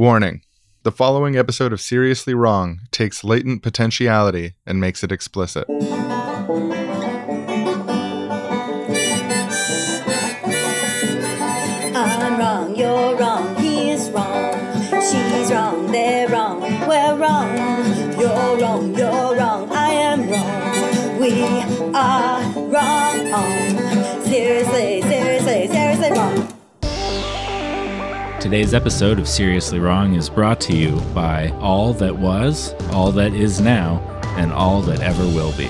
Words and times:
Warning 0.00 0.40
The 0.82 0.92
following 0.92 1.36
episode 1.36 1.74
of 1.74 1.80
Seriously 1.82 2.32
Wrong 2.32 2.80
takes 2.90 3.22
latent 3.22 3.62
potentiality 3.62 4.54
and 4.64 4.80
makes 4.80 5.04
it 5.04 5.12
explicit. 5.12 5.66
Today's 28.50 28.74
episode 28.74 29.20
of 29.20 29.28
Seriously 29.28 29.78
Wrong 29.78 30.16
is 30.16 30.28
brought 30.28 30.60
to 30.62 30.76
you 30.76 31.00
by 31.14 31.50
All 31.60 31.92
That 31.92 32.18
Was, 32.18 32.74
All 32.90 33.12
That 33.12 33.32
Is 33.32 33.60
Now, 33.60 34.00
and 34.36 34.52
All 34.52 34.82
That 34.82 34.98
Ever 35.02 35.22
Will 35.22 35.52
Be. 35.52 35.68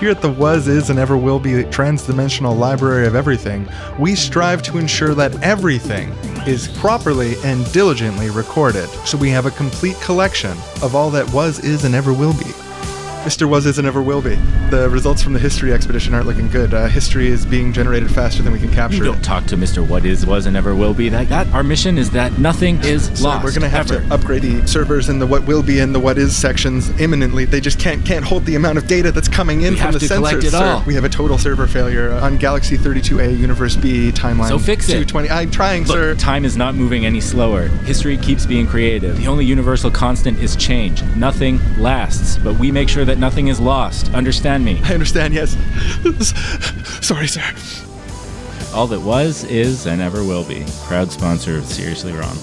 Here 0.00 0.10
at 0.10 0.22
the 0.22 0.32
Was, 0.32 0.66
Is, 0.66 0.90
and 0.90 0.98
Ever 0.98 1.16
Will 1.16 1.38
Be 1.38 1.62
Transdimensional 1.62 2.58
Library 2.58 3.06
of 3.06 3.14
Everything, 3.14 3.68
we 3.96 4.16
strive 4.16 4.60
to 4.64 4.76
ensure 4.76 5.14
that 5.14 5.40
everything 5.40 6.08
is 6.48 6.66
properly 6.66 7.36
and 7.44 7.64
diligently 7.72 8.28
recorded, 8.30 8.88
so 9.06 9.16
we 9.16 9.30
have 9.30 9.46
a 9.46 9.52
complete 9.52 9.96
collection 10.00 10.58
of 10.82 10.96
all 10.96 11.10
that 11.12 11.32
was, 11.32 11.60
is, 11.60 11.84
and 11.84 11.94
ever 11.94 12.12
will 12.12 12.34
be. 12.34 12.65
Mr. 13.26 13.48
Was, 13.48 13.66
Is, 13.66 13.78
and 13.78 13.88
Ever 13.88 14.02
Will 14.02 14.22
Be. 14.22 14.36
The 14.70 14.88
results 14.88 15.20
from 15.20 15.32
the 15.32 15.40
history 15.40 15.72
expedition 15.72 16.14
aren't 16.14 16.28
looking 16.28 16.48
good. 16.48 16.72
Uh, 16.72 16.86
history 16.86 17.26
is 17.26 17.44
being 17.44 17.72
generated 17.72 18.08
faster 18.08 18.40
than 18.40 18.52
we 18.52 18.60
can 18.60 18.70
capture 18.70 19.02
Don't 19.02 19.16
it. 19.16 19.24
talk 19.24 19.44
to 19.46 19.56
Mr. 19.56 19.84
What 19.86 20.06
Is, 20.06 20.24
Was, 20.24 20.46
and 20.46 20.56
Ever 20.56 20.76
Will 20.76 20.94
Be. 20.94 21.08
That, 21.08 21.28
that 21.30 21.48
our 21.48 21.64
mission 21.64 21.98
is 21.98 22.08
that 22.12 22.38
nothing 22.38 22.80
is 22.84 23.06
So 23.18 23.24
lost. 23.24 23.42
we're 23.44 23.52
gonna 23.52 23.68
have 23.68 23.90
ever. 23.90 24.06
to 24.06 24.14
upgrade 24.14 24.42
the 24.42 24.64
servers 24.68 25.08
in 25.08 25.18
the 25.18 25.26
what 25.26 25.44
will 25.44 25.64
be 25.64 25.80
and 25.80 25.92
the 25.92 25.98
what 25.98 26.18
is 26.18 26.36
sections 26.36 26.88
imminently. 27.00 27.46
They 27.46 27.60
just 27.60 27.80
can't 27.80 28.06
can't 28.06 28.24
hold 28.24 28.44
the 28.46 28.54
amount 28.54 28.78
of 28.78 28.86
data 28.86 29.10
that's 29.10 29.26
coming 29.28 29.62
in 29.62 29.72
We 29.74 29.80
from 29.80 29.84
have 29.86 29.92
the 29.94 29.98
to 30.00 30.06
sensors. 30.06 30.16
collect 30.18 30.44
it 30.44 30.50
sir. 30.52 30.64
all. 30.64 30.84
We 30.86 30.94
have 30.94 31.02
a 31.04 31.08
total 31.08 31.36
server 31.36 31.66
failure 31.66 32.12
on 32.12 32.36
Galaxy 32.36 32.76
32A 32.78 33.36
Universe 33.36 33.74
B 33.74 34.12
timeline. 34.12 34.48
So 34.50 34.58
fix 34.60 34.84
it. 34.88 35.08
220. 35.08 35.30
I'm 35.30 35.50
trying, 35.50 35.82
Look, 35.84 35.96
sir. 35.96 36.14
time 36.14 36.44
is 36.44 36.56
not 36.56 36.76
moving 36.76 37.04
any 37.04 37.20
slower. 37.20 37.66
History 37.86 38.16
keeps 38.18 38.46
being 38.46 38.68
creative. 38.68 39.16
The 39.16 39.26
only 39.26 39.44
universal 39.44 39.90
constant 39.90 40.38
is 40.38 40.54
change. 40.54 41.02
Nothing 41.16 41.58
lasts, 41.76 42.38
but 42.38 42.54
we 42.54 42.70
make 42.70 42.88
sure 42.88 43.04
that 43.04 43.15
nothing 43.16 43.48
is 43.48 43.60
lost. 43.60 44.12
Understand 44.14 44.64
me. 44.64 44.80
I 44.84 44.94
understand. 44.94 45.34
Yes. 45.34 45.56
Sorry, 47.04 47.26
sir. 47.26 47.42
All 48.74 48.86
that 48.88 49.00
was, 49.00 49.44
is, 49.44 49.86
and 49.86 50.00
ever 50.02 50.22
will 50.22 50.44
be. 50.44 50.64
Proud 50.84 51.10
sponsor 51.10 51.56
of 51.56 51.64
Seriously 51.64 52.12
Wrong. 52.12 52.36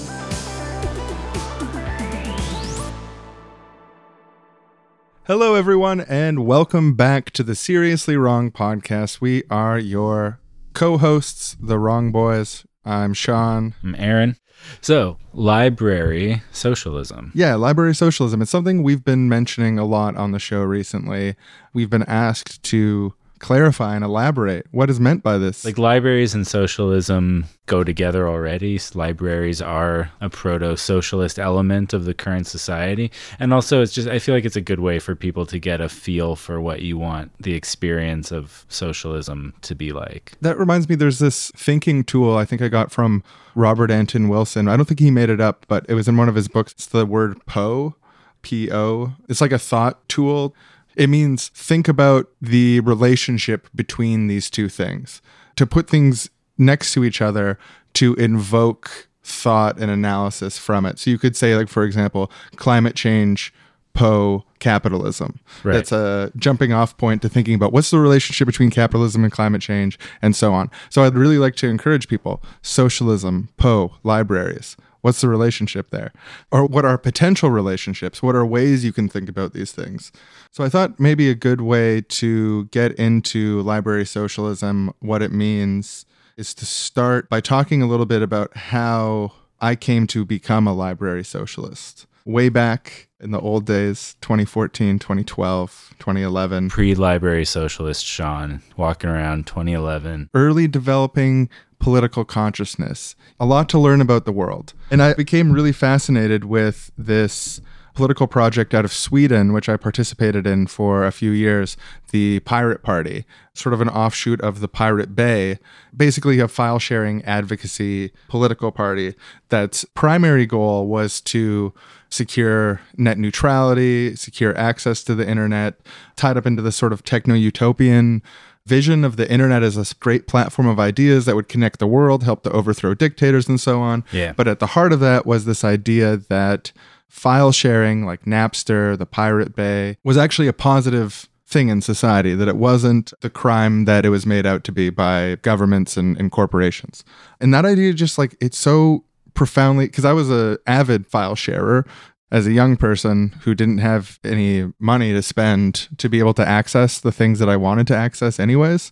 Hello, 5.26 5.56
everyone, 5.56 6.02
and 6.02 6.46
welcome 6.46 6.96
back 6.96 7.32
to 7.32 7.44
the 7.44 7.56
Seriously 7.56 8.18
Wrong 8.18 8.52
podcast. 8.52 9.22
We 9.22 9.44
are 9.50 9.80
your 9.80 10.40
co-hosts, 10.74 11.56
the 11.62 11.80
Wrong 11.80 12.12
Boys. 12.12 12.66
I'm 12.84 13.14
Sean. 13.14 13.76
I'm 13.84 13.96
Aaron. 13.98 14.36
So, 14.82 15.18
library 15.34 16.42
socialism. 16.52 17.32
Yeah, 17.34 17.56
library 17.56 17.96
socialism. 17.96 18.42
It's 18.42 18.52
something 18.52 18.84
we've 18.84 19.04
been 19.04 19.30
mentioning 19.30 19.80
a 19.80 19.86
lot 19.86 20.16
on 20.16 20.32
the 20.32 20.40
show 20.40 20.62
recently. 20.62 21.36
We've 21.74 21.90
been 21.90 22.04
asked 22.04 22.64
to 22.64 23.14
clarify 23.44 23.94
and 23.94 24.06
elaborate 24.06 24.66
what 24.72 24.90
is 24.90 25.02
meant 25.02 25.22
by 25.22 25.38
this. 25.38 25.66
Like 25.66 25.78
libraries 25.78 26.34
and 26.34 26.48
socialism 26.48 27.46
go 27.66 27.84
together 27.84 28.28
already. 28.28 28.80
Libraries 28.94 29.62
are 29.62 30.10
a 30.22 30.30
proto 30.30 30.78
socialist 30.78 31.38
element 31.38 31.92
of 31.92 32.06
the 32.06 32.14
current 32.14 32.48
society. 32.48 33.12
And 33.40 33.54
also, 33.54 33.82
it's 33.82 33.92
just, 33.92 34.08
I 34.08 34.20
feel 34.20 34.34
like 34.34 34.46
it's 34.46 34.56
a 34.56 34.62
good 34.62 34.80
way 34.80 34.98
for 34.98 35.14
people 35.14 35.46
to 35.48 35.60
get 35.60 35.82
a 35.82 35.90
feel 35.90 36.38
for 36.38 36.62
what 36.62 36.82
you 36.82 36.98
want 36.98 37.32
the 37.38 37.54
experience 37.54 38.32
of 38.32 38.66
socialism 38.70 39.54
to 39.62 39.76
be 39.76 39.92
like. 39.92 40.34
that 40.40 40.58
reminds 40.58 40.88
me, 40.88 40.96
there's 40.96 41.20
this 41.20 41.52
thinking 41.52 42.06
tool 42.06 42.38
I 42.38 42.46
think 42.46 42.62
I 42.62 42.70
got 42.70 42.92
from 42.92 43.24
Robert 43.56 43.92
Anton 43.92 44.30
Wilson. 44.30 44.70
I 44.70 44.78
don't 44.78 44.86
think 44.86 45.02
he 45.02 45.12
made 45.12 45.30
it 45.30 45.42
up, 45.42 45.66
but 45.68 45.86
it 45.90 45.96
was 45.96 46.08
in 46.08 46.16
one 46.16 46.30
of 46.30 46.36
his 46.36 46.48
books. 46.48 46.72
It's 46.72 46.86
the 46.86 47.06
word 47.06 47.46
PO, 47.46 47.96
P 48.42 48.72
O. 48.72 49.14
It's 49.28 49.42
like 49.42 49.52
a 49.52 49.60
thought 49.60 50.08
tool. 50.08 50.56
It 50.96 51.10
means 51.10 51.50
think 51.50 51.88
about 51.88 52.30
the 52.42 52.80
relationship 52.82 53.68
between 53.76 54.28
these 54.28 54.50
two 54.50 54.70
things. 54.70 55.22
To 55.56 55.66
put 55.66 55.90
things 55.90 56.30
next 56.58 56.94
to 56.94 57.04
each 57.04 57.22
other 57.22 57.58
to 57.94 58.14
invoke 58.16 59.08
thought 59.24 59.80
and 59.80 59.90
analysis 59.90 60.58
from 60.58 60.86
it. 60.86 61.00
So 61.00 61.10
you 61.10 61.18
could 61.18 61.36
say, 61.36 61.56
like, 61.56 61.70
for 61.70 61.84
example, 61.84 62.32
climate 62.56 62.96
change, 62.96 63.54
Po, 63.94 64.44
capitalism. 64.60 65.40
Right. 65.64 65.74
That's 65.74 65.92
a 65.92 66.32
jumping 66.36 66.74
off 66.74 66.98
point 66.98 67.22
to 67.22 67.30
thinking 67.30 67.54
about 67.54 67.72
what's 67.72 67.92
the 67.92 68.00
relationship 68.00 68.48
between 68.48 68.72
capitalism 68.72 69.24
and 69.24 69.32
climate 69.32 69.62
change 69.62 70.00
and 70.22 70.36
so 70.36 70.54
on. 70.54 70.72
So 70.90 71.04
I'd 71.04 71.16
really 71.16 71.38
like 71.38 71.56
to 71.58 71.68
encourage 71.68 72.08
people 72.08 72.42
socialism, 72.62 73.50
Po, 73.58 73.96
libraries. 74.04 74.76
What's 75.02 75.22
the 75.22 75.28
relationship 75.28 75.90
there? 75.90 76.14
Or 76.50 76.66
what 76.66 76.86
are 76.86 76.98
potential 76.98 77.52
relationships? 77.52 78.24
What 78.24 78.36
are 78.36 78.46
ways 78.46 78.86
you 78.86 78.94
can 78.94 79.10
think 79.10 79.30
about 79.30 79.54
these 79.54 79.74
things? 79.74 80.12
So 80.54 80.64
I 80.64 80.70
thought 80.70 81.00
maybe 81.00 81.32
a 81.32 81.36
good 81.36 81.62
way 81.62 82.02
to 82.02 82.66
get 82.66 82.92
into 82.92 83.64
library 83.64 84.06
socialism, 84.06 84.94
what 85.00 85.24
it 85.24 85.32
means, 85.32 86.06
is 86.38 86.54
to 86.54 86.66
start 86.68 87.28
by 87.28 87.42
talking 87.42 87.82
a 87.82 87.88
little 87.88 88.06
bit 88.06 88.22
about 88.22 88.56
how 88.56 89.32
I 89.60 89.76
came 89.76 90.06
to 90.08 90.24
become 90.24 90.68
a 90.68 90.74
library 90.74 91.24
socialist. 91.24 92.06
Way 92.24 92.50
back 92.50 93.08
in 93.20 93.32
the 93.32 93.40
old 93.40 93.66
days, 93.66 94.16
2014, 94.22 95.00
2012, 95.00 95.96
2011, 95.98 96.70
Pre 96.70 96.94
library 96.94 97.46
socialist 97.46 98.06
Sean 98.06 98.62
walking 98.78 99.10
around 99.10 99.48
2011. 99.48 100.30
early 100.36 100.68
developing 100.68 101.50
political 101.80 102.24
consciousness, 102.24 103.16
a 103.40 103.46
lot 103.48 103.70
to 103.70 103.80
learn 103.80 104.02
about 104.02 104.26
the 104.26 104.32
world. 104.32 104.76
And 104.92 105.02
I 105.02 105.16
became 105.16 105.52
really 105.52 105.72
fascinated 105.72 106.46
with 106.46 106.92
this 106.96 107.60
political 107.94 108.28
project 108.28 108.74
out 108.74 108.86
of 108.86 108.94
Sweden, 108.94 109.54
which 109.54 109.70
I 109.70 109.78
participated 109.78 110.48
in 110.48 110.68
for 110.68 111.06
a 111.06 111.12
few 111.12 111.32
years, 111.32 111.78
the 112.12 112.40
Pirate 112.42 112.84
Party, 112.84 113.26
sort 113.54 113.74
of 113.74 113.82
an 113.82 113.90
offshoot 113.90 114.42
of 114.42 114.60
the 114.60 114.68
Pirate 114.68 115.16
Bay, 115.16 115.60
basically 115.96 116.40
a 116.40 116.48
file 116.48 116.80
sharing 116.80 117.24
advocacy 117.24 118.12
political 118.28 118.72
party 118.72 119.16
that's 119.50 119.86
primary 119.94 120.46
goal 120.46 120.88
was 120.88 121.22
to 121.22 121.74
secure 122.10 122.82
net 122.98 123.18
neutrality, 123.18 124.16
secure 124.16 124.56
access 124.58 125.04
to 125.04 125.16
the 125.16 125.28
internet, 125.28 125.76
tied 126.16 126.38
up 126.38 126.46
into 126.46 126.62
this 126.62 126.76
sort 126.76 126.94
of 126.94 127.04
techno 127.04 127.34
utopian 127.34 128.22
vision 128.66 129.04
of 129.04 129.18
the 129.18 129.30
internet 129.30 129.62
as 129.62 129.78
a 129.78 129.96
great 129.96 130.28
platform 130.28 130.68
of 130.68 130.80
ideas 130.80 131.26
that 131.26 131.36
would 131.36 131.50
connect 131.50 131.80
the 131.80 131.88
world, 131.88 132.24
help 132.24 132.44
to 132.44 132.52
overthrow 132.52 132.94
dictators, 132.94 133.50
and 133.50 133.60
so 133.60 133.82
on. 133.82 134.04
Yeah. 134.12 134.34
But 134.34 134.48
at 134.48 134.60
the 134.60 134.68
heart 134.68 134.94
of 134.94 135.00
that 135.02 135.26
was 135.26 135.46
this 135.46 135.64
idea 135.64 136.18
that 136.18 136.72
file 137.14 137.52
sharing, 137.52 138.06
like 138.06 138.26
Napster, 138.26 138.98
the 138.98 139.06
Pirate 139.06 139.56
Bay, 139.56 139.98
was 140.04 140.18
actually 140.18 140.48
a 140.48 140.54
positive 140.54 141.30
thing 141.46 141.70
in 141.70 141.80
society, 141.80 142.34
that 142.34 142.48
it 142.48 142.58
wasn't 142.58 143.14
the 143.22 143.30
crime 143.30 143.86
that 143.86 144.04
it 144.04 144.10
was 144.10 144.26
made 144.26 144.48
out 144.48 144.64
to 144.64 144.72
be 144.72 144.90
by 144.90 145.38
governments 145.44 145.96
and, 145.96 146.18
and 146.18 146.32
corporations. 146.32 147.06
And 147.40 147.54
that 147.54 147.66
idea 147.66 147.94
just 147.94 148.18
like 148.18 148.36
it's 148.42 148.58
so 148.58 149.06
profoundly 149.36 149.86
because 149.86 150.06
I 150.06 150.12
was 150.12 150.32
a 150.32 150.58
avid 150.66 151.06
file 151.06 151.36
sharer 151.36 151.86
as 152.32 152.48
a 152.48 152.52
young 152.52 152.76
person 152.78 153.30
who 153.44 153.54
didn't 153.54 153.78
have 153.78 154.20
any 154.24 154.74
money 154.80 155.14
to 155.14 155.22
spend 155.22 155.88
to 156.00 156.10
be 156.10 156.18
able 156.18 156.34
to 156.34 156.48
access 156.48 157.00
the 157.00 157.12
things 157.12 157.38
that 157.38 157.48
I 157.48 157.58
wanted 157.58 157.86
to 157.88 157.96
access 157.96 158.40
anyways. 158.40 158.92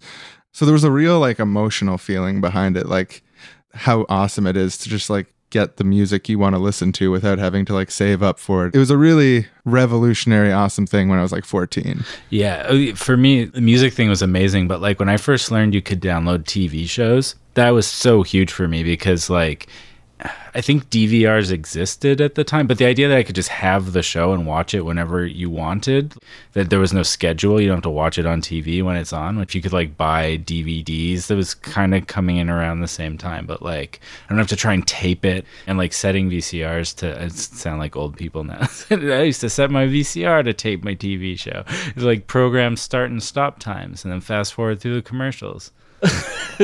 So 0.52 0.66
there 0.66 0.74
was 0.74 0.84
a 0.84 0.92
real 0.92 1.20
like 1.20 1.40
emotional 1.40 1.98
feeling 1.98 2.40
behind 2.40 2.78
it, 2.78 2.86
like 2.86 3.24
how 3.74 4.06
awesome 4.10 4.46
it 4.46 4.56
is 4.56 4.78
to 4.78 4.90
just 4.90 5.10
like 5.10 5.31
get 5.52 5.78
the 5.78 5.84
music 5.84 6.28
you 6.28 6.40
want 6.40 6.56
to 6.56 6.60
listen 6.60 6.92
to 6.94 7.12
without 7.12 7.38
having 7.38 7.66
to 7.66 7.74
like 7.74 7.92
save 7.92 8.24
up 8.24 8.40
for 8.40 8.66
it. 8.66 8.76
It 8.76 8.80
was 8.80 8.90
a 8.90 8.98
really 8.98 9.48
revolutionary, 9.64 10.52
awesome 10.52 10.88
thing 10.88 11.10
when 11.10 11.20
I 11.20 11.22
was 11.22 11.32
like 11.32 11.46
14. 11.46 12.04
Yeah, 12.30 12.66
uh, 12.68 12.96
for 12.96 13.16
me, 13.16 13.46
the 13.46 13.62
music 13.62 13.94
thing 13.94 14.10
was 14.10 14.22
amazing. 14.22 14.68
But 14.68 14.82
like 14.82 15.00
when 15.00 15.10
I 15.10 15.18
first 15.18 15.52
learned 15.52 15.76
you 15.76 15.82
could 15.82 16.02
download 16.02 16.46
TV 16.46 16.90
shows, 16.90 17.36
that 17.54 17.70
was 17.70 17.86
so 17.86 18.24
huge 18.24 18.52
for 18.52 18.68
me 18.68 18.84
because 18.84 19.30
like 19.30 19.68
I 20.54 20.62
think 20.62 20.90
DVRs 20.90 21.52
existed 21.52 22.20
at 22.20 22.36
the 22.36 22.44
time, 22.44 22.68
but 22.68 22.78
the 22.78 22.86
idea 22.86 23.08
that 23.08 23.18
I 23.18 23.24
could 23.24 23.36
just 23.36 23.50
have 23.50 23.94
the 23.94 24.04
show 24.04 24.34
and 24.34 24.46
watch 24.46 24.74
it 24.74 24.82
whenever 24.82 25.26
you 25.26 25.50
wanted, 25.50 26.14
that 26.54 26.70
there 26.70 26.80
was 26.80 26.94
no 26.94 27.04
schedule, 27.04 27.60
you 27.60 27.68
don't 27.68 27.78
have 27.78 27.84
to 27.84 27.90
watch 27.90 28.18
it 28.18 28.26
on 28.26 28.42
TV 28.42 28.84
when 28.84 28.98
it's 28.98 29.14
on. 29.14 29.40
If 29.40 29.56
you 29.56 29.62
could 29.62 29.74
like 29.74 29.98
buy 29.98 30.38
DVDs, 30.38 31.28
that 31.28 31.36
was 31.36 31.54
kind 31.54 31.96
of 31.96 32.08
coming 32.08 32.38
in 32.38 32.50
around 32.50 32.82
the 32.82 32.88
same 32.88 33.18
time, 33.18 33.46
but 33.46 33.62
like 33.62 34.02
I 34.26 34.30
don't 34.30 34.40
have 34.40 34.48
to 34.48 34.56
try 34.56 34.74
and 34.74 34.86
tape 34.86 35.26
it 35.26 35.46
and 35.68 35.78
like 35.78 35.94
setting 35.94 36.30
VCRs 36.30 36.96
to 36.98 37.30
sound 37.30 37.80
like 37.80 37.96
old 37.96 38.18
people 38.18 38.44
now. 38.44 38.68
I 38.92 39.24
used 39.24 39.42
to 39.42 39.50
set 39.50 39.72
my 39.72 39.88
VCR 39.88 40.44
to 40.44 40.54
tape 40.54 40.84
my 40.84 40.96
TV 40.96 41.40
show. 41.40 41.64
It's 41.68 42.04
like 42.04 42.28
program 42.28 42.76
start 42.76 43.10
and 43.10 43.24
stop 43.24 43.60
times 43.60 44.04
and 44.04 44.12
then 44.12 44.22
fast 44.22 44.54
forward 44.54 44.82
through 44.82 44.96
the 44.96 45.02
commercials. 45.02 45.72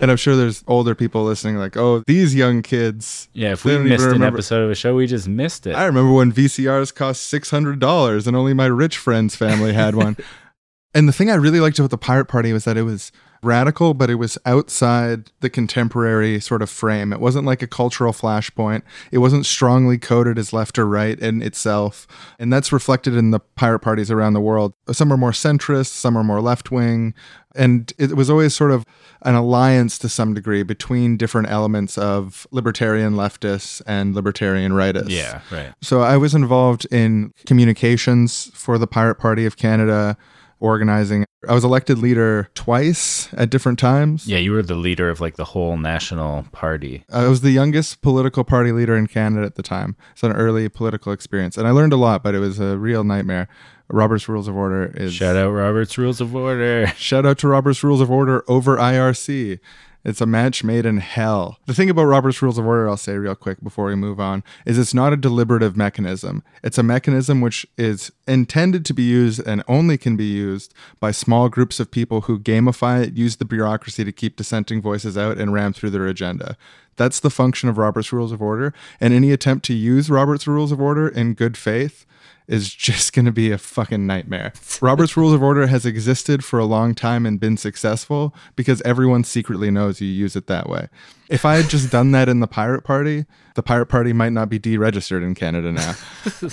and 0.00 0.10
I'm 0.10 0.16
sure 0.16 0.36
there's 0.36 0.64
older 0.66 0.94
people 0.94 1.24
listening, 1.24 1.56
like, 1.56 1.76
oh, 1.76 2.02
these 2.06 2.34
young 2.34 2.62
kids. 2.62 3.28
Yeah, 3.32 3.52
if 3.52 3.64
we 3.64 3.76
missed 3.78 4.04
an 4.04 4.12
remember- 4.12 4.38
episode 4.38 4.62
of 4.64 4.70
a 4.70 4.74
show, 4.74 4.94
we 4.94 5.06
just 5.06 5.28
missed 5.28 5.66
it. 5.66 5.74
I 5.74 5.84
remember 5.86 6.12
when 6.12 6.32
VCRs 6.32 6.94
cost 6.94 7.22
six 7.22 7.50
hundred 7.50 7.78
dollars, 7.78 8.26
and 8.26 8.36
only 8.36 8.54
my 8.54 8.66
rich 8.66 8.96
friend's 8.96 9.36
family 9.36 9.72
had 9.72 9.94
one. 9.94 10.16
and 10.94 11.08
the 11.08 11.12
thing 11.12 11.30
I 11.30 11.34
really 11.34 11.60
liked 11.60 11.78
about 11.78 11.90
the 11.90 11.98
Pirate 11.98 12.26
Party 12.26 12.52
was 12.52 12.64
that 12.64 12.76
it 12.76 12.82
was 12.82 13.12
radical, 13.44 13.94
but 13.94 14.10
it 14.10 14.16
was 14.16 14.38
outside 14.46 15.30
the 15.40 15.50
contemporary 15.50 16.40
sort 16.40 16.62
of 16.62 16.70
frame. 16.70 17.12
It 17.12 17.20
wasn't 17.20 17.46
like 17.46 17.62
a 17.62 17.66
cultural 17.66 18.12
flashpoint. 18.12 18.82
It 19.10 19.18
wasn't 19.18 19.46
strongly 19.46 19.98
coded 19.98 20.38
as 20.38 20.52
left 20.52 20.78
or 20.78 20.86
right 20.86 21.18
in 21.18 21.42
itself, 21.42 22.06
and 22.38 22.52
that's 22.52 22.72
reflected 22.72 23.14
in 23.14 23.30
the 23.30 23.40
pirate 23.40 23.80
parties 23.80 24.10
around 24.10 24.32
the 24.32 24.40
world. 24.40 24.74
Some 24.92 25.12
are 25.12 25.16
more 25.16 25.32
centrist, 25.32 25.88
some 25.88 26.16
are 26.16 26.24
more 26.24 26.40
left 26.40 26.70
wing, 26.70 27.14
and 27.54 27.92
it 27.98 28.16
was 28.16 28.28
always 28.28 28.54
sort 28.54 28.70
of 28.70 28.84
an 29.22 29.34
alliance 29.34 29.98
to 29.98 30.08
some 30.08 30.34
degree 30.34 30.62
between 30.62 31.16
different 31.16 31.48
elements 31.48 31.96
of 31.96 32.46
libertarian 32.50 33.14
leftists 33.14 33.80
and 33.86 34.14
libertarian 34.14 34.72
rightists. 34.72 35.10
yeah, 35.10 35.40
right. 35.50 35.72
So 35.80 36.00
I 36.00 36.16
was 36.16 36.34
involved 36.34 36.86
in 36.90 37.32
communications 37.46 38.50
for 38.54 38.76
the 38.76 38.86
Pirate 38.86 39.16
Party 39.16 39.46
of 39.46 39.56
Canada, 39.56 40.16
organizing. 40.60 41.24
I 41.48 41.52
was 41.52 41.64
elected 41.64 41.98
leader 41.98 42.48
twice 42.54 43.32
at 43.34 43.50
different 43.50 43.78
times. 43.78 44.26
Yeah, 44.26 44.38
you 44.38 44.52
were 44.52 44.62
the 44.62 44.74
leader 44.74 45.10
of 45.10 45.20
like 45.20 45.36
the 45.36 45.44
whole 45.44 45.76
national 45.76 46.44
party. 46.52 47.04
I 47.12 47.26
was 47.28 47.42
the 47.42 47.50
youngest 47.50 48.00
political 48.02 48.44
party 48.44 48.72
leader 48.72 48.96
in 48.96 49.06
Canada 49.06 49.44
at 49.44 49.56
the 49.56 49.62
time. 49.62 49.96
It's 50.12 50.22
an 50.22 50.32
early 50.32 50.68
political 50.68 51.12
experience. 51.12 51.58
And 51.58 51.66
I 51.66 51.70
learned 51.70 51.92
a 51.92 51.98
lot, 51.98 52.22
but 52.22 52.34
it 52.34 52.38
was 52.38 52.60
a 52.60 52.78
real 52.78 53.04
nightmare. 53.04 53.48
Robert's 53.88 54.28
Rules 54.28 54.48
of 54.48 54.56
Order 54.56 54.92
is 54.96 55.12
Shout 55.12 55.36
out 55.36 55.50
Robert's 55.50 55.98
Rules 55.98 56.20
of 56.20 56.34
Order. 56.34 56.86
Shout 56.96 57.26
out 57.26 57.38
to 57.38 57.48
Robert's 57.48 57.84
Rules 57.84 58.00
of 58.00 58.10
Order 58.10 58.42
over 58.48 58.78
IRC. 58.78 59.58
It's 60.04 60.20
a 60.20 60.26
match 60.26 60.62
made 60.62 60.84
in 60.84 60.98
hell. 60.98 61.58
The 61.66 61.72
thing 61.72 61.88
about 61.88 62.04
Robert's 62.04 62.42
Rules 62.42 62.58
of 62.58 62.66
Order, 62.66 62.88
I'll 62.88 62.96
say 62.98 63.16
real 63.16 63.34
quick 63.34 63.62
before 63.64 63.86
we 63.86 63.94
move 63.94 64.20
on, 64.20 64.44
is 64.66 64.78
it's 64.78 64.92
not 64.92 65.14
a 65.14 65.16
deliberative 65.16 65.78
mechanism. 65.78 66.42
It's 66.62 66.76
a 66.76 66.82
mechanism 66.82 67.40
which 67.40 67.66
is 67.78 68.12
intended 68.28 68.84
to 68.84 68.94
be 68.94 69.02
used 69.02 69.40
and 69.46 69.64
only 69.66 69.96
can 69.96 70.16
be 70.16 70.26
used 70.26 70.74
by 71.00 71.10
small 71.10 71.48
groups 71.48 71.80
of 71.80 71.90
people 71.90 72.22
who 72.22 72.38
gamify 72.38 73.02
it, 73.02 73.14
use 73.14 73.36
the 73.36 73.46
bureaucracy 73.46 74.04
to 74.04 74.12
keep 74.12 74.36
dissenting 74.36 74.82
voices 74.82 75.16
out, 75.16 75.38
and 75.38 75.54
ram 75.54 75.72
through 75.72 75.90
their 75.90 76.06
agenda. 76.06 76.58
That's 76.96 77.18
the 77.18 77.30
function 77.30 77.68
of 77.68 77.78
Robert's 77.78 78.12
Rules 78.12 78.30
of 78.30 78.42
Order. 78.42 78.74
And 79.00 79.14
any 79.14 79.32
attempt 79.32 79.64
to 79.66 79.74
use 79.74 80.10
Robert's 80.10 80.46
Rules 80.46 80.70
of 80.70 80.80
Order 80.80 81.08
in 81.08 81.34
good 81.34 81.56
faith 81.56 82.04
is 82.46 82.72
just 82.74 83.12
going 83.12 83.24
to 83.24 83.32
be 83.32 83.50
a 83.50 83.58
fucking 83.58 84.06
nightmare. 84.06 84.52
Robert's 84.80 85.16
Rules 85.16 85.32
of 85.32 85.42
Order 85.42 85.66
has 85.66 85.86
existed 85.86 86.44
for 86.44 86.58
a 86.58 86.64
long 86.64 86.94
time 86.94 87.24
and 87.24 87.40
been 87.40 87.56
successful 87.56 88.34
because 88.56 88.82
everyone 88.82 89.24
secretly 89.24 89.70
knows 89.70 90.00
you 90.00 90.08
use 90.08 90.36
it 90.36 90.46
that 90.46 90.68
way. 90.68 90.88
If 91.28 91.44
I 91.44 91.56
had 91.56 91.70
just 91.70 91.90
done 91.90 92.10
that 92.12 92.28
in 92.28 92.40
the 92.40 92.46
Pirate 92.46 92.82
Party, 92.82 93.24
the 93.54 93.62
Pirate 93.62 93.86
Party 93.86 94.12
might 94.12 94.32
not 94.32 94.48
be 94.48 94.58
deregistered 94.58 95.22
in 95.22 95.34
Canada 95.34 95.72
now. 95.72 95.94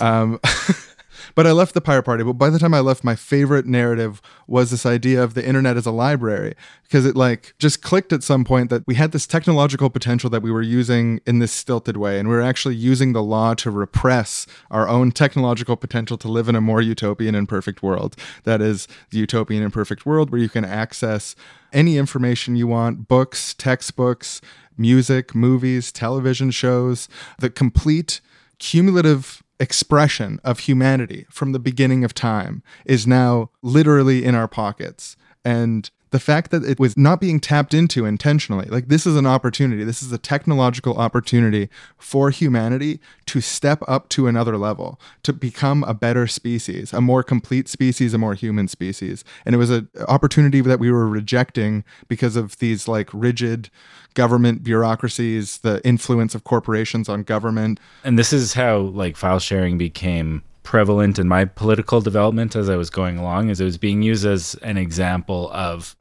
um, 0.00 0.40
but 1.34 1.46
I 1.46 1.52
left 1.52 1.74
the 1.74 1.80
Pirate 1.80 2.04
Party. 2.04 2.24
But 2.24 2.34
by 2.34 2.50
the 2.50 2.58
time 2.58 2.74
I 2.74 2.80
left, 2.80 3.04
my 3.04 3.14
favorite 3.14 3.66
narrative 3.66 4.20
was 4.46 4.70
this 4.70 4.86
idea 4.86 5.22
of 5.22 5.34
the 5.34 5.46
internet 5.46 5.76
as 5.76 5.86
a 5.86 5.90
library 5.90 6.54
because 6.84 7.06
it 7.06 7.16
like 7.16 7.54
just 7.58 7.82
clicked 7.82 8.12
at 8.12 8.22
some 8.22 8.44
point 8.44 8.70
that 8.70 8.86
we 8.86 8.94
had 8.94 9.12
this 9.12 9.26
technological 9.26 9.90
potential 9.90 10.28
that 10.30 10.42
we 10.42 10.50
were 10.50 10.62
using 10.62 11.20
in 11.26 11.38
this 11.38 11.52
stilted 11.52 11.96
way, 11.96 12.18
and 12.18 12.28
we 12.28 12.34
were 12.34 12.42
actually 12.42 12.74
using 12.74 13.12
the 13.12 13.22
law 13.22 13.54
to 13.54 13.70
repress 13.70 14.46
our 14.70 14.88
own 14.88 15.10
technological 15.10 15.76
potential 15.76 16.18
to 16.18 16.28
live 16.28 16.48
in 16.48 16.56
a 16.56 16.60
more 16.60 16.82
utopian 16.82 17.34
and 17.34 17.48
perfect 17.48 17.82
world. 17.82 18.16
That 18.44 18.60
is 18.60 18.88
the 19.10 19.18
utopian 19.18 19.62
and 19.62 19.72
perfect 19.72 20.04
world 20.04 20.30
where 20.30 20.40
you 20.40 20.48
can 20.48 20.64
access 20.64 21.34
any 21.72 21.96
information 21.96 22.56
you 22.56 22.66
want, 22.66 23.08
books, 23.08 23.54
textbooks, 23.54 24.40
music, 24.76 25.34
movies, 25.34 25.92
television 25.92 26.50
shows, 26.50 27.08
the 27.38 27.50
complete 27.50 28.20
cumulative 28.58 29.42
expression 29.62 30.40
of 30.42 30.58
humanity 30.58 31.24
from 31.30 31.52
the 31.52 31.60
beginning 31.60 32.02
of 32.02 32.12
time 32.12 32.64
is 32.84 33.06
now 33.06 33.48
literally 33.62 34.24
in 34.24 34.34
our 34.34 34.48
pockets. 34.48 35.16
And 35.44 35.88
the 36.12 36.20
fact 36.20 36.50
that 36.50 36.62
it 36.62 36.78
was 36.78 36.96
not 36.96 37.20
being 37.20 37.40
tapped 37.40 37.72
into 37.72 38.04
intentionally, 38.04 38.66
like 38.66 38.88
this 38.88 39.06
is 39.06 39.16
an 39.16 39.26
opportunity, 39.26 39.82
this 39.82 40.02
is 40.02 40.12
a 40.12 40.18
technological 40.18 40.98
opportunity 40.98 41.70
for 41.96 42.30
humanity 42.30 43.00
to 43.26 43.40
step 43.40 43.82
up 43.88 44.10
to 44.10 44.26
another 44.26 44.58
level, 44.58 45.00
to 45.22 45.32
become 45.32 45.82
a 45.84 45.94
better 45.94 46.26
species, 46.26 46.92
a 46.92 47.00
more 47.00 47.22
complete 47.22 47.66
species, 47.66 48.12
a 48.12 48.18
more 48.18 48.34
human 48.34 48.68
species. 48.68 49.24
And 49.46 49.54
it 49.54 49.58
was 49.58 49.70
an 49.70 49.88
opportunity 50.06 50.60
that 50.60 50.78
we 50.78 50.92
were 50.92 51.08
rejecting 51.08 51.82
because 52.08 52.36
of 52.36 52.58
these 52.58 52.86
like 52.86 53.08
rigid 53.14 53.70
government 54.12 54.62
bureaucracies, 54.62 55.58
the 55.58 55.80
influence 55.82 56.34
of 56.34 56.44
corporations 56.44 57.08
on 57.08 57.22
government, 57.22 57.80
And 58.04 58.18
this 58.18 58.34
is 58.34 58.52
how 58.52 58.78
like 58.78 59.16
file 59.16 59.38
sharing 59.38 59.78
became 59.78 60.42
prevalent 60.62 61.18
in 61.18 61.28
my 61.28 61.44
political 61.44 62.00
development 62.00 62.54
as 62.54 62.68
I 62.68 62.76
was 62.76 62.90
going 62.90 63.18
along 63.18 63.50
as 63.50 63.60
it 63.60 63.64
was 63.64 63.78
being 63.78 64.02
used 64.02 64.24
as 64.24 64.54
an 64.62 64.76
example 64.76 65.50
of 65.52 65.96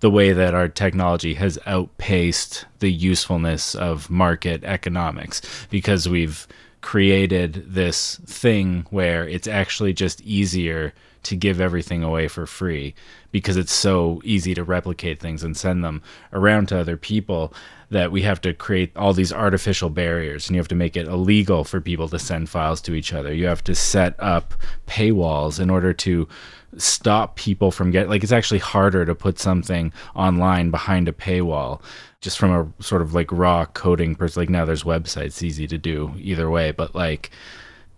the 0.00 0.10
way 0.10 0.32
that 0.32 0.54
our 0.54 0.68
technology 0.68 1.34
has 1.34 1.58
outpaced 1.66 2.66
the 2.78 2.92
usefulness 2.92 3.74
of 3.74 4.10
market 4.10 4.62
economics 4.64 5.40
because 5.70 6.08
we've 6.08 6.46
created 6.80 7.64
this 7.66 8.16
thing 8.26 8.86
where 8.90 9.26
it's 9.26 9.48
actually 9.48 9.92
just 9.92 10.20
easier 10.20 10.92
to 11.22 11.34
give 11.34 11.60
everything 11.60 12.02
away 12.02 12.28
for 12.28 12.46
free 12.46 12.94
because 13.32 13.56
it's 13.56 13.72
so 13.72 14.20
easy 14.22 14.54
to 14.54 14.62
replicate 14.62 15.18
things 15.18 15.42
and 15.42 15.56
send 15.56 15.82
them 15.82 16.02
around 16.32 16.68
to 16.68 16.78
other 16.78 16.96
people 16.96 17.52
that 17.90 18.12
we 18.12 18.22
have 18.22 18.40
to 18.40 18.52
create 18.52 18.94
all 18.96 19.12
these 19.12 19.32
artificial 19.32 19.88
barriers 19.88 20.46
and 20.46 20.54
you 20.54 20.60
have 20.60 20.68
to 20.68 20.74
make 20.74 20.96
it 20.96 21.08
illegal 21.08 21.64
for 21.64 21.80
people 21.80 22.08
to 22.08 22.18
send 22.18 22.48
files 22.48 22.80
to 22.80 22.94
each 22.94 23.12
other. 23.12 23.32
You 23.32 23.46
have 23.46 23.64
to 23.64 23.74
set 23.74 24.14
up 24.18 24.54
paywalls 24.86 25.58
in 25.58 25.70
order 25.70 25.92
to 25.94 26.28
stop 26.76 27.36
people 27.36 27.70
from 27.70 27.90
getting 27.90 28.08
like 28.08 28.22
it's 28.22 28.32
actually 28.32 28.58
harder 28.58 29.04
to 29.04 29.14
put 29.14 29.38
something 29.38 29.92
online 30.14 30.70
behind 30.70 31.08
a 31.08 31.12
paywall 31.12 31.80
just 32.20 32.38
from 32.38 32.50
a 32.50 32.82
sort 32.82 33.02
of 33.02 33.14
like 33.14 33.30
raw 33.30 33.64
coding 33.66 34.14
person 34.14 34.40
like 34.40 34.50
now 34.50 34.64
there's 34.64 34.84
websites 34.84 35.42
easy 35.42 35.66
to 35.66 35.78
do 35.78 36.12
either 36.18 36.50
way 36.50 36.70
but 36.70 36.94
like 36.94 37.30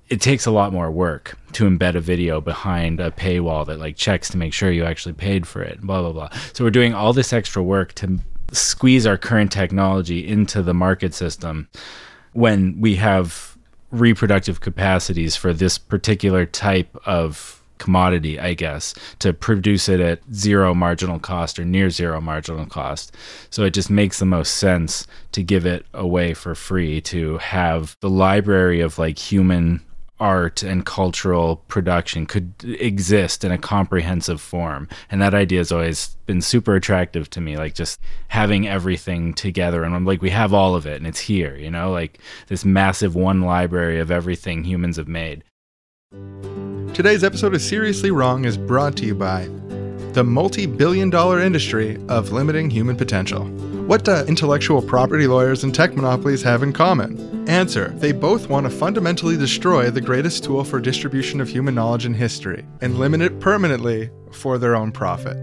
it 0.08 0.20
takes 0.20 0.46
a 0.46 0.50
lot 0.50 0.72
more 0.72 0.90
work 0.90 1.36
to 1.52 1.68
embed 1.68 1.94
a 1.94 2.00
video 2.00 2.40
behind 2.40 3.00
a 3.00 3.10
paywall 3.10 3.66
that 3.66 3.78
like 3.78 3.96
checks 3.96 4.28
to 4.30 4.36
make 4.36 4.52
sure 4.52 4.70
you 4.70 4.84
actually 4.84 5.12
paid 5.12 5.46
for 5.46 5.62
it 5.62 5.80
blah 5.80 6.00
blah 6.00 6.12
blah. 6.12 6.28
So 6.52 6.64
we're 6.64 6.70
doing 6.70 6.94
all 6.94 7.12
this 7.12 7.32
extra 7.32 7.62
work 7.62 7.92
to 7.94 8.18
squeeze 8.52 9.06
our 9.06 9.18
current 9.18 9.50
technology 9.50 10.26
into 10.26 10.62
the 10.62 10.74
market 10.74 11.14
system 11.14 11.68
when 12.32 12.80
we 12.80 12.96
have 12.96 13.56
reproductive 13.90 14.60
capacities 14.60 15.34
for 15.34 15.52
this 15.52 15.78
particular 15.78 16.46
type 16.46 16.96
of 17.04 17.55
commodity, 17.78 18.38
I 18.38 18.54
guess, 18.54 18.94
to 19.20 19.32
produce 19.32 19.88
it 19.88 20.00
at 20.00 20.20
zero 20.32 20.74
marginal 20.74 21.18
cost 21.18 21.58
or 21.58 21.64
near 21.64 21.90
zero 21.90 22.20
marginal 22.20 22.66
cost. 22.66 23.14
So 23.50 23.64
it 23.64 23.74
just 23.74 23.90
makes 23.90 24.18
the 24.18 24.26
most 24.26 24.54
sense 24.56 25.06
to 25.32 25.42
give 25.42 25.66
it 25.66 25.86
away 25.94 26.34
for 26.34 26.54
free 26.54 27.00
to 27.02 27.38
have 27.38 27.96
the 28.00 28.10
library 28.10 28.80
of 28.80 28.98
like 28.98 29.18
human 29.18 29.82
art 30.18 30.62
and 30.62 30.86
cultural 30.86 31.56
production 31.68 32.26
could 32.26 32.54
exist 32.64 33.44
in 33.44 33.52
a 33.52 33.58
comprehensive 33.58 34.40
form. 34.40 34.88
And 35.10 35.20
that 35.20 35.34
idea 35.34 35.58
has 35.58 35.72
always 35.72 36.16
been 36.26 36.40
super 36.40 36.74
attractive 36.74 37.28
to 37.30 37.40
me, 37.40 37.56
like 37.56 37.74
just 37.74 38.00
having 38.28 38.66
everything 38.66 39.34
together. 39.34 39.84
And 39.84 39.94
I'm 39.94 40.06
like, 40.06 40.22
we 40.22 40.30
have 40.30 40.54
all 40.54 40.74
of 40.74 40.86
it 40.86 40.96
and 40.96 41.06
it's 41.06 41.20
here, 41.20 41.56
you 41.56 41.70
know, 41.70 41.90
like 41.90 42.18
this 42.48 42.64
massive 42.64 43.14
one 43.14 43.42
library 43.42 44.00
of 44.00 44.10
everything 44.10 44.64
humans 44.64 44.96
have 44.96 45.08
made. 45.08 45.44
Today's 46.96 47.24
episode 47.24 47.54
of 47.54 47.60
Seriously 47.60 48.10
Wrong 48.10 48.46
is 48.46 48.56
brought 48.56 48.96
to 48.96 49.04
you 49.04 49.14
by 49.14 49.48
the 50.12 50.24
multi 50.24 50.64
billion 50.64 51.10
dollar 51.10 51.40
industry 51.40 51.98
of 52.08 52.32
limiting 52.32 52.70
human 52.70 52.96
potential. 52.96 53.44
What 53.86 54.04
do 54.04 54.24
intellectual 54.26 54.80
property 54.80 55.26
lawyers 55.26 55.62
and 55.62 55.74
tech 55.74 55.94
monopolies 55.94 56.42
have 56.42 56.62
in 56.62 56.72
common? 56.72 57.46
Answer 57.50 57.88
They 57.96 58.12
both 58.12 58.48
want 58.48 58.64
to 58.64 58.70
fundamentally 58.70 59.36
destroy 59.36 59.90
the 59.90 60.00
greatest 60.00 60.42
tool 60.42 60.64
for 60.64 60.80
distribution 60.80 61.38
of 61.38 61.50
human 61.50 61.74
knowledge 61.74 62.06
in 62.06 62.14
history 62.14 62.64
and 62.80 62.98
limit 62.98 63.20
it 63.20 63.40
permanently 63.40 64.08
for 64.32 64.56
their 64.56 64.74
own 64.74 64.92
profit. 64.92 65.36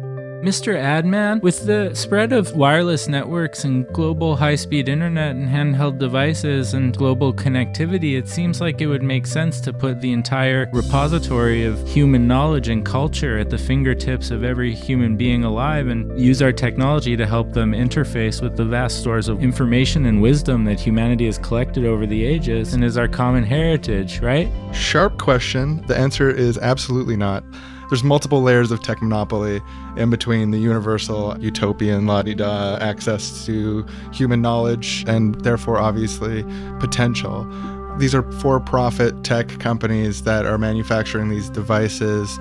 Mr. 0.43 0.75
Adman, 0.75 1.41
with 1.41 1.65
the 1.65 1.95
spread 1.95 2.33
of 2.33 2.53
wireless 2.53 3.07
networks 3.07 3.63
and 3.63 3.87
global 3.93 4.35
high 4.35 4.55
speed 4.55 4.89
internet 4.89 5.37
and 5.37 5.47
handheld 5.47 5.97
devices 5.97 6.73
and 6.73 6.97
global 6.97 7.33
connectivity, 7.33 8.17
it 8.17 8.27
seems 8.27 8.59
like 8.59 8.81
it 8.81 8.87
would 8.87 9.01
make 9.01 9.25
sense 9.25 9.61
to 9.61 9.71
put 9.71 10.01
the 10.01 10.11
entire 10.11 10.69
repository 10.73 11.63
of 11.63 11.87
human 11.87 12.27
knowledge 12.27 12.67
and 12.67 12.85
culture 12.85 13.37
at 13.37 13.49
the 13.49 13.57
fingertips 13.57 14.31
of 14.31 14.43
every 14.43 14.75
human 14.75 15.15
being 15.15 15.45
alive 15.45 15.87
and 15.87 16.19
use 16.19 16.41
our 16.41 16.51
technology 16.51 17.15
to 17.15 17.25
help 17.25 17.53
them 17.53 17.71
interface 17.71 18.41
with 18.41 18.57
the 18.57 18.65
vast 18.65 18.99
stores 18.99 19.29
of 19.29 19.41
information 19.41 20.07
and 20.07 20.21
wisdom 20.21 20.65
that 20.65 20.77
humanity 20.77 21.25
has 21.25 21.37
collected 21.37 21.85
over 21.85 22.05
the 22.05 22.21
ages 22.21 22.73
and 22.73 22.83
is 22.83 22.97
our 22.97 23.07
common 23.07 23.45
heritage, 23.45 24.19
right? 24.19 24.51
Sharp 24.73 25.17
question. 25.19 25.81
The 25.87 25.97
answer 25.97 26.29
is 26.29 26.57
absolutely 26.57 27.15
not. 27.15 27.45
There's 27.89 28.03
multiple 28.03 28.41
layers 28.41 28.71
of 28.71 28.81
tech 28.81 29.01
monopoly 29.01 29.61
in 29.97 30.09
between 30.09 30.51
the 30.51 30.59
universal 30.59 31.37
utopian 31.39 32.05
la-di-da 32.05 32.77
access 32.77 33.45
to 33.45 33.85
human 34.11 34.41
knowledge 34.41 35.03
and 35.07 35.35
therefore 35.41 35.77
obviously 35.77 36.43
potential. 36.79 37.47
These 37.97 38.15
are 38.15 38.23
for-profit 38.39 39.23
tech 39.23 39.47
companies 39.59 40.23
that 40.23 40.45
are 40.45 40.57
manufacturing 40.57 41.29
these 41.29 41.49
devices 41.49 42.39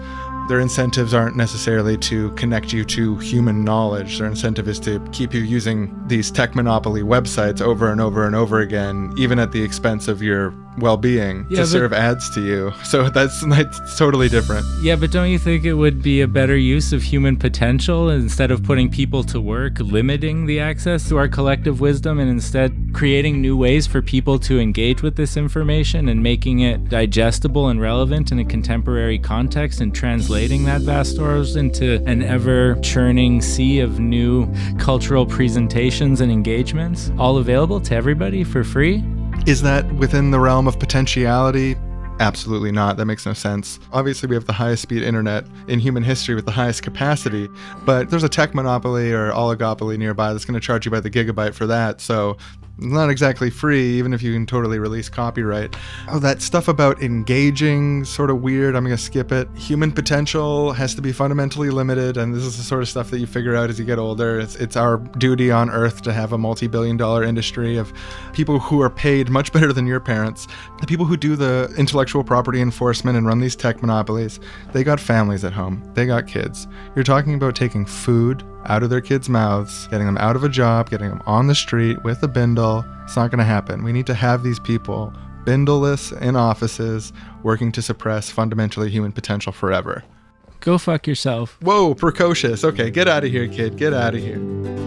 their 0.48 0.58
incentives 0.58 1.14
aren't 1.14 1.36
necessarily 1.36 1.96
to 1.96 2.30
connect 2.32 2.72
you 2.72 2.84
to 2.84 3.16
human 3.18 3.64
knowledge. 3.64 4.18
Their 4.18 4.26
incentive 4.26 4.66
is 4.66 4.80
to 4.80 4.98
keep 5.12 5.32
you 5.32 5.40
using 5.40 5.96
these 6.08 6.30
tech 6.30 6.56
monopoly 6.56 7.02
websites 7.02 7.60
over 7.60 7.92
and 7.92 8.00
over 8.00 8.26
and 8.26 8.34
over 8.34 8.60
again, 8.60 9.14
even 9.16 9.38
at 9.38 9.52
the 9.52 9.62
expense 9.62 10.08
of 10.08 10.20
your 10.20 10.50
well-being 10.78 11.46
Yeah, 11.50 11.56
to 11.56 11.62
but- 11.62 11.66
serve 11.68 11.92
ads 11.92 12.30
to 12.34 12.40
you. 12.40 12.72
So 12.92 13.08
that's, 13.08 13.40
that's 13.46 13.96
totally 13.96 14.28
different. 14.28 14.66
Yeah, 14.82 14.96
but 14.96 15.10
don't 15.10 15.30
you 15.30 15.38
think 15.38 15.64
it 15.64 15.72
would 15.72 16.02
be 16.02 16.20
a 16.20 16.28
better 16.28 16.56
use 16.56 16.92
of 16.92 17.02
human 17.02 17.36
potential 17.36 18.10
instead 18.10 18.50
of 18.50 18.62
putting 18.62 18.90
people 18.90 19.24
to 19.24 19.40
work, 19.40 19.78
limiting 19.78 20.44
the 20.44 20.60
access 20.60 21.08
to 21.08 21.16
our 21.16 21.26
collective 21.28 21.80
wisdom, 21.80 22.18
and 22.18 22.28
instead 22.30 22.90
creating 22.92 23.40
new 23.40 23.56
ways 23.56 23.86
for 23.86 24.02
people 24.02 24.38
to 24.40 24.60
engage 24.60 25.00
with 25.02 25.16
this 25.16 25.36
information 25.38 26.08
and 26.08 26.22
making 26.22 26.60
it 26.60 26.88
digestible 26.90 27.68
and 27.68 27.80
relevant 27.80 28.30
in 28.30 28.38
a 28.40 28.44
contemporary 28.44 29.18
context 29.18 29.80
and 29.80 29.94
translating 29.94 30.64
that 30.66 30.82
vast 30.82 31.16
source 31.16 31.56
into 31.56 32.02
an 32.06 32.22
ever 32.22 32.74
churning 32.82 33.40
sea 33.40 33.80
of 33.80 34.00
new 34.00 34.52
cultural 34.78 35.24
presentations 35.24 36.20
and 36.20 36.30
engagements, 36.30 37.10
all 37.18 37.38
available 37.38 37.80
to 37.80 37.94
everybody 37.94 38.44
for 38.44 38.62
free? 38.64 39.02
Is 39.44 39.60
that 39.62 39.92
within 39.94 40.30
the 40.30 40.38
realm 40.38 40.68
of 40.68 40.78
potentiality? 40.78 41.74
Absolutely 42.20 42.70
not. 42.70 42.96
That 42.96 43.06
makes 43.06 43.26
no 43.26 43.32
sense. 43.32 43.80
Obviously, 43.92 44.28
we 44.28 44.36
have 44.36 44.46
the 44.46 44.52
highest 44.52 44.82
speed 44.82 45.02
internet 45.02 45.44
in 45.66 45.80
human 45.80 46.04
history 46.04 46.36
with 46.36 46.44
the 46.44 46.52
highest 46.52 46.84
capacity, 46.84 47.48
but 47.84 48.08
there's 48.08 48.22
a 48.22 48.28
tech 48.28 48.54
monopoly 48.54 49.12
or 49.12 49.32
oligopoly 49.32 49.98
nearby 49.98 50.32
that's 50.32 50.44
going 50.44 50.54
to 50.54 50.64
charge 50.64 50.84
you 50.84 50.92
by 50.92 51.00
the 51.00 51.10
gigabyte 51.10 51.54
for 51.54 51.66
that. 51.66 52.00
So 52.00 52.36
not 52.78 53.10
exactly 53.10 53.50
free, 53.50 53.98
even 53.98 54.12
if 54.12 54.22
you 54.22 54.32
can 54.32 54.46
totally 54.46 54.78
release 54.78 55.08
copyright. 55.08 55.76
Oh, 56.08 56.18
that 56.18 56.42
stuff 56.42 56.68
about 56.68 57.02
engaging, 57.02 58.04
sort 58.04 58.30
of 58.30 58.42
weird. 58.42 58.74
I'm 58.74 58.84
going 58.84 58.96
to 58.96 59.02
skip 59.02 59.32
it. 59.32 59.48
Human 59.54 59.92
potential 59.92 60.72
has 60.72 60.94
to 60.94 61.02
be 61.02 61.12
fundamentally 61.12 61.70
limited, 61.70 62.16
and 62.16 62.34
this 62.34 62.44
is 62.44 62.56
the 62.56 62.62
sort 62.62 62.82
of 62.82 62.88
stuff 62.88 63.10
that 63.10 63.18
you 63.18 63.26
figure 63.26 63.54
out 63.54 63.70
as 63.70 63.78
you 63.78 63.84
get 63.84 63.98
older. 63.98 64.40
It's, 64.40 64.56
it's 64.56 64.76
our 64.76 64.98
duty 65.18 65.50
on 65.50 65.70
Earth 65.70 66.02
to 66.02 66.12
have 66.12 66.32
a 66.32 66.38
multi 66.38 66.66
billion 66.66 66.96
dollar 66.96 67.22
industry 67.22 67.76
of 67.76 67.92
people 68.32 68.58
who 68.58 68.80
are 68.80 68.90
paid 68.90 69.28
much 69.28 69.52
better 69.52 69.72
than 69.72 69.86
your 69.86 70.00
parents. 70.00 70.48
The 70.80 70.86
people 70.86 71.06
who 71.06 71.16
do 71.16 71.36
the 71.36 71.72
intellectual 71.76 72.24
property 72.24 72.60
enforcement 72.60 73.16
and 73.16 73.26
run 73.26 73.40
these 73.40 73.56
tech 73.56 73.80
monopolies, 73.80 74.40
they 74.72 74.84
got 74.84 74.98
families 74.98 75.44
at 75.44 75.52
home, 75.52 75.82
they 75.94 76.06
got 76.06 76.26
kids. 76.26 76.66
You're 76.94 77.04
talking 77.04 77.34
about 77.34 77.54
taking 77.54 77.84
food 77.86 78.44
out 78.66 78.82
of 78.82 78.90
their 78.90 79.00
kids' 79.00 79.28
mouths, 79.28 79.86
getting 79.88 80.06
them 80.06 80.18
out 80.18 80.36
of 80.36 80.44
a 80.44 80.48
job, 80.48 80.90
getting 80.90 81.08
them 81.08 81.22
on 81.26 81.46
the 81.46 81.54
street 81.54 82.02
with 82.04 82.22
a 82.22 82.28
bindle. 82.28 82.84
It's 83.04 83.16
not 83.16 83.30
going 83.30 83.38
to 83.38 83.44
happen. 83.44 83.82
We 83.82 83.92
need 83.92 84.06
to 84.06 84.14
have 84.14 84.42
these 84.42 84.60
people 84.60 85.12
bindleless 85.44 86.12
in 86.12 86.36
offices 86.36 87.12
working 87.42 87.72
to 87.72 87.82
suppress 87.82 88.30
fundamentally 88.30 88.90
human 88.90 89.12
potential 89.12 89.52
forever. 89.52 90.04
Go 90.60 90.78
fuck 90.78 91.08
yourself. 91.08 91.58
Whoa, 91.60 91.92
precocious. 91.92 92.62
Okay, 92.62 92.88
get 92.88 93.08
out 93.08 93.24
of 93.24 93.32
here, 93.32 93.48
kid. 93.48 93.76
Get 93.76 93.92
out 93.92 94.14
of 94.14 94.20
here. 94.20 94.40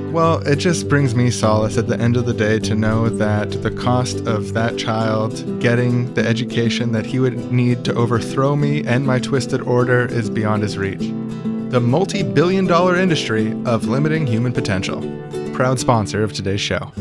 Well, 0.10 0.38
it 0.48 0.56
just 0.56 0.88
brings 0.88 1.14
me 1.14 1.30
solace 1.30 1.78
at 1.78 1.88
the 1.88 2.00
end 2.00 2.16
of 2.16 2.26
the 2.26 2.34
day 2.34 2.60
to 2.60 2.74
know 2.74 3.10
that 3.10 3.52
the 3.62 3.72
cost 3.72 4.26
of 4.26 4.54
that 4.54 4.78
child 4.78 5.60
getting 5.60 6.14
the 6.14 6.26
education 6.26 6.94
that 6.94 7.06
he 7.06 7.20
would 7.20 7.52
need 7.52 7.84
to 7.84 7.94
overthrow 7.94 8.56
me 8.56 8.86
and 8.86 9.06
my 9.06 9.20
twisted 9.20 9.60
order 9.64 10.06
is 10.06 10.30
beyond 10.30 10.64
his 10.64 10.78
reach. 10.78 11.12
The 11.76 11.82
multi 11.82 12.24
billion 12.24 12.68
dollar 12.68 12.96
industry 12.96 13.52
of 13.66 13.90
limiting 13.90 14.26
human 14.26 14.54
potential. 14.54 15.02
Proud 15.52 15.78
sponsor 15.78 16.24
of 16.24 16.32
today's 16.32 16.62
show. 16.62 16.94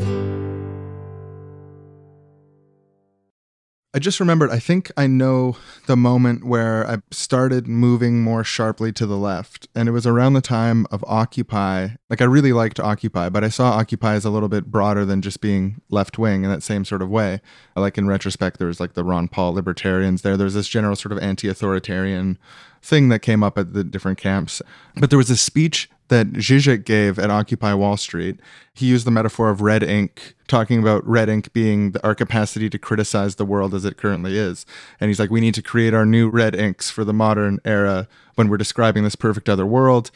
I 3.96 4.00
just 4.00 4.18
remembered, 4.18 4.50
I 4.50 4.58
think 4.58 4.90
I 4.96 5.06
know 5.06 5.56
the 5.86 5.96
moment 5.96 6.44
where 6.44 6.84
I 6.90 6.96
started 7.12 7.68
moving 7.68 8.24
more 8.24 8.42
sharply 8.42 8.90
to 8.94 9.06
the 9.06 9.16
left. 9.16 9.68
And 9.76 9.88
it 9.88 9.92
was 9.92 10.08
around 10.08 10.32
the 10.32 10.40
time 10.40 10.88
of 10.90 11.04
Occupy. 11.06 11.90
Like, 12.10 12.20
I 12.20 12.24
really 12.24 12.52
liked 12.52 12.80
Occupy, 12.80 13.28
but 13.28 13.44
I 13.44 13.50
saw 13.50 13.70
Occupy 13.74 14.14
as 14.14 14.24
a 14.24 14.30
little 14.30 14.48
bit 14.48 14.66
broader 14.66 15.04
than 15.04 15.22
just 15.22 15.40
being 15.40 15.80
left 15.88 16.18
wing 16.18 16.42
in 16.42 16.50
that 16.50 16.64
same 16.64 16.84
sort 16.84 17.02
of 17.02 17.08
way. 17.08 17.40
Like, 17.76 17.96
in 17.96 18.08
retrospect, 18.08 18.58
there 18.58 18.66
was 18.66 18.80
like 18.80 18.94
the 18.94 19.04
Ron 19.04 19.28
Paul 19.28 19.52
libertarians 19.52 20.22
there. 20.22 20.36
There's 20.36 20.54
this 20.54 20.66
general 20.66 20.96
sort 20.96 21.12
of 21.12 21.18
anti 21.20 21.46
authoritarian 21.46 22.36
thing 22.84 23.08
that 23.08 23.20
came 23.20 23.42
up 23.42 23.56
at 23.56 23.72
the 23.72 23.82
different 23.82 24.18
camps. 24.18 24.60
But 24.96 25.08
there 25.08 25.16
was 25.16 25.30
a 25.30 25.36
speech 25.36 25.88
that 26.08 26.34
Zizek 26.34 26.84
gave 26.84 27.18
at 27.18 27.30
Occupy 27.30 27.72
Wall 27.72 27.96
Street. 27.96 28.38
He 28.74 28.86
used 28.86 29.06
the 29.06 29.10
metaphor 29.10 29.48
of 29.48 29.62
red 29.62 29.82
ink, 29.82 30.34
talking 30.48 30.80
about 30.80 31.06
red 31.06 31.30
ink 31.30 31.50
being 31.54 31.94
our 32.04 32.14
capacity 32.14 32.68
to 32.68 32.78
criticize 32.78 33.36
the 33.36 33.46
world 33.46 33.72
as 33.72 33.86
it 33.86 33.96
currently 33.96 34.36
is. 34.36 34.66
And 35.00 35.08
he's 35.08 35.18
like, 35.18 35.30
we 35.30 35.40
need 35.40 35.54
to 35.54 35.62
create 35.62 35.94
our 35.94 36.04
new 36.04 36.28
red 36.28 36.54
inks 36.54 36.90
for 36.90 37.04
the 37.04 37.14
modern 37.14 37.58
era 37.64 38.06
when 38.34 38.48
we're 38.48 38.58
describing 38.58 39.02
this 39.02 39.16
perfect 39.16 39.48
other 39.48 39.64
world. 39.64 40.10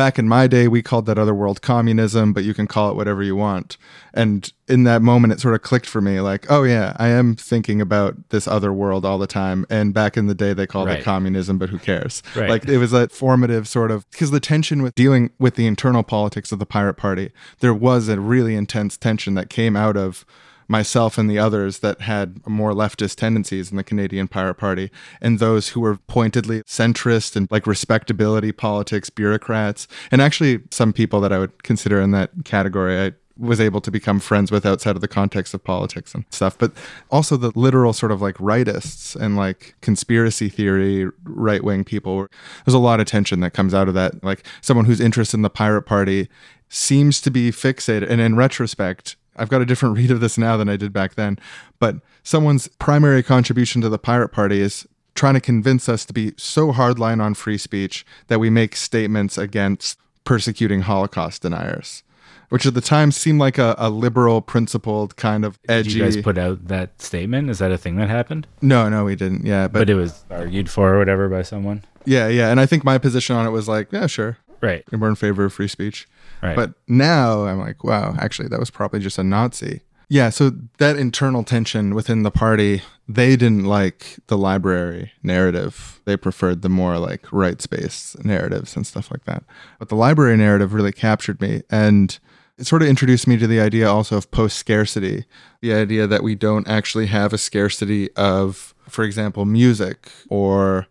Back 0.00 0.18
in 0.18 0.26
my 0.28 0.46
day, 0.46 0.66
we 0.66 0.80
called 0.80 1.04
that 1.06 1.18
other 1.18 1.34
world 1.34 1.60
communism, 1.60 2.32
but 2.32 2.42
you 2.42 2.54
can 2.54 2.66
call 2.66 2.90
it 2.90 2.96
whatever 2.96 3.22
you 3.22 3.36
want. 3.36 3.76
And 4.14 4.50
in 4.66 4.84
that 4.84 5.02
moment, 5.02 5.34
it 5.34 5.40
sort 5.40 5.54
of 5.54 5.60
clicked 5.60 5.84
for 5.84 6.00
me 6.00 6.20
like, 6.22 6.50
oh, 6.50 6.62
yeah, 6.62 6.96
I 6.96 7.08
am 7.08 7.36
thinking 7.36 7.82
about 7.82 8.30
this 8.30 8.48
other 8.48 8.72
world 8.72 9.04
all 9.04 9.18
the 9.18 9.26
time. 9.26 9.66
And 9.68 9.92
back 9.92 10.16
in 10.16 10.26
the 10.26 10.34
day, 10.34 10.54
they 10.54 10.66
called 10.66 10.86
Right. 10.88 11.00
it 11.00 11.04
communism, 11.04 11.58
but 11.58 11.68
who 11.68 11.78
cares? 11.78 12.22
Right. 12.34 12.48
Like, 12.48 12.66
it 12.66 12.78
was 12.78 12.92
that 12.92 13.12
formative 13.12 13.68
sort 13.68 13.90
of 13.90 14.10
because 14.10 14.30
the 14.30 14.40
tension 14.40 14.80
with 14.80 14.94
dealing 14.94 15.32
with 15.38 15.56
the 15.56 15.66
internal 15.66 16.02
politics 16.02 16.50
of 16.50 16.58
the 16.58 16.64
pirate 16.66 16.94
party 16.94 17.30
there 17.58 17.74
was 17.74 18.08
a 18.08 18.18
really 18.18 18.54
intense 18.54 18.96
tension 18.96 19.34
that 19.34 19.50
came 19.50 19.76
out 19.76 19.98
of 19.98 20.24
myself 20.70 21.18
and 21.18 21.28
the 21.28 21.38
others 21.38 21.80
that 21.80 22.00
had 22.02 22.46
more 22.46 22.72
leftist 22.72 23.16
tendencies 23.16 23.70
in 23.70 23.76
the 23.76 23.82
Canadian 23.82 24.28
Pirate 24.28 24.54
Party 24.54 24.90
and 25.20 25.38
those 25.38 25.70
who 25.70 25.80
were 25.80 25.96
pointedly 25.96 26.62
centrist 26.62 27.34
and 27.34 27.50
like 27.50 27.66
respectability 27.66 28.52
politics 28.52 29.10
bureaucrats 29.10 29.88
and 30.12 30.22
actually 30.22 30.60
some 30.70 30.92
people 30.92 31.20
that 31.20 31.32
I 31.32 31.38
would 31.38 31.64
consider 31.64 32.00
in 32.00 32.12
that 32.12 32.30
category. 32.44 32.98
I 32.98 33.12
was 33.36 33.60
able 33.60 33.80
to 33.80 33.90
become 33.90 34.20
friends 34.20 34.52
with 34.52 34.64
outside 34.64 34.94
of 34.94 35.00
the 35.00 35.08
context 35.08 35.54
of 35.54 35.64
politics 35.64 36.14
and 36.14 36.24
stuff 36.30 36.56
but 36.56 36.72
also 37.10 37.36
the 37.36 37.50
literal 37.56 37.92
sort 37.92 38.12
of 38.12 38.22
like 38.22 38.36
rightists 38.36 39.16
and 39.16 39.36
like 39.36 39.74
conspiracy 39.80 40.48
theory 40.48 41.10
right 41.24 41.64
wing 41.64 41.82
people. 41.82 42.28
There's 42.64 42.74
a 42.74 42.78
lot 42.78 43.00
of 43.00 43.06
tension 43.06 43.40
that 43.40 43.54
comes 43.54 43.74
out 43.74 43.88
of 43.88 43.94
that. 43.94 44.22
Like 44.22 44.46
someone 44.60 44.84
who's 44.84 45.00
interested 45.00 45.38
in 45.38 45.42
the 45.42 45.50
pirate 45.50 45.82
party 45.82 46.28
seems 46.68 47.20
to 47.22 47.30
be 47.32 47.50
fixated 47.50 48.08
and 48.08 48.20
in 48.20 48.36
retrospect 48.36 49.16
I've 49.40 49.48
got 49.48 49.60
a 49.62 49.66
different 49.66 49.96
read 49.98 50.10
of 50.10 50.20
this 50.20 50.36
now 50.38 50.56
than 50.56 50.68
I 50.68 50.76
did 50.76 50.92
back 50.92 51.14
then 51.14 51.38
but 51.78 51.96
someone's 52.22 52.68
primary 52.68 53.22
contribution 53.22 53.80
to 53.82 53.88
the 53.88 53.98
pirate 53.98 54.28
party 54.30 54.60
is 54.60 54.86
trying 55.14 55.34
to 55.34 55.40
convince 55.40 55.88
us 55.88 56.04
to 56.04 56.12
be 56.12 56.32
so 56.36 56.72
hardline 56.72 57.20
on 57.22 57.34
free 57.34 57.58
speech 57.58 58.06
that 58.28 58.38
we 58.38 58.48
make 58.50 58.76
statements 58.76 59.36
against 59.38 59.98
persecuting 60.24 60.82
holocaust 60.82 61.42
deniers 61.42 62.02
which 62.50 62.66
at 62.66 62.74
the 62.74 62.80
time 62.80 63.12
seemed 63.12 63.38
like 63.38 63.58
a, 63.58 63.76
a 63.78 63.88
liberal 63.88 64.40
principled 64.42 65.14
kind 65.16 65.44
of 65.44 65.60
Did 65.62 65.70
edgy 65.70 65.98
you 65.98 66.02
guys 66.04 66.16
put 66.16 66.36
out 66.36 66.66
that 66.66 67.00
statement? 67.00 67.48
Is 67.48 67.60
that 67.60 67.70
a 67.70 67.78
thing 67.78 67.94
that 67.96 68.08
happened? 68.08 68.46
no 68.60 68.88
no 68.88 69.04
we 69.04 69.14
didn't 69.16 69.46
yeah 69.46 69.66
but, 69.68 69.80
But, 69.80 69.90
it 69.90 69.94
was 69.94 70.24
argued 70.30 70.68
for 70.68 70.94
or 70.94 70.98
whatever 70.98 71.28
by 71.28 71.42
someone. 71.42 71.84
yeah 72.04 72.28
yeah 72.28 72.50
and 72.50 72.58
i 72.60 72.66
think 72.66 72.82
my 72.84 72.98
position 72.98 73.36
on 73.36 73.46
it 73.46 73.50
was 73.50 73.68
like 73.68 73.90
yeah 73.92 74.06
sure 74.06 74.36
Right. 74.60 74.84
we're 74.92 75.08
in 75.08 75.14
favor 75.14 75.44
of 75.46 75.54
free 75.54 75.68
speech 75.68 76.06
Right. 76.42 76.56
But 76.56 76.74
now 76.88 77.44
I'm 77.44 77.58
like, 77.58 77.84
wow, 77.84 78.14
actually, 78.18 78.48
that 78.48 78.60
was 78.60 78.70
probably 78.70 79.00
just 79.00 79.18
a 79.18 79.24
Nazi. 79.24 79.82
Yeah, 80.08 80.30
so 80.30 80.50
that 80.78 80.96
internal 80.96 81.44
tension 81.44 81.94
within 81.94 82.24
the 82.24 82.32
party, 82.32 82.82
they 83.08 83.36
didn't 83.36 83.64
like 83.64 84.18
the 84.26 84.36
library 84.36 85.12
narrative. 85.22 86.00
They 86.04 86.16
preferred 86.16 86.62
the 86.62 86.68
more 86.68 86.98
like 86.98 87.32
rights 87.32 87.68
based 87.68 88.24
narratives 88.24 88.74
and 88.74 88.84
stuff 88.84 89.10
like 89.12 89.24
that. 89.26 89.44
But 89.78 89.88
the 89.88 89.94
library 89.94 90.36
narrative 90.36 90.74
really 90.74 90.90
captured 90.90 91.40
me. 91.40 91.62
And 91.70 92.18
it 92.58 92.66
sort 92.66 92.82
of 92.82 92.88
introduced 92.88 93.28
me 93.28 93.36
to 93.36 93.46
the 93.46 93.60
idea 93.60 93.88
also 93.88 94.16
of 94.16 94.30
post 94.32 94.56
scarcity 94.58 95.26
the 95.60 95.72
idea 95.72 96.06
that 96.08 96.22
we 96.22 96.34
don't 96.34 96.66
actually 96.66 97.06
have 97.06 97.32
a 97.32 97.38
scarcity 97.38 98.10
of, 98.16 98.74
for 98.88 99.04
example, 99.04 99.44
music 99.44 100.10
or 100.28 100.88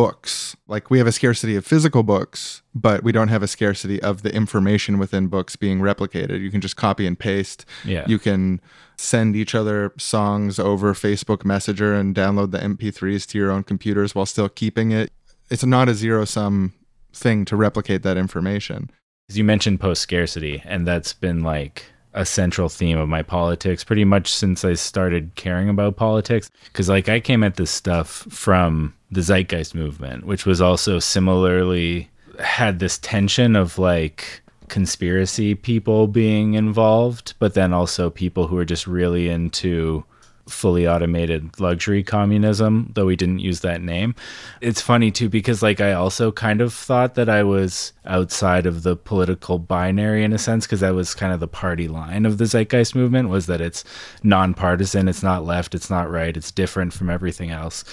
books. 0.00 0.56
Like 0.66 0.88
we 0.90 0.96
have 0.98 1.06
a 1.06 1.12
scarcity 1.12 1.56
of 1.56 1.66
physical 1.66 2.02
books, 2.02 2.62
but 2.74 3.02
we 3.02 3.12
don't 3.12 3.28
have 3.28 3.42
a 3.42 3.46
scarcity 3.46 4.00
of 4.02 4.22
the 4.22 4.34
information 4.34 4.98
within 4.98 5.26
books 5.28 5.56
being 5.56 5.80
replicated. 5.80 6.40
You 6.40 6.50
can 6.50 6.62
just 6.62 6.76
copy 6.76 7.06
and 7.06 7.18
paste. 7.18 7.66
Yeah. 7.84 8.04
You 8.06 8.18
can 8.18 8.60
send 8.96 9.36
each 9.36 9.54
other 9.54 9.92
songs 9.98 10.58
over 10.58 10.94
Facebook 10.94 11.44
Messenger 11.44 11.94
and 11.94 12.14
download 12.14 12.50
the 12.50 12.58
MP3s 12.58 13.26
to 13.28 13.38
your 13.38 13.50
own 13.50 13.62
computers 13.62 14.14
while 14.14 14.26
still 14.26 14.48
keeping 14.48 14.90
it. 14.90 15.12
It's 15.50 15.64
not 15.64 15.88
a 15.88 15.94
zero 15.94 16.24
sum 16.24 16.72
thing 17.12 17.44
to 17.46 17.56
replicate 17.56 18.02
that 18.02 18.16
information. 18.16 18.90
'Cause 19.28 19.36
you 19.36 19.44
mentioned 19.44 19.80
post 19.80 20.00
scarcity, 20.00 20.62
and 20.64 20.86
that's 20.86 21.12
been 21.12 21.42
like 21.42 21.84
a 22.14 22.26
central 22.26 22.68
theme 22.68 22.98
of 22.98 23.08
my 23.08 23.22
politics 23.22 23.84
pretty 23.84 24.04
much 24.04 24.32
since 24.32 24.64
I 24.64 24.74
started 24.74 25.32
caring 25.36 25.68
about 25.68 25.96
politics. 25.96 26.50
Because, 26.64 26.88
like, 26.88 27.08
I 27.08 27.20
came 27.20 27.44
at 27.44 27.56
this 27.56 27.70
stuff 27.70 28.26
from 28.30 28.94
the 29.10 29.20
Zeitgeist 29.20 29.74
movement, 29.74 30.24
which 30.24 30.46
was 30.46 30.60
also 30.60 30.98
similarly 30.98 32.08
had 32.38 32.78
this 32.78 32.98
tension 32.98 33.54
of 33.54 33.78
like 33.78 34.40
conspiracy 34.68 35.54
people 35.54 36.06
being 36.06 36.54
involved, 36.54 37.34
but 37.38 37.54
then 37.54 37.72
also 37.72 38.08
people 38.08 38.46
who 38.46 38.56
are 38.56 38.64
just 38.64 38.86
really 38.86 39.28
into 39.28 40.04
fully 40.52 40.86
automated 40.86 41.58
luxury 41.60 42.02
communism, 42.02 42.90
though 42.94 43.06
we 43.06 43.16
didn't 43.16 43.40
use 43.40 43.60
that 43.60 43.80
name. 43.80 44.14
It's 44.60 44.80
funny 44.80 45.10
too 45.10 45.28
because 45.28 45.62
like 45.62 45.80
I 45.80 45.92
also 45.92 46.32
kind 46.32 46.60
of 46.60 46.72
thought 46.72 47.14
that 47.14 47.28
I 47.28 47.42
was 47.42 47.92
outside 48.04 48.66
of 48.66 48.82
the 48.82 48.96
political 48.96 49.58
binary 49.58 50.24
in 50.24 50.32
a 50.32 50.38
sense 50.38 50.66
because 50.66 50.80
that 50.80 50.94
was 50.94 51.14
kind 51.14 51.32
of 51.32 51.40
the 51.40 51.48
party 51.48 51.88
line 51.88 52.26
of 52.26 52.38
the 52.38 52.46
zeitgeist 52.46 52.94
movement 52.94 53.28
was 53.28 53.46
that 53.46 53.60
it's 53.60 53.84
nonpartisan, 54.22 55.08
it's 55.08 55.22
not 55.22 55.44
left, 55.44 55.74
it's 55.74 55.90
not 55.90 56.10
right, 56.10 56.36
it's 56.36 56.50
different 56.50 56.92
from 56.92 57.10
everything 57.10 57.50
else. 57.50 57.84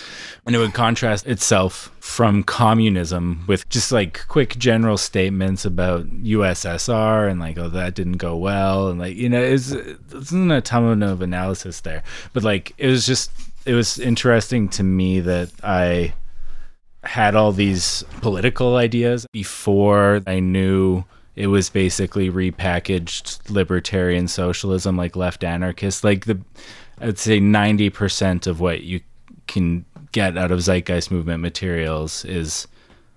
And 0.46 0.56
it 0.56 0.60
would 0.60 0.74
contrast 0.74 1.28
itself 1.28 1.92
from 2.08 2.42
communism 2.42 3.44
with 3.48 3.68
just 3.68 3.92
like 3.92 4.26
quick 4.30 4.58
general 4.58 4.98
statements 4.98 5.66
about 5.66 6.08
USSR 6.24 7.30
and 7.30 7.38
like 7.38 7.58
oh 7.58 7.68
that 7.68 7.96
didn't 7.96 8.18
go 8.18 8.36
well. 8.38 8.88
And 8.88 8.98
like 8.98 9.18
you 9.18 9.28
know 9.28 9.44
it's 9.44 9.72
isn't 9.72 10.50
a 10.50 10.62
ton 10.62 11.04
of 11.04 11.22
analysis 11.22 11.82
there. 11.82 12.04
But 12.32 12.44
like 12.44 12.74
it 12.78 12.88
was 12.88 13.06
just 13.06 13.30
it 13.66 13.74
was 13.74 14.00
interesting 14.00 14.70
to 14.70 14.84
me 14.84 15.20
that 15.20 15.52
I 15.64 16.14
had 17.04 17.36
all 17.36 17.52
these 17.52 18.04
political 18.22 18.78
ideas 18.78 19.28
before 19.34 20.22
I 20.26 20.40
knew 20.40 21.04
it 21.36 21.48
was 21.48 21.70
basically 21.70 22.32
repackaged 22.32 23.50
libertarian 23.50 24.30
socialism 24.30 24.96
like 24.96 25.18
left 25.18 25.44
anarchist 25.44 26.06
like 26.06 26.26
the 26.26 26.40
I'd 27.00 27.20
say 27.20 27.40
90% 27.40 28.48
of 28.48 28.60
what 28.60 28.84
you 28.84 29.02
can 29.46 29.86
get 30.18 30.36
out 30.36 30.52
of 30.52 30.60
zeitgeist 30.60 31.12
movement 31.12 31.42
materials 31.42 32.26
is 32.26 32.68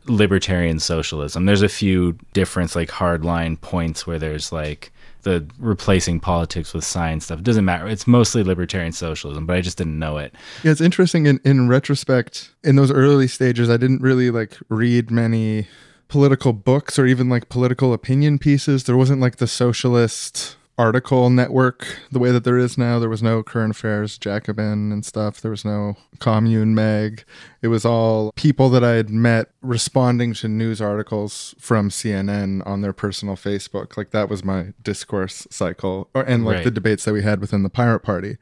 libertarian 0.05 0.79
socialism. 0.79 1.47
There's 1.47 1.63
a 1.63 1.69
few 1.69 2.19
different 2.35 2.77
like 2.77 2.91
hardline 2.91 3.59
points 3.59 4.07
where 4.07 4.19
there's 4.19 4.53
like 4.53 4.93
the 5.23 5.47
replacing 5.59 6.21
politics 6.21 6.75
with 6.75 6.85
science 6.85 7.25
stuff. 7.25 7.39
It 7.39 7.45
doesn't 7.45 7.65
matter. 7.65 7.89
It's 7.89 8.07
mostly 8.07 8.43
libertarian 8.43 8.93
socialism, 8.93 9.47
but 9.47 9.57
I 9.57 9.63
just 9.63 9.79
didn't 9.79 9.99
know 9.99 10.19
it. 10.19 10.35
Yeah, 10.63 10.73
it's 10.73 10.81
interesting 10.83 11.25
in, 11.25 11.41
in 11.43 11.69
retrospect, 11.69 12.51
in 12.65 12.77
those 12.77 12.93
early 12.93 13.29
stages, 13.29 13.71
I 13.71 13.79
didn't 13.79 14.03
really 14.03 14.31
like 14.31 14.59
read 14.69 15.11
many 15.11 15.69
political 16.09 16.53
books 16.53 16.99
or 16.99 17.07
even 17.07 17.31
like 17.31 17.49
political 17.49 17.95
opinion 17.95 18.39
pieces. 18.39 18.85
There 18.85 18.97
wasn't 18.97 19.23
like 19.23 19.37
the 19.37 19.47
socialist 19.47 20.57
article 20.81 21.29
network 21.29 21.99
the 22.11 22.19
way 22.19 22.33
that 22.33 22.43
there 22.43 22.57
is 22.57 22.79
now. 22.79 22.99
There 22.99 23.11
was 23.11 23.23
no 23.23 23.43
current 23.43 23.73
affairs 23.73 24.17
Jacobin 24.17 24.91
and 24.91 25.05
stuff. 25.05 25.39
There 25.39 25.51
was 25.51 25.63
no 25.63 25.99
commune 26.21 26.75
mag. 26.75 27.23
It 27.63 27.69
was 27.69 27.85
all 27.85 28.33
people 28.37 28.71
that 28.71 28.83
I 28.83 28.93
had 28.93 29.11
met 29.11 29.51
responding 29.61 30.33
to 30.35 30.49
news 30.49 30.81
articles 30.81 31.55
from 31.59 31.91
CNN 31.91 32.67
on 32.67 32.81
their 32.81 32.93
personal 32.95 33.37
Facebook. 33.37 33.97
Like 33.97 34.11
that 34.13 34.31
was 34.31 34.43
my 34.43 34.73
discourse 34.83 35.47
cycle, 35.51 36.09
or 36.15 36.23
and 36.23 36.45
like 36.45 36.57
Right. 36.57 36.65
the 36.65 36.71
debates 36.71 37.05
that 37.05 37.13
we 37.13 37.23
had 37.23 37.41
within 37.41 37.63
the 37.63 37.69
Pirate 37.69 38.01
Party. 38.01 38.39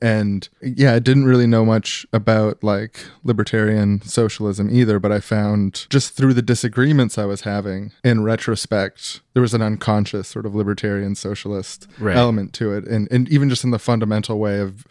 And 0.00 0.48
yeah, 0.62 0.94
I 0.94 1.00
didn't 1.00 1.26
really 1.26 1.46
know 1.46 1.66
much 1.66 2.06
about 2.14 2.64
like 2.64 3.04
libertarian 3.22 4.00
socialism 4.02 4.68
either, 4.74 4.98
but 4.98 5.12
I 5.12 5.20
found 5.20 5.86
just 5.90 6.14
through 6.16 6.32
the 6.34 6.40
disagreements 6.42 7.18
I 7.18 7.26
was 7.26 7.42
having 7.42 7.92
in 8.02 8.24
retrospect, 8.24 9.20
there 9.34 9.42
was 9.42 9.52
an 9.54 9.60
unconscious 9.62 10.28
sort 10.28 10.46
of 10.46 10.54
libertarian 10.54 11.14
socialist 11.14 11.86
Right. 11.98 12.16
element 12.16 12.54
to 12.54 12.72
it. 12.72 12.86
And 12.86 13.06
and 13.10 13.28
even 13.28 13.50
just 13.50 13.64
in 13.64 13.70
the 13.70 13.78
fundamental 13.78 14.38
way 14.38 14.60
of 14.60 14.86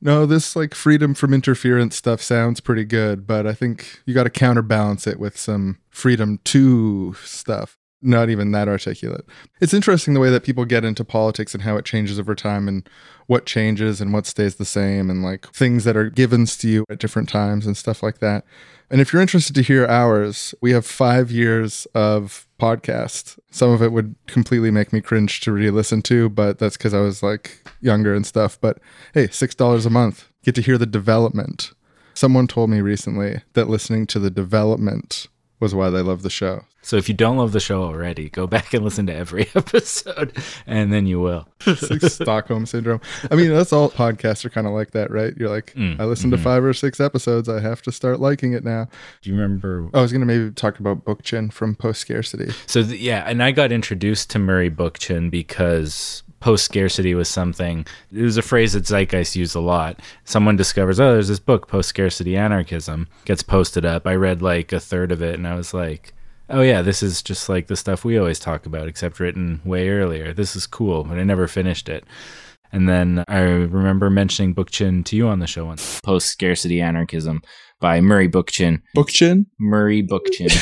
no, 0.00 0.26
this 0.26 0.56
like 0.56 0.74
freedom 0.74 1.14
from 1.14 1.34
interference 1.34 1.96
stuff 1.96 2.22
sounds 2.22 2.60
pretty 2.60 2.84
good, 2.84 3.26
but 3.26 3.46
I 3.46 3.52
think 3.52 4.00
you 4.06 4.14
got 4.14 4.24
to 4.24 4.30
counterbalance 4.30 5.06
it 5.06 5.20
with 5.20 5.36
some 5.36 5.78
freedom 5.90 6.38
to 6.44 7.14
stuff. 7.24 7.76
Not 8.02 8.30
even 8.30 8.50
that 8.52 8.66
articulate. 8.66 9.26
It's 9.60 9.74
interesting 9.74 10.14
the 10.14 10.20
way 10.20 10.30
that 10.30 10.42
people 10.42 10.64
get 10.64 10.86
into 10.86 11.04
politics 11.04 11.52
and 11.52 11.64
how 11.64 11.76
it 11.76 11.84
changes 11.84 12.18
over 12.18 12.34
time 12.34 12.66
and 12.66 12.88
what 13.26 13.44
changes 13.44 14.00
and 14.00 14.10
what 14.10 14.26
stays 14.26 14.54
the 14.54 14.64
same 14.64 15.10
and 15.10 15.22
like 15.22 15.46
things 15.52 15.84
that 15.84 15.98
are 15.98 16.08
givens 16.08 16.56
to 16.58 16.68
you 16.68 16.84
at 16.88 16.98
different 16.98 17.28
times 17.28 17.66
and 17.66 17.76
stuff 17.76 18.02
like 18.02 18.18
that. 18.20 18.46
And 18.90 19.02
if 19.02 19.12
you're 19.12 19.20
interested 19.20 19.54
to 19.54 19.62
hear 19.62 19.86
ours, 19.86 20.54
we 20.62 20.72
have 20.72 20.86
five 20.86 21.30
years 21.30 21.86
of 21.94 22.48
podcast. 22.60 23.38
Some 23.50 23.70
of 23.70 23.82
it 23.82 23.92
would 23.92 24.14
completely 24.26 24.70
make 24.70 24.92
me 24.92 25.00
cringe 25.00 25.40
to 25.40 25.52
re-listen 25.52 26.02
to, 26.02 26.28
but 26.28 26.58
that's 26.58 26.76
because 26.76 26.94
I 26.94 27.00
was 27.00 27.22
like 27.22 27.62
younger 27.80 28.14
and 28.14 28.26
stuff. 28.26 28.60
But 28.60 28.78
hey, 29.14 29.28
six 29.28 29.54
dollars 29.54 29.86
a 29.86 29.90
month, 29.90 30.28
get 30.44 30.54
to 30.56 30.62
hear 30.62 30.78
the 30.78 30.86
development. 30.86 31.72
Someone 32.14 32.46
told 32.46 32.70
me 32.70 32.80
recently 32.80 33.42
that 33.54 33.68
listening 33.68 34.06
to 34.08 34.18
the 34.18 34.30
development 34.30 35.28
was 35.60 35.74
why 35.74 35.90
they 35.90 36.00
love 36.00 36.22
the 36.22 36.30
show. 36.30 36.64
So 36.82 36.96
if 36.96 37.08
you 37.08 37.14
don't 37.14 37.36
love 37.36 37.52
the 37.52 37.60
show 37.60 37.82
already, 37.82 38.30
go 38.30 38.46
back 38.46 38.72
and 38.72 38.82
listen 38.82 39.06
to 39.06 39.14
every 39.14 39.48
episode 39.54 40.36
and 40.66 40.92
then 40.92 41.06
you 41.06 41.20
will. 41.20 41.46
It's 41.66 41.90
like 41.90 42.00
Stockholm 42.00 42.64
syndrome. 42.64 43.02
I 43.30 43.34
mean, 43.34 43.50
that's 43.50 43.72
all 43.72 43.90
podcasts 43.90 44.44
are 44.46 44.50
kind 44.50 44.66
of 44.66 44.72
like 44.72 44.92
that, 44.92 45.10
right? 45.10 45.34
You're 45.36 45.50
like, 45.50 45.74
mm, 45.74 46.00
I 46.00 46.04
listened 46.04 46.32
to 46.32 46.38
mm-hmm. 46.38 46.44
five 46.44 46.64
or 46.64 46.72
six 46.72 46.98
episodes. 46.98 47.50
I 47.50 47.60
have 47.60 47.82
to 47.82 47.92
start 47.92 48.18
liking 48.18 48.54
it 48.54 48.64
now. 48.64 48.88
Do 49.20 49.30
you 49.30 49.36
remember 49.36 49.90
I 49.92 50.00
was 50.00 50.10
going 50.10 50.20
to 50.20 50.26
maybe 50.26 50.50
talk 50.52 50.78
about 50.78 51.04
Bookchin 51.04 51.52
from 51.52 51.74
Post 51.74 52.00
Scarcity. 52.00 52.52
So 52.66 52.82
th- 52.82 53.00
yeah, 53.00 53.24
and 53.26 53.42
I 53.42 53.50
got 53.50 53.72
introduced 53.72 54.30
to 54.30 54.38
Murray 54.38 54.70
Bookchin 54.70 55.30
because 55.30 56.22
post 56.40 56.64
scarcity 56.64 57.14
was 57.14 57.28
something. 57.28 57.86
It 58.12 58.22
was 58.22 58.36
a 58.36 58.42
phrase 58.42 58.72
that 58.72 58.84
Zeitgeist 58.84 59.36
used 59.36 59.54
a 59.54 59.60
lot. 59.60 60.00
Someone 60.24 60.56
discovers, 60.56 60.98
oh, 60.98 61.12
there's 61.12 61.28
this 61.28 61.38
book, 61.38 61.68
Post 61.68 61.90
Scarcity 61.90 62.36
Anarchism, 62.36 63.06
gets 63.24 63.42
posted 63.42 63.84
up. 63.84 64.06
I 64.06 64.14
read 64.14 64.42
like 64.42 64.72
a 64.72 64.80
third 64.80 65.12
of 65.12 65.22
it, 65.22 65.34
and 65.34 65.46
I 65.46 65.54
was 65.54 65.72
like, 65.72 66.14
oh 66.48 66.62
yeah, 66.62 66.82
this 66.82 67.02
is 67.02 67.22
just 67.22 67.48
like 67.48 67.68
the 67.68 67.76
stuff 67.76 68.04
we 68.04 68.18
always 68.18 68.40
talk 68.40 68.66
about, 68.66 68.88
except 68.88 69.20
written 69.20 69.60
way 69.64 69.88
earlier. 69.88 70.32
This 70.32 70.56
is 70.56 70.66
cool, 70.66 71.04
but 71.04 71.18
I 71.18 71.24
never 71.24 71.46
finished 71.46 71.88
it. 71.88 72.04
And 72.72 72.88
then 72.88 73.24
I 73.26 73.40
remember 73.40 74.10
mentioning 74.10 74.54
Bookchin 74.54 75.04
to 75.06 75.16
you 75.16 75.26
on 75.28 75.40
the 75.40 75.46
show 75.46 75.64
once. 75.66 76.00
Post 76.00 76.28
Scarcity 76.28 76.80
Anarchism 76.80 77.42
by 77.80 78.00
Murray 78.00 78.28
Bookchin. 78.28 78.82
Bookchin? 78.94 79.46
Murray 79.58 80.02
Bookchin. 80.02 80.52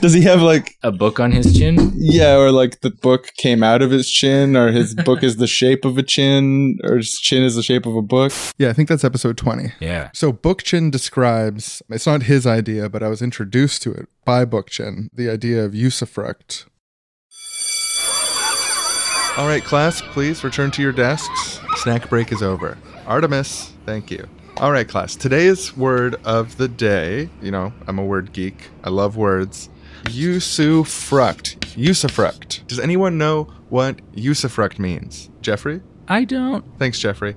Does 0.00 0.12
he 0.14 0.22
have 0.22 0.42
like 0.42 0.76
a 0.82 0.90
book 0.90 1.20
on 1.20 1.32
his 1.32 1.56
chin? 1.56 1.92
yeah, 1.94 2.36
or 2.36 2.50
like 2.50 2.80
the 2.80 2.90
book 2.90 3.28
came 3.36 3.62
out 3.62 3.82
of 3.82 3.90
his 3.90 4.10
chin, 4.10 4.56
or 4.56 4.72
his 4.72 4.94
book 5.04 5.22
is 5.22 5.36
the 5.36 5.46
shape 5.46 5.84
of 5.84 5.96
a 5.98 6.02
chin, 6.02 6.78
or 6.84 6.96
his 6.96 7.18
chin 7.18 7.42
is 7.42 7.54
the 7.54 7.62
shape 7.62 7.86
of 7.86 7.94
a 7.94 8.02
book? 8.02 8.32
Yeah, 8.58 8.70
I 8.70 8.72
think 8.72 8.88
that's 8.88 9.04
episode 9.04 9.36
20. 9.36 9.72
Yeah. 9.80 10.10
So 10.12 10.32
Bookchin 10.32 10.90
describes, 10.90 11.82
it's 11.90 12.06
not 12.06 12.24
his 12.24 12.46
idea, 12.46 12.88
but 12.88 13.02
I 13.02 13.08
was 13.08 13.22
introduced 13.22 13.82
to 13.82 13.92
it 13.92 14.08
by 14.24 14.44
Bookchin, 14.44 15.08
the 15.12 15.30
idea 15.30 15.64
of 15.64 15.72
usufruct. 15.72 16.64
All 19.38 19.46
right, 19.46 19.62
class, 19.62 20.02
please 20.02 20.42
return 20.42 20.72
to 20.72 20.82
your 20.82 20.90
desks. 20.92 21.60
Snack 21.76 22.08
break 22.08 22.32
is 22.32 22.42
over. 22.42 22.76
Artemis, 23.06 23.72
thank 23.86 24.10
you. 24.10 24.26
All 24.60 24.72
right, 24.72 24.88
class, 24.88 25.14
today's 25.14 25.76
word 25.76 26.16
of 26.24 26.56
the 26.56 26.66
day, 26.66 27.30
you 27.40 27.52
know, 27.52 27.72
I'm 27.86 27.96
a 27.96 28.04
word 28.04 28.32
geek. 28.32 28.70
I 28.82 28.90
love 28.90 29.16
words. 29.16 29.68
Usufruct. 30.06 31.58
Usufruct. 31.76 32.66
Does 32.66 32.80
anyone 32.80 33.18
know 33.18 33.44
what 33.68 33.98
usufruct 34.14 34.80
means? 34.80 35.30
Jeffrey? 35.42 35.80
I 36.08 36.24
don't. 36.24 36.64
Thanks, 36.76 36.98
Jeffrey. 36.98 37.36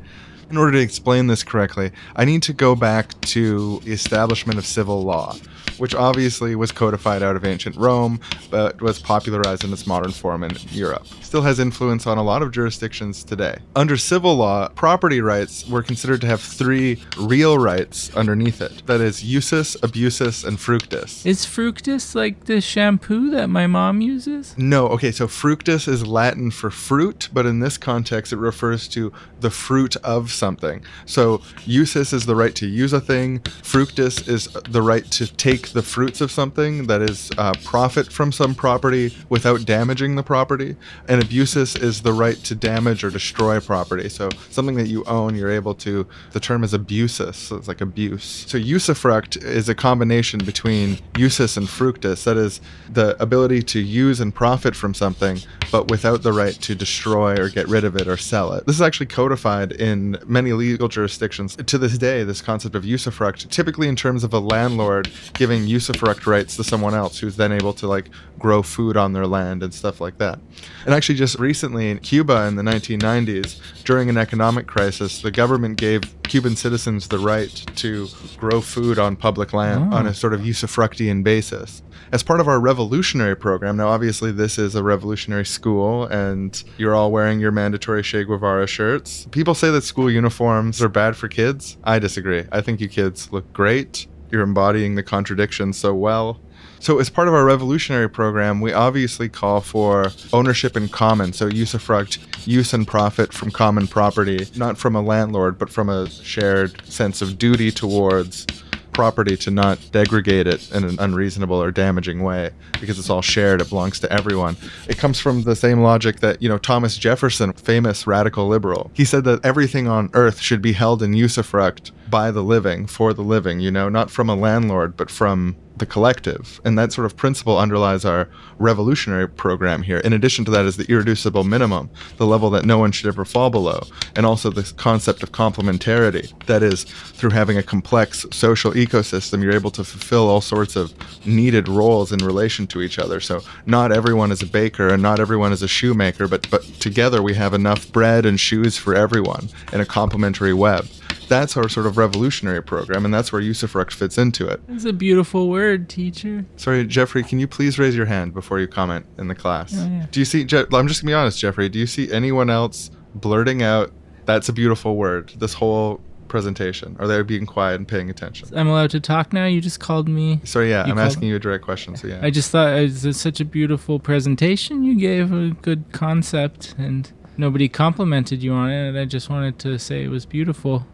In 0.51 0.57
order 0.57 0.73
to 0.73 0.79
explain 0.79 1.27
this 1.27 1.43
correctly, 1.43 1.91
I 2.13 2.25
need 2.25 2.43
to 2.43 2.51
go 2.51 2.75
back 2.75 3.19
to 3.21 3.79
the 3.85 3.93
establishment 3.93 4.59
of 4.59 4.65
civil 4.65 5.01
law, 5.01 5.33
which 5.77 5.95
obviously 5.95 6.55
was 6.55 6.73
codified 6.73 7.23
out 7.23 7.37
of 7.37 7.45
ancient 7.45 7.77
Rome, 7.77 8.19
but 8.49 8.81
was 8.81 8.99
popularized 8.99 9.63
in 9.63 9.71
its 9.71 9.87
modern 9.87 10.11
form 10.11 10.43
in 10.43 10.51
Europe. 10.71 11.07
Still 11.21 11.43
has 11.43 11.57
influence 11.57 12.05
on 12.05 12.17
a 12.17 12.23
lot 12.23 12.41
of 12.41 12.51
jurisdictions 12.51 13.23
today. 13.23 13.59
Under 13.77 13.95
civil 13.95 14.35
law, 14.35 14.67
property 14.67 15.21
rights 15.21 15.65
were 15.69 15.81
considered 15.81 16.19
to 16.19 16.27
have 16.27 16.41
three 16.41 17.01
real 17.17 17.57
rights 17.57 18.13
underneath 18.17 18.61
it 18.61 18.85
that 18.87 18.99
is, 18.99 19.23
usus, 19.23 19.77
abusus, 19.77 20.45
and 20.45 20.59
fructus. 20.59 21.25
Is 21.25 21.45
fructus 21.45 22.13
like 22.13 22.43
the 22.43 22.59
shampoo 22.59 23.29
that 23.29 23.47
my 23.47 23.67
mom 23.67 24.01
uses? 24.01 24.53
No, 24.57 24.89
okay, 24.89 25.11
so 25.11 25.29
fructus 25.29 25.87
is 25.87 26.05
Latin 26.05 26.51
for 26.51 26.69
fruit, 26.69 27.29
but 27.31 27.45
in 27.45 27.61
this 27.61 27.77
context, 27.77 28.33
it 28.33 28.37
refers 28.37 28.89
to 28.89 29.13
the 29.39 29.49
fruit 29.49 29.95
of 29.97 30.29
something. 30.45 30.83
So 31.05 31.23
usus 31.65 32.13
is 32.13 32.25
the 32.25 32.35
right 32.35 32.55
to 32.55 32.67
use 32.67 32.93
a 32.93 32.99
thing. 33.11 33.27
Fructus 33.73 34.15
is 34.27 34.41
the 34.77 34.81
right 34.81 35.05
to 35.17 35.23
take 35.47 35.63
the 35.77 35.83
fruits 35.93 36.19
of 36.19 36.29
something 36.39 36.87
that 36.87 37.01
is 37.11 37.19
uh, 37.37 37.53
profit 37.63 38.11
from 38.11 38.31
some 38.31 38.53
property 38.55 39.05
without 39.29 39.59
damaging 39.65 40.15
the 40.15 40.23
property. 40.23 40.75
And 41.07 41.21
abusus 41.23 41.69
is 41.89 42.01
the 42.01 42.15
right 42.25 42.39
to 42.49 42.55
damage 42.55 43.03
or 43.03 43.11
destroy 43.11 43.59
property. 43.59 44.09
So 44.09 44.29
something 44.49 44.75
that 44.75 44.87
you 44.87 45.03
own, 45.05 45.35
you're 45.35 45.55
able 45.61 45.75
to. 45.85 46.07
The 46.31 46.39
term 46.39 46.63
is 46.63 46.73
abusus. 46.73 47.35
So 47.35 47.55
it's 47.57 47.67
like 47.67 47.81
abuse. 47.81 48.45
So 48.47 48.57
usufruct 48.57 49.43
is 49.43 49.69
a 49.69 49.75
combination 49.75 50.39
between 50.51 50.97
usus 51.17 51.55
and 51.55 51.69
fructus. 51.69 52.23
That 52.23 52.37
is 52.37 52.61
the 52.89 53.21
ability 53.21 53.61
to 53.73 53.79
use 53.79 54.19
and 54.19 54.33
profit 54.33 54.75
from 54.75 54.93
something, 54.95 55.39
but 55.71 55.91
without 55.91 56.23
the 56.23 56.33
right 56.33 56.57
to 56.67 56.73
destroy 56.73 57.31
or 57.41 57.49
get 57.49 57.67
rid 57.67 57.83
of 57.83 57.95
it 57.95 58.07
or 58.07 58.17
sell 58.17 58.53
it. 58.53 58.65
This 58.65 58.75
is 58.75 58.81
actually 58.81 59.11
codified 59.19 59.71
in 59.73 60.17
many 60.31 60.53
legal 60.53 60.87
jurisdictions. 60.87 61.55
To 61.57 61.77
this 61.77 61.97
day, 61.97 62.23
this 62.23 62.41
concept 62.41 62.73
of 62.73 62.83
usufruct, 62.83 63.49
typically 63.49 63.87
in 63.87 63.95
terms 63.95 64.23
of 64.23 64.33
a 64.33 64.39
landlord 64.39 65.11
giving 65.33 65.63
usufruct 65.63 66.25
rights 66.25 66.55
to 66.55 66.63
someone 66.63 66.95
else 66.95 67.19
who's 67.19 67.35
then 67.35 67.51
able 67.51 67.73
to 67.73 67.87
like 67.87 68.09
grow 68.39 68.63
food 68.63 68.97
on 68.97 69.13
their 69.13 69.27
land 69.27 69.61
and 69.61 69.73
stuff 69.73 69.99
like 69.99 70.17
that. 70.17 70.39
And 70.85 70.95
actually, 70.95 71.15
just 71.15 71.37
recently 71.37 71.91
in 71.91 71.99
Cuba 71.99 72.47
in 72.47 72.55
the 72.55 72.63
1990s, 72.63 73.59
during 73.83 74.09
an 74.09 74.17
economic 74.17 74.67
crisis, 74.67 75.21
the 75.21 75.31
government 75.31 75.77
gave 75.77 76.01
Cuban 76.23 76.55
citizens 76.55 77.09
the 77.09 77.19
right 77.19 77.49
to 77.75 78.07
grow 78.37 78.61
food 78.61 78.97
on 78.97 79.15
public 79.15 79.53
land 79.53 79.93
ah. 79.93 79.97
on 79.97 80.07
a 80.07 80.13
sort 80.13 80.33
of 80.33 80.41
usufructian 80.41 81.23
basis. 81.23 81.83
As 82.13 82.23
part 82.23 82.41
of 82.41 82.47
our 82.49 82.59
revolutionary 82.59 83.37
program, 83.37 83.77
now 83.77 83.87
obviously 83.87 84.33
this 84.33 84.57
is 84.57 84.75
a 84.75 84.83
revolutionary 84.83 85.45
school 85.45 86.03
and 86.07 86.61
you're 86.77 86.93
all 86.93 87.09
wearing 87.09 87.39
your 87.39 87.51
mandatory 87.51 88.03
Che 88.03 88.25
Guevara 88.25 88.67
shirts. 88.67 89.27
People 89.31 89.53
say 89.53 89.71
that 89.71 89.85
school 89.85 90.11
uniforms 90.11 90.81
are 90.81 90.89
bad 90.89 91.15
for 91.15 91.29
kids. 91.29 91.77
I 91.85 91.99
disagree. 91.99 92.43
I 92.51 92.59
think 92.59 92.81
you 92.81 92.89
kids 92.89 93.31
look 93.31 93.53
great. 93.53 94.07
You're 94.29 94.41
embodying 94.41 94.95
the 94.95 95.03
contradiction 95.03 95.71
so 95.71 95.95
well. 95.95 96.41
So, 96.79 96.99
as 96.99 97.09
part 97.09 97.27
of 97.27 97.33
our 97.33 97.45
revolutionary 97.45 98.09
program, 98.09 98.59
we 98.59 98.73
obviously 98.73 99.29
call 99.29 99.61
for 99.61 100.07
ownership 100.33 100.75
in 100.75 100.89
common. 100.89 101.31
So, 101.31 101.47
usufruct, 101.47 102.17
use 102.47 102.73
and 102.73 102.87
profit 102.87 103.33
from 103.33 103.51
common 103.51 103.87
property, 103.87 104.47
not 104.55 104.77
from 104.77 104.95
a 104.95 105.01
landlord, 105.01 105.59
but 105.59 105.69
from 105.69 105.89
a 105.89 106.09
shared 106.09 106.83
sense 106.87 107.21
of 107.21 107.37
duty 107.37 107.71
towards 107.71 108.47
property 108.93 109.37
to 109.37 109.51
not 109.51 109.79
degrade 109.91 110.47
it 110.47 110.71
in 110.71 110.83
an 110.83 110.97
unreasonable 110.99 111.61
or 111.61 111.71
damaging 111.71 112.21
way 112.23 112.51
because 112.79 112.99
it's 112.99 113.09
all 113.09 113.21
shared 113.21 113.61
it 113.61 113.69
belongs 113.69 113.99
to 113.99 114.11
everyone. 114.11 114.57
It 114.87 114.97
comes 114.97 115.19
from 115.19 115.43
the 115.43 115.55
same 115.55 115.81
logic 115.81 116.19
that 116.19 116.41
you 116.41 116.49
know 116.49 116.57
thomas 116.57 116.97
jefferson 116.97 117.53
famous 117.53 118.07
radical 118.07 118.47
liberal 118.47 118.91
he 118.93 119.05
said 119.05 119.23
that 119.23 119.43
everything 119.45 119.87
on 119.87 120.09
earth 120.13 120.39
should 120.39 120.61
be 120.61 120.73
held 120.73 121.03
in 121.03 121.11
usufruct 121.11 121.91
by 122.09 122.31
the 122.31 122.43
living 122.43 122.87
for 122.87 123.13
the 123.13 123.21
living 123.21 123.59
you 123.59 123.71
know 123.71 123.89
not 123.89 124.09
from 124.09 124.29
a 124.29 124.35
landlord 124.35 124.95
but 124.97 125.09
from 125.09 125.55
the 125.81 125.85
collective. 125.85 126.61
And 126.63 126.79
that 126.79 126.93
sort 126.93 127.05
of 127.05 127.17
principle 127.17 127.57
underlies 127.57 128.05
our 128.05 128.29
revolutionary 128.57 129.27
program 129.27 129.81
here. 129.81 129.97
In 129.97 130.13
addition 130.13 130.45
to 130.45 130.51
that 130.51 130.63
is 130.63 130.77
the 130.77 130.89
irreducible 130.89 131.43
minimum, 131.43 131.89
the 132.15 132.25
level 132.25 132.49
that 132.51 132.63
no 132.63 132.77
one 132.77 132.93
should 132.93 133.07
ever 133.07 133.25
fall 133.25 133.49
below. 133.49 133.81
And 134.15 134.25
also 134.25 134.49
this 134.49 134.71
concept 134.71 135.23
of 135.23 135.33
complementarity. 135.33 136.31
That 136.45 136.63
is, 136.63 136.83
through 136.83 137.31
having 137.31 137.57
a 137.57 137.63
complex 137.63 138.25
social 138.31 138.71
ecosystem, 138.71 139.43
you're 139.43 139.53
able 139.53 139.71
to 139.71 139.83
fulfill 139.83 140.29
all 140.29 140.39
sorts 140.39 140.77
of 140.77 140.93
needed 141.25 141.67
roles 141.67 142.11
in 142.13 142.19
relation 142.19 142.67
to 142.67 142.81
each 142.81 142.97
other. 142.97 143.19
So 143.19 143.41
not 143.65 143.91
everyone 143.91 144.31
is 144.31 144.41
a 144.41 144.47
baker 144.47 144.87
and 144.87 145.01
not 145.01 145.19
everyone 145.19 145.51
is 145.51 145.63
a 145.63 145.67
shoemaker, 145.67 146.27
but, 146.27 146.49
but 146.49 146.63
together 146.79 147.21
we 147.21 147.33
have 147.33 147.53
enough 147.53 147.91
bread 147.91 148.25
and 148.25 148.39
shoes 148.39 148.77
for 148.77 148.95
everyone 148.95 149.49
in 149.73 149.81
a 149.81 149.85
complementary 149.85 150.53
web. 150.53 150.87
That's 151.31 151.55
our 151.55 151.69
sort 151.69 151.85
of 151.85 151.95
revolutionary 151.95 152.61
program, 152.61 153.05
and 153.05 153.13
that's 153.13 153.31
where 153.31 153.41
usufruct 153.41 153.93
fits 153.93 154.17
into 154.17 154.45
it. 154.49 154.59
That's 154.67 154.83
a 154.83 154.91
beautiful 154.91 155.47
word, 155.49 155.87
teacher. 155.87 156.43
Sorry, 156.57 156.85
Jeffrey, 156.85 157.23
can 157.23 157.39
you 157.39 157.47
please 157.47 157.79
raise 157.79 157.95
your 157.95 158.05
hand 158.05 158.33
before 158.33 158.59
you 158.59 158.67
comment 158.67 159.05
in 159.17 159.29
the 159.29 159.35
class? 159.35 159.73
Oh, 159.77 159.87
yeah. 159.89 160.07
Do 160.11 160.19
you 160.19 160.25
see, 160.25 160.43
Je- 160.43 160.65
I'm 160.73 160.89
just 160.89 161.01
gonna 161.01 161.11
be 161.11 161.13
honest, 161.13 161.39
Jeffrey, 161.39 161.69
do 161.69 161.79
you 161.79 161.87
see 161.87 162.11
anyone 162.11 162.49
else 162.49 162.91
blurting 163.15 163.63
out, 163.63 163.93
that's 164.25 164.49
a 164.49 164.53
beautiful 164.53 164.97
word, 164.97 165.31
this 165.37 165.53
whole 165.53 166.01
presentation? 166.27 166.97
Are 166.99 167.07
they 167.07 167.21
being 167.21 167.45
quiet 167.45 167.75
and 167.75 167.87
paying 167.87 168.09
attention? 168.09 168.49
I'm 168.53 168.67
allowed 168.67 168.89
to 168.89 168.99
talk 168.99 169.31
now. 169.31 169.45
You 169.45 169.61
just 169.61 169.79
called 169.79 170.09
me. 170.09 170.41
Sorry, 170.43 170.69
yeah, 170.69 170.85
You 170.85 170.91
I'm 170.91 170.99
asking 170.99 171.29
you 171.29 171.37
a 171.37 171.39
direct 171.39 171.63
question, 171.63 171.95
so 171.95 172.07
yeah. 172.07 172.19
I 172.21 172.29
just 172.29 172.51
thought 172.51 172.73
it 172.77 173.05
was 173.05 173.15
such 173.17 173.39
a 173.39 173.45
beautiful 173.45 173.99
presentation 173.99 174.83
you 174.83 174.99
gave, 174.99 175.31
a 175.31 175.51
good 175.61 175.85
concept, 175.93 176.75
and 176.77 177.09
nobody 177.37 177.69
complimented 177.69 178.43
you 178.43 178.51
on 178.51 178.69
it. 178.69 178.89
And 178.89 178.99
I 178.99 179.05
just 179.05 179.29
wanted 179.29 179.59
to 179.59 179.79
say 179.79 180.03
it 180.03 180.09
was 180.09 180.25
beautiful. 180.25 180.85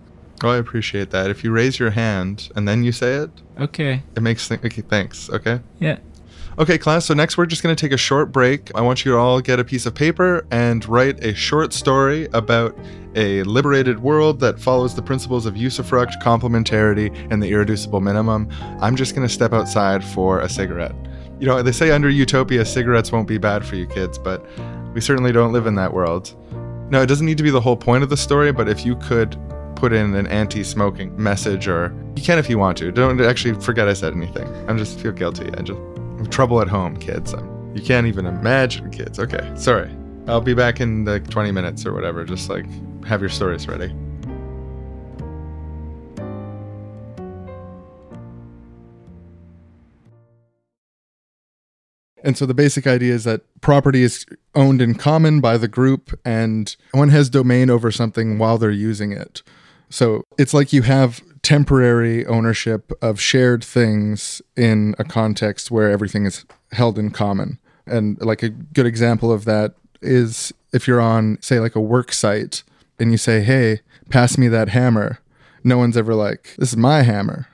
Oh, 0.43 0.49
I 0.49 0.57
appreciate 0.57 1.09
that. 1.11 1.29
If 1.29 1.43
you 1.43 1.51
raise 1.51 1.79
your 1.79 1.91
hand 1.91 2.49
and 2.55 2.67
then 2.67 2.83
you 2.83 2.91
say 2.91 3.15
it, 3.15 3.29
Okay. 3.59 4.03
it 4.15 4.21
makes 4.21 4.47
th- 4.47 4.63
okay, 4.63 4.81
thanks, 4.81 5.29
okay? 5.29 5.59
Yeah. 5.79 5.97
Okay, 6.59 6.79
class, 6.79 7.05
so 7.05 7.13
next 7.13 7.37
we're 7.37 7.45
just 7.45 7.61
going 7.61 7.75
to 7.75 7.79
take 7.79 7.91
a 7.91 7.97
short 7.97 8.31
break. 8.31 8.71
I 8.73 8.81
want 8.81 9.05
you 9.05 9.11
to 9.11 9.17
all 9.19 9.39
get 9.41 9.59
a 9.59 9.63
piece 9.63 9.85
of 9.85 9.93
paper 9.93 10.43
and 10.49 10.83
write 10.87 11.23
a 11.23 11.35
short 11.35 11.71
story 11.71 12.27
about 12.33 12.75
a 13.15 13.43
liberated 13.43 13.99
world 13.99 14.39
that 14.39 14.59
follows 14.59 14.95
the 14.95 15.03
principles 15.03 15.45
of 15.45 15.53
usufruct, 15.53 16.19
complementarity, 16.21 17.15
and 17.31 17.43
the 17.43 17.51
irreducible 17.51 18.01
minimum. 18.01 18.49
I'm 18.81 18.95
just 18.95 19.13
going 19.15 19.27
to 19.27 19.31
step 19.33 19.53
outside 19.53 20.03
for 20.03 20.39
a 20.39 20.49
cigarette. 20.49 20.95
You 21.39 21.45
know, 21.45 21.61
they 21.61 21.71
say 21.71 21.91
under 21.91 22.09
utopia, 22.09 22.65
cigarettes 22.65 23.11
won't 23.11 23.27
be 23.27 23.37
bad 23.37 23.63
for 23.63 23.75
you 23.75 23.85
kids, 23.85 24.17
but 24.17 24.43
we 24.95 25.01
certainly 25.01 25.31
don't 25.31 25.53
live 25.53 25.67
in 25.67 25.75
that 25.75 25.93
world. 25.93 26.33
No, 26.89 27.03
it 27.03 27.05
doesn't 27.05 27.25
need 27.27 27.37
to 27.37 27.43
be 27.43 27.51
the 27.51 27.61
whole 27.61 27.77
point 27.77 28.01
of 28.03 28.09
the 28.09 28.17
story, 28.17 28.51
but 28.51 28.67
if 28.67 28.83
you 28.83 28.95
could 28.95 29.35
put 29.77 29.93
in 29.93 30.15
an 30.15 30.25
anti-smoking 30.27 31.15
message 31.21 31.67
or 31.67 31.95
you 32.15 32.23
can 32.23 32.39
if 32.39 32.49
you 32.49 32.57
want 32.57 32.77
to. 32.79 32.91
Don't 32.91 33.21
actually 33.21 33.53
forget 33.61 33.87
I 33.87 33.93
said 33.93 34.13
anything. 34.13 34.47
I'm 34.67 34.77
just 34.77 34.99
feel 34.99 35.11
guilty. 35.11 35.49
I 35.53 35.61
just 35.61 35.79
I 35.79 36.17
have 36.17 36.29
trouble 36.31 36.61
at 36.61 36.67
home, 36.67 36.97
kids. 36.97 37.33
Um, 37.33 37.71
you 37.75 37.81
can't 37.83 38.07
even 38.07 38.25
imagine 38.25 38.89
kids. 38.89 39.19
Okay, 39.19 39.51
sorry. 39.55 39.95
I'll 40.27 40.41
be 40.41 40.55
back 40.55 40.81
in 40.81 41.05
like 41.05 41.29
20 41.29 41.51
minutes 41.51 41.85
or 41.85 41.93
whatever. 41.93 42.25
Just 42.25 42.49
like 42.49 42.65
have 43.05 43.21
your 43.21 43.29
stories 43.29 43.67
ready. 43.67 43.93
And 52.23 52.35
so 52.35 52.45
the 52.45 52.53
basic 52.53 52.87
idea 52.87 53.13
is 53.13 53.23
that 53.25 53.41
property 53.61 54.03
is 54.03 54.25
owned 54.55 54.81
in 54.81 54.95
common 54.95 55.39
by 55.39 55.55
the 55.57 55.67
group 55.67 56.19
and 56.25 56.75
one 56.91 57.09
has 57.09 57.29
domain 57.29 57.69
over 57.69 57.91
something 57.91 58.37
while 58.37 58.57
they're 58.57 58.71
using 58.71 59.11
it. 59.11 59.43
So 59.89 60.23
it's 60.37 60.53
like 60.53 60.73
you 60.73 60.81
have 60.83 61.21
temporary 61.41 62.25
ownership 62.25 62.91
of 63.01 63.21
shared 63.21 63.63
things 63.63 64.41
in 64.55 64.95
a 64.99 65.03
context 65.03 65.71
where 65.71 65.89
everything 65.89 66.25
is 66.25 66.45
held 66.73 66.99
in 66.99 67.09
common. 67.09 67.57
And 67.85 68.19
like 68.21 68.43
a 68.43 68.49
good 68.49 68.85
example 68.85 69.31
of 69.31 69.45
that 69.45 69.75
is 70.01 70.53
if 70.73 70.87
you're 70.87 70.99
on, 70.99 71.37
say, 71.41 71.59
like 71.59 71.75
a 71.75 71.81
work 71.81 72.11
site 72.11 72.63
and 72.99 73.11
you 73.11 73.17
say, 73.17 73.41
hey, 73.41 73.79
pass 74.09 74.37
me 74.37 74.49
that 74.49 74.69
hammer. 74.69 75.19
No 75.63 75.77
one's 75.77 75.95
ever 75.95 76.13
like, 76.13 76.55
this 76.57 76.69
is 76.69 76.77
my 76.77 77.03
hammer. 77.03 77.47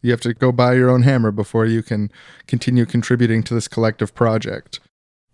You 0.00 0.12
have 0.12 0.20
to 0.20 0.32
go 0.32 0.52
buy 0.52 0.74
your 0.74 0.88
own 0.88 1.02
hammer 1.02 1.30
before 1.32 1.66
you 1.66 1.82
can 1.82 2.10
continue 2.46 2.86
contributing 2.86 3.42
to 3.44 3.54
this 3.54 3.68
collective 3.68 4.14
project. 4.14 4.78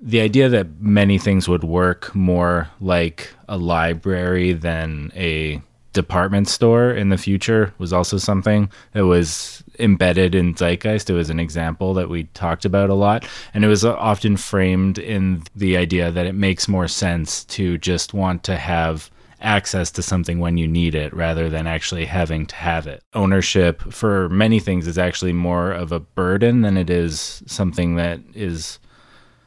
the 0.01 0.21
idea 0.21 0.49
that 0.49 0.81
many 0.81 1.19
things 1.19 1.49
would 1.49 1.65
work 1.65 2.15
more 2.15 2.69
like 2.81 3.33
a 3.49 3.57
library 3.57 4.53
than 4.53 5.11
a 5.17 5.63
department 5.97 6.47
store 6.47 6.93
in 6.93 7.09
the 7.09 7.17
future 7.17 7.73
was 7.79 7.91
also 7.91 8.19
something 8.19 8.71
that 8.93 9.07
was 9.07 9.65
embedded 9.79 10.35
in 10.35 10.55
zeitgeist. 10.55 11.09
It 11.09 11.15
was 11.15 11.31
an 11.31 11.41
example 11.41 11.95
that 11.95 12.11
we 12.11 12.25
talked 12.35 12.67
about 12.67 12.91
a 12.91 12.95
lot. 12.95 13.27
And 13.55 13.65
it 13.65 13.69
was 13.69 13.83
uh, 13.83 13.95
often 13.95 14.37
framed 14.37 14.99
in 14.99 15.43
the 15.57 15.79
idea 15.79 16.11
that 16.11 16.27
it 16.27 16.35
makes 16.35 16.69
more 16.69 16.87
sense 16.87 17.45
to 17.45 17.79
just 17.79 18.13
want 18.13 18.45
to 18.45 18.57
have 18.57 19.11
access 19.41 19.91
to 19.93 20.03
something 20.03 20.39
when 20.39 20.59
you 20.59 20.69
need 20.69 20.95
it 20.95 21.15
rather 21.15 21.49
than 21.49 21.67
actually 21.67 22.05
having 22.05 22.45
to 22.45 22.57
have 22.57 22.87
it. 22.87 23.03
Ownership 23.15 23.81
for 23.91 24.29
many 24.29 24.61
things 24.61 24.87
is 24.87 24.99
actually 24.99 25.33
more 25.33 25.73
of 25.73 25.93
a 25.93 26.01
burden 26.01 26.61
than 26.61 26.77
it 26.77 26.91
is 26.91 27.43
something 27.47 27.97
that 27.97 28.21
is 28.35 28.79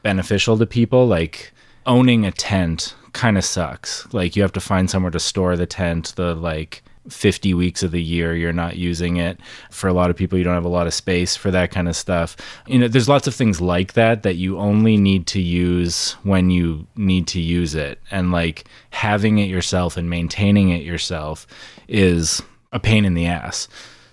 beneficial 0.01 0.57
to 0.57 0.65
people. 0.65 1.05
Like 1.05 1.51
owning 1.85 2.25
a 2.25 2.31
tent 2.31 2.95
kind 3.13 3.37
of 3.37 3.45
sucks. 3.45 4.11
Like 4.13 4.35
you 4.35 4.41
have 4.41 4.53
to 4.53 4.59
find 4.59 4.89
somewhere 4.89 5.11
to 5.11 5.19
store 5.19 5.55
the 5.55 5.65
tent, 5.65 6.13
the 6.15 6.35
like 6.35 6.83
50 7.07 7.53
weeks 7.53 7.81
of 7.83 7.91
the 7.91 8.01
year 8.01 8.35
you're 8.35 8.53
not 8.53 8.77
using 8.77 9.17
it. 9.17 9.39
For 9.71 9.87
a 9.87 9.93
lot 9.93 10.09
of 10.09 10.15
people, 10.15 10.37
you 10.37 10.43
don't 10.43 10.53
have 10.53 10.65
a 10.65 10.69
lot 10.69 10.87
of 10.87 10.93
space 10.93 11.35
for 11.35 11.51
that 11.51 11.71
kind 11.71 11.87
of 11.87 11.95
stuff. 11.95 12.37
You 12.67 12.79
know, 12.79 12.87
there's 12.87 13.09
lots 13.09 13.27
of 13.27 13.35
things 13.35 13.59
like 13.61 13.93
that 13.93 14.23
that 14.23 14.35
you 14.35 14.57
only 14.57 14.97
need 14.97 15.27
to 15.27 15.41
use 15.41 16.13
when 16.23 16.49
you 16.49 16.87
need 16.95 17.27
to 17.27 17.39
use 17.39 17.75
it. 17.75 17.99
And 18.11 18.31
like 18.31 18.65
having 18.91 19.39
it 19.39 19.49
yourself 19.49 19.97
and 19.97 20.09
maintaining 20.09 20.69
it 20.69 20.83
yourself 20.83 21.47
is 21.87 22.41
a 22.71 22.79
pain 22.79 23.05
in 23.05 23.13
the 23.13 23.25
ass. 23.25 23.67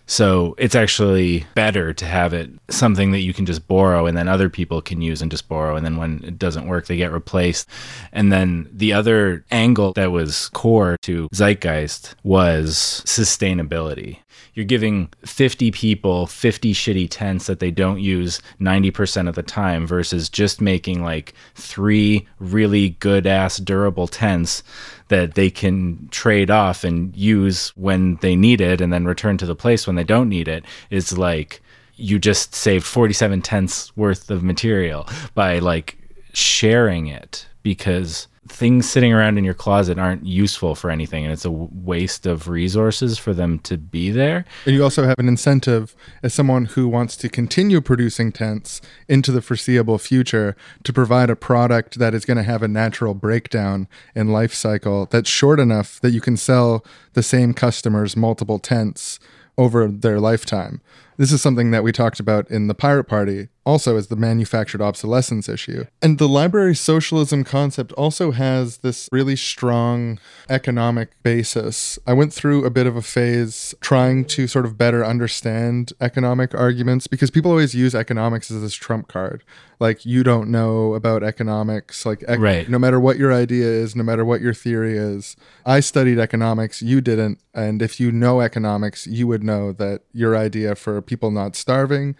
So 0.07 0.55
it's 0.57 0.77
actually 0.77 1.47
better 1.55 1.92
to 1.92 2.07
have 2.07 2.33
it 2.33 2.51
something 2.71 3.11
that 3.11 3.23
you 3.23 3.35
can 3.35 3.45
just 3.45 3.66
borrow 3.66 4.07
and 4.07 4.16
then 4.16 4.29
other 4.29 4.49
people 4.49 4.81
can 4.81 5.01
use 5.01 5.21
and 5.21 5.31
just 5.31 5.49
borrow. 5.49 5.77
And 5.77 5.85
then 5.85 5.97
when 5.97 6.23
it 6.25 6.38
doesn't 6.38 6.69
work, 6.69 6.87
they 6.87 6.97
get 6.97 7.12
replaced. 7.12 7.69
And 8.12 8.33
then 8.33 8.69
the 8.73 8.92
other 8.92 9.45
angle 9.51 9.92
that 9.95 10.12
was 10.12 10.49
core 10.51 10.97
to 11.03 11.29
Zeitgeist 11.35 12.14
was 12.23 13.03
sustainability. 13.05 14.19
You're 14.55 14.64
giving 14.64 15.11
50 15.25 15.71
people 15.71 16.27
50 16.27 16.73
shitty 16.73 17.09
tents 17.11 17.47
that 17.47 17.61
they 17.61 17.71
don't 17.71 18.01
use 18.01 18.40
90% 18.59 19.29
of 19.29 19.35
the 19.35 19.42
time 19.42 19.87
versus 19.87 20.31
just 20.31 20.62
making 20.62 21.03
like 21.03 21.35
three 21.55 22.27
really 22.38 22.90
good 22.90 23.27
ass 23.27 23.59
durable 23.59 24.09
tents 24.09 24.62
that 25.09 25.35
they 25.35 25.51
can 25.51 26.09
trade 26.11 26.51
off 26.51 26.85
and 26.85 27.16
use 27.16 27.71
when 27.77 28.16
they 28.16 28.35
need 28.35 28.61
it 28.61 28.81
and 28.81 28.92
then 28.92 29.05
return 29.05 29.37
to 29.38 29.47
the 29.47 29.55
place 29.55 29.87
when 29.87 29.97
they 29.97 30.05
don't 30.05 30.29
need 30.29 30.49
it 30.49 30.64
is 30.90 31.16
like 31.16 31.61
you 31.97 32.19
just 32.19 32.55
saved 32.55 32.85
47 32.85 33.40
tenths 33.42 33.97
worth 33.97 34.31
of 34.31 34.42
material 34.42 35.09
by 35.35 35.59
like 35.59 35.97
sharing 36.33 37.07
it 37.07 37.47
because 37.62 38.29
things 38.49 38.89
sitting 38.89 39.13
around 39.13 39.39
in 39.39 39.45
your 39.45 39.55
closet 39.55 39.99
aren't 39.99 40.25
useful 40.25 40.75
for 40.75 40.91
anything 40.91 41.25
and 41.25 41.33
it's 41.33 41.45
a 41.45 41.51
waste 41.51 42.27
of 42.27 42.49
resources 42.49 43.19
for 43.19 43.33
them 43.33 43.59
to 43.61 43.77
be 43.77 44.11
there 44.11 44.45
And 44.65 44.75
you 44.75 44.83
also 44.83 45.05
have 45.05 45.19
an 45.19 45.29
incentive 45.29 45.95
as 46.23 46.35
someone 46.35 46.67
who 46.67 46.89
wants 46.89 47.17
to 47.19 47.29
continue 47.29 47.81
producing 47.81 48.33
tents 48.33 48.81
into 49.09 49.33
the 49.33 49.43
foreseeable 49.43 49.99
future 49.99 50.57
to 50.85 50.93
provide 50.93 51.31
a 51.31 51.37
product 51.37 51.99
that 51.99 52.15
is 52.15 52.25
going 52.25 52.37
to 52.37 52.43
have 52.43 52.63
a 52.63 52.69
natural 52.69 53.15
breakdown 53.15 53.89
and 54.15 54.33
life 54.33 54.55
cycle 54.55 55.07
that's 55.11 55.31
short 55.31 55.61
enough 55.61 56.01
that 56.01 56.11
you 56.11 56.21
can 56.21 56.37
sell 56.37 56.85
the 57.15 57.23
same 57.23 57.55
customers 57.55 58.17
multiple 58.17 58.59
tents 58.59 59.19
over 59.59 59.89
their 59.89 60.21
lifetime. 60.21 60.81
This 61.17 61.33
is 61.33 61.41
something 61.41 61.71
that 61.71 61.83
we 61.83 61.93
talked 61.93 62.21
about 62.21 62.51
in 62.51 62.67
the 62.67 62.75
Pirate 62.75 63.05
Party, 63.05 63.49
also 63.67 63.97
as 63.97 64.07
the 64.07 64.17
manufactured 64.17 64.81
obsolescence 64.81 65.49
issue. 65.49 65.85
And 66.01 66.19
the 66.19 66.29
library 66.29 66.77
socialism 66.77 67.43
concept 67.45 67.93
also 67.95 68.31
has 68.31 68.79
this 68.79 69.09
really 69.11 69.35
strong 69.37 70.19
economic 70.49 71.21
basis. 71.25 71.99
I 72.07 72.13
went 72.13 72.33
through 72.33 72.65
a 72.65 72.71
bit 72.71 72.87
of 72.87 72.97
a 72.97 73.03
phase 73.03 73.75
trying 73.81 74.25
to 74.27 74.47
sort 74.47 74.65
of 74.65 74.79
better 74.79 75.05
understand 75.05 75.93
economic 76.01 76.55
arguments 76.55 77.09
because 77.09 77.31
people 77.33 77.51
always 77.51 77.75
use 77.75 77.95
economics 77.95 78.51
as 78.51 78.63
this 78.63 78.75
trump 78.75 79.09
card. 79.09 79.43
Like, 79.79 80.07
you 80.07 80.23
don't 80.23 80.49
know 80.51 80.95
about 80.95 81.23
economics. 81.23 82.07
Like, 82.07 82.23
ec- 82.27 82.39
Right. 82.39 82.67
no 82.67 82.79
matter 82.79 82.99
what 82.99 83.19
your 83.19 83.31
idea 83.33 83.67
is, 83.67 83.95
no 83.95 84.03
matter 84.05 84.25
what 84.25 84.41
your 84.41 84.55
theory 84.55 84.97
is. 84.97 85.37
I 85.67 85.81
studied 85.81 86.19
economics, 86.19 86.81
you 86.81 87.03
didn't. 87.03 87.41
And 87.53 87.83
if 87.83 88.01
you 88.01 88.11
know 88.13 88.41
economics, 88.41 89.07
you 89.07 89.27
would 89.27 89.43
know 89.43 89.73
that 89.73 90.03
your 90.13 90.35
idea 90.37 90.77
for 90.77 91.03
people 91.03 91.31
not 91.31 91.57
starving 91.57 92.15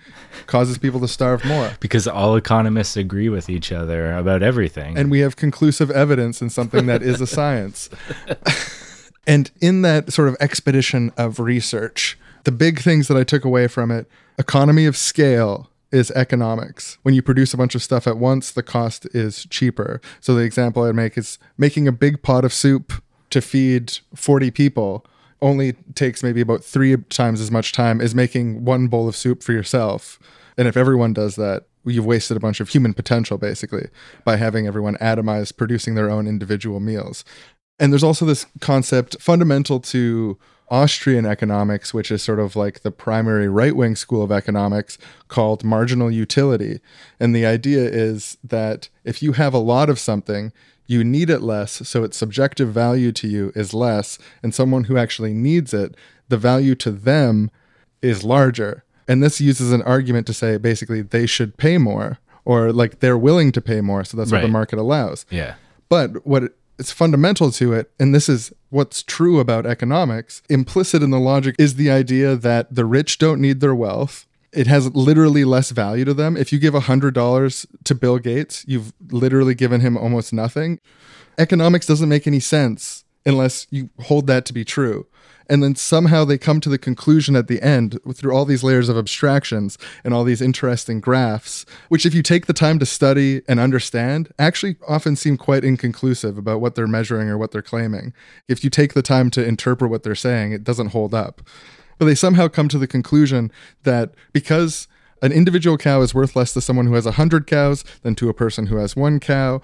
causes 0.47 0.77
people 0.77 1.01
to 1.01 1.09
starve 1.09 1.36
more. 1.45 1.73
because 1.81 2.07
all 2.07 2.37
economists 2.37 2.97
agree 2.97 3.29
with 3.29 3.49
each 3.49 3.73
other 3.73 4.13
about 4.13 4.43
everything 4.43 4.97
And 4.97 5.11
we 5.11 5.21
have 5.21 5.37
conclusive 5.37 5.91
evidence 5.91 6.41
in 6.41 6.51
something 6.51 6.87
that 6.87 7.03
is 7.03 7.21
a 7.21 7.27
science. 7.27 7.89
and 9.27 9.51
in 9.61 9.83
that 9.83 10.13
sort 10.13 10.29
of 10.29 10.37
expedition 10.41 11.13
of 11.17 11.39
research, 11.41 12.19
the 12.45 12.53
big 12.53 12.81
things 12.81 13.09
that 13.09 13.17
I 13.17 13.25
took 13.25 13.45
away 13.45 13.69
from 13.69 13.91
it 13.91 14.09
economy 14.39 14.87
of 14.87 14.97
scale 14.97 15.71
is 15.93 16.11
economics. 16.13 16.99
When 17.03 17.15
you 17.15 17.23
produce 17.23 17.55
a 17.55 17.57
bunch 17.57 17.75
of 17.75 17.83
stuff 17.83 18.07
at 18.07 18.19
once, 18.19 18.51
the 18.51 18.63
cost 18.63 19.07
is 19.15 19.47
cheaper. 19.51 20.01
So 20.21 20.35
the 20.35 20.43
example 20.43 20.85
I'd 20.85 20.95
make 20.95 21.17
is 21.17 21.39
making 21.57 21.89
a 21.89 21.93
big 21.93 22.23
pot 22.23 22.45
of 22.45 22.53
soup 22.53 22.93
to 23.31 23.41
feed 23.41 23.99
40 24.15 24.51
people 24.51 25.07
only 25.43 25.73
takes 25.95 26.23
maybe 26.23 26.41
about 26.41 26.65
three 26.65 26.97
times 26.97 27.41
as 27.41 27.51
much 27.51 27.73
time 27.73 28.01
as 28.01 28.15
making 28.15 28.65
one 28.65 28.89
bowl 28.89 29.09
of 29.09 29.17
soup 29.17 29.43
for 29.43 29.53
yourself. 29.53 30.19
And 30.59 30.67
if 30.67 30.77
everyone 30.77 31.13
does 31.13 31.37
that, 31.37 31.65
you've 31.85 32.07
wasted 32.07 32.37
a 32.37 32.41
bunch 32.41 32.61
of 32.61 32.69
human 32.69 32.95
potential 32.95 33.39
basically 33.39 33.89
by 34.25 34.37
having 34.37 34.67
everyone 34.67 34.97
atomized 34.97 35.57
producing 35.57 35.95
their 35.95 36.11
own 36.11 36.27
individual 36.27 36.81
meals. 36.81 37.25
And 37.79 37.93
there's 37.93 38.05
also 38.05 38.25
this 38.25 38.47
concept 38.61 39.17
fundamental 39.21 39.81
to 39.81 40.39
Austrian 40.69 41.27
economics, 41.27 41.95
which 41.95 42.11
is 42.11 42.23
sort 42.23 42.41
of 42.41 42.57
like 42.57 42.81
the 42.81 42.91
primary 42.91 43.49
right 43.49 43.77
wing 43.77 43.95
school 43.95 44.23
of 44.23 44.33
economics 44.33 44.99
called 45.29 45.63
marginal 45.63 46.11
utility. 46.11 46.81
And 47.21 47.35
the 47.35 47.47
idea 47.47 47.85
is 47.85 48.37
that 48.43 48.89
if 49.05 49.23
you 49.23 49.33
have 49.33 49.55
a 49.55 49.59
lot 49.59 49.89
of 49.89 49.99
something, 49.99 50.53
you 50.87 51.05
need 51.05 51.31
it 51.31 51.43
less, 51.43 51.89
so 51.89 52.05
its 52.05 52.17
subjective 52.17 52.69
value 52.69 53.13
to 53.13 53.29
you 53.29 53.53
is 53.55 53.75
less. 53.75 54.19
And 54.43 54.55
someone 54.55 54.85
who 54.85 54.97
actually 54.97 55.35
needs 55.35 55.75
it, 55.75 55.97
the 56.29 56.37
value 56.37 56.75
to 56.77 56.91
them 56.91 57.51
is 58.03 58.25
larger. 58.25 58.85
And 59.09 59.23
this 59.23 59.41
uses 59.41 59.73
an 59.73 59.83
argument 59.83 60.27
to 60.27 60.35
say 60.35 60.57
basically 60.59 61.03
they 61.03 61.27
should 61.27 61.57
pay 61.57 61.79
more 61.79 62.19
or 62.45 62.73
like 62.73 63.01
they're 63.01 63.19
willing 63.19 63.53
to 63.53 63.61
pay 63.61 63.81
more. 63.81 64.05
So 64.05 64.17
that's 64.17 64.33
what 64.33 64.43
the 64.43 64.49
market 64.49 64.79
allows. 64.79 65.27
yeah 65.31 65.55
But 65.89 66.27
what 66.27 66.55
is 66.79 66.93
fundamental 66.93 67.51
to 67.53 67.73
it, 67.73 67.91
and 67.99 68.15
this 68.15 68.29
is 68.29 68.53
what's 68.71 69.03
true 69.03 69.41
about 69.41 69.67
economics, 69.67 70.43
implicit 70.49 71.03
in 71.03 71.11
the 71.11 71.21
logic 71.21 71.57
is 71.59 71.77
the 71.77 71.91
idea 71.91 72.37
that 72.37 72.75
the 72.75 72.85
rich 72.85 73.19
don't 73.19 73.41
need 73.41 73.61
their 73.61 73.75
wealth. 73.75 74.27
It 74.53 74.67
has 74.67 74.95
literally 74.95 75.45
less 75.45 75.71
value 75.71 76.05
to 76.05 76.15
them. 76.15 76.37
If 76.37 76.53
you 76.53 76.59
give 76.59 76.75
$100 76.75 77.67
to 77.85 77.95
Bill 77.95 78.19
Gates, 78.19 78.65
you've 78.67 78.93
literally 79.11 79.55
given 79.55 79.81
him 79.81 79.97
almost 79.97 80.33
nothing. 80.33 80.81
Economics 81.39 81.87
doesn't 81.87 82.09
make 82.09 82.27
any 82.27 82.41
sense 82.41 83.05
unless 83.27 83.67
you 83.71 83.91
hold 84.03 84.27
that 84.29 84.47
to 84.47 84.53
be 84.53 84.65
true. 84.65 85.07
And 85.49 85.63
then 85.63 85.77
somehow 85.77 86.25
they 86.25 86.39
come 86.39 86.61
to 86.61 86.69
the 86.69 86.79
conclusion 86.79 87.37
at 87.37 87.47
the 87.47 87.63
end 87.63 87.99
through 88.15 88.35
all 88.35 88.45
these 88.45 88.65
layers 88.65 88.89
of 88.89 88.97
abstractions 88.97 89.79
and 90.05 90.13
all 90.13 90.25
these 90.25 90.43
interesting 90.43 91.01
graphs, 91.01 91.65
which, 91.89 92.05
if 92.05 92.15
you 92.15 92.23
take 92.23 92.47
the 92.47 92.53
time 92.53 92.79
to 92.79 92.87
study 92.87 93.43
and 93.49 93.61
understand, 93.61 94.33
actually 94.39 94.77
often 94.89 95.17
seem 95.17 95.37
quite 95.37 95.65
inconclusive 95.65 96.37
about 96.37 96.61
what 96.61 96.75
they're 96.75 96.87
measuring 96.87 97.29
or 97.29 97.39
what 97.39 97.53
they're 97.53 97.63
claiming. 97.63 98.13
If 98.49 98.65
you 98.65 98.71
take 98.71 98.95
the 98.95 99.03
time 99.03 99.31
to 99.31 99.45
interpret 99.45 99.91
what 99.91 100.03
they're 100.03 100.15
saying, 100.15 100.53
it 100.53 100.65
doesn't 100.65 100.89
hold 100.89 101.15
up. 101.15 101.43
But 101.99 102.07
they 102.07 102.15
somehow 102.15 102.49
come 102.49 102.69
to 102.69 102.79
the 102.79 102.87
conclusion 102.87 103.51
that 103.85 104.15
because 104.33 104.89
an 105.23 105.33
individual 105.33 105.79
cow 105.79 106.03
is 106.03 106.15
worth 106.15 106.37
less 106.37 106.53
to 106.53 106.61
someone 106.61 106.87
who 106.87 106.95
has 106.95 107.07
100 107.07 107.47
cows 107.47 107.85
than 108.03 108.15
to 108.17 108.29
a 108.29 108.35
person 108.35 108.67
who 108.67 108.77
has 108.77 108.95
one 108.95 109.19
cow, 109.19 109.63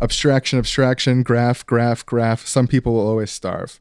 abstraction, 0.00 0.58
abstraction, 0.58 1.22
graph, 1.22 1.64
graph, 1.66 2.04
graph, 2.04 2.46
some 2.46 2.66
people 2.66 2.94
will 2.94 3.06
always 3.06 3.30
starve. 3.30 3.78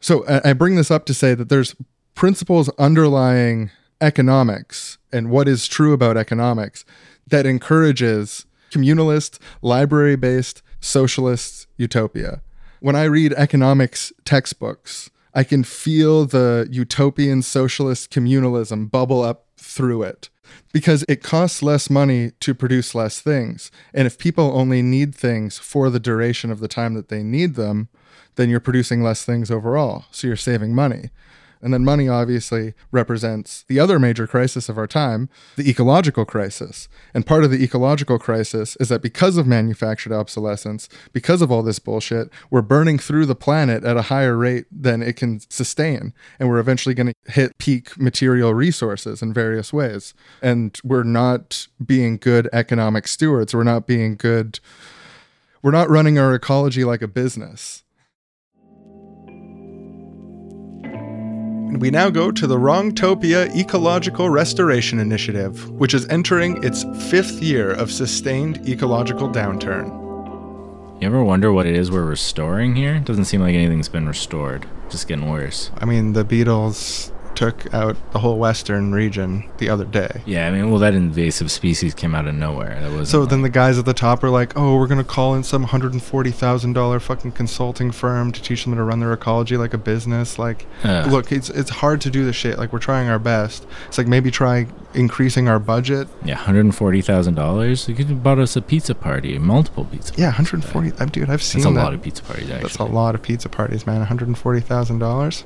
So 0.00 0.24
I 0.26 0.50
I 0.50 0.52
bring 0.52 0.76
this 0.76 0.90
up 0.90 1.04
to 1.06 1.14
say 1.14 1.34
that 1.34 1.48
there's 1.48 1.74
principles 2.14 2.68
underlying 2.78 3.70
economics 4.00 4.98
and 5.12 5.30
what 5.30 5.48
is 5.48 5.66
true 5.66 5.92
about 5.92 6.16
economics 6.16 6.84
that 7.26 7.46
encourages 7.46 8.46
communalist, 8.70 9.38
library 9.62 10.16
based, 10.16 10.62
socialist 10.80 11.66
utopia. 11.76 12.40
When 12.80 12.94
I 12.94 13.04
read 13.04 13.32
economics 13.32 14.12
textbooks, 14.24 15.10
I 15.34 15.44
can 15.44 15.64
feel 15.64 16.26
the 16.26 16.68
utopian 16.70 17.42
socialist 17.42 18.10
communalism 18.10 18.90
bubble 18.90 19.22
up 19.22 19.46
through 19.56 20.02
it 20.04 20.30
because 20.72 21.04
it 21.08 21.22
costs 21.22 21.62
less 21.62 21.88
money 21.88 22.32
to 22.40 22.54
produce 22.54 22.94
less 22.94 23.20
things. 23.20 23.70
And 23.94 24.06
if 24.06 24.18
people 24.18 24.56
only 24.58 24.82
need 24.82 25.14
things 25.14 25.58
for 25.58 25.90
the 25.90 26.00
duration 26.00 26.50
of 26.50 26.60
the 26.60 26.68
time 26.68 26.94
that 26.94 27.08
they 27.08 27.22
need 27.22 27.54
them, 27.54 27.88
then 28.36 28.48
you're 28.48 28.60
producing 28.60 29.02
less 29.02 29.24
things 29.24 29.50
overall. 29.50 30.04
So 30.10 30.26
you're 30.26 30.36
saving 30.36 30.74
money. 30.74 31.10
And 31.60 31.74
then 31.74 31.84
money 31.84 32.08
obviously 32.08 32.74
represents 32.92 33.64
the 33.68 33.80
other 33.80 33.98
major 33.98 34.26
crisis 34.26 34.68
of 34.68 34.78
our 34.78 34.86
time, 34.86 35.28
the 35.56 35.68
ecological 35.68 36.24
crisis. 36.24 36.88
And 37.14 37.26
part 37.26 37.44
of 37.44 37.50
the 37.50 37.62
ecological 37.62 38.18
crisis 38.18 38.76
is 38.76 38.88
that 38.90 39.02
because 39.02 39.36
of 39.36 39.46
manufactured 39.46 40.12
obsolescence, 40.12 40.88
because 41.12 41.42
of 41.42 41.50
all 41.50 41.62
this 41.62 41.78
bullshit, 41.78 42.30
we're 42.50 42.62
burning 42.62 42.98
through 42.98 43.26
the 43.26 43.34
planet 43.34 43.84
at 43.84 43.96
a 43.96 44.02
higher 44.02 44.36
rate 44.36 44.66
than 44.70 45.02
it 45.02 45.16
can 45.16 45.40
sustain. 45.50 46.12
And 46.38 46.48
we're 46.48 46.58
eventually 46.58 46.94
going 46.94 47.12
to 47.12 47.32
hit 47.32 47.58
peak 47.58 47.98
material 47.98 48.54
resources 48.54 49.22
in 49.22 49.32
various 49.32 49.72
ways. 49.72 50.14
And 50.42 50.78
we're 50.84 51.02
not 51.02 51.66
being 51.84 52.18
good 52.18 52.48
economic 52.52 53.08
stewards. 53.08 53.54
We're 53.54 53.64
not 53.64 53.86
being 53.86 54.16
good, 54.16 54.60
we're 55.62 55.70
not 55.72 55.90
running 55.90 56.18
our 56.18 56.34
ecology 56.34 56.84
like 56.84 57.02
a 57.02 57.08
business. 57.08 57.82
We 61.76 61.90
now 61.90 62.08
go 62.08 62.32
to 62.32 62.46
the 62.46 62.56
Wrongtopia 62.56 63.54
Ecological 63.54 64.30
Restoration 64.30 64.98
Initiative, 64.98 65.70
which 65.70 65.92
is 65.92 66.08
entering 66.08 66.64
its 66.64 66.84
fifth 67.10 67.42
year 67.42 67.70
of 67.70 67.92
sustained 67.92 68.66
ecological 68.66 69.28
downturn. 69.28 69.86
You 71.00 71.06
ever 71.06 71.22
wonder 71.22 71.52
what 71.52 71.66
it 71.66 71.76
is 71.76 71.90
we're 71.90 72.04
restoring 72.04 72.74
here? 72.74 72.98
Doesn't 73.00 73.26
seem 73.26 73.42
like 73.42 73.54
anything's 73.54 73.88
been 73.88 74.08
restored. 74.08 74.66
Just 74.88 75.06
getting 75.06 75.28
worse. 75.28 75.70
I 75.76 75.84
mean, 75.84 76.14
the 76.14 76.24
beetles 76.24 77.12
took 77.38 77.72
out 77.72 77.96
the 78.10 78.18
whole 78.18 78.36
western 78.36 78.90
region 78.92 79.48
the 79.58 79.68
other 79.70 79.84
day. 79.84 80.22
Yeah, 80.26 80.48
I 80.48 80.50
mean, 80.50 80.70
well, 80.70 80.80
that 80.80 80.92
invasive 80.94 81.52
species 81.52 81.94
came 81.94 82.12
out 82.12 82.26
of 82.26 82.34
nowhere. 82.34 82.76
That 82.80 82.90
was 82.90 83.08
So 83.10 83.24
then 83.26 83.42
the 83.42 83.48
guys 83.48 83.78
at 83.78 83.84
the 83.84 83.94
top 83.94 84.24
are 84.24 84.28
like, 84.30 84.54
"Oh, 84.56 84.76
we're 84.76 84.88
gonna 84.88 85.04
call 85.04 85.36
in 85.36 85.44
some 85.44 85.62
hundred 85.62 85.92
and 85.92 86.02
forty 86.02 86.32
thousand 86.32 86.72
dollar 86.72 86.98
fucking 86.98 87.32
consulting 87.32 87.92
firm 87.92 88.32
to 88.32 88.42
teach 88.42 88.64
them 88.64 88.74
to 88.74 88.82
run 88.82 88.98
their 88.98 89.12
ecology 89.12 89.56
like 89.56 89.72
a 89.72 89.78
business." 89.78 90.36
Like, 90.36 90.66
Ugh. 90.82 91.06
look, 91.12 91.30
it's 91.30 91.48
it's 91.50 91.70
hard 91.70 92.00
to 92.00 92.10
do 92.10 92.24
this 92.24 92.34
shit. 92.34 92.58
Like, 92.58 92.72
we're 92.72 92.80
trying 92.80 93.08
our 93.08 93.20
best. 93.20 93.66
It's 93.86 93.98
like 93.98 94.08
maybe 94.08 94.30
try 94.32 94.66
increasing 94.94 95.48
our 95.48 95.60
budget. 95.60 96.08
yeah, 96.24 96.34
hundred 96.34 96.64
and 96.64 96.74
forty 96.74 97.00
thousand 97.02 97.34
dollars. 97.34 97.88
You 97.88 97.94
could 97.94 98.06
have 98.08 98.22
bought 98.24 98.40
us 98.40 98.56
a 98.56 98.62
pizza 98.62 98.94
party, 98.96 99.38
multiple 99.38 99.84
pizza. 99.84 100.12
Yeah, 100.16 100.26
140. 100.28 100.92
uh, 100.98 101.04
Dude, 101.06 101.30
I've 101.30 101.42
seen 101.42 101.62
That's 101.62 101.70
a 101.70 101.74
that. 101.74 101.84
lot 101.84 101.94
of 101.94 102.02
pizza 102.02 102.22
parties. 102.24 102.50
Actually, 102.50 102.62
That's 102.62 102.76
a 102.78 102.84
lot 102.84 103.14
of 103.14 103.22
pizza 103.22 103.48
parties, 103.48 103.86
man. 103.86 104.04
$140,000. 104.04 105.44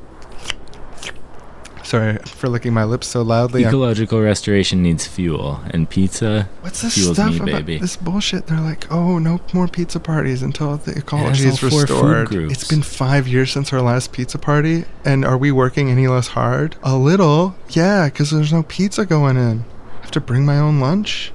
Sorry 1.93 2.17
for 2.25 2.49
licking 2.49 2.73
my 2.73 2.85
lips 2.85 3.07
so 3.07 3.21
loudly. 3.21 3.67
I'm- 3.67 3.69
Ecological 3.69 4.23
restoration 4.23 4.83
needs 4.83 5.07
fuel, 5.07 5.61
and 5.73 5.91
pizza. 5.91 6.49
What's 6.63 6.81
this 6.81 6.95
fuels 6.95 7.19
stuff 7.19 7.33
me, 7.33 7.51
about 7.51 7.67
baby. 7.67 7.77
this 7.77 7.97
bullshit? 7.97 8.47
They're 8.47 8.59
like, 8.61 8.91
oh, 8.91 9.19
no 9.19 9.43
more 9.53 9.69
pizza 9.69 10.01
parties 10.01 10.43
until 10.43 10.79
the 10.79 10.97
ecology 10.97 11.47
is 11.47 11.63
restored. 11.63 12.33
It's 12.33 12.67
been 12.67 12.81
five 12.81 13.29
years 13.29 13.53
since 13.53 13.75
our 13.75 13.83
last 13.83 14.11
pizza 14.11 14.39
party, 14.39 14.87
and 15.05 15.23
are 15.23 15.37
we 15.37 15.53
working 15.53 15.91
any 15.91 16.09
less 16.09 16.29
hard? 16.29 16.77
A 16.83 16.97
little, 16.97 17.57
yeah, 17.69 18.07
because 18.07 18.31
there's 18.31 18.55
no 18.55 18.63
pizza 18.63 19.05
going 19.05 19.37
in. 19.37 19.67
I 19.99 20.01
have 20.01 20.13
to 20.13 20.21
bring 20.23 20.47
my 20.47 20.59
own 20.59 20.81
lunch. 20.81 21.31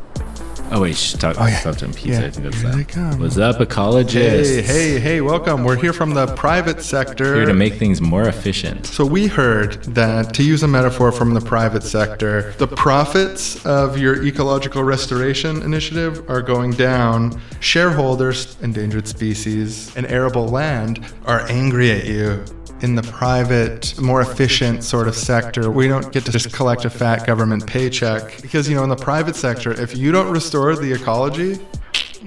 Oh 0.69 0.81
wait, 0.81 0.97
shh, 0.97 1.13
talk, 1.13 1.37
Oh, 1.39 1.45
yeah. 1.45 1.59
stop 1.59 1.77
doing 1.77 1.93
pizza. 1.93 2.09
Yeah, 2.21 2.27
I 2.27 2.29
think 2.29 2.43
that's 2.43 2.61
here 2.61 2.71
that. 2.71 2.87
come. 2.89 3.19
What's 3.21 3.37
up, 3.37 3.55
ecologists? 3.57 4.61
Hey, 4.61 4.61
hey, 4.61 4.99
hey, 4.99 5.21
welcome. 5.21 5.63
We're 5.63 5.77
here 5.77 5.93
from 5.93 6.13
the 6.13 6.27
private 6.35 6.81
sector. 6.81 7.35
Here 7.35 7.45
to 7.45 7.53
make 7.53 7.75
things 7.75 8.01
more 8.01 8.27
efficient. 8.27 8.85
So 8.85 9.05
we 9.05 9.27
heard 9.27 9.81
that, 9.95 10.33
to 10.33 10.43
use 10.43 10.63
a 10.63 10.67
metaphor 10.67 11.13
from 11.13 11.33
the 11.33 11.39
private 11.39 11.83
sector, 11.83 12.51
the 12.57 12.67
profits 12.67 13.65
of 13.65 13.97
your 13.97 14.21
ecological 14.25 14.83
restoration 14.83 15.61
initiative 15.61 16.29
are 16.29 16.41
going 16.41 16.71
down. 16.71 17.39
Shareholders, 17.61 18.57
endangered 18.61 19.07
species, 19.07 19.95
and 19.95 20.05
arable 20.07 20.49
land 20.49 20.99
are 21.25 21.49
angry 21.49 21.91
at 21.91 22.05
you. 22.05 22.43
In 22.81 22.95
the 22.95 23.01
private, 23.01 23.99
more 23.99 24.21
efficient 24.21 24.83
sort 24.83 25.07
of 25.07 25.15
sector, 25.15 25.71
we 25.71 25.87
don't 25.87 26.11
get 26.11 26.25
to 26.25 26.31
just 26.31 26.53
collect 26.53 26.85
a 26.85 26.89
fat 26.89 27.25
government 27.25 27.65
paycheck. 27.65 28.39
Because, 28.41 28.69
you 28.69 28.75
know, 28.75 28.83
in 28.83 28.89
the 28.89 28.95
private 28.95 29.35
sector, 29.35 29.71
if 29.71 29.97
you 29.97 30.11
don't 30.11 30.31
restore 30.31 30.75
the 30.75 30.91
ecology, 30.93 31.59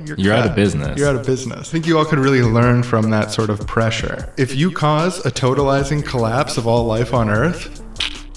you're, 0.04 0.16
You're 0.16 0.34
out 0.34 0.46
of 0.48 0.54
business. 0.54 0.98
You're 0.98 1.08
out 1.08 1.16
of 1.16 1.26
business. 1.26 1.68
I 1.68 1.72
think 1.72 1.86
you 1.86 1.98
all 1.98 2.04
could 2.04 2.18
really 2.18 2.42
learn 2.42 2.82
from 2.82 3.10
that 3.10 3.30
sort 3.30 3.50
of 3.50 3.66
pressure. 3.66 4.32
If 4.36 4.54
you 4.54 4.70
cause 4.70 5.24
a 5.26 5.30
totalizing 5.30 6.04
collapse 6.04 6.56
of 6.56 6.66
all 6.66 6.84
life 6.84 7.12
on 7.12 7.28
Earth, 7.28 7.82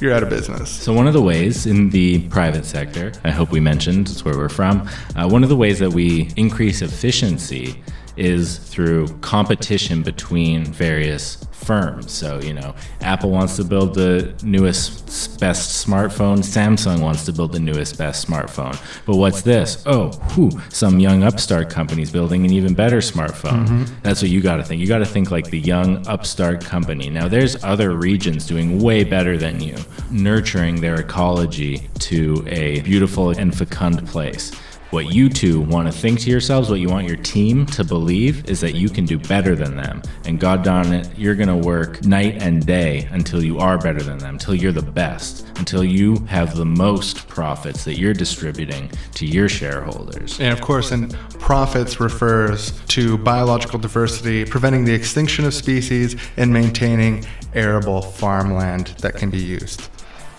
you're 0.01 0.13
out 0.13 0.23
of 0.23 0.29
business. 0.29 0.69
So, 0.69 0.93
one 0.93 1.07
of 1.07 1.13
the 1.13 1.21
ways 1.21 1.65
in 1.65 1.89
the 1.91 2.27
private 2.29 2.65
sector, 2.65 3.13
I 3.23 3.31
hope 3.31 3.51
we 3.51 3.59
mentioned, 3.59 4.09
it's 4.09 4.25
where 4.25 4.37
we're 4.37 4.49
from, 4.49 4.89
uh, 5.15 5.27
one 5.29 5.43
of 5.43 5.49
the 5.49 5.55
ways 5.55 5.79
that 5.79 5.91
we 5.91 6.29
increase 6.35 6.81
efficiency 6.81 7.81
is 8.15 8.57
through 8.57 9.07
competition 9.19 10.03
between 10.03 10.65
various 10.65 11.45
firms. 11.51 12.11
So, 12.11 12.39
you 12.39 12.53
know, 12.53 12.75
Apple 13.01 13.31
wants 13.31 13.55
to 13.55 13.63
build 13.63 13.95
the 13.95 14.33
newest, 14.43 15.39
best 15.39 15.85
smartphone, 15.85 16.39
Samsung 16.39 17.01
wants 17.01 17.25
to 17.25 17.33
build 17.33 17.53
the 17.53 17.59
newest, 17.59 17.97
best 17.97 18.27
smartphone. 18.27 18.77
But 19.05 19.15
what's 19.15 19.41
this? 19.41 19.81
Oh, 19.85 20.11
whew, 20.33 20.51
some 20.69 20.99
young 20.99 21.23
upstart 21.23 21.69
company's 21.69 22.11
building 22.11 22.45
an 22.45 22.51
even 22.51 22.73
better 22.73 22.97
smartphone. 22.97 23.67
Mm-hmm. 23.67 23.93
That's 24.03 24.21
what 24.21 24.29
you 24.29 24.41
got 24.41 24.57
to 24.57 24.63
think. 24.63 24.81
You 24.81 24.87
got 24.87 24.99
to 24.99 25.05
think 25.05 25.31
like 25.31 25.49
the 25.49 25.59
young 25.59 26.05
upstart 26.07 26.63
company. 26.63 27.09
Now, 27.09 27.27
there's 27.27 27.63
other 27.63 27.95
regions 27.95 28.45
doing 28.45 28.81
way 28.81 29.03
better 29.03 29.37
than 29.37 29.61
you, 29.61 29.77
nurturing 30.11 30.81
their 30.81 30.95
ecology 30.99 31.89
to 31.99 32.43
a 32.47 32.81
beautiful 32.81 33.31
and 33.31 33.55
fecund 33.55 34.05
place. 34.07 34.51
What 34.93 35.11
you 35.11 35.27
two 35.27 35.59
want 35.59 35.91
to 35.91 35.91
think 35.91 36.19
to 36.19 36.29
yourselves, 36.29 36.69
what 36.69 36.79
you 36.79 36.87
want 36.87 37.07
your 37.07 37.17
team 37.17 37.65
to 37.65 37.83
believe, 37.83 38.47
is 38.47 38.61
that 38.61 38.75
you 38.75 38.89
can 38.89 39.05
do 39.05 39.17
better 39.17 39.55
than 39.55 39.75
them. 39.75 40.03
And 40.25 40.39
God 40.39 40.63
darn 40.63 40.93
it, 40.93 41.09
you're 41.17 41.33
going 41.33 41.49
to 41.49 41.57
work 41.57 42.05
night 42.05 42.43
and 42.43 42.63
day 42.63 43.07
until 43.09 43.43
you 43.43 43.57
are 43.57 43.79
better 43.79 44.03
than 44.03 44.19
them, 44.19 44.35
until 44.35 44.53
you're 44.53 44.71
the 44.71 44.83
best, 44.83 45.47
until 45.57 45.83
you 45.83 46.17
have 46.25 46.55
the 46.55 46.65
most 46.65 47.27
profits 47.27 47.83
that 47.85 47.97
you're 47.97 48.13
distributing 48.13 48.91
to 49.15 49.25
your 49.25 49.49
shareholders. 49.49 50.39
And 50.39 50.53
of 50.53 50.61
course, 50.61 50.91
and 50.91 51.11
profits 51.39 51.99
refers 51.99 52.79
to 52.89 53.17
biological 53.17 53.79
diversity, 53.79 54.45
preventing 54.45 54.85
the 54.85 54.93
extinction 54.93 55.43
of 55.43 55.55
species, 55.55 56.15
and 56.37 56.53
maintaining 56.53 57.25
arable 57.55 58.03
farmland 58.03 58.89
that 58.99 59.15
can 59.15 59.31
be 59.31 59.41
used. 59.41 59.89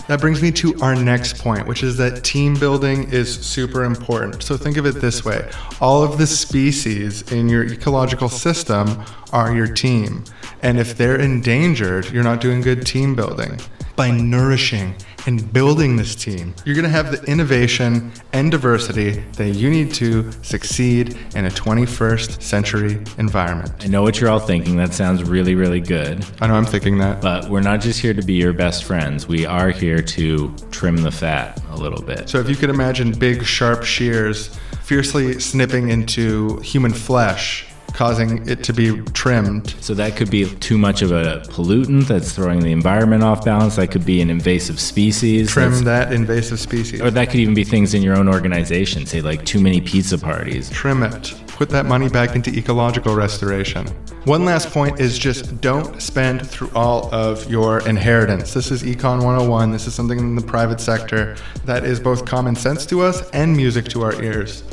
That 0.07 0.21
brings 0.21 0.43
me 0.43 0.53
to 0.53 0.79
our 0.83 0.95
next 0.95 1.39
point, 1.39 1.67
which 1.67 1.83
is 1.83 1.97
that 1.97 2.23
team 2.23 2.59
building 2.59 3.11
is 3.11 3.35
super 3.35 3.85
important. 3.85 4.43
So 4.43 4.57
think 4.57 4.77
of 4.77 4.85
it 4.85 4.97
this 4.97 5.25
way 5.25 5.51
all 5.81 6.03
of 6.03 6.19
the 6.19 6.27
species 6.27 7.33
in 7.33 7.49
your 7.49 7.65
ecological 7.65 8.29
system 8.29 9.03
are 9.33 9.55
your 9.55 9.67
team. 9.67 10.25
And 10.63 10.79
if 10.79 10.97
they're 10.97 11.19
endangered, 11.19 12.11
you're 12.11 12.23
not 12.23 12.43
doing 12.43 12.61
good 12.61 12.87
team 12.87 13.15
building. 13.15 13.59
By 13.97 14.11
nourishing 14.11 14.95
and 15.27 15.53
building 15.53 15.97
this 15.97 16.15
team, 16.15 16.55
you're 16.65 16.75
going 16.75 16.85
to 16.85 16.91
have 16.91 17.11
the 17.11 17.23
innovation 17.31 18.13
and 18.33 18.51
diversity 18.51 19.21
that 19.37 19.51
you 19.51 19.71
need 19.71 19.93
to 19.95 20.31
succeed 20.43 21.17
in 21.35 21.47
a 21.47 21.51
21st 21.51 22.43
century 22.43 23.03
environment. 23.19 23.73
I 23.81 23.89
know 23.89 24.03
what 24.03 24.21
you're 24.21 24.31
all 24.31 24.39
thinking. 24.39 24.77
That 24.77 24.93
sounds 24.93 25.23
really, 25.25 25.55
really 25.55 25.81
good. 25.81 26.25
I 26.41 26.47
know 26.47 26.55
I'm 26.55 26.65
thinking 26.65 26.99
that. 26.99 27.21
But 27.21 27.49
we're 27.49 27.61
not 27.61 27.81
just 27.81 28.01
here 28.01 28.15
to 28.15 28.23
be 28.23 28.35
your 28.35 28.53
best 28.53 28.85
friends. 28.85 29.27
We 29.27 29.47
are 29.47 29.71
here 29.71 30.03
to 30.03 30.55
trim 30.71 30.99
the 30.99 31.11
fat 31.11 31.61
a 31.71 31.77
little 31.77 32.03
bit. 32.03 32.29
So 32.29 32.39
if 32.39 32.49
you 32.49 32.57
could 32.57 32.71
imagine 32.71 33.13
big, 33.13 33.45
sharp 33.45 33.85
shears 33.85 34.55
fiercely 34.83 35.41
snipping 35.41 35.89
into 35.89 36.59
human 36.59 36.93
flesh, 36.93 37.67
causing 37.95 38.47
it 38.47 38.63
to 38.65 38.73
be 38.73 39.01
trimmed. 39.13 39.75
So 39.81 39.95
that 39.95 40.17
could 40.17 40.31
be 40.31 40.51
too 40.57 40.77
much 40.77 41.01
of 41.01 41.13
a 41.13 41.43
pollutant 41.49 42.09
that's 42.09 42.33
throwing 42.33 42.61
the 42.61 42.73
environment 42.73 43.23
off 43.23 43.45
balance. 43.45 43.77
That 43.77 43.91
could 43.91 44.05
be 44.05 44.21
an 44.21 44.29
invasive 44.29 44.79
species. 44.81 45.51
Trim 45.51 45.85
that 45.85 46.13
invasive 46.13 46.61
species. 46.61 47.01
Or 47.01 47.11
that 47.13 47.31
could 47.31 47.41
even 47.41 47.55
be 47.55 47.65
things 47.65 47.95
in 47.95 48.03
your 48.03 48.17
own 48.17 48.29
organization, 48.29 49.07
say 49.07 49.21
like 49.23 49.45
too 49.47 49.61
many 49.61 49.81
pizza 49.81 50.19
parties. 50.19 50.69
Trim 50.71 51.03
it. 51.05 51.35
Put 51.47 51.71
that 51.71 51.87
money 51.87 52.09
back 52.09 52.35
into 52.35 52.51
ecological 52.51 53.15
restoration. 53.15 53.87
One 54.25 54.45
last 54.45 54.71
point 54.71 54.99
is 54.99 55.17
just 55.17 55.61
don't 55.61 56.03
spend 56.03 56.45
through 56.49 56.71
all 56.75 57.15
of 57.15 57.49
your 57.49 57.87
inheritance. 57.87 58.53
This 58.53 58.73
is 58.73 58.83
Econ 58.83 59.23
101. 59.23 59.71
This 59.71 59.87
is 59.87 59.95
something 59.95 60.19
in 60.19 60.35
the 60.35 60.43
private 60.43 60.81
sector 60.81 61.37
that 61.65 61.85
is 61.85 62.01
both 62.01 62.25
common 62.25 62.57
sense 62.57 62.85
to 62.87 63.03
us 63.03 63.31
and 63.31 63.57
music 63.57 63.85
to 63.91 64.03
our 64.03 64.21
ears. 64.21 64.65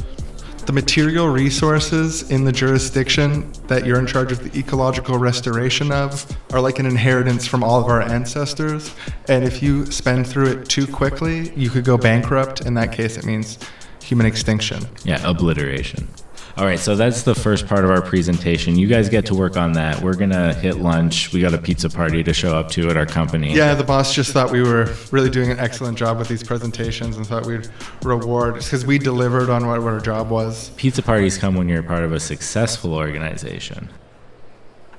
The 0.66 0.74
material 0.74 1.28
resources 1.28 2.30
in 2.30 2.44
the 2.44 2.52
jurisdiction 2.52 3.52
that 3.68 3.86
you're 3.86 4.00
in 4.00 4.06
charge 4.06 4.32
of 4.32 4.44
the 4.44 4.58
ecological 4.58 5.18
restoration 5.18 5.92
of 5.92 6.26
are 6.54 6.62
like 6.62 6.78
an 6.78 6.86
inheritance 6.86 7.48
from 7.48 7.64
all 7.64 7.82
of 7.82 7.88
our 7.88 8.02
ancestors. 8.02 8.94
And 9.28 9.44
if 9.44 9.64
you 9.64 9.88
spend 9.88 10.28
through 10.28 10.48
it 10.48 10.70
too 10.70 10.86
quickly, 10.86 11.52
you 11.56 11.70
could 11.70 11.84
go 11.84 11.98
bankrupt. 11.98 12.62
In 12.62 12.76
that 12.76 12.94
case, 12.94 13.18
it 13.18 13.26
means 13.26 13.58
human 14.02 14.26
extinction. 14.26 14.84
Yeah, 15.04 15.28
obliteration. 15.28 16.08
All 16.58 16.66
right, 16.66 16.80
so 16.80 16.96
that's 16.96 17.24
the 17.24 17.34
first 17.34 17.66
part 17.66 17.86
of 17.86 17.92
our 17.92 18.02
presentation. 18.02 18.78
You 18.78 18.88
guys 18.88 19.08
get 19.08 19.26
to 19.28 19.36
work 19.36 19.56
on 19.56 19.74
that. 19.74 20.02
We're 20.02 20.16
going 20.16 20.32
to 20.32 20.54
hit 20.54 20.78
lunch. 20.78 21.32
We 21.32 21.40
got 21.42 21.54
a 21.54 21.58
pizza 21.58 21.90
party 21.90 22.24
to 22.24 22.34
show 22.34 22.56
up 22.56 22.70
to 22.72 22.90
at 22.90 22.98
our 22.98 23.06
company. 23.06 23.54
Yeah, 23.54 23.74
the 23.74 23.84
boss 23.84 24.14
just 24.14 24.32
thought 24.32 24.52
we 24.52 24.62
were 24.62 24.94
really 25.12 25.30
doing 25.30 25.50
an 25.50 25.60
excellent 25.60 25.98
job 25.98 26.20
with 26.20 26.28
these 26.28 26.44
presentations 26.44 27.16
and 27.16 27.26
thought 27.26 27.46
we'd 27.46 27.70
reward 28.04 28.56
because 28.56 28.86
we 28.86 28.98
delivered 28.98 29.50
on 29.50 29.66
what, 29.66 29.82
what 29.82 29.94
our 29.94 30.00
job 30.00 30.30
was. 30.30 30.72
Pizza 30.72 31.02
parties 31.02 31.38
come 31.38 31.56
when 31.56 31.70
you're 31.70 31.84
part 31.84 32.04
of 32.04 32.12
a 32.12 32.20
successful 32.20 32.94
organization. 32.94 33.90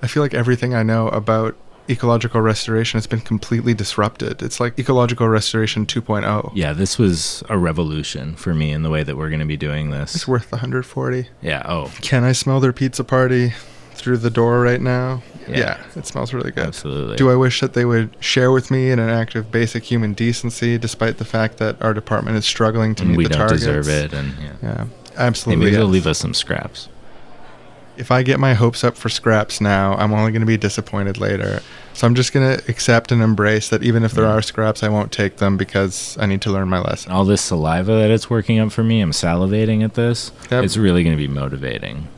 I 0.03 0.07
feel 0.07 0.23
like 0.23 0.35
everything 0.35 0.75
I 0.75 0.83
know 0.83 1.09
about 1.09 1.57
ecological 1.89 2.41
restoration 2.41 2.97
has 2.99 3.07
been 3.07 3.21
completely 3.21 3.75
disrupted. 3.75 4.43
It's 4.43 4.61
like 4.61 4.79
ecological 4.79 5.29
restoration 5.29 5.87
2.0. 5.87 6.53
Yeah, 6.55 6.73
this 6.73 6.99
was 6.99 7.43
a 7.49 7.59
revolution 7.59 8.35
for 8.37 8.55
me 8.55 8.71
in 8.73 8.83
the 8.83 8.91
way 8.91 9.03
that 9.03 9.17
we're 9.17 9.29
going 9.29 9.41
to 9.41 9.47
be 9.47 9.57
doing 9.57 9.91
this. 9.91 10.15
It's 10.15 10.29
worth 10.29 10.53
140. 10.53 11.29
Yeah, 11.41 11.63
oh, 11.67 11.93
Can 12.01 12.25
I 12.25 12.33
smell 12.33 12.61
their 12.61 12.73
pizza 12.73 13.05
party 13.05 13.53
through 13.95 14.19
the 14.19 14.31
door 14.31 14.61
right 14.61 14.81
now? 14.81 15.23
Yeah. 15.49 15.59
Yeah, 15.59 15.85
it 15.97 16.07
smells 16.07 16.33
really 16.33 16.53
good. 16.53 16.67
absolutely. 16.67 17.17
Do 17.17 17.29
I 17.31 17.35
wish 17.35 17.61
that 17.61 17.75
they 17.75 17.85
would 17.85 18.17
share 18.21 18.53
with 18.53 18.71
me 18.71 18.91
in 18.91 18.99
an 19.01 19.09
act 19.09 19.35
of 19.35 19.51
basic 19.51 19.83
human 19.83 20.13
decency, 20.13 20.79
despite 20.79 21.19
the 21.19 21.25
fact 21.25 21.59
that 21.59 21.83
our 21.83 21.93
department 21.93 22.37
is 22.37 22.47
struggling 22.47 22.95
to 22.97 23.03
and 23.03 23.11
meet 23.13 23.19
we 23.19 23.25
the 23.25 23.31
don't 23.31 23.49
deserve 23.49 23.89
it. 23.89 24.13
And 24.13 24.35
yeah. 24.39 24.53
Yeah, 24.63 24.85
absolutely. 25.17 25.65
maybe 25.65 25.77
they'll 25.77 25.87
leave 25.87 26.07
us 26.07 26.19
some 26.19 26.33
scraps. 26.35 26.89
If 27.97 28.11
I 28.11 28.23
get 28.23 28.41
my 28.41 28.55
hopes 28.55 28.85
up 28.85 28.97
for 28.97 29.09
scraps 29.09 29.61
now, 29.61 29.95
I'm 29.95 30.13
only 30.13 30.33
going 30.33 30.41
to 30.41 30.47
be 30.47 30.57
disappointed 30.57 31.19
later. 31.19 31.61
So 31.95 32.07
I'm 32.07 32.15
just 32.15 32.33
going 32.33 32.59
to 32.59 32.71
accept 32.71 33.13
and 33.13 33.23
embrace 33.23 33.69
that 33.69 33.83
even 33.83 34.03
if 34.03 34.13
there 34.13 34.27
are 34.27 34.41
scraps, 34.41 34.83
I 34.83 34.89
won't 34.89 35.13
take 35.13 35.37
them 35.37 35.57
because 35.57 36.17
I 36.19 36.27
need 36.27 36.41
to 36.43 36.51
learn 36.51 36.69
my 36.69 36.81
lesson. 36.81 37.13
All 37.13 37.25
this 37.25 37.43
saliva 37.43 37.93
that 37.93 38.11
it's 38.11 38.31
working 38.31 38.59
up 38.59 38.73
for 38.73 38.83
me, 38.83 39.01
I'm 39.01 39.11
salivating 39.11 39.85
at 39.85 39.95
this. 39.95 40.33
Yep. 40.51 40.65
It's 40.65 40.77
really 40.77 41.05
going 41.05 41.17
to 41.17 41.23
be 41.23 41.29
motivating. 41.29 42.09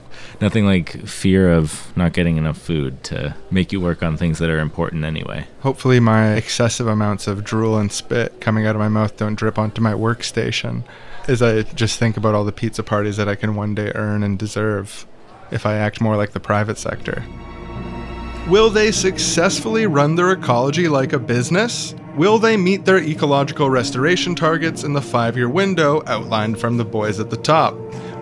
Nothing 0.40 0.66
like 0.66 1.06
fear 1.06 1.52
of 1.52 1.96
not 1.96 2.12
getting 2.12 2.36
enough 2.36 2.58
food 2.58 3.02
to 3.04 3.36
make 3.50 3.72
you 3.72 3.80
work 3.80 4.02
on 4.02 4.16
things 4.16 4.38
that 4.40 4.50
are 4.50 4.58
important 4.58 5.04
anyway. 5.04 5.46
Hopefully, 5.60 6.00
my 6.00 6.34
excessive 6.34 6.86
amounts 6.86 7.26
of 7.26 7.44
drool 7.44 7.78
and 7.78 7.90
spit 7.90 8.40
coming 8.40 8.66
out 8.66 8.74
of 8.74 8.80
my 8.80 8.88
mouth 8.88 9.16
don't 9.16 9.36
drip 9.36 9.58
onto 9.58 9.80
my 9.80 9.92
workstation 9.92 10.82
as 11.28 11.40
I 11.40 11.62
just 11.62 11.98
think 11.98 12.16
about 12.16 12.34
all 12.34 12.44
the 12.44 12.52
pizza 12.52 12.82
parties 12.82 13.16
that 13.16 13.28
I 13.28 13.34
can 13.34 13.54
one 13.54 13.74
day 13.74 13.90
earn 13.94 14.22
and 14.22 14.38
deserve 14.38 15.06
if 15.50 15.66
I 15.66 15.74
act 15.74 16.00
more 16.00 16.16
like 16.16 16.32
the 16.32 16.40
private 16.40 16.78
sector. 16.78 17.24
Will 18.48 18.68
they 18.68 18.92
successfully 18.92 19.86
run 19.86 20.16
their 20.16 20.32
ecology 20.32 20.86
like 20.86 21.14
a 21.14 21.18
business? 21.18 21.94
Will 22.14 22.38
they 22.38 22.56
meet 22.56 22.84
their 22.84 22.98
ecological 22.98 23.70
restoration 23.70 24.34
targets 24.34 24.84
in 24.84 24.92
the 24.92 25.00
five 25.00 25.36
year 25.36 25.48
window 25.48 26.02
outlined 26.06 26.60
from 26.60 26.76
the 26.76 26.84
boys 26.84 27.18
at 27.20 27.30
the 27.30 27.36
top? 27.38 27.74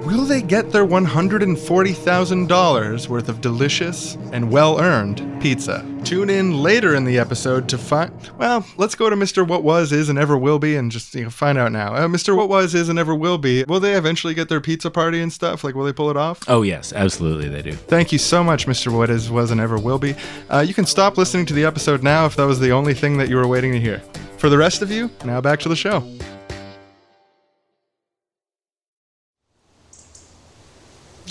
Will 0.05 0.25
they 0.25 0.43
get 0.43 0.73
their 0.73 0.85
$140,000 0.85 3.09
worth 3.09 3.29
of 3.29 3.40
delicious 3.40 4.17
and 4.33 4.50
well 4.50 4.81
earned 4.81 5.40
pizza? 5.40 5.87
Tune 6.03 6.29
in 6.29 6.61
later 6.61 6.96
in 6.96 7.05
the 7.05 7.21
episode 7.21 7.69
to 7.69 7.79
find. 7.79 8.13
Well, 8.37 8.67
let's 8.77 8.96
go 8.96 9.09
to 9.09 9.15
Mr. 9.15 9.46
What 9.46 9.63
Was, 9.63 9.92
Is, 9.92 10.09
and 10.09 10.19
Ever 10.19 10.37
Will 10.37 10.59
Be 10.59 10.75
and 10.75 10.90
just 10.90 11.15
you 11.15 11.23
know, 11.23 11.31
find 11.31 11.57
out 11.57 11.71
now. 11.71 11.94
Uh, 11.94 12.09
Mr. 12.09 12.37
What 12.37 12.48
Was, 12.48 12.75
Is, 12.75 12.88
and 12.88 12.98
Ever 12.98 13.15
Will 13.15 13.38
Be, 13.38 13.63
will 13.69 13.79
they 13.79 13.94
eventually 13.94 14.35
get 14.35 14.48
their 14.48 14.61
pizza 14.61 14.90
party 14.90 15.23
and 15.23 15.33
stuff? 15.33 15.63
Like, 15.63 15.77
will 15.77 15.85
they 15.85 15.92
pull 15.92 16.11
it 16.11 16.17
off? 16.17 16.42
Oh, 16.48 16.63
yes, 16.63 16.92
absolutely 16.92 17.48
they 17.48 17.63
do. 17.63 17.71
Thank 17.73 18.11
you 18.11 18.19
so 18.19 18.42
much, 18.42 18.67
Mr. 18.67 18.92
What 18.92 19.09
Is, 19.09 19.31
Was, 19.31 19.53
and 19.53 19.61
Ever 19.61 19.79
Will 19.79 20.00
Be. 20.00 20.17
Uh, 20.50 20.65
you 20.67 20.75
can 20.75 20.85
stop 20.85 21.17
listening 21.17 21.46
to 21.46 21.55
the 21.55 21.65
episode 21.65 22.03
now 22.03 22.27
if 22.27 22.35
that 22.35 22.46
was 22.46 22.59
the 22.59 22.73
only 22.73 22.94
thing 22.94 23.19
that 23.19 23.29
you 23.29 23.37
were 23.37 23.46
waiting 23.46 23.71
to 23.71 23.79
hear. 23.81 24.03
For 24.38 24.48
the 24.48 24.59
rest 24.59 24.83
of 24.83 24.90
you, 24.90 25.09
now 25.25 25.40
back 25.40 25.61
to 25.61 25.69
the 25.69 25.77
show. 25.77 26.03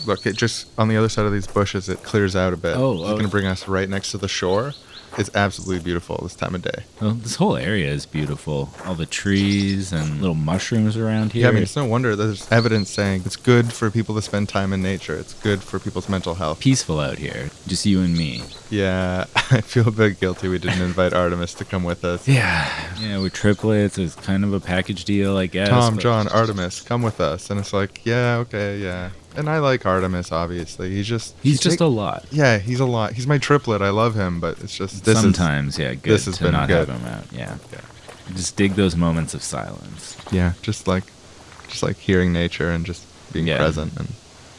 Look, 0.05 0.25
it 0.25 0.35
just 0.35 0.67
on 0.77 0.87
the 0.87 0.97
other 0.97 1.09
side 1.09 1.25
of 1.25 1.33
these 1.33 1.47
bushes, 1.47 1.89
it 1.89 2.03
clears 2.03 2.35
out 2.35 2.53
a 2.53 2.57
bit. 2.57 2.77
Oh, 2.77 2.93
it's 2.93 3.03
oh. 3.03 3.11
going 3.13 3.23
to 3.23 3.29
bring 3.29 3.45
us 3.45 3.67
right 3.67 3.89
next 3.89 4.11
to 4.11 4.17
the 4.17 4.27
shore. 4.27 4.73
It's 5.17 5.29
absolutely 5.35 5.83
beautiful 5.83 6.17
this 6.23 6.35
time 6.35 6.55
of 6.55 6.61
day. 6.61 6.83
Well, 7.01 7.11
this 7.11 7.35
whole 7.35 7.57
area 7.57 7.91
is 7.91 8.05
beautiful. 8.05 8.69
All 8.85 8.95
the 8.95 9.05
trees 9.05 9.91
and 9.91 10.21
little 10.21 10.35
mushrooms 10.35 10.95
around 10.95 11.33
here. 11.33 11.43
Yeah, 11.43 11.49
I 11.49 11.51
mean, 11.51 11.63
it's 11.63 11.75
no 11.75 11.85
wonder 11.85 12.15
there's 12.15 12.49
evidence 12.51 12.89
saying 12.89 13.23
it's 13.25 13.35
good 13.35 13.73
for 13.73 13.91
people 13.91 14.15
to 14.15 14.21
spend 14.21 14.47
time 14.47 14.71
in 14.71 14.81
nature. 14.81 15.15
It's 15.15 15.33
good 15.33 15.61
for 15.61 15.79
people's 15.79 16.07
mental 16.07 16.35
health. 16.35 16.61
peaceful 16.61 16.99
out 16.99 17.17
here. 17.17 17.49
Just 17.67 17.85
you 17.85 18.01
and 18.01 18.15
me. 18.17 18.43
Yeah, 18.69 19.25
I 19.35 19.59
feel 19.61 19.89
a 19.89 19.91
bit 19.91 20.19
guilty 20.19 20.47
we 20.47 20.59
didn't 20.59 20.81
invite 20.81 21.13
Artemis 21.13 21.53
to 21.55 21.65
come 21.65 21.83
with 21.83 22.05
us. 22.05 22.27
Yeah. 22.27 22.69
Yeah, 22.99 23.19
we're 23.19 23.29
triplets. 23.29 23.97
It's 23.97 24.15
kind 24.15 24.45
of 24.45 24.53
a 24.53 24.61
package 24.61 25.03
deal, 25.03 25.35
I 25.35 25.47
guess. 25.47 25.67
Tom, 25.67 25.97
John, 25.97 26.29
Artemis, 26.29 26.81
come 26.81 27.01
with 27.01 27.19
us. 27.19 27.49
And 27.49 27.59
it's 27.59 27.73
like, 27.73 28.05
yeah, 28.05 28.37
okay, 28.37 28.77
yeah. 28.77 29.09
And 29.35 29.49
I 29.49 29.59
like 29.59 29.85
Artemis, 29.85 30.31
obviously. 30.31 30.89
He's 30.91 31.07
just 31.07 31.35
He's 31.41 31.59
just 31.59 31.79
a 31.79 31.87
lot. 31.87 32.25
yeah, 32.31 32.57
he's 32.57 32.79
a 32.79 32.85
lot. 32.85 33.13
He's 33.13 33.27
my 33.27 33.37
triplet. 33.37 33.81
I 33.81 33.89
love 33.89 34.13
him, 34.15 34.39
but 34.39 34.59
it's 34.61 34.75
just 34.75 35.05
this 35.05 35.15
is- 35.17 35.21
Sometimes, 35.21 35.77
yeah, 35.79 35.93
good 35.93 36.13
this 36.13 36.25
has 36.25 36.37
to 36.37 36.43
been 36.43 36.53
not 36.53 36.67
good. 36.67 36.87
have 36.89 36.99
him 36.99 37.07
out. 37.07 37.23
Yeah. 37.31 37.57
Yeah. 37.71 37.79
Just 38.35 38.55
dig 38.55 38.73
those 38.75 38.95
moments 38.95 39.33
of 39.33 39.41
silence. 39.43 40.17
yeah, 40.31 40.53
just 40.61 40.87
like 40.87 41.05
just 41.69 41.83
like 41.83 41.97
hearing 41.97 42.33
nature 42.33 42.69
and 42.71 42.85
just 42.85 43.05
being 43.31 43.47
Yeah. 43.47 43.57
present 43.57 43.93
and 43.97 44.09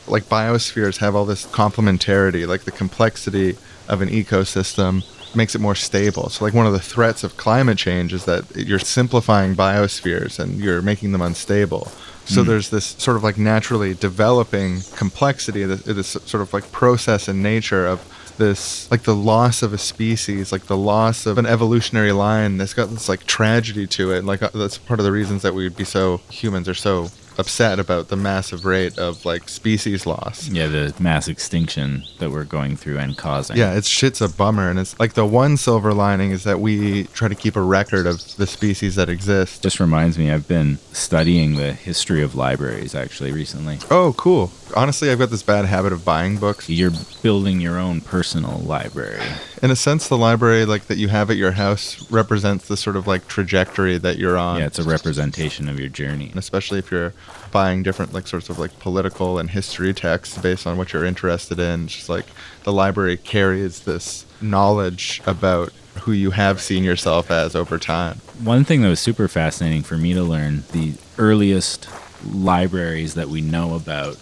like 0.07 0.25
biospheres 0.25 0.97
have 0.99 1.15
all 1.15 1.25
this 1.27 1.45
complementarity, 1.47 2.47
like 2.47 2.63
the 2.65 2.71
complexity 2.73 3.57
of 3.89 4.01
an 4.01 4.09
ecosystem 4.09 5.05
makes 5.35 5.55
it 5.55 5.61
more 5.61 5.75
stable. 5.75 6.29
So 6.29 6.45
like 6.45 6.55
one 6.55 6.67
of 6.67 6.73
the 6.73 6.81
threats 6.81 7.23
of 7.25 7.37
climate 7.37 7.79
change 7.79 8.13
is 8.13 8.25
that 8.25 8.45
you're 8.57 8.79
simplifying 8.79 9.55
biospheres 9.55 10.39
and 10.39 10.59
you're 10.61 10.83
making 10.83 11.13
them 11.13 11.23
unstable. 11.23 11.91
So 12.25 12.43
there's 12.43 12.71
this 12.71 12.87
sort 12.87 13.17
of 13.17 13.25
like 13.25 13.37
naturally 13.37 13.95
developing 13.95 14.81
complexity, 14.97 15.65
this, 15.65 15.83
this 15.83 16.09
sort 16.09 16.41
of 16.41 16.53
like 16.53 16.71
process 16.73 17.29
in 17.29 17.43
nature 17.43 17.87
of 17.87 18.09
this 18.39 18.91
like 18.91 19.03
the 19.03 19.15
loss 19.15 19.63
of 19.63 19.73
a 19.73 19.79
species 19.79 20.53
like 20.53 20.65
the 20.65 20.77
loss 20.77 21.27
of 21.27 21.37
an 21.37 21.45
evolutionary 21.45 22.13
line 22.13 22.57
that's 22.57 22.73
got 22.73 22.89
this 22.89 23.07
like 23.07 23.27
tragedy 23.27 23.87
to 23.87 24.11
it 24.11 24.25
like 24.25 24.43
uh, 24.43 24.49
that's 24.55 24.79
part 24.79 24.99
of 24.99 25.05
the 25.05 25.13
reasons 25.13 25.43
that 25.43 25.55
we'd 25.55 25.77
be 25.77 25.85
so 25.85 26.19
humans 26.31 26.67
are 26.67 26.75
so 26.75 27.11
upset 27.39 27.79
about 27.79 28.09
the 28.09 28.17
massive 28.17 28.65
rate 28.65 28.99
of 28.99 29.25
like 29.25 29.49
species 29.49 30.07
loss 30.07 30.49
Yeah, 30.49 30.67
the 30.69 30.95
mass 31.01 31.29
extinction 31.29 32.03
that 32.19 32.31
we're 32.31 32.45
going 32.45 32.77
through 32.77 32.99
and 32.99 33.17
causing. 33.17 33.57
yeah 33.57 33.75
it's 33.75 33.89
shit's 33.89 34.21
a 34.21 34.29
bummer 34.29 34.69
and 34.71 34.79
it's 34.79 34.99
like 35.01 35.15
the 35.15 35.27
one 35.27 35.57
silver 35.57 35.93
lining 35.93 36.31
is 36.31 36.45
that 36.45 36.61
we 36.61 37.05
try 37.05 37.29
to 37.29 37.35
keep 37.35 37.57
a 37.57 37.63
record 37.63 38.07
of 38.07 38.37
the 38.37 38.47
species 38.47 38.97
that 38.97 39.09
exist 39.09 39.63
Just 39.63 39.81
reminds 39.81 40.19
me, 40.19 40.31
I've 40.31 40.49
been 40.49 40.79
studying 40.93 41.57
the 41.57 41.73
history 41.73 42.23
of 42.23 42.35
libraries 42.35 42.95
actually 42.95 43.33
recently. 43.33 43.79
oh 43.91 44.15
cool 44.17 44.51
honestly 44.75 45.11
i've 45.11 45.19
got 45.19 45.31
this 45.31 45.43
bad 45.43 45.65
habit 45.65 45.93
of 45.93 46.05
buying 46.05 46.37
books 46.39 46.69
You're 46.69 46.93
building 47.23 47.61
your 47.61 47.79
own 47.79 48.01
personal 48.01 48.59
library. 48.61 49.21
in 49.63 49.71
a 49.71 49.77
sense 49.77 50.09
the 50.09 50.17
library 50.19 50.65
like 50.65 50.87
that 50.87 50.99
you 50.99 51.09
have 51.09 51.31
at 51.31 51.37
your 51.37 51.53
house 51.53 52.11
represents 52.11 52.69
the 52.69 52.77
sort 52.77 52.97
of 52.97 53.07
like 53.07 53.29
trajectory 53.29 53.99
that 53.99 54.19
you're 54.19 54.37
on 54.39 54.59
Yeah, 54.61 54.67
it's 54.67 54.79
a 54.79 54.85
representation 54.85 55.69
of 55.69 55.79
your 55.79 55.89
journey. 55.89 56.29
and 56.31 56.37
especially 56.39 56.79
if 56.79 56.91
you're 56.91 57.13
buying 57.51 57.83
different 57.83 58.13
like 58.13 58.27
sorts 58.27 58.49
of 58.49 58.59
like 58.59 58.79
political 58.79 59.39
and 59.39 59.51
history 59.51 59.93
texts 59.93 60.39
based 60.39 60.67
on 60.67 60.77
what 60.79 60.93
you're 60.93 61.05
interested 61.05 61.59
in 61.59 61.85
it's 61.85 61.97
just 61.97 62.09
like 62.09 62.27
the 62.65 62.73
library 62.73 63.17
carries 63.17 63.81
this 63.81 64.25
knowledge 64.41 65.21
about 65.27 65.73
who 66.01 66.13
you 66.13 66.31
have 66.31 66.61
seen 66.61 66.83
yourself 66.83 67.31
as 67.31 67.55
over 67.55 67.79
time 67.79 68.17
One 68.43 68.65
thing 68.65 68.81
that 68.83 68.89
was 68.89 69.01
super 69.01 69.29
fascinating 69.29 69.83
for 69.83 69.97
me 69.99 70.15
to 70.15 70.23
learn 70.23 70.65
the 70.73 70.95
earliest 71.19 71.89
libraries 72.33 73.15
that 73.15 73.29
we 73.29 73.41
know 73.41 73.75
about 73.75 74.17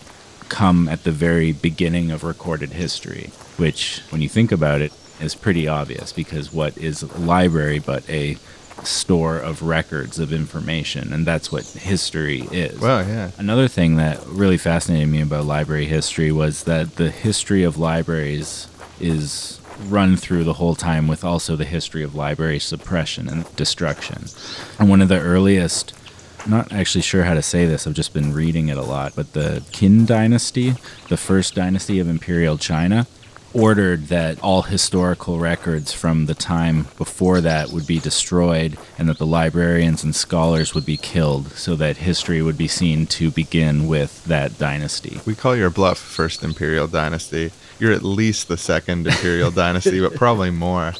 come 0.51 0.88
at 0.88 1.05
the 1.05 1.12
very 1.12 1.53
beginning 1.53 2.11
of 2.11 2.22
recorded 2.22 2.70
history, 2.72 3.30
which, 3.57 4.03
when 4.11 4.20
you 4.20 4.28
think 4.28 4.53
about 4.53 4.82
it, 4.82 4.92
is 5.20 5.34
pretty 5.34 5.66
obvious 5.68 6.12
because 6.12 6.53
what 6.53 6.76
is 6.76 7.03
a 7.03 7.18
library 7.18 7.78
but 7.78 8.09
a 8.11 8.36
store 8.82 9.36
of 9.38 9.62
records 9.62 10.18
of 10.18 10.32
information? 10.32 11.12
And 11.12 11.26
that's 11.26 11.53
what 11.53 11.64
history 11.66 12.40
is. 12.51 12.80
well 12.80 13.07
yeah 13.07 13.30
Another 13.38 13.68
thing 13.68 13.96
that 13.96 14.24
really 14.26 14.57
fascinated 14.57 15.09
me 15.09 15.20
about 15.20 15.44
library 15.44 15.84
history 15.86 16.32
was 16.32 16.64
that 16.64 16.96
the 16.96 17.11
history 17.11 17.62
of 17.62 17.76
libraries 17.76 18.68
is 18.98 19.61
run 19.88 20.16
through 20.16 20.44
the 20.44 20.55
whole 20.55 20.74
time 20.74 21.07
with 21.09 21.24
also 21.24 21.57
the 21.57 21.64
history 21.64 22.03
of 22.03 22.14
library 22.14 22.59
suppression 22.59 23.28
and 23.28 23.57
destruction. 23.57 24.24
And 24.78 24.88
one 24.88 25.01
of 25.03 25.09
the 25.09 25.20
earliest, 25.20 25.92
not 26.47 26.72
actually 26.72 27.03
sure 27.03 27.24
how 27.24 27.34
to 27.34 27.43
say 27.43 27.66
this, 27.66 27.86
I've 27.86 27.95
just 27.95 28.14
been 28.14 28.32
reading 28.32 28.68
it 28.68 28.76
a 28.76 28.82
lot, 28.82 29.14
but 29.14 29.32
the 29.32 29.62
Qin 29.72 30.07
dynasty, 30.07 30.74
the 31.09 31.16
first 31.16 31.55
dynasty 31.55 31.99
of 32.01 32.09
imperial 32.09 32.59
China, 32.59 33.07
ordered 33.53 34.07
that 34.07 34.41
all 34.43 34.62
historical 34.62 35.38
records 35.38 35.93
from 35.93 36.26
the 36.26 36.34
time 36.34 36.86
before 36.97 37.41
that 37.41 37.70
would 37.70 37.86
be 37.86 37.99
destroyed 37.99 38.78
and 38.97 39.09
that 39.09 39.18
the 39.18 39.26
librarians 39.26 40.05
and 40.05 40.14
scholars 40.14 40.74
would 40.74 40.86
be 40.86 40.97
killed 40.97 41.51
so 41.53 41.74
that 41.74 41.97
history 41.97 42.43
would 42.43 42.57
be 42.57 42.68
seen 42.68 43.07
to 43.07 43.30
begin 43.30 43.88
with 43.88 44.24
that 44.24 44.57
dynasty. 44.59 45.20
we 45.26 45.34
call 45.34 45.57
your 45.57 45.70
bluff 45.70 45.99
first 45.99 46.45
imperial 46.45 46.86
dynasty. 46.86 47.51
You're 47.78 47.93
at 47.93 48.05
least 48.05 48.49
the 48.49 48.57
second 48.57 49.07
imperial 49.07 49.51
dynasty 49.51 50.01
but 50.01 50.14
probably 50.14 50.51
more. 50.51 50.93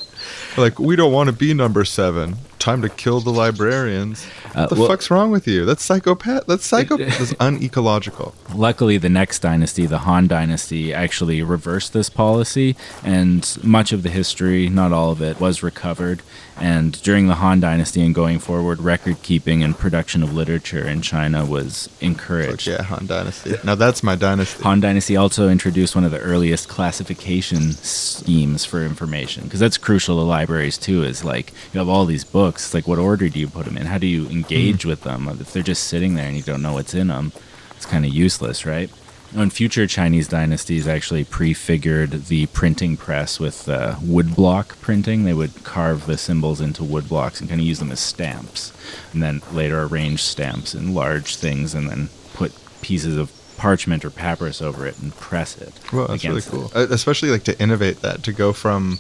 Like 0.57 0.79
we 0.79 0.97
don't 0.97 1.13
want 1.13 1.29
to 1.29 1.33
be 1.33 1.55
number 1.55 1.85
seven 1.85 2.37
time 2.61 2.81
to 2.83 2.89
kill 2.89 3.21
the 3.21 3.31
librarians 3.33 4.25
Uh, 4.55 4.61
what 4.67 4.69
the 4.71 4.75
well- 4.77 4.89
fuck's 4.89 5.11
wrong 5.11 5.31
with 5.31 5.47
you 5.49 5.65
that's 5.65 5.83
psychopath 5.83 6.45
that's 6.47 6.67
psychopath 6.67 7.19
that's 7.19 7.35
unecological 7.41 8.35
Luckily, 8.55 8.99
the 8.99 9.09
next 9.09 9.39
dynasty, 9.41 9.87
the 9.87 9.99
Han 9.99 10.27
dynasty, 10.27 10.93
actually 10.93 11.41
reversed 11.43 11.93
this 11.93 12.11
policy, 12.11 12.75
and 13.05 13.47
much 13.63 13.93
of 13.93 14.03
the 14.03 14.11
history, 14.11 14.69
not 14.69 14.91
all 14.93 15.11
of 15.13 15.23
it, 15.23 15.39
was 15.41 15.63
recovered. 15.63 16.21
And 16.59 17.01
during 17.03 17.29
the 17.29 17.37
Han 17.37 17.61
dynasty 17.61 18.01
and 18.03 18.13
going 18.15 18.39
forward, 18.41 18.81
record 18.81 19.23
keeping 19.23 19.63
and 19.63 19.79
production 19.79 20.23
of 20.25 20.35
literature 20.35 20.85
in 20.87 21.01
China 21.01 21.45
was 21.47 21.89
encouraged. 22.01 22.67
yeah 22.67 22.83
han 22.83 23.07
dynasty 23.07 23.55
now 23.65 23.77
that's 23.77 24.03
my 24.03 24.17
dynasty 24.17 24.63
Han 24.65 24.81
Dynasty 24.81 25.17
also 25.17 25.49
introduced 25.49 25.95
one 25.95 26.05
of 26.05 26.11
the 26.11 26.19
earliest 26.33 26.69
classification 26.69 27.63
schemes 27.73 28.65
for 28.71 28.85
information 28.93 29.45
because 29.45 29.61
that's 29.61 29.79
crucial 29.79 30.17
to 30.19 30.23
libraries 30.39 30.77
too. 30.87 30.99
Is 31.05 31.23
like 31.25 31.47
you 31.73 31.79
have 31.79 31.89
all 31.89 32.05
these 32.05 32.25
books. 32.25 32.50
It's 32.57 32.75
like 32.75 32.89
what 32.89 32.99
order 32.99 33.29
do 33.29 33.39
you 33.39 33.49
put 33.49 33.67
them 33.67 33.77
in? 33.77 33.87
How 33.87 33.99
do 33.99 34.07
you 34.07 34.29
engage 34.29 34.85
with 34.85 35.03
them? 35.03 35.29
If 35.29 35.53
they're 35.53 35.63
just 35.63 35.85
sitting 35.85 36.15
there 36.15 36.27
and 36.27 36.37
you 36.37 36.43
don't 36.43 36.63
know 36.63 36.75
what's 36.75 36.95
in 36.95 37.09
them, 37.09 37.33
it's 37.77 37.87
kind 37.87 38.05
of 38.05 38.13
useless, 38.13 38.67
right? 38.67 38.91
In 39.35 39.51
future 39.51 39.87
Chinese 39.87 40.27
dynasties 40.27 40.89
actually 40.89 41.23
prefigured 41.23 42.25
the 42.27 42.47
printing 42.47 42.97
press 42.97 43.39
with 43.39 43.69
uh, 43.69 43.95
woodblock 44.01 44.81
printing. 44.81 45.25
They 45.25 45.35
would 45.35 45.63
carve 45.63 46.07
the 46.07 46.19
symbols 46.19 46.61
into 46.61 46.83
wood 46.83 47.09
blocks 47.09 47.41
and 47.41 47.49
kind 47.49 47.61
of 47.61 47.67
use 47.67 47.79
them 47.79 47.93
as 47.93 48.01
stamps, 48.01 48.73
and 49.13 49.23
then 49.23 49.41
later 49.53 49.85
arrange 49.85 50.23
stamps 50.23 50.75
in 50.75 50.95
large 50.95 51.37
things 51.37 51.75
and 51.75 51.89
then 51.89 52.09
put 52.35 52.53
pieces 52.83 53.17
of 53.17 53.31
parchment 53.57 54.05
or 54.05 54.11
papyrus 54.11 54.61
over 54.61 54.85
it 54.87 54.99
and 54.99 55.15
press 55.15 55.57
it. 55.59 55.73
Well, 55.93 56.09
that's 56.09 56.25
really 56.25 56.41
cool. 56.43 56.67
it. 56.67 56.77
Uh, 56.77 56.87
especially 56.91 57.31
like 57.31 57.45
to 57.45 57.61
innovate 57.63 58.01
that, 58.01 58.25
to 58.25 58.33
go 58.33 58.53
from 58.53 58.99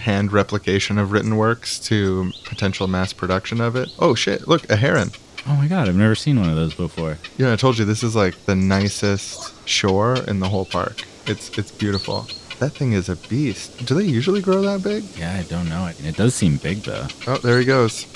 hand 0.00 0.32
replication 0.32 0.98
of 0.98 1.12
written 1.12 1.36
works 1.36 1.78
to 1.80 2.32
potential 2.44 2.86
mass 2.86 3.12
production 3.12 3.60
of 3.60 3.76
it. 3.76 3.90
Oh 3.98 4.14
shit! 4.14 4.48
Look, 4.48 4.68
a 4.70 4.76
heron. 4.76 5.10
Oh 5.46 5.56
my 5.56 5.66
god, 5.66 5.88
I've 5.88 5.96
never 5.96 6.14
seen 6.14 6.38
one 6.38 6.48
of 6.50 6.56
those 6.56 6.74
before. 6.74 7.18
Yeah, 7.36 7.52
I 7.52 7.56
told 7.56 7.78
you 7.78 7.84
this 7.84 8.02
is 8.02 8.14
like 8.14 8.36
the 8.44 8.54
nicest 8.54 9.68
shore 9.68 10.16
in 10.28 10.40
the 10.40 10.48
whole 10.48 10.64
park. 10.64 11.02
It's 11.26 11.56
it's 11.58 11.70
beautiful. 11.70 12.28
That 12.58 12.70
thing 12.70 12.92
is 12.92 13.08
a 13.08 13.16
beast. 13.16 13.84
Do 13.86 13.94
they 13.94 14.04
usually 14.04 14.40
grow 14.40 14.62
that 14.62 14.84
big? 14.84 15.02
Yeah, 15.16 15.36
I 15.36 15.42
don't 15.42 15.68
know. 15.68 15.90
It 16.04 16.16
does 16.16 16.34
seem 16.34 16.58
big 16.58 16.82
though. 16.82 17.06
Oh, 17.26 17.38
there 17.38 17.58
he 17.58 17.64
goes. 17.64 18.06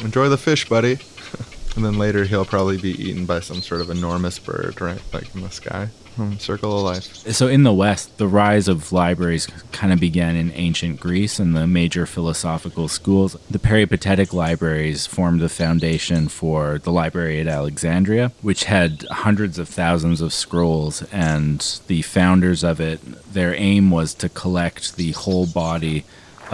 Enjoy 0.00 0.28
the 0.30 0.38
fish, 0.38 0.66
buddy. 0.68 0.98
and 1.76 1.84
then 1.84 1.98
later 1.98 2.24
he'll 2.24 2.46
probably 2.46 2.78
be 2.78 2.92
eaten 2.92 3.26
by 3.26 3.40
some 3.40 3.60
sort 3.60 3.82
of 3.82 3.90
enormous 3.90 4.38
bird, 4.38 4.80
right? 4.80 5.02
Like 5.12 5.34
in 5.34 5.42
the 5.42 5.50
sky. 5.50 5.88
Hmm, 6.16 6.34
circle 6.34 6.78
of 6.78 6.84
life. 6.84 7.04
So 7.32 7.48
in 7.48 7.64
the 7.64 7.72
West, 7.72 8.18
the 8.18 8.28
rise 8.28 8.68
of 8.68 8.92
libraries 8.92 9.48
kind 9.72 9.92
of 9.92 9.98
began 9.98 10.36
in 10.36 10.52
ancient 10.52 11.00
Greece 11.00 11.40
and 11.40 11.56
the 11.56 11.66
major 11.66 12.06
philosophical 12.06 12.86
schools. 12.86 13.36
The 13.50 13.58
peripatetic 13.58 14.32
libraries 14.32 15.06
formed 15.06 15.40
the 15.40 15.48
foundation 15.48 16.28
for 16.28 16.78
the 16.78 16.92
library 16.92 17.40
at 17.40 17.48
Alexandria, 17.48 18.30
which 18.42 18.64
had 18.64 19.04
hundreds 19.10 19.58
of 19.58 19.68
thousands 19.68 20.20
of 20.20 20.32
scrolls, 20.32 21.02
and 21.10 21.80
the 21.88 22.02
founders 22.02 22.62
of 22.62 22.80
it, 22.80 23.00
their 23.32 23.54
aim 23.54 23.90
was 23.90 24.14
to 24.14 24.28
collect 24.28 24.96
the 24.96 25.12
whole 25.12 25.46
body 25.46 26.04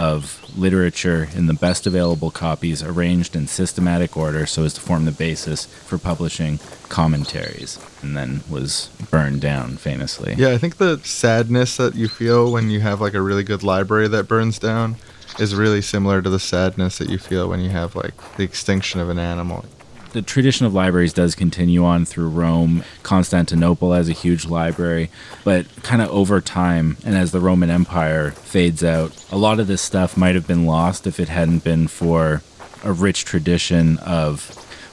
of 0.01 0.43
literature 0.57 1.29
in 1.35 1.47
the 1.47 1.53
best 1.53 1.87
available 1.87 2.31
copies 2.31 2.83
arranged 2.83 3.37
in 3.37 3.47
systematic 3.47 4.17
order 4.17 4.47
so 4.47 4.65
as 4.65 4.73
to 4.73 4.81
form 4.81 5.05
the 5.05 5.13
basis 5.13 5.67
for 5.67 5.99
publishing 5.99 6.59
commentaries 6.89 7.79
and 8.01 8.17
then 8.17 8.41
was 8.49 8.89
burned 9.11 9.43
down 9.43 9.77
famously. 9.77 10.35
Yeah, 10.39 10.53
I 10.53 10.59
think 10.59 10.79
the 10.79 10.99
sadness 11.05 11.77
that 11.77 11.95
you 11.95 12.09
feel 12.09 12.51
when 12.51 12.71
you 12.71 12.81
have 12.81 13.03
like 13.03 13.13
a 13.13 13.21
really 13.21 13.45
good 13.45 13.63
library 13.63 14.09
that 14.09 14.27
burns 14.27 14.59
down 14.59 14.97
is 15.39 15.55
really 15.55 15.83
similar 15.83 16.23
to 16.23 16.31
the 16.31 16.41
sadness 16.41 16.97
that 16.97 17.11
you 17.11 17.19
feel 17.19 17.49
when 17.51 17.61
you 17.61 17.69
have 17.69 17.95
like 17.95 18.15
the 18.37 18.43
extinction 18.43 19.01
of 19.01 19.11
an 19.11 19.19
animal 19.19 19.67
the 20.13 20.23
tradition 20.23 20.67
of 20.67 20.75
libraries 20.75 21.13
does 21.13 21.35
continue 21.35 21.85
on 21.85 22.05
through 22.05 22.29
Rome. 22.29 22.85
Constantinople 23.03 23.93
has 23.93 24.09
a 24.09 24.13
huge 24.13 24.47
library, 24.47 25.11
but 25.45 25.67
kind 25.83 26.03
of 26.03 26.09
over 26.11 26.41
time, 26.41 26.97
and 27.05 27.17
as 27.17 27.33
the 27.33 27.41
Roman 27.41 27.71
Empire 27.71 28.33
fades 28.33 28.83
out, 28.83 29.25
a 29.31 29.37
lot 29.37 29.61
of 29.61 29.67
this 29.67 29.83
stuff 29.83 30.17
might 30.17 30.35
have 30.35 30.47
been 30.47 30.67
lost 30.67 31.07
if 31.07 31.21
it 31.21 31.29
hadn't 31.29 31.65
been 31.65 31.89
for 31.89 32.43
a 32.83 32.93
rich 32.93 33.25
tradition 33.25 33.99
of 33.99 34.41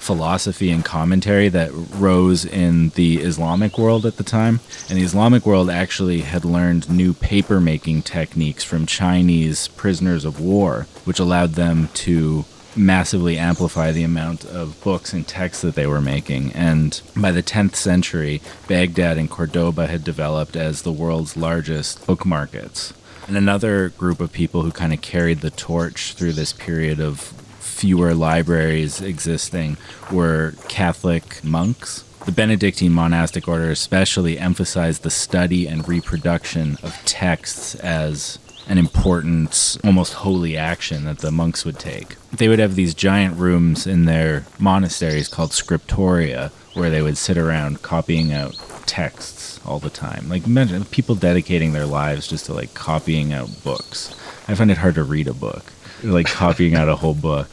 philosophy 0.08 0.70
and 0.70 0.86
commentary 0.86 1.50
that 1.50 1.70
rose 1.96 2.46
in 2.46 2.90
the 2.90 3.18
Islamic 3.18 3.78
world 3.78 4.06
at 4.06 4.16
the 4.16 4.24
time. 4.24 4.62
And 4.90 4.98
the 4.98 5.04
Islamic 5.04 5.46
world 5.46 5.70
actually 5.70 6.22
had 6.22 6.46
learned 6.46 6.90
new 6.90 7.14
paper 7.14 7.60
making 7.60 8.04
techniques 8.04 8.64
from 8.64 8.86
Chinese 8.86 9.68
prisoners 9.70 10.24
of 10.24 10.40
war, 10.40 10.88
which 11.04 11.20
allowed 11.20 11.54
them 11.54 11.90
to 11.96 12.46
massively 12.78 13.38
amplify 13.38 13.92
the 13.92 14.04
amount 14.04 14.46
of 14.46 14.82
books 14.84 15.14
and 15.14 15.28
texts 15.28 15.62
that 15.64 15.76
they 15.76 15.88
were 15.88 16.02
making. 16.02 16.52
And 16.54 17.02
by 17.16 17.32
the 17.32 17.44
10th 17.44 17.76
century, 17.76 18.42
Baghdad 18.68 19.18
and 19.18 19.30
Cordoba 19.30 19.88
had 19.88 20.04
developed 20.04 20.56
as 20.56 20.82
the 20.82 20.92
world's 20.92 21.36
largest 21.36 22.06
book 22.06 22.26
markets. 22.26 22.94
And 23.28 23.36
another 23.36 23.90
group 23.90 24.20
of 24.22 24.32
people 24.32 24.62
who 24.62 24.72
kind 24.72 24.94
of 24.94 25.02
carried 25.02 25.42
the 25.42 25.50
torch 25.50 26.14
through 26.14 26.34
this 26.34 26.54
period 26.54 27.00
of 27.00 27.20
fewer 27.60 28.14
libraries 28.14 29.02
existing 29.02 29.78
were 30.12 30.54
Catholic 30.68 31.44
monks. 31.44 32.04
The 32.26 32.32
Benedictine 32.32 32.92
monastic 32.92 33.48
order 33.48 33.70
especially 33.70 34.40
emphasized 34.40 35.04
the 35.04 35.10
study 35.10 35.68
and 35.68 35.88
reproduction 35.88 36.78
of 36.84 36.94
texts 37.06 37.76
as 37.76 38.40
an 38.68 38.78
important, 38.78 39.78
almost 39.84 40.14
holy 40.14 40.58
action 40.58 41.06
that 41.06 41.20
the 41.20 41.32
monks 41.32 41.64
would 41.66 41.80
take. 41.80 42.16
They 42.32 42.48
would 42.48 42.60
have 42.60 42.76
these 42.76 42.94
giant 42.94 43.38
rooms 43.38 43.88
in 43.88 44.06
their 44.06 44.46
monasteries 44.60 45.28
called 45.28 45.52
scriptoria, 45.52 46.52
where 46.74 46.90
they 46.90 47.02
would 47.02 47.18
sit 47.18 47.38
around 47.38 47.82
copying 47.82 48.34
out 48.34 48.56
texts 48.86 49.60
all 49.66 49.80
the 49.80 49.90
time. 49.90 50.30
Like 50.30 50.46
imagine 50.46 50.86
people 50.86 51.16
dedicating 51.16 51.74
their 51.74 51.86
lives 51.86 52.28
just 52.28 52.46
to 52.48 52.54
like 52.54 52.74
copying 52.74 53.34
out 53.34 53.50
books. 53.64 54.16
I 54.48 54.56
find 54.56 54.72
it 54.72 54.78
hard 54.78 54.96
to 54.96 55.04
read 55.04 55.28
a 55.28 55.34
book, 55.34 55.74
like 56.04 56.28
copying 56.28 56.76
out 56.76 56.90
a 56.90 56.96
whole 56.96 57.14
book. 57.16 57.50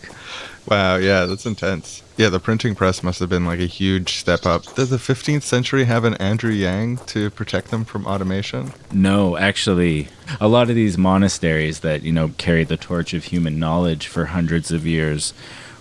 Wow, 0.67 0.97
yeah, 0.97 1.27
that's 1.27 1.47
intense. 1.47 2.03
Yeah, 2.17 2.29
the 2.29 2.41
printing 2.41 2.75
press 2.75 3.03
must 3.03 3.19
have 3.19 3.29
been 3.29 3.45
like 3.45 3.61
a 3.61 3.67
huge 3.67 4.17
step 4.17 4.47
up. 4.47 4.75
Does 4.75 4.91
the 4.91 4.97
15th 4.97 5.43
century 5.43 5.85
have 5.85 6.05
an 6.05 6.15
Andrew 6.15 6.53
Yang 6.53 6.99
to 7.07 7.31
protect 7.31 7.71
them 7.71 7.85
from 7.85 8.07
automation? 8.07 8.73
No, 8.93 9.37
actually, 9.37 10.09
a 10.41 10.49
lot 10.49 10.71
of 10.71 10.77
these 10.77 10.97
monasteries 10.97 11.81
that, 11.81 12.03
you 12.03 12.13
know, 12.13 12.29
carried 12.39 12.69
the 12.69 12.77
torch 12.77 13.13
of 13.15 13.25
human 13.25 13.59
knowledge 13.59 14.07
for 14.07 14.27
hundreds 14.27 14.71
of 14.71 14.87
years 14.87 15.35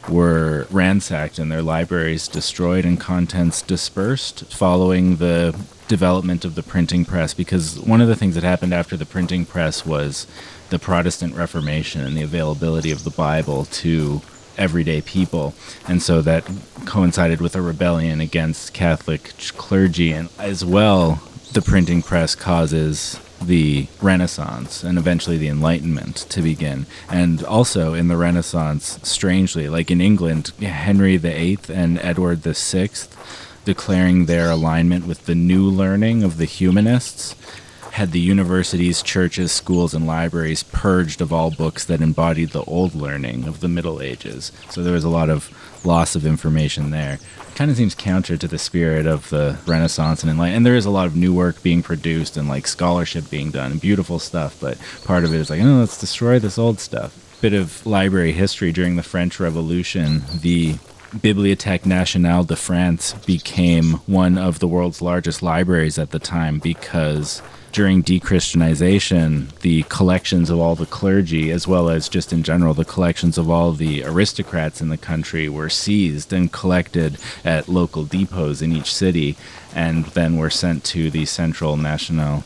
were 0.09 0.67
ransacked 0.69 1.39
and 1.39 1.51
their 1.51 1.61
libraries 1.61 2.27
destroyed 2.27 2.83
and 2.83 2.99
contents 2.99 3.61
dispersed 3.61 4.43
following 4.51 5.15
the 5.17 5.57
development 5.87 6.43
of 6.43 6.55
the 6.55 6.63
printing 6.63 7.05
press 7.05 7.33
because 7.33 7.79
one 7.79 8.01
of 8.01 8.07
the 8.07 8.15
things 8.15 8.35
that 8.35 8.43
happened 8.43 8.73
after 8.73 8.97
the 8.97 9.05
printing 9.05 9.45
press 9.45 9.85
was 9.85 10.27
the 10.71 10.79
Protestant 10.79 11.35
Reformation 11.35 12.01
and 12.01 12.17
the 12.17 12.23
availability 12.23 12.91
of 12.91 13.03
the 13.03 13.11
Bible 13.11 13.65
to 13.65 14.21
everyday 14.57 15.01
people. 15.01 15.53
And 15.87 16.01
so 16.01 16.21
that 16.21 16.49
coincided 16.85 17.41
with 17.41 17.55
a 17.55 17.61
rebellion 17.61 18.21
against 18.21 18.73
Catholic 18.73 19.33
clergy. 19.57 20.11
And 20.11 20.29
as 20.39 20.63
well, 20.63 21.21
the 21.53 21.61
printing 21.61 22.01
press 22.01 22.35
causes 22.35 23.19
the 23.41 23.87
Renaissance 24.01 24.83
and 24.83 24.97
eventually 24.97 25.37
the 25.37 25.49
Enlightenment 25.49 26.15
to 26.29 26.41
begin. 26.41 26.85
And 27.09 27.43
also 27.43 27.93
in 27.93 28.07
the 28.07 28.17
Renaissance, 28.17 28.99
strangely, 29.03 29.69
like 29.69 29.91
in 29.91 30.01
England, 30.01 30.51
Henry 30.59 31.17
VIII 31.17 31.59
and 31.69 31.99
Edward 31.99 32.39
VI 32.39 32.89
declaring 33.65 34.25
their 34.25 34.51
alignment 34.51 35.07
with 35.07 35.25
the 35.25 35.35
new 35.35 35.69
learning 35.69 36.23
of 36.23 36.37
the 36.37 36.45
humanists 36.45 37.35
had 37.93 38.11
the 38.11 38.19
universities, 38.19 39.03
churches, 39.03 39.51
schools, 39.51 39.93
and 39.93 40.07
libraries 40.07 40.63
purged 40.63 41.21
of 41.21 41.31
all 41.31 41.51
books 41.51 41.85
that 41.85 42.01
embodied 42.01 42.49
the 42.49 42.63
old 42.63 42.95
learning 42.95 43.45
of 43.45 43.59
the 43.59 43.67
Middle 43.67 44.01
Ages. 44.01 44.51
So 44.71 44.81
there 44.81 44.93
was 44.93 45.03
a 45.03 45.09
lot 45.09 45.29
of 45.29 45.51
loss 45.85 46.15
of 46.15 46.25
information 46.25 46.89
there. 46.89 47.19
Kind 47.53 47.69
of 47.69 47.77
seems 47.77 47.93
counter 47.93 48.35
to 48.35 48.47
the 48.47 48.57
spirit 48.57 49.05
of 49.05 49.29
the 49.29 49.59
Renaissance 49.67 50.23
and 50.23 50.31
Enlightenment. 50.31 50.57
And 50.57 50.65
there 50.65 50.75
is 50.75 50.87
a 50.87 50.89
lot 50.89 51.05
of 51.05 51.15
new 51.15 51.35
work 51.35 51.61
being 51.61 51.83
produced 51.83 52.35
and 52.35 52.49
like 52.49 52.65
scholarship 52.65 53.29
being 53.29 53.51
done 53.51 53.73
and 53.73 53.79
beautiful 53.79 54.17
stuff. 54.17 54.59
But 54.59 54.79
part 55.05 55.23
of 55.23 55.31
it 55.31 55.37
is 55.37 55.51
like, 55.51 55.61
oh, 55.61 55.65
let's 55.65 55.99
destroy 55.99 56.39
this 56.39 56.57
old 56.57 56.79
stuff. 56.79 57.37
Bit 57.41 57.53
of 57.53 57.85
library 57.85 58.31
history 58.31 58.71
during 58.71 58.95
the 58.95 59.03
French 59.03 59.39
Revolution. 59.39 60.23
The 60.41 60.73
Bibliothèque 61.13 61.85
Nationale 61.85 62.43
de 62.43 62.55
France 62.55 63.13
became 63.27 63.93
one 64.07 64.39
of 64.39 64.57
the 64.57 64.67
world's 64.67 64.99
largest 64.99 65.43
libraries 65.43 65.99
at 65.99 66.09
the 66.09 66.17
time 66.17 66.57
because 66.57 67.43
during 67.73 68.03
dechristianization, 68.03 69.49
the 69.59 69.83
collections 69.89 70.51
of 70.51 70.59
all 70.59 70.75
the 70.75 70.85
clergy, 70.85 71.49
as 71.49 71.67
well 71.67 71.89
as 71.89 72.07
just 72.07 72.31
in 72.31 72.43
general, 72.43 72.75
the 72.75 72.85
collections 72.85 73.37
of 73.37 73.49
all 73.49 73.73
the 73.73 74.03
aristocrats 74.03 74.79
in 74.79 74.89
the 74.89 74.97
country 74.97 75.49
were 75.49 75.69
seized 75.69 76.31
and 76.31 76.51
collected 76.51 77.17
at 77.43 77.67
local 77.67 78.05
depots 78.05 78.61
in 78.61 78.71
each 78.71 78.93
city, 78.93 79.35
and 79.75 80.05
then 80.07 80.37
were 80.37 80.51
sent 80.51 80.83
to 80.83 81.09
the 81.09 81.25
Central 81.25 81.75
National 81.75 82.43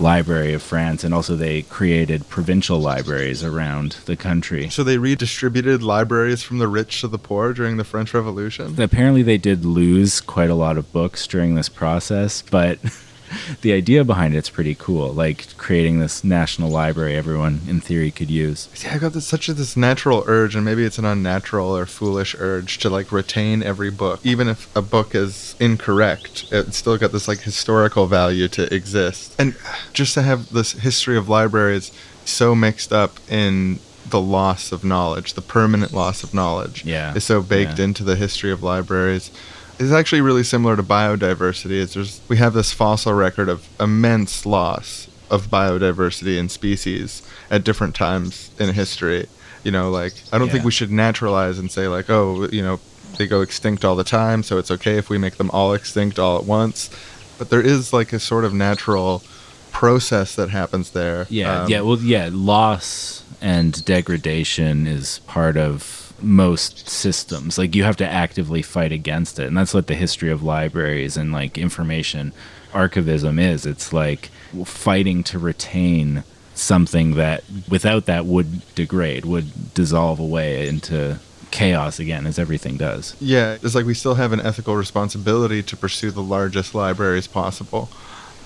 Library 0.00 0.52
of 0.52 0.62
France, 0.62 1.02
and 1.02 1.14
also 1.14 1.34
they 1.34 1.62
created 1.62 2.28
provincial 2.28 2.78
libraries 2.78 3.42
around 3.42 3.96
the 4.04 4.16
country. 4.16 4.68
So 4.68 4.84
they 4.84 4.98
redistributed 4.98 5.82
libraries 5.82 6.42
from 6.42 6.58
the 6.58 6.68
rich 6.68 7.00
to 7.00 7.08
the 7.08 7.18
poor 7.18 7.54
during 7.54 7.78
the 7.78 7.84
French 7.84 8.12
Revolution? 8.12 8.80
Apparently, 8.80 9.22
they 9.22 9.38
did 9.38 9.64
lose 9.64 10.20
quite 10.20 10.50
a 10.50 10.54
lot 10.54 10.76
of 10.76 10.92
books 10.92 11.26
during 11.26 11.54
this 11.54 11.70
process, 11.70 12.42
but. 12.42 12.78
the 13.62 13.72
idea 13.72 14.04
behind 14.04 14.34
it's 14.34 14.50
pretty 14.50 14.74
cool. 14.74 15.12
Like 15.12 15.56
creating 15.56 16.00
this 16.00 16.24
national 16.24 16.70
library 16.70 17.16
everyone 17.16 17.60
in 17.66 17.80
theory 17.80 18.10
could 18.10 18.30
use. 18.30 18.68
Yeah, 18.82 18.94
I 18.94 18.98
got 18.98 19.12
this 19.12 19.26
such 19.26 19.48
a 19.48 19.52
this 19.52 19.76
natural 19.76 20.24
urge, 20.26 20.54
and 20.54 20.64
maybe 20.64 20.84
it's 20.84 20.98
an 20.98 21.04
unnatural 21.04 21.76
or 21.76 21.86
foolish 21.86 22.34
urge 22.38 22.78
to 22.78 22.90
like 22.90 23.12
retain 23.12 23.62
every 23.62 23.90
book, 23.90 24.20
even 24.24 24.48
if 24.48 24.74
a 24.76 24.82
book 24.82 25.14
is 25.14 25.54
incorrect. 25.60 26.46
It's 26.50 26.76
still 26.76 26.96
got 26.96 27.12
this 27.12 27.28
like 27.28 27.40
historical 27.40 28.06
value 28.06 28.48
to 28.48 28.72
exist, 28.74 29.34
and 29.38 29.56
just 29.92 30.14
to 30.14 30.22
have 30.22 30.52
this 30.52 30.72
history 30.72 31.16
of 31.16 31.28
libraries 31.28 31.92
so 32.24 32.54
mixed 32.54 32.92
up 32.92 33.18
in 33.30 33.78
the 34.10 34.20
loss 34.20 34.72
of 34.72 34.84
knowledge, 34.84 35.34
the 35.34 35.42
permanent 35.42 35.92
loss 35.92 36.22
of 36.22 36.32
knowledge, 36.32 36.84
yeah, 36.84 37.14
is 37.14 37.24
so 37.24 37.42
baked 37.42 37.78
yeah. 37.78 37.84
into 37.84 38.04
the 38.04 38.16
history 38.16 38.50
of 38.50 38.62
libraries 38.62 39.30
is 39.78 39.92
actually 39.92 40.20
really 40.20 40.42
similar 40.42 40.76
to 40.76 40.82
biodiversity. 40.82 41.80
It's 41.80 41.94
just 41.94 42.22
we 42.28 42.36
have 42.38 42.52
this 42.52 42.72
fossil 42.72 43.12
record 43.14 43.48
of 43.48 43.68
immense 43.80 44.44
loss 44.44 45.08
of 45.30 45.48
biodiversity 45.48 46.38
and 46.38 46.50
species 46.50 47.22
at 47.50 47.64
different 47.64 47.94
times 47.94 48.50
in 48.58 48.74
history. 48.74 49.26
You 49.64 49.70
know, 49.70 49.90
like 49.90 50.14
I 50.32 50.38
don't 50.38 50.48
yeah. 50.48 50.54
think 50.54 50.64
we 50.64 50.70
should 50.70 50.90
naturalize 50.90 51.58
and 51.58 51.70
say 51.70 51.88
like, 51.88 52.08
oh, 52.08 52.48
you 52.48 52.62
know, 52.62 52.80
they 53.16 53.26
go 53.26 53.40
extinct 53.40 53.84
all 53.84 53.96
the 53.96 54.04
time, 54.04 54.42
so 54.42 54.58
it's 54.58 54.70
okay 54.70 54.96
if 54.96 55.10
we 55.10 55.18
make 55.18 55.36
them 55.36 55.50
all 55.50 55.72
extinct 55.74 56.18
all 56.18 56.38
at 56.38 56.44
once. 56.44 56.90
But 57.38 57.50
there 57.50 57.60
is 57.60 57.92
like 57.92 58.12
a 58.12 58.20
sort 58.20 58.44
of 58.44 58.54
natural 58.54 59.22
process 59.70 60.34
that 60.34 60.50
happens 60.50 60.90
there. 60.90 61.26
Yeah, 61.28 61.62
um, 61.62 61.70
yeah, 61.70 61.80
well, 61.82 61.98
yeah, 61.98 62.30
loss 62.32 63.24
and 63.40 63.84
degradation 63.84 64.86
is 64.86 65.20
part 65.20 65.56
of 65.56 65.97
most 66.22 66.88
systems. 66.88 67.58
Like 67.58 67.74
you 67.74 67.84
have 67.84 67.96
to 67.96 68.08
actively 68.08 68.62
fight 68.62 68.92
against 68.92 69.38
it. 69.38 69.46
And 69.46 69.56
that's 69.56 69.74
what 69.74 69.86
the 69.86 69.94
history 69.94 70.30
of 70.30 70.42
libraries 70.42 71.16
and 71.16 71.32
like 71.32 71.58
information 71.58 72.32
archivism 72.72 73.40
is. 73.40 73.66
It's 73.66 73.92
like 73.92 74.30
fighting 74.64 75.22
to 75.24 75.38
retain 75.38 76.24
something 76.54 77.14
that 77.14 77.44
without 77.68 78.06
that 78.06 78.26
would 78.26 78.74
degrade, 78.74 79.24
would 79.24 79.74
dissolve 79.74 80.18
away 80.18 80.66
into 80.66 81.18
chaos 81.50 81.98
again 81.98 82.26
as 82.26 82.38
everything 82.38 82.76
does. 82.76 83.16
Yeah, 83.20 83.56
it's 83.62 83.74
like 83.74 83.86
we 83.86 83.94
still 83.94 84.16
have 84.16 84.32
an 84.32 84.40
ethical 84.40 84.76
responsibility 84.76 85.62
to 85.62 85.76
pursue 85.76 86.10
the 86.10 86.22
largest 86.22 86.74
libraries 86.74 87.26
possible. 87.26 87.88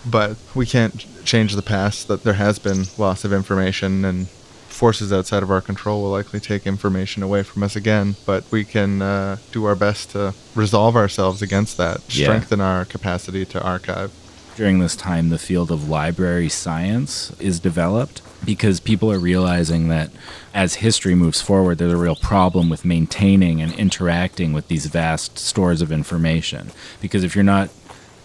But 0.05 0.37
we 0.55 0.67
can't 0.67 1.07
change 1.25 1.55
the 1.55 1.63
past 1.63 2.09
that 2.09 2.25
there 2.25 2.35
has 2.35 2.59
been 2.59 2.85
loss 2.99 3.25
of 3.25 3.33
information 3.33 4.05
and 4.05 4.27
forces 4.73 5.13
outside 5.13 5.43
of 5.43 5.51
our 5.51 5.61
control 5.61 6.03
will 6.03 6.11
likely 6.11 6.41
take 6.41 6.67
information 6.67 7.23
away 7.23 7.43
from 7.43 7.63
us 7.63 7.77
again. 7.77 8.17
But 8.27 8.45
we 8.51 8.65
can 8.65 9.03
uh, 9.03 9.37
do 9.53 9.65
our 9.65 9.75
best 9.77 10.11
to 10.11 10.35
resolve 10.55 10.97
ourselves 10.97 11.43
against 11.43 11.77
that, 11.77 12.01
Yeah. 12.09 12.27
strengthen 12.27 12.61
our 12.61 12.85
capacity 12.85 13.45
to 13.47 13.63
archive. 13.63 14.11
during 14.55 14.81
this 14.81 14.95
time 14.95 15.31
the 15.31 15.39
field 15.39 15.71
of 15.71 15.89
library 15.89 16.47
science 16.49 17.33
is 17.41 17.59
developed 17.59 18.21
because 18.45 18.81
people 18.81 19.11
are 19.11 19.19
realizing 19.19 19.89
that 19.89 20.11
as 20.53 20.75
history 20.75 21.15
moves 21.15 21.41
forward 21.41 21.79
there's 21.79 21.91
a 21.95 21.97
real 21.97 22.15
problem 22.17 22.69
with 22.69 22.85
maintaining 22.85 23.63
and 23.63 23.73
interacting 23.79 24.53
with 24.53 24.69
these 24.69 24.85
vast 24.85 25.39
stores 25.39 25.81
of 25.81 25.91
information 25.91 26.71
because 27.01 27.25
if 27.25 27.35
you're 27.35 27.43
not 27.57 27.71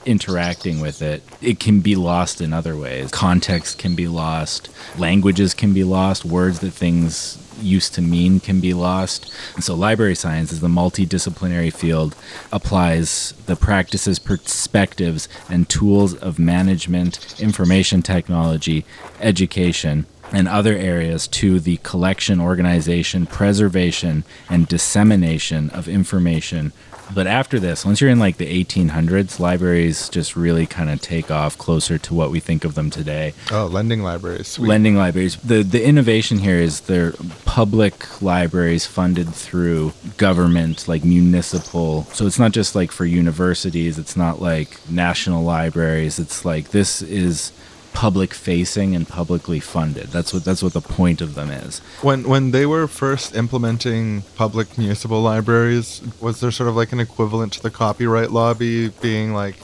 interacting 0.07 0.79
with 0.79 1.01
it 1.01 1.21
it 1.41 1.59
can 1.59 1.81
be 1.81 1.95
lost 1.95 2.41
in 2.41 2.53
other 2.53 2.75
ways 2.75 3.11
context 3.11 3.77
can 3.77 3.95
be 3.95 4.07
lost 4.07 4.69
languages 4.97 5.53
can 5.53 5.73
be 5.73 5.83
lost 5.83 6.25
words 6.25 6.59
that 6.59 6.71
things 6.71 7.37
used 7.61 7.93
to 7.95 8.01
mean 8.01 8.39
can 8.39 8.59
be 8.59 8.73
lost. 8.73 9.31
And 9.55 9.63
so, 9.63 9.75
library 9.75 10.15
science 10.15 10.51
is 10.51 10.61
the 10.61 10.67
multidisciplinary 10.67 11.73
field, 11.73 12.15
applies 12.51 13.33
the 13.45 13.55
practices, 13.55 14.19
perspectives, 14.19 15.27
and 15.49 15.67
tools 15.67 16.13
of 16.15 16.39
management, 16.39 17.39
information 17.39 18.01
technology, 18.01 18.85
education, 19.19 20.05
and 20.31 20.47
other 20.47 20.75
areas 20.75 21.27
to 21.27 21.59
the 21.59 21.77
collection, 21.77 22.39
organization, 22.39 23.25
preservation, 23.25 24.23
and 24.49 24.67
dissemination 24.67 25.69
of 25.69 25.87
information. 25.87 26.73
But 27.13 27.27
after 27.27 27.59
this, 27.59 27.85
once 27.85 28.01
you're 28.01 28.09
in 28.09 28.19
like 28.19 28.37
the 28.37 28.63
1800s, 28.63 29.39
libraries 29.39 30.09
just 30.09 30.35
really 30.35 30.65
kind 30.65 30.89
of 30.89 31.01
take 31.01 31.31
off 31.31 31.57
closer 31.57 31.97
to 31.97 32.13
what 32.13 32.31
we 32.31 32.39
think 32.39 32.63
of 32.65 32.75
them 32.75 32.89
today 32.89 33.33
Oh, 33.51 33.65
lending 33.65 34.03
libraries. 34.03 34.47
Sweet. 34.47 34.67
lending 34.67 34.95
libraries. 34.95 35.37
The 35.37 35.63
the 35.63 35.83
innovation 35.85 36.39
here 36.39 36.57
is 36.57 36.81
they're 36.81 37.13
public 37.45 38.21
libraries 38.21 38.85
funded 38.85 39.29
through 39.33 39.93
government, 40.17 40.87
like 40.87 41.03
municipal. 41.03 42.03
So 42.13 42.25
it's 42.27 42.39
not 42.39 42.51
just 42.51 42.75
like 42.75 42.91
for 42.91 43.05
universities. 43.05 43.97
It's 43.97 44.15
not 44.17 44.41
like 44.41 44.77
national 44.89 45.43
libraries. 45.43 46.19
It's 46.19 46.43
like 46.45 46.69
this 46.69 47.01
is 47.01 47.51
public 47.97 48.31
facing 48.31 48.95
and 48.95 49.07
publicly 49.07 49.59
funded. 49.59 50.05
That's 50.09 50.31
what 50.31 50.43
that's 50.43 50.61
what 50.61 50.73
the 50.73 50.81
point 50.81 51.19
of 51.19 51.33
them 51.33 51.49
is. 51.49 51.79
When 52.03 52.29
when 52.29 52.51
they 52.51 52.67
were 52.67 52.87
first 52.87 53.35
implementing 53.35 54.21
public 54.35 54.77
municipal 54.77 55.19
libraries, 55.19 56.03
was 56.21 56.39
there 56.39 56.51
sort 56.51 56.69
of 56.69 56.75
like 56.75 56.91
an 56.91 56.99
equivalent 56.99 57.53
to 57.53 57.63
the 57.63 57.71
copyright 57.71 58.29
lobby 58.29 58.89
being 58.89 59.33
like, 59.33 59.55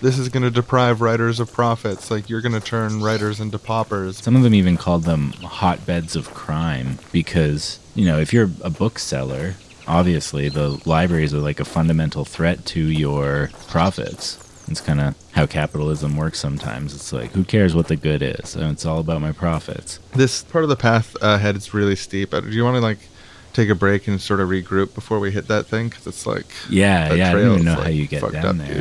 this 0.00 0.18
is 0.18 0.30
going 0.30 0.42
to 0.42 0.50
deprive 0.50 1.02
writers 1.02 1.38
of 1.38 1.52
profits, 1.52 2.10
like 2.10 2.30
you're 2.30 2.40
going 2.40 2.58
to 2.58 2.60
turn 2.60 3.02
writers 3.02 3.40
into 3.40 3.58
paupers? 3.58 4.16
Some 4.16 4.36
of 4.36 4.42
them 4.42 4.54
even 4.54 4.78
called 4.78 5.02
them 5.02 5.32
hotbeds 5.42 6.16
of 6.16 6.32
crime 6.32 6.98
because, 7.12 7.78
you 7.94 8.06
know, 8.06 8.18
if 8.18 8.32
you're 8.32 8.50
a 8.62 8.70
bookseller, 8.70 9.56
obviously 9.86 10.48
the 10.48 10.80
libraries 10.86 11.34
are 11.34 11.40
like 11.40 11.60
a 11.60 11.66
fundamental 11.66 12.24
threat 12.24 12.64
to 12.64 12.80
your 12.80 13.50
profits. 13.68 14.41
It's 14.68 14.80
kind 14.80 15.00
of 15.00 15.14
how 15.32 15.46
capitalism 15.46 16.16
works 16.16 16.38
sometimes. 16.38 16.94
It's 16.94 17.12
like, 17.12 17.32
who 17.32 17.44
cares 17.44 17.74
what 17.74 17.88
the 17.88 17.96
good 17.96 18.22
is? 18.22 18.54
And 18.54 18.70
It's 18.72 18.86
all 18.86 19.00
about 19.00 19.20
my 19.20 19.32
profits. 19.32 19.98
This 20.14 20.42
part 20.44 20.64
of 20.64 20.70
the 20.70 20.76
path 20.76 21.16
ahead 21.20 21.56
is 21.56 21.74
really 21.74 21.96
steep. 21.96 22.30
Do 22.30 22.48
you 22.48 22.64
want 22.64 22.76
to 22.76 22.80
like 22.80 22.98
take 23.52 23.68
a 23.68 23.74
break 23.74 24.08
and 24.08 24.20
sort 24.20 24.40
of 24.40 24.48
regroup 24.48 24.94
before 24.94 25.18
we 25.18 25.30
hit 25.30 25.48
that 25.48 25.66
thing? 25.66 25.88
Because 25.88 26.06
it's 26.06 26.26
like 26.26 26.46
Yeah, 26.70 27.12
yeah, 27.12 27.30
I 27.30 27.32
don't 27.32 27.52
even 27.52 27.64
know 27.64 27.74
like, 27.74 27.82
how 27.84 27.88
you 27.90 28.06
get 28.06 28.20
down 28.32 28.60
up, 28.60 28.66
there. 28.66 28.74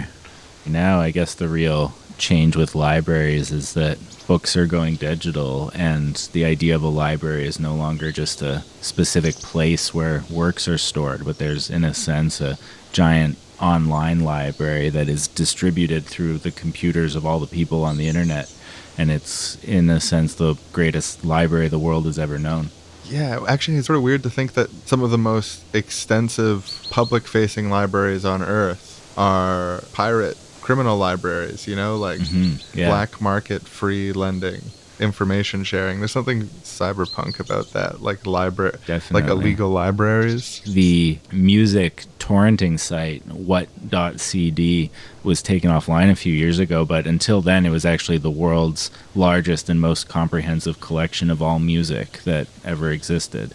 dude. 0.66 0.72
Now, 0.72 1.00
I 1.02 1.12
guess 1.12 1.34
the 1.34 1.48
real 1.50 1.94
change 2.18 2.56
with 2.56 2.76
libraries 2.76 3.52
is 3.52 3.74
that 3.74 3.98
books 4.28 4.56
are 4.56 4.68
going 4.68 4.96
digital, 4.96 5.72
and 5.74 6.16
the 6.34 6.46
idea 6.46 6.76
of 6.76 6.84
a 6.84 6.88
library 6.88 7.46
is 7.48 7.60
no 7.60 7.74
longer 7.74 8.12
just 8.12 8.42
a 8.44 8.64
specific 8.80 9.36
place 9.36 9.94
where 9.94 10.24
works 10.30 10.68
are 10.68 10.78
stored, 10.78 11.26
but 11.26 11.40
there's, 11.40 11.70
in 11.70 11.84
a 11.84 11.94
sense, 11.96 12.40
a 12.40 12.58
giant 12.94 13.38
online 13.62 14.22
library 14.22 14.90
that 14.90 15.08
is 15.08 15.28
distributed 15.28 16.06
through 16.06 16.40
the 16.40 16.52
computers 16.52 17.16
of 17.16 17.26
all 17.26 17.40
the 17.40 17.48
people 17.48 17.84
on 17.84 17.98
the 17.98 18.08
internet. 18.08 18.52
And 18.98 19.10
it's, 19.12 19.62
in 19.64 19.90
a 19.90 20.00
sense, 20.00 20.36
the 20.36 20.56
greatest 20.74 21.24
library 21.24 21.68
the 21.70 21.80
world 21.80 22.06
has 22.06 22.20
ever 22.20 22.38
known. 22.38 22.70
Yeah, 23.06 23.44
actually, 23.48 23.78
it's 23.78 23.88
sort 23.88 23.98
of 23.98 24.04
weird 24.04 24.24
to 24.24 24.30
think 24.30 24.54
that 24.54 24.70
some 24.88 25.02
of 25.04 25.12
the 25.12 25.18
most 25.18 25.64
extensive 25.74 26.70
public 26.90 27.28
facing 27.28 27.70
libraries 27.70 28.26
on 28.26 28.42
Earth 28.42 29.14
are 29.18 29.84
pirate 29.94 30.38
criminal 30.62 30.98
libraries, 30.98 31.68
you 31.68 31.76
know, 31.76 31.98
like 31.98 32.20
Mhm, 32.22 32.62
yeah. 32.74 32.88
black 32.90 33.20
market 33.22 33.64
free 33.64 34.12
lending, 34.14 34.62
information 35.02 35.64
sharing. 35.64 36.00
There's 36.00 36.12
something 36.12 36.44
cyberpunk 36.64 37.40
about 37.40 37.74
that, 37.74 38.02
like 38.02 38.26
library, 38.26 38.78
like 39.12 39.26
illegal 39.26 39.70
libraries. 39.70 40.62
the 40.66 41.18
music 41.32 42.06
torrenting 42.20 42.80
site 42.80 43.26
what.cd 43.26 44.92
was 45.24 45.42
taken 45.42 45.72
offline 45.72 46.10
a 46.12 46.16
few 46.16 46.32
years 46.32 46.60
ago 46.60 46.86
but 46.86 47.08
until 47.08 47.42
then 47.42 47.66
it 47.66 47.72
was 47.72 47.84
actually 47.84 48.18
the 48.20 48.30
world's 48.30 48.92
largest 49.16 49.70
and 49.70 49.82
most 49.82 50.08
comprehensive 50.08 50.80
collection 50.80 51.32
of 51.32 51.42
all 51.42 51.58
music 51.58 52.20
that 52.24 52.48
ever 52.64 52.92
existed 52.92 53.54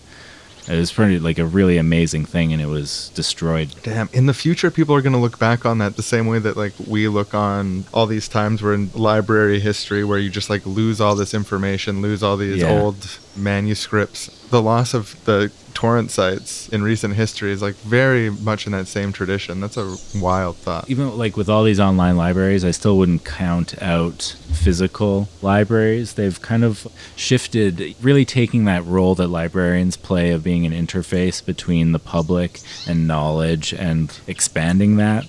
it 0.68 0.76
was 0.76 0.92
pretty 0.92 1.18
like 1.18 1.38
a 1.38 1.44
really 1.46 1.76
amazing 1.78 2.24
thing 2.24 2.52
and 2.52 2.60
it 2.60 2.66
was 2.66 3.10
destroyed 3.14 3.68
Damn, 3.82 4.08
in 4.12 4.26
the 4.26 4.34
future, 4.34 4.70
people 4.70 4.94
are 4.94 5.02
going 5.02 5.12
to 5.12 5.18
look 5.18 5.38
back 5.38 5.64
on 5.64 5.78
that 5.78 5.96
the 5.96 6.02
same 6.02 6.26
way 6.26 6.38
that 6.40 6.56
like 6.56 6.72
we 6.86 7.06
look 7.08 7.34
on 7.34 7.84
all 7.94 8.06
these 8.06 8.28
times 8.28 8.62
where 8.62 8.74
in 8.74 8.90
library 8.94 9.60
history 9.60 10.02
where 10.04 10.18
you 10.18 10.28
just 10.30 10.50
like 10.50 10.64
lose 10.66 11.00
all 11.00 11.14
this 11.14 11.34
information, 11.34 12.02
lose 12.02 12.22
all 12.22 12.36
these 12.36 12.62
Yeah. 12.62 12.70
old 12.80 13.18
manuscripts. 13.36 14.26
The 14.50 14.62
loss 14.62 14.94
of 14.94 15.16
the 15.24 15.50
torrent 15.76 16.10
sites 16.10 16.70
in 16.70 16.82
recent 16.82 17.12
history 17.12 17.52
is 17.52 17.60
like 17.60 17.74
very 17.74 18.30
much 18.30 18.64
in 18.64 18.72
that 18.72 18.88
same 18.88 19.12
tradition. 19.12 19.60
That's 19.60 19.76
a 19.76 19.94
wild 20.18 20.56
thought. 20.56 20.88
even 20.88 21.18
like 21.18 21.36
with 21.36 21.50
all 21.50 21.64
these 21.64 21.78
online 21.78 22.16
libraries, 22.16 22.64
I 22.64 22.70
still 22.70 22.96
wouldn't 22.96 23.26
count 23.26 23.80
out 23.82 24.36
physical 24.54 25.28
libraries. 25.42 26.14
They've 26.14 26.40
kind 26.40 26.64
of 26.64 26.88
shifted, 27.14 27.94
really 28.00 28.24
taking 28.24 28.64
that 28.64 28.86
role 28.86 29.14
that 29.16 29.28
librarians 29.28 29.98
play 29.98 30.30
of 30.30 30.42
being 30.42 30.64
an 30.64 30.72
interface 30.72 31.44
between 31.44 31.92
the 31.92 31.98
public 31.98 32.60
and 32.88 33.06
knowledge 33.06 33.74
and 33.74 34.18
expanding 34.26 34.96
that. 34.96 35.26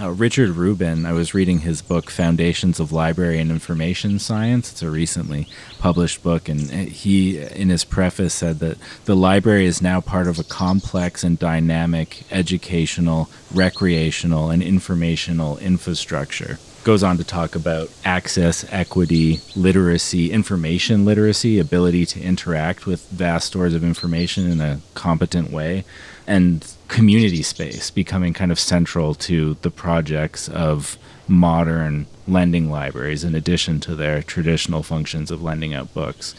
Uh, 0.00 0.10
Richard 0.10 0.50
Rubin, 0.50 1.06
I 1.06 1.12
was 1.12 1.34
reading 1.34 1.60
his 1.60 1.80
book 1.80 2.10
Foundations 2.10 2.80
of 2.80 2.90
Library 2.90 3.38
and 3.38 3.48
Information 3.48 4.18
Science. 4.18 4.72
It's 4.72 4.82
a 4.82 4.90
recently 4.90 5.46
published 5.78 6.20
book, 6.20 6.48
and 6.48 6.68
he, 6.68 7.38
in 7.38 7.68
his 7.68 7.84
preface, 7.84 8.34
said 8.34 8.58
that 8.58 8.76
the 9.04 9.14
library 9.14 9.66
is 9.66 9.80
now 9.80 10.00
part 10.00 10.26
of 10.26 10.40
a 10.40 10.44
complex 10.44 11.22
and 11.22 11.38
dynamic 11.38 12.24
educational, 12.32 13.30
recreational, 13.54 14.50
and 14.50 14.64
informational 14.64 15.58
infrastructure. 15.58 16.58
Goes 16.82 17.04
on 17.04 17.16
to 17.18 17.24
talk 17.24 17.54
about 17.54 17.88
access, 18.04 18.66
equity, 18.72 19.40
literacy, 19.54 20.32
information 20.32 21.04
literacy, 21.04 21.60
ability 21.60 22.04
to 22.06 22.20
interact 22.20 22.84
with 22.84 23.08
vast 23.10 23.46
stores 23.46 23.74
of 23.74 23.84
information 23.84 24.50
in 24.50 24.60
a 24.60 24.80
competent 24.94 25.52
way, 25.52 25.84
and 26.26 26.73
community 26.88 27.42
space 27.42 27.90
becoming 27.90 28.32
kind 28.32 28.52
of 28.52 28.58
central 28.58 29.14
to 29.14 29.54
the 29.62 29.70
projects 29.70 30.48
of 30.48 30.98
modern 31.26 32.06
lending 32.26 32.70
libraries 32.70 33.24
in 33.24 33.34
addition 33.34 33.80
to 33.80 33.94
their 33.94 34.22
traditional 34.22 34.82
functions 34.82 35.30
of 35.30 35.42
lending 35.42 35.74
out 35.74 35.92
books. 35.94 36.34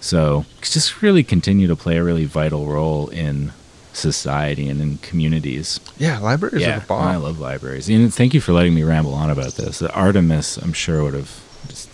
So 0.00 0.44
just 0.60 1.02
really 1.02 1.24
continue 1.24 1.66
to 1.66 1.76
play 1.76 1.96
a 1.96 2.04
really 2.04 2.26
vital 2.26 2.66
role 2.66 3.08
in 3.08 3.52
society 3.92 4.68
and 4.68 4.80
in 4.80 4.98
communities. 4.98 5.80
Yeah, 5.98 6.18
libraries 6.18 6.56
are 6.56 6.68
yeah, 6.68 6.78
the 6.78 6.86
bomb. 6.86 7.08
I 7.08 7.16
love 7.16 7.40
libraries. 7.40 7.88
And 7.88 8.12
thank 8.12 8.34
you 8.34 8.40
for 8.40 8.52
letting 8.52 8.74
me 8.74 8.82
ramble 8.82 9.14
on 9.14 9.30
about 9.30 9.54
this. 9.54 9.82
Artemis, 9.82 10.58
I'm 10.58 10.74
sure 10.74 11.02
would 11.02 11.14
have 11.14 11.42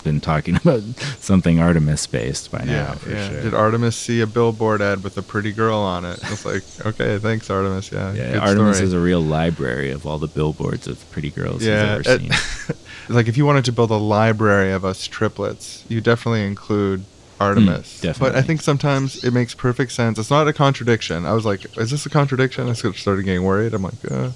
been 0.03 0.19
talking 0.21 0.55
about 0.63 0.81
something 1.19 1.59
Artemis 1.59 2.05
based 2.07 2.51
by 2.51 2.63
now 2.65 2.71
yeah, 2.71 2.95
for 2.95 3.09
yeah. 3.09 3.29
sure. 3.29 3.41
Did 3.41 3.53
Artemis 3.53 3.95
see 3.95 4.21
a 4.21 4.27
billboard 4.27 4.81
ad 4.81 5.03
with 5.03 5.17
a 5.17 5.21
pretty 5.21 5.51
girl 5.51 5.79
on 5.79 6.05
it? 6.05 6.19
It's 6.23 6.45
like, 6.45 6.63
okay, 6.85 7.17
thanks, 7.19 7.49
Artemis. 7.49 7.91
Yeah, 7.91 8.13
yeah, 8.13 8.37
Artemis 8.39 8.77
story. 8.77 8.87
is 8.87 8.93
a 8.93 8.99
real 8.99 9.21
library 9.21 9.91
of 9.91 10.05
all 10.05 10.17
the 10.19 10.27
billboards 10.27 10.87
of 10.87 11.09
pretty 11.11 11.29
girls 11.31 11.63
Yeah, 11.65 11.97
he's 11.97 12.07
ever 12.07 12.23
it- 12.23 12.31
seen. 12.67 12.75
like 13.15 13.27
if 13.27 13.37
you 13.37 13.45
wanted 13.45 13.65
to 13.65 13.71
build 13.71 13.91
a 13.91 13.95
library 13.97 14.71
of 14.71 14.85
us 14.85 15.07
triplets, 15.07 15.83
you 15.89 16.01
definitely 16.01 16.43
include 16.45 17.03
Artemis. 17.39 17.97
Mm, 17.99 18.01
definitely. 18.01 18.31
But 18.33 18.37
I 18.37 18.41
think 18.41 18.61
sometimes 18.61 19.23
it 19.23 19.31
makes 19.33 19.53
perfect 19.53 19.91
sense. 19.91 20.17
It's 20.19 20.29
not 20.29 20.47
a 20.47 20.53
contradiction. 20.53 21.25
I 21.25 21.33
was 21.33 21.45
like, 21.45 21.77
is 21.77 21.91
this 21.91 22.05
a 22.05 22.09
contradiction? 22.09 22.69
I 22.69 22.73
started 22.73 23.23
getting 23.25 23.43
worried. 23.43 23.73
I'm 23.73 23.83
like, 23.83 24.09
uh, 24.09 24.29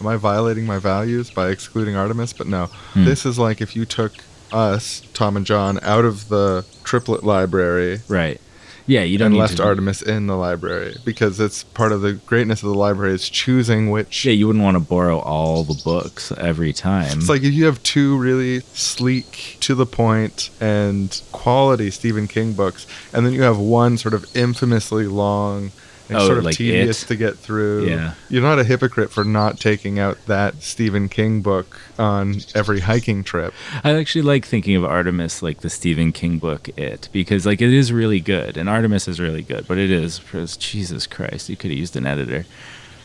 am 0.00 0.06
I 0.06 0.16
violating 0.16 0.64
my 0.64 0.78
values 0.78 1.30
by 1.30 1.48
excluding 1.50 1.96
Artemis? 1.96 2.32
But 2.32 2.46
no, 2.46 2.66
Hmm. 2.94 3.04
this 3.04 3.26
is 3.26 3.38
like 3.38 3.60
if 3.60 3.76
you 3.76 3.84
took 3.84 4.12
us, 4.54 5.02
Tom 5.12 5.36
and 5.36 5.44
John, 5.44 5.78
out 5.82 6.04
of 6.04 6.28
the 6.28 6.64
triplet 6.84 7.24
library 7.24 8.00
Right. 8.08 8.40
Yeah, 8.86 9.02
you 9.02 9.16
don't 9.16 9.28
and 9.28 9.38
left 9.38 9.56
to, 9.56 9.64
Artemis 9.64 10.02
in 10.02 10.26
the 10.26 10.36
library 10.36 10.96
because 11.06 11.40
it's 11.40 11.64
part 11.64 11.90
of 11.90 12.02
the 12.02 12.12
greatness 12.12 12.62
of 12.62 12.68
the 12.68 12.74
library 12.74 13.14
is 13.14 13.30
choosing 13.30 13.90
which. 13.90 14.26
Yeah, 14.26 14.32
you 14.32 14.46
wouldn't 14.46 14.62
want 14.62 14.74
to 14.74 14.80
borrow 14.80 15.20
all 15.20 15.64
the 15.64 15.80
books 15.82 16.32
every 16.32 16.74
time. 16.74 17.18
It's 17.18 17.28
like 17.28 17.42
if 17.42 17.54
you 17.54 17.64
have 17.64 17.82
two 17.82 18.18
really 18.18 18.60
sleek, 18.60 19.56
to 19.60 19.74
the 19.74 19.86
point, 19.86 20.50
and 20.60 21.18
quality 21.32 21.90
Stephen 21.90 22.28
King 22.28 22.52
books, 22.52 22.86
and 23.12 23.24
then 23.24 23.32
you 23.32 23.42
have 23.42 23.58
one 23.58 23.96
sort 23.96 24.12
of 24.12 24.24
infamously 24.36 25.06
long 25.06 25.72
and 26.08 26.18
Oh, 26.18 26.26
sort 26.26 26.38
of 26.38 26.44
like 26.44 26.56
tedious 26.56 27.02
It? 27.02 27.06
to 27.06 27.16
get 27.16 27.38
through. 27.38 27.86
Yeah. 27.88 28.14
You're 28.28 28.42
not 28.42 28.58
a 28.58 28.64
hypocrite 28.64 29.10
for 29.10 29.24
not 29.24 29.58
taking 29.58 29.98
out 29.98 30.18
that 30.26 30.62
Stephen 30.62 31.08
King 31.08 31.40
book 31.40 31.80
on 31.98 32.36
every 32.54 32.80
hiking 32.80 33.24
trip. 33.24 33.54
I 33.82 33.94
actually 33.94 34.22
like 34.22 34.44
thinking 34.44 34.76
of 34.76 34.84
Artemis 34.84 35.42
like 35.42 35.60
the 35.60 35.70
Stephen 35.70 36.12
King 36.12 36.38
book 36.38 36.68
It 36.76 37.08
because 37.12 37.46
like 37.46 37.62
it 37.62 37.72
is 37.72 37.92
really 37.92 38.20
good 38.20 38.56
and 38.56 38.68
Artemis 38.68 39.08
is 39.08 39.18
really 39.20 39.42
good, 39.42 39.66
but 39.66 39.78
it 39.78 39.90
is 39.90 40.18
because 40.18 40.56
Jesus 40.56 41.06
Christ, 41.06 41.48
you 41.48 41.56
could 41.56 41.70
have 41.70 41.78
used 41.78 41.96
an 41.96 42.06
editor. 42.06 42.44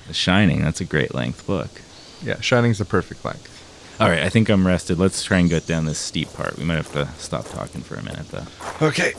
The 0.07 0.13
Shining, 0.13 0.61
that's 0.61 0.81
a 0.81 0.85
great 0.85 1.13
length 1.13 1.45
book. 1.45 1.69
Yeah, 2.23 2.41
Shining's 2.41 2.79
the 2.79 2.85
perfect 2.85 3.23
length. 3.23 3.55
All 4.01 4.09
right, 4.09 4.23
I 4.23 4.29
think 4.29 4.49
I'm 4.49 4.65
rested. 4.65 4.97
Let's 4.97 5.23
try 5.23 5.37
and 5.39 5.49
get 5.49 5.67
down 5.67 5.85
this 5.85 5.99
steep 5.99 6.33
part. 6.33 6.57
We 6.57 6.63
might 6.65 6.75
have 6.77 6.91
to 6.93 7.07
stop 7.17 7.45
talking 7.49 7.81
for 7.81 7.95
a 7.95 8.03
minute 8.03 8.27
though. 8.29 8.47
Okay. 8.81 9.13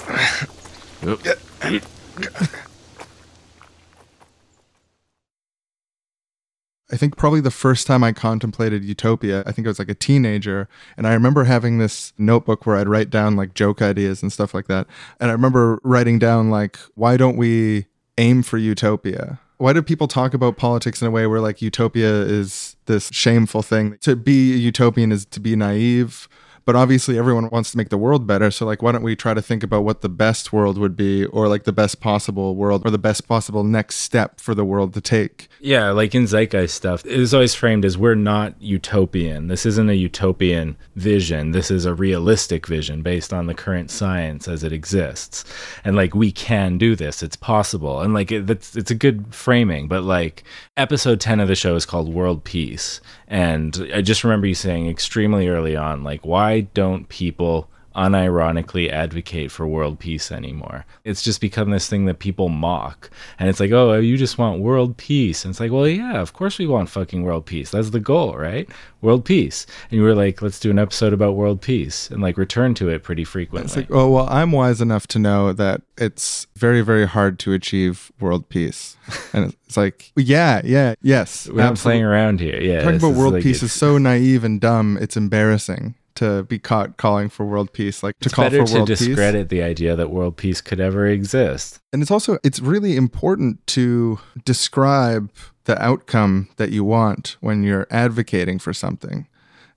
I 6.92 6.96
think 6.96 7.16
probably 7.16 7.40
the 7.40 7.50
first 7.50 7.86
time 7.86 8.02
I 8.02 8.12
contemplated 8.12 8.84
utopia, 8.84 9.44
I 9.46 9.52
think 9.52 9.66
I 9.66 9.70
was 9.70 9.78
like 9.78 9.88
a 9.88 9.94
teenager. 9.94 10.68
And 10.96 11.06
I 11.06 11.12
remember 11.12 11.44
having 11.44 11.78
this 11.78 12.12
notebook 12.18 12.66
where 12.66 12.76
I'd 12.76 12.88
write 12.88 13.10
down 13.10 13.36
like 13.36 13.54
joke 13.54 13.80
ideas 13.80 14.22
and 14.22 14.32
stuff 14.32 14.54
like 14.54 14.66
that. 14.66 14.86
And 15.20 15.30
I 15.30 15.32
remember 15.32 15.78
writing 15.84 16.18
down, 16.18 16.50
like, 16.50 16.78
why 16.94 17.16
don't 17.16 17.36
we 17.36 17.86
aim 18.18 18.42
for 18.42 18.58
utopia? 18.58 19.38
Why 19.58 19.72
do 19.72 19.82
people 19.82 20.08
talk 20.08 20.34
about 20.34 20.56
politics 20.56 21.02
in 21.02 21.08
a 21.08 21.10
way 21.10 21.26
where 21.26 21.40
like 21.40 21.60
utopia 21.60 22.08
is 22.22 22.76
this 22.86 23.10
shameful 23.12 23.62
thing? 23.62 23.98
To 24.00 24.16
be 24.16 24.54
a 24.54 24.56
utopian 24.56 25.12
is 25.12 25.26
to 25.26 25.40
be 25.40 25.54
naive. 25.54 26.28
But 26.64 26.76
obviously, 26.76 27.18
everyone 27.18 27.48
wants 27.50 27.70
to 27.72 27.76
make 27.76 27.88
the 27.88 27.98
world 27.98 28.26
better. 28.26 28.50
So, 28.50 28.66
like, 28.66 28.82
why 28.82 28.92
don't 28.92 29.02
we 29.02 29.16
try 29.16 29.34
to 29.34 29.42
think 29.42 29.62
about 29.62 29.84
what 29.84 30.00
the 30.00 30.08
best 30.08 30.52
world 30.52 30.78
would 30.78 30.96
be, 30.96 31.24
or 31.26 31.48
like 31.48 31.64
the 31.64 31.72
best 31.72 32.00
possible 32.00 32.54
world, 32.54 32.82
or 32.84 32.90
the 32.90 32.98
best 32.98 33.26
possible 33.26 33.64
next 33.64 33.96
step 33.96 34.40
for 34.40 34.54
the 34.54 34.64
world 34.64 34.94
to 34.94 35.00
take? 35.00 35.48
Yeah, 35.60 35.90
like 35.90 36.14
in 36.14 36.26
zeitgeist 36.26 36.74
stuff, 36.74 37.04
it 37.04 37.12
is 37.12 37.34
always 37.34 37.54
framed 37.54 37.84
as 37.84 37.98
we're 37.98 38.14
not 38.14 38.54
utopian. 38.60 39.48
This 39.48 39.66
isn't 39.66 39.90
a 39.90 39.94
utopian 39.94 40.76
vision. 40.96 41.50
This 41.52 41.70
is 41.70 41.84
a 41.84 41.94
realistic 41.94 42.66
vision 42.66 43.02
based 43.02 43.32
on 43.32 43.46
the 43.46 43.54
current 43.54 43.90
science 43.90 44.48
as 44.48 44.64
it 44.64 44.72
exists. 44.72 45.44
And 45.84 45.96
like 45.96 46.14
we 46.14 46.32
can 46.32 46.78
do 46.78 46.94
this. 46.96 47.22
It's 47.22 47.36
possible. 47.36 48.00
And 48.00 48.14
like 48.14 48.32
it, 48.32 48.46
that's 48.46 48.76
it's 48.76 48.90
a 48.90 48.94
good 48.94 49.34
framing. 49.34 49.88
But 49.88 50.04
like 50.04 50.44
episode 50.76 51.20
ten 51.20 51.40
of 51.40 51.48
the 51.48 51.54
show 51.54 51.74
is 51.74 51.86
called 51.86 52.12
World 52.12 52.44
Peace, 52.44 53.00
and 53.28 53.90
I 53.94 54.02
just 54.02 54.24
remember 54.24 54.46
you 54.46 54.54
saying 54.54 54.88
extremely 54.88 55.48
early 55.48 55.76
on, 55.76 56.02
like 56.02 56.24
why 56.24 56.49
don't 56.58 57.08
people 57.08 57.70
unironically 57.96 58.90
advocate 58.90 59.50
for 59.50 59.66
world 59.66 59.98
peace 59.98 60.30
anymore. 60.30 60.84
It's 61.04 61.22
just 61.22 61.40
become 61.40 61.70
this 61.70 61.88
thing 61.88 62.06
that 62.06 62.18
people 62.18 62.48
mock. 62.48 63.10
And 63.38 63.48
it's 63.48 63.60
like, 63.60 63.72
oh, 63.72 63.98
you 63.98 64.16
just 64.16 64.38
want 64.38 64.60
world 64.60 64.96
peace. 64.96 65.44
And 65.44 65.52
it's 65.52 65.60
like, 65.60 65.72
well, 65.72 65.88
yeah, 65.88 66.20
of 66.20 66.32
course 66.32 66.58
we 66.58 66.66
want 66.66 66.88
fucking 66.88 67.22
world 67.22 67.46
peace. 67.46 67.70
That's 67.70 67.90
the 67.90 68.00
goal, 68.00 68.36
right? 68.36 68.68
World 69.00 69.24
peace. 69.24 69.66
And 69.90 69.98
you 69.98 70.02
were 70.02 70.14
like, 70.14 70.40
let's 70.40 70.60
do 70.60 70.70
an 70.70 70.78
episode 70.78 71.12
about 71.12 71.34
world 71.34 71.60
peace 71.60 72.10
and 72.10 72.22
like 72.22 72.36
return 72.38 72.74
to 72.74 72.88
it 72.88 73.02
pretty 73.02 73.24
frequently. 73.24 73.66
It's 73.66 73.76
like, 73.76 73.90
oh, 73.90 74.10
well, 74.10 74.28
I'm 74.30 74.52
wise 74.52 74.80
enough 74.80 75.06
to 75.08 75.18
know 75.18 75.52
that 75.52 75.82
it's 75.98 76.46
very, 76.56 76.82
very 76.82 77.06
hard 77.06 77.38
to 77.40 77.52
achieve 77.52 78.12
world 78.20 78.48
peace. 78.48 78.96
And 79.32 79.54
it's 79.66 79.76
like, 79.76 80.10
yeah, 80.16 80.60
yeah, 80.64 80.94
yes. 81.02 81.48
we're 81.48 81.62
not 81.62 81.76
playing 81.76 82.02
around 82.02 82.40
here. 82.40 82.60
Yeah. 82.60 82.82
Talking 82.82 82.96
about 82.96 83.14
world 83.14 83.34
like- 83.34 83.42
peace 83.44 83.62
is 83.62 83.72
so 83.72 83.96
naive 83.96 84.42
and 84.42 84.60
dumb, 84.60 84.98
it's 85.00 85.16
embarrassing 85.16 85.94
to 86.16 86.44
be 86.44 86.58
caught 86.58 86.96
calling 86.96 87.28
for 87.28 87.44
world 87.46 87.72
peace. 87.72 88.02
Like 88.02 88.18
to 88.20 88.26
it's 88.26 88.34
call 88.34 88.46
better 88.46 88.66
for 88.66 88.66
to 88.66 88.74
world 88.74 88.88
peace. 88.88 88.98
discredit 88.98 89.48
the 89.48 89.62
idea 89.62 89.96
that 89.96 90.10
world 90.10 90.36
peace 90.36 90.60
could 90.60 90.80
ever 90.80 91.06
exist. 91.06 91.80
And 91.92 92.02
it's 92.02 92.10
also 92.10 92.38
it's 92.42 92.60
really 92.60 92.96
important 92.96 93.66
to 93.68 94.18
describe 94.44 95.30
the 95.64 95.80
outcome 95.82 96.48
that 96.56 96.70
you 96.70 96.84
want 96.84 97.36
when 97.40 97.62
you're 97.62 97.86
advocating 97.90 98.58
for 98.58 98.72
something. 98.72 99.26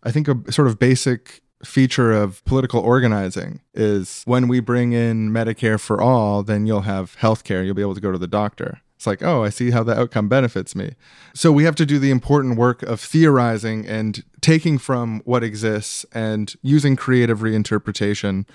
I 0.04 0.12
think 0.12 0.28
a 0.28 0.52
sort 0.52 0.68
of 0.68 0.80
basic 0.80 1.42
feature 1.64 2.12
of 2.12 2.44
political 2.46 2.82
organizing 2.82 3.62
is 3.74 4.24
when 4.26 4.48
we 4.48 4.60
bring 4.60 4.92
in 4.92 5.30
Medicare 5.30 5.80
for 5.80 6.02
all, 6.02 6.44
then 6.44 6.66
you'll 6.66 6.82
have 6.82 7.16
healthcare, 7.18 7.66
you'll 7.66 7.74
be 7.74 7.82
able 7.82 7.96
to 7.96 8.02
go 8.02 8.12
to 8.12 8.18
the 8.18 8.28
doctor. 8.28 8.82
It's 9.04 9.08
like, 9.08 9.22
oh, 9.22 9.44
I 9.44 9.50
see 9.50 9.72
how 9.72 9.84
the 9.84 10.00
outcome 10.00 10.30
benefits 10.30 10.78
me. 10.78 10.96
So 11.34 11.52
we 11.52 11.66
have 11.66 11.76
to 11.76 11.86
do 11.86 12.00
the 12.00 12.10
important 12.10 12.58
work 12.58 12.84
of 12.84 13.02
theorizing 13.02 13.86
and 13.86 14.24
taking 14.40 14.78
from 14.78 15.20
what 15.26 15.44
exists 15.44 16.06
and 16.14 16.56
using 16.62 16.96
creative 16.96 17.40
reinterpretation 17.40 18.46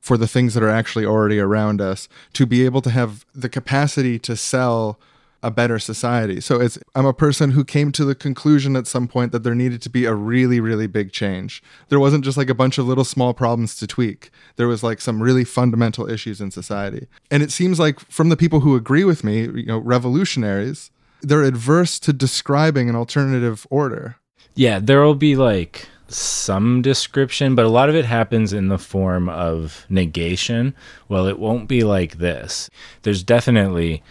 for 0.00 0.16
the 0.16 0.28
things 0.28 0.54
that 0.54 0.62
are 0.62 0.70
actually 0.70 1.04
already 1.04 1.40
around 1.40 1.80
us 1.80 2.08
to 2.34 2.46
be 2.46 2.64
able 2.64 2.80
to 2.82 2.90
have 2.90 3.26
the 3.34 3.48
capacity 3.48 4.16
to 4.20 4.36
sell 4.36 5.00
a 5.46 5.50
better 5.50 5.78
society. 5.78 6.40
So 6.40 6.60
it's 6.60 6.76
I'm 6.96 7.06
a 7.06 7.14
person 7.14 7.52
who 7.52 7.64
came 7.64 7.92
to 7.92 8.04
the 8.04 8.16
conclusion 8.16 8.74
at 8.74 8.88
some 8.88 9.06
point 9.06 9.30
that 9.30 9.44
there 9.44 9.54
needed 9.54 9.80
to 9.82 9.88
be 9.88 10.04
a 10.04 10.12
really 10.12 10.58
really 10.58 10.88
big 10.88 11.12
change. 11.12 11.62
There 11.88 12.00
wasn't 12.00 12.24
just 12.24 12.36
like 12.36 12.50
a 12.50 12.54
bunch 12.54 12.78
of 12.78 12.88
little 12.88 13.04
small 13.04 13.32
problems 13.32 13.76
to 13.76 13.86
tweak. 13.86 14.30
There 14.56 14.66
was 14.66 14.82
like 14.82 15.00
some 15.00 15.22
really 15.22 15.44
fundamental 15.44 16.10
issues 16.10 16.40
in 16.40 16.50
society. 16.50 17.06
And 17.30 17.44
it 17.44 17.52
seems 17.52 17.78
like 17.78 18.00
from 18.00 18.28
the 18.28 18.36
people 18.36 18.60
who 18.60 18.74
agree 18.74 19.04
with 19.04 19.22
me, 19.22 19.42
you 19.42 19.66
know, 19.66 19.78
revolutionaries, 19.78 20.90
they're 21.22 21.44
adverse 21.44 22.00
to 22.00 22.12
describing 22.12 22.90
an 22.90 22.96
alternative 22.96 23.68
order. 23.70 24.16
Yeah, 24.56 24.80
there 24.80 25.02
will 25.02 25.14
be 25.14 25.36
like 25.36 25.86
some 26.08 26.82
description, 26.82 27.54
but 27.54 27.64
a 27.64 27.68
lot 27.70 27.88
of 27.88 27.94
it 27.94 28.04
happens 28.04 28.52
in 28.52 28.66
the 28.68 28.78
form 28.78 29.28
of 29.28 29.86
negation. 29.88 30.74
Well, 31.08 31.26
it 31.26 31.38
won't 31.38 31.68
be 31.68 31.84
like 31.84 32.18
this. 32.18 32.68
There's 33.02 33.22
definitely 33.22 34.02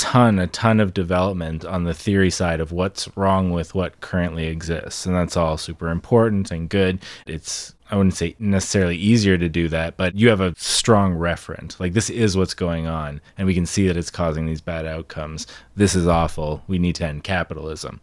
ton, 0.00 0.38
a 0.38 0.46
ton 0.46 0.80
of 0.80 0.94
development 0.94 1.62
on 1.64 1.84
the 1.84 1.92
theory 1.92 2.30
side 2.30 2.58
of 2.58 2.72
what's 2.72 3.14
wrong 3.16 3.50
with 3.50 3.74
what 3.74 4.00
currently 4.00 4.46
exists. 4.46 5.04
And 5.04 5.14
that's 5.14 5.36
all 5.36 5.58
super 5.58 5.90
important 5.90 6.50
and 6.50 6.70
good. 6.70 7.00
It's, 7.26 7.74
I 7.90 7.96
wouldn't 7.96 8.14
say 8.14 8.34
necessarily 8.38 8.96
easier 8.96 9.36
to 9.36 9.48
do 9.48 9.68
that, 9.68 9.98
but 9.98 10.14
you 10.14 10.30
have 10.30 10.40
a 10.40 10.54
strong 10.56 11.14
referent. 11.14 11.78
Like, 11.78 11.92
this 11.92 12.08
is 12.08 12.34
what's 12.34 12.54
going 12.54 12.86
on, 12.86 13.20
and 13.36 13.46
we 13.46 13.54
can 13.54 13.66
see 13.66 13.86
that 13.88 13.96
it's 13.98 14.10
causing 14.10 14.46
these 14.46 14.62
bad 14.62 14.86
outcomes. 14.86 15.46
This 15.76 15.94
is 15.94 16.08
awful. 16.08 16.62
We 16.66 16.78
need 16.78 16.94
to 16.96 17.06
end 17.06 17.22
capitalism. 17.22 18.00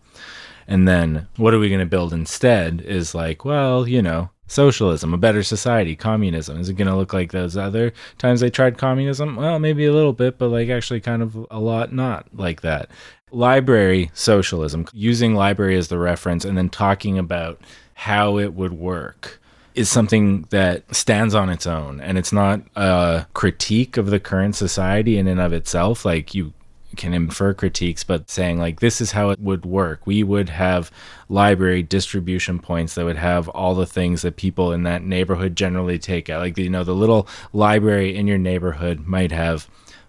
And 0.67 0.87
then 0.87 1.27
what 1.37 1.53
are 1.53 1.59
we 1.59 1.69
going 1.69 1.79
to 1.79 1.85
build 1.87 2.13
instead 2.13 2.81
is 2.81 3.15
like, 3.15 3.43
well, 3.43 3.87
you 3.87 4.01
know, 4.01 4.29
socialism, 4.47 5.13
a 5.13 5.17
better 5.17 5.43
society, 5.43 5.95
communism. 5.95 6.59
Is 6.59 6.69
it 6.69 6.73
going 6.73 6.87
to 6.87 6.95
look 6.95 7.13
like 7.13 7.31
those 7.31 7.55
other 7.55 7.93
times 8.17 8.39
they 8.39 8.49
tried 8.49 8.77
communism? 8.77 9.35
Well, 9.35 9.59
maybe 9.59 9.85
a 9.85 9.93
little 9.93 10.13
bit, 10.13 10.37
but 10.37 10.49
like 10.49 10.69
actually 10.69 11.01
kind 11.01 11.21
of 11.21 11.47
a 11.51 11.59
lot 11.59 11.93
not 11.93 12.27
like 12.33 12.61
that. 12.61 12.89
Library 13.31 14.09
socialism, 14.13 14.87
using 14.93 15.35
library 15.35 15.77
as 15.77 15.89
the 15.89 15.99
reference 15.99 16.45
and 16.45 16.57
then 16.57 16.69
talking 16.69 17.17
about 17.17 17.59
how 17.93 18.37
it 18.37 18.53
would 18.53 18.73
work 18.73 19.39
is 19.75 19.89
something 19.89 20.41
that 20.49 20.83
stands 20.95 21.35
on 21.35 21.49
its 21.49 21.67
own 21.67 22.01
and 22.01 22.17
it's 22.17 22.33
not 22.33 22.61
a 22.75 23.27
critique 23.33 23.95
of 23.95 24.07
the 24.07 24.19
current 24.19 24.55
society 24.55 25.17
in 25.19 25.27
and 25.27 25.39
of 25.39 25.53
itself 25.53 26.03
like 26.03 26.33
you 26.33 26.51
can 26.97 27.13
infer 27.13 27.53
critiques, 27.53 28.03
but 28.03 28.29
saying 28.29 28.59
like 28.59 28.79
this 28.79 28.99
is 29.01 29.11
how 29.11 29.29
it 29.29 29.39
would 29.39 29.65
work. 29.65 30.05
We 30.05 30.23
would 30.23 30.49
have 30.49 30.91
library 31.29 31.83
distribution 31.83 32.59
points 32.59 32.95
that 32.95 33.05
would 33.05 33.17
have 33.17 33.47
all 33.49 33.75
the 33.75 33.85
things 33.85 34.21
that 34.23 34.35
people 34.35 34.71
in 34.71 34.83
that 34.83 35.03
neighborhood 35.03 35.55
generally 35.55 35.99
take 35.99 36.29
out. 36.29 36.41
Like 36.41 36.57
you 36.57 36.69
know, 36.69 36.83
the 36.83 36.95
little 36.95 37.27
library 37.53 38.15
in 38.15 38.27
your 38.27 38.37
neighborhood 38.37 39.05
might 39.05 39.31
have 39.31 39.67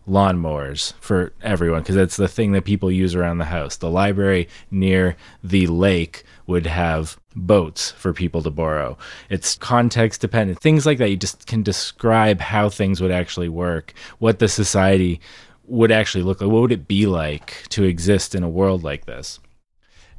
lawnmowers 0.08 0.94
for 1.00 1.32
everyone 1.42 1.82
because 1.82 1.94
that's 1.94 2.16
the 2.16 2.28
thing 2.28 2.52
that 2.52 2.64
people 2.64 2.90
use 2.90 3.14
around 3.14 3.38
the 3.38 3.44
house. 3.44 3.76
The 3.76 3.90
library 3.90 4.48
near 4.70 5.16
the 5.44 5.66
lake 5.66 6.24
would 6.46 6.66
have 6.66 7.18
boats 7.36 7.90
for 7.92 8.12
people 8.12 8.42
to 8.42 8.50
borrow. 8.50 8.96
It's 9.28 9.56
context 9.56 10.20
dependent. 10.20 10.60
Things 10.60 10.86
like 10.86 10.98
that 10.98 11.10
you 11.10 11.16
just 11.16 11.46
can 11.46 11.62
describe 11.62 12.40
how 12.40 12.68
things 12.68 13.00
would 13.00 13.10
actually 13.10 13.48
work, 13.48 13.92
what 14.18 14.38
the 14.38 14.48
society 14.48 15.20
would 15.68 15.92
actually 15.92 16.24
look 16.24 16.40
like. 16.40 16.50
What 16.50 16.62
would 16.62 16.72
it 16.72 16.88
be 16.88 17.06
like 17.06 17.64
to 17.70 17.84
exist 17.84 18.34
in 18.34 18.42
a 18.42 18.48
world 18.48 18.82
like 18.82 19.06
this? 19.06 19.38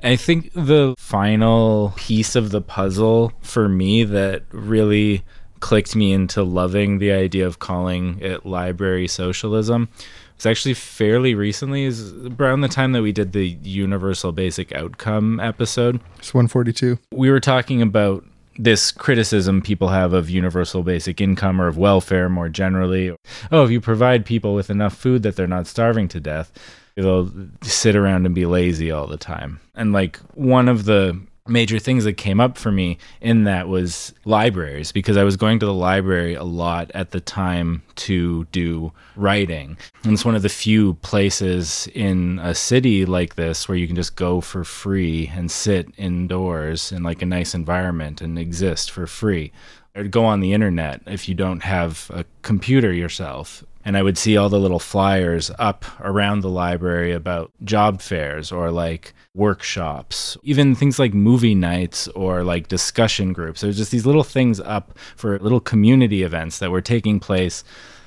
I 0.02 0.16
think 0.16 0.52
the 0.54 0.96
final 0.98 1.94
piece 1.98 2.36
of 2.36 2.52
the 2.52 2.62
puzzle 2.62 3.34
for 3.42 3.68
me 3.68 4.06
that 4.06 4.44
really 4.52 5.24
clicked 5.60 5.96
me 5.96 6.14
into 6.14 6.42
loving 6.42 7.00
the 7.00 7.12
idea 7.12 7.46
of 7.46 7.60
calling 7.60 8.18
it 8.22 8.46
library 8.46 9.08
socialism. 9.08 9.90
was 10.38 10.46
actually 10.46 10.74
fairly 10.74 11.36
recently, 11.36 11.84
is 11.84 12.14
around 12.40 12.62
the 12.62 12.70
time 12.70 12.94
that 12.94 13.02
we 13.02 13.12
did 13.12 13.34
the 13.34 13.58
universal 13.62 14.32
basic 14.32 14.74
outcome 14.74 15.40
episode. 15.42 16.00
It's 16.18 16.34
142. 16.34 16.98
We 17.12 17.30
were 17.30 17.42
talking 17.42 17.82
about 17.82 18.24
this 18.60 18.92
criticism 18.92 19.62
people 19.62 19.88
have 19.88 20.12
of 20.12 20.30
universal 20.30 20.84
basic 20.84 21.22
income 21.22 21.62
or 21.62 21.68
of 21.68 21.78
welfare 21.78 22.28
more 22.28 22.50
generally. 22.50 23.16
Oh, 23.52 23.64
if 23.64 23.72
you 23.72 23.80
provide 23.80 24.26
people 24.26 24.54
with 24.54 24.70
enough 24.70 24.96
food 24.96 25.24
that 25.24 25.38
they're 25.38 25.48
not 25.48 25.66
starving 25.66 26.10
to 26.10 26.20
death, 26.20 26.52
they'll 26.96 27.32
sit 27.62 27.96
around 27.96 28.26
and 28.26 28.36
be 28.36 28.46
lazy 28.46 28.92
all 28.92 29.08
the 29.08 29.18
time. 29.18 29.62
And 29.76 29.94
like 29.94 30.18
one 30.34 30.68
of 30.68 30.84
the 30.84 31.18
major 31.50 31.80
things 31.80 32.04
that 32.04 32.14
came 32.14 32.40
up 32.40 32.58
for 32.58 32.72
me 32.72 32.98
in 33.22 33.44
that 33.46 33.68
was 33.68 34.14
libraries 34.26 34.92
because 34.92 35.18
I 35.18 35.24
was 35.24 35.36
going 35.36 35.60
to 35.60 35.66
the 35.66 35.74
library 35.74 36.36
a 36.36 36.44
lot 36.44 36.92
at 36.94 37.12
the 37.12 37.20
time 37.20 37.82
to 37.96 38.46
do 38.46 38.92
writing. 39.16 39.78
And 40.04 40.14
it's 40.14 40.26
one 40.26 40.36
of 40.36 40.42
the 40.42 40.50
few 40.50 40.94
places 40.96 41.88
in 41.94 42.40
a 42.40 42.56
city 42.56 43.06
like 43.06 43.36
this 43.36 43.68
where 43.68 43.78
you 43.78 43.88
can 43.88 43.96
just 43.96 44.16
go 44.16 44.42
for 44.42 44.64
free 44.64 45.32
and 45.34 45.50
sit 45.50 45.90
indoors 45.98 46.92
in 46.92 47.04
like 47.04 47.22
a 47.22 47.26
nice 47.26 47.54
environment 47.54 48.22
and 48.22 48.38
exist 48.38 48.92
for 48.92 49.08
free. 49.08 49.52
Or 49.96 50.04
go 50.04 50.26
on 50.26 50.40
the 50.40 50.54
internet 50.54 51.02
if 51.08 51.28
you 51.28 51.36
don't 51.36 51.64
have 51.64 52.12
a 52.14 52.26
computer 52.44 52.94
yourself 52.94 53.64
and 53.86 53.98
I 53.98 54.04
would 54.04 54.18
see 54.18 54.38
all 54.38 54.50
the 54.50 54.60
little 54.60 54.80
flyers 54.80 55.50
up 55.58 55.86
around 56.00 56.42
the 56.42 56.50
library 56.50 57.12
about 57.12 57.52
job 57.64 58.02
fairs 58.02 58.52
or 58.52 58.72
like 58.72 59.14
workshops, 59.36 60.38
even 60.44 60.76
things 60.76 61.00
like 61.00 61.14
movie 61.14 61.56
nights 61.56 62.08
or 62.10 62.44
like 62.44 62.68
discussion 62.68 63.34
groups. 63.34 63.62
There's 63.62 63.78
just 63.78 63.92
these 63.92 64.06
little 64.06 64.24
things 64.24 64.60
up 64.60 64.98
for 65.16 65.38
little 65.40 65.60
community 65.60 66.24
events 66.24 66.60
that 66.60 66.72
were 66.72 66.82
taking 66.82 67.20
place 67.20 67.64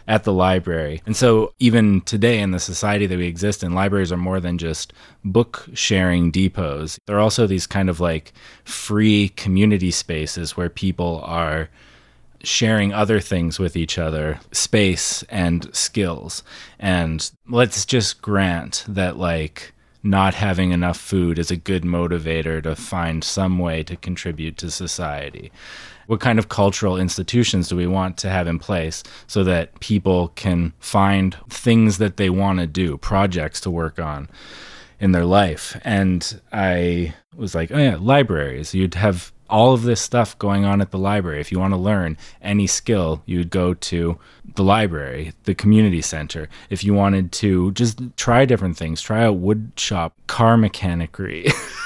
at 0.09 0.25
the 0.25 0.33
library. 0.33 1.03
And 1.07 1.16
so, 1.16 1.53
even 1.59 2.01
today 2.03 2.41
in 2.41 2.51
the 2.51 2.59
society 2.59 3.07
that 3.07 3.18
we 3.18 3.27
exist 3.27 3.62
in, 3.62 3.73
libraries 3.73 4.12
are 4.12 4.16
more 4.16 4.41
than 4.41 4.59
just 4.59 4.93
book 5.25 5.68
sharing 5.75 6.31
depots. 6.31 6.99
They're 7.07 7.20
also 7.20 7.47
these 7.47 7.66
kind 7.66 7.89
of 7.89 8.01
like 8.01 8.33
free 8.64 9.29
community 9.31 9.91
spaces 9.91 10.57
where 10.57 10.68
people 10.68 11.23
are 11.25 11.68
sharing 12.45 12.93
other 12.93 13.20
things 13.20 13.61
with 13.61 13.77
each 13.77 13.99
other, 13.99 14.41
space 14.51 15.23
and 15.25 15.73
skills. 15.75 16.43
And 16.79 17.31
let's 17.49 17.87
just 17.87 18.20
grant 18.20 18.85
that, 18.89 19.16
like, 19.16 19.73
not 20.03 20.35
having 20.35 20.73
enough 20.73 20.99
food 20.99 21.39
is 21.39 21.51
a 21.51 21.57
good 21.57 21.83
motivator 21.85 22.63
to 22.63 22.75
find 22.75 23.23
some 23.23 23.59
way 23.59 23.83
to 23.85 23.97
contribute 23.97 24.57
to 24.59 24.71
society. 24.71 25.53
What 26.07 26.21
kind 26.21 26.39
of 26.39 26.49
cultural 26.49 26.99
institutions 26.99 27.69
do 27.69 27.77
we 27.77 27.87
want 27.87 28.19
to 28.19 28.29
have 28.29 28.49
in 28.49 28.59
place 28.59 29.03
so 29.27 29.45
that 29.45 29.79
people 29.81 30.29
can 30.29 30.73
find 30.81 31.37
things 31.49 31.99
that 31.99 32.17
they 32.17 32.29
want 32.29 32.59
to 32.59 32.67
do, 32.67 32.99
projects 32.99 33.61
to 33.63 33.71
work 33.71 34.01
on 34.01 34.29
in 34.99 35.13
their 35.13 35.25
life? 35.25 35.81
And 35.85 36.41
I 36.53 37.15
was 37.37 37.55
like, 37.55 37.71
oh, 37.71 37.79
yeah, 37.79 37.97
libraries. 38.01 38.75
You'd 38.75 38.95
have 38.95 39.33
all 39.53 39.75
of 39.75 39.83
this 39.83 40.01
stuff 40.01 40.37
going 40.39 40.65
on 40.65 40.81
at 40.81 40.91
the 40.91 40.99
library. 40.99 41.39
If 41.39 41.53
you 41.53 41.61
want 41.61 41.75
to 41.75 41.79
learn 41.79 42.17
any 42.41 42.67
skill, 42.67 43.23
you 43.27 43.39
would 43.39 43.51
go 43.51 43.75
to 43.75 44.19
the 44.55 44.65
library, 44.65 45.35
the 45.45 45.55
community 45.55 46.01
center. 46.01 46.49
If 46.71 46.83
you 46.83 46.95
wanted 46.95 47.33
to 47.33 47.71
just 47.73 48.01
try 48.17 48.47
different 48.47 48.79
things, 48.79 49.03
try 49.03 49.25
out 49.25 49.37
wood 49.37 49.73
shop, 49.77 50.15
car 50.27 50.57
mechanicry. 50.57 51.53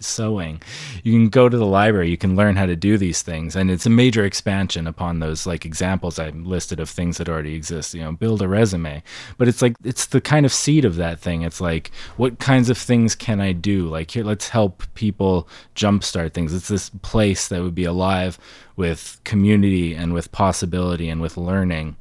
sewing. 0.00 0.60
You 1.02 1.12
can 1.12 1.28
go 1.28 1.48
to 1.48 1.56
the 1.56 1.66
library, 1.66 2.10
you 2.10 2.16
can 2.16 2.36
learn 2.36 2.56
how 2.56 2.66
to 2.66 2.76
do 2.76 2.98
these 2.98 3.22
things. 3.22 3.56
And 3.56 3.70
it's 3.70 3.86
a 3.86 3.90
major 3.90 4.24
expansion 4.24 4.86
upon 4.86 5.20
those 5.20 5.46
like 5.46 5.64
examples 5.64 6.18
I 6.18 6.30
listed 6.30 6.80
of 6.80 6.90
things 6.90 7.18
that 7.18 7.28
already 7.28 7.54
exist. 7.54 7.94
You 7.94 8.02
know, 8.02 8.12
build 8.12 8.42
a 8.42 8.48
resume. 8.48 9.02
But 9.38 9.48
it's 9.48 9.62
like 9.62 9.76
it's 9.84 10.06
the 10.06 10.20
kind 10.20 10.46
of 10.46 10.52
seed 10.52 10.84
of 10.84 10.96
that 10.96 11.20
thing. 11.20 11.42
It's 11.42 11.60
like, 11.60 11.90
what 12.16 12.38
kinds 12.38 12.70
of 12.70 12.78
things 12.78 13.14
can 13.14 13.40
I 13.40 13.52
do? 13.52 13.88
Like 13.88 14.10
here, 14.10 14.24
let's 14.24 14.48
help 14.48 14.82
people 14.94 15.48
jumpstart 15.74 16.32
things. 16.32 16.54
It's 16.54 16.68
this 16.68 16.90
place 17.02 17.48
that 17.48 17.62
would 17.62 17.74
be 17.74 17.84
alive 17.84 18.38
with 18.76 19.20
community 19.24 19.94
and 19.94 20.14
with 20.14 20.32
possibility 20.32 21.08
and 21.08 21.20
with 21.20 21.36
learning. 21.36 21.96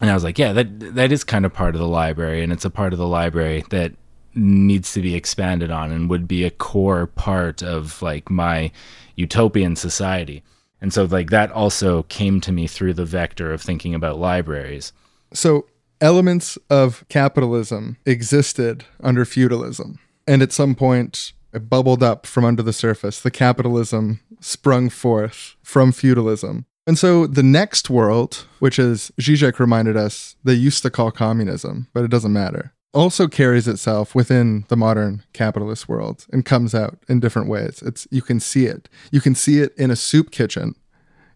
And 0.00 0.10
I 0.10 0.14
was 0.14 0.24
like, 0.24 0.38
yeah, 0.38 0.52
that 0.52 0.94
that 0.94 1.12
is 1.12 1.24
kind 1.24 1.44
of 1.44 1.52
part 1.52 1.74
of 1.74 1.80
the 1.80 1.88
library, 1.88 2.42
and 2.42 2.52
it's 2.52 2.64
a 2.64 2.70
part 2.70 2.92
of 2.92 2.98
the 2.98 3.06
library 3.06 3.64
that 3.70 3.92
needs 4.34 4.92
to 4.92 5.00
be 5.00 5.14
expanded 5.14 5.70
on 5.70 5.90
and 5.90 6.08
would 6.08 6.28
be 6.28 6.44
a 6.44 6.50
core 6.50 7.06
part 7.06 7.62
of 7.62 8.00
like 8.02 8.30
my 8.30 8.70
utopian 9.16 9.74
society. 9.74 10.42
And 10.80 10.92
so 10.92 11.04
like 11.04 11.30
that 11.30 11.50
also 11.50 12.04
came 12.04 12.40
to 12.42 12.52
me 12.52 12.66
through 12.66 12.94
the 12.94 13.04
vector 13.04 13.52
of 13.52 13.60
thinking 13.60 13.94
about 13.94 14.18
libraries. 14.18 14.92
So 15.32 15.66
elements 16.00 16.56
of 16.70 17.04
capitalism 17.08 17.96
existed 18.06 18.84
under 19.02 19.24
feudalism. 19.24 19.98
And 20.26 20.42
at 20.42 20.52
some 20.52 20.74
point 20.74 21.32
it 21.52 21.68
bubbled 21.68 22.02
up 22.02 22.26
from 22.26 22.44
under 22.44 22.62
the 22.62 22.72
surface. 22.72 23.20
The 23.20 23.30
capitalism 23.30 24.20
sprung 24.40 24.88
forth 24.88 25.56
from 25.62 25.92
feudalism. 25.92 26.66
And 26.86 26.98
so 26.98 27.26
the 27.26 27.42
next 27.42 27.90
world, 27.90 28.46
which 28.60 28.78
is 28.78 29.12
Zizek 29.20 29.58
reminded 29.58 29.96
us, 29.96 30.36
they 30.44 30.54
used 30.54 30.82
to 30.82 30.90
call 30.90 31.10
communism, 31.10 31.88
but 31.92 32.04
it 32.04 32.10
doesn't 32.10 32.32
matter 32.32 32.72
also 32.94 33.28
carries 33.28 33.68
itself 33.68 34.14
within 34.14 34.64
the 34.68 34.76
modern 34.76 35.22
capitalist 35.32 35.88
world 35.88 36.26
and 36.32 36.44
comes 36.44 36.74
out 36.74 36.98
in 37.08 37.20
different 37.20 37.48
ways. 37.48 37.82
It's 37.84 38.08
you 38.10 38.22
can 38.22 38.40
see 38.40 38.66
it. 38.66 38.88
You 39.10 39.20
can 39.20 39.34
see 39.34 39.60
it 39.60 39.74
in 39.76 39.90
a 39.90 39.96
soup 39.96 40.30
kitchen. 40.30 40.74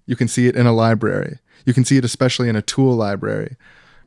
You 0.06 0.16
can 0.16 0.28
see 0.28 0.48
it 0.48 0.56
in 0.56 0.66
a 0.66 0.72
library. 0.72 1.38
You 1.64 1.74
can 1.74 1.84
see 1.84 1.96
it 1.96 2.04
especially 2.04 2.48
in 2.48 2.56
a 2.56 2.62
tool 2.62 2.94
library. 2.94 3.56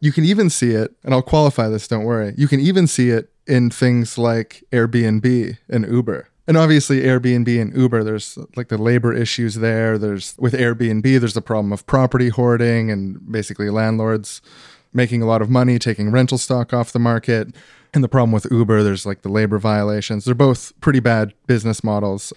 You 0.02 0.12
can 0.12 0.26
even 0.26 0.50
see 0.50 0.72
it, 0.72 0.94
and 1.04 1.14
I'll 1.14 1.22
qualify 1.22 1.70
this, 1.70 1.88
don't 1.88 2.04
worry. 2.04 2.34
You 2.38 2.48
can 2.48 2.60
even 2.60 2.86
see 2.86 3.12
it 3.12 3.32
in 3.48 3.70
things 3.70 4.18
like 4.18 4.64
Airbnb 4.72 5.58
and 5.70 5.88
Uber. 5.88 6.30
And 6.48 6.58
obviously 6.58 7.02
Airbnb 7.02 7.60
and 7.60 7.76
Uber, 7.76 8.04
there's 8.04 8.38
like 8.56 8.68
the 8.68 8.78
labor 8.78 9.14
issues 9.14 9.56
there. 9.56 9.98
There's 9.98 10.36
with 10.38 10.54
Airbnb, 10.54 11.20
there's 11.20 11.34
the 11.34 11.42
problem 11.42 11.74
of 11.74 11.86
property 11.88 12.30
hoarding 12.30 12.92
and 12.92 13.32
basically 13.32 13.70
landlords 13.70 14.42
making 14.94 15.22
a 15.22 15.26
lot 15.26 15.42
of 15.42 15.50
money, 15.50 15.80
taking 15.80 16.12
rental 16.12 16.38
stock 16.38 16.74
off 16.74 16.92
the 16.92 17.00
market. 17.00 17.54
And 17.94 18.04
the 18.04 18.08
problem 18.08 18.32
with 18.32 18.48
Uber, 18.52 18.84
there's 18.84 19.06
like 19.06 19.24
the 19.24 19.30
labor 19.30 19.58
violations. 19.58 20.26
They're 20.26 20.36
both 20.36 20.74
pretty 20.82 21.00
bad 21.00 21.34
business 21.48 21.84
models. 21.84 22.32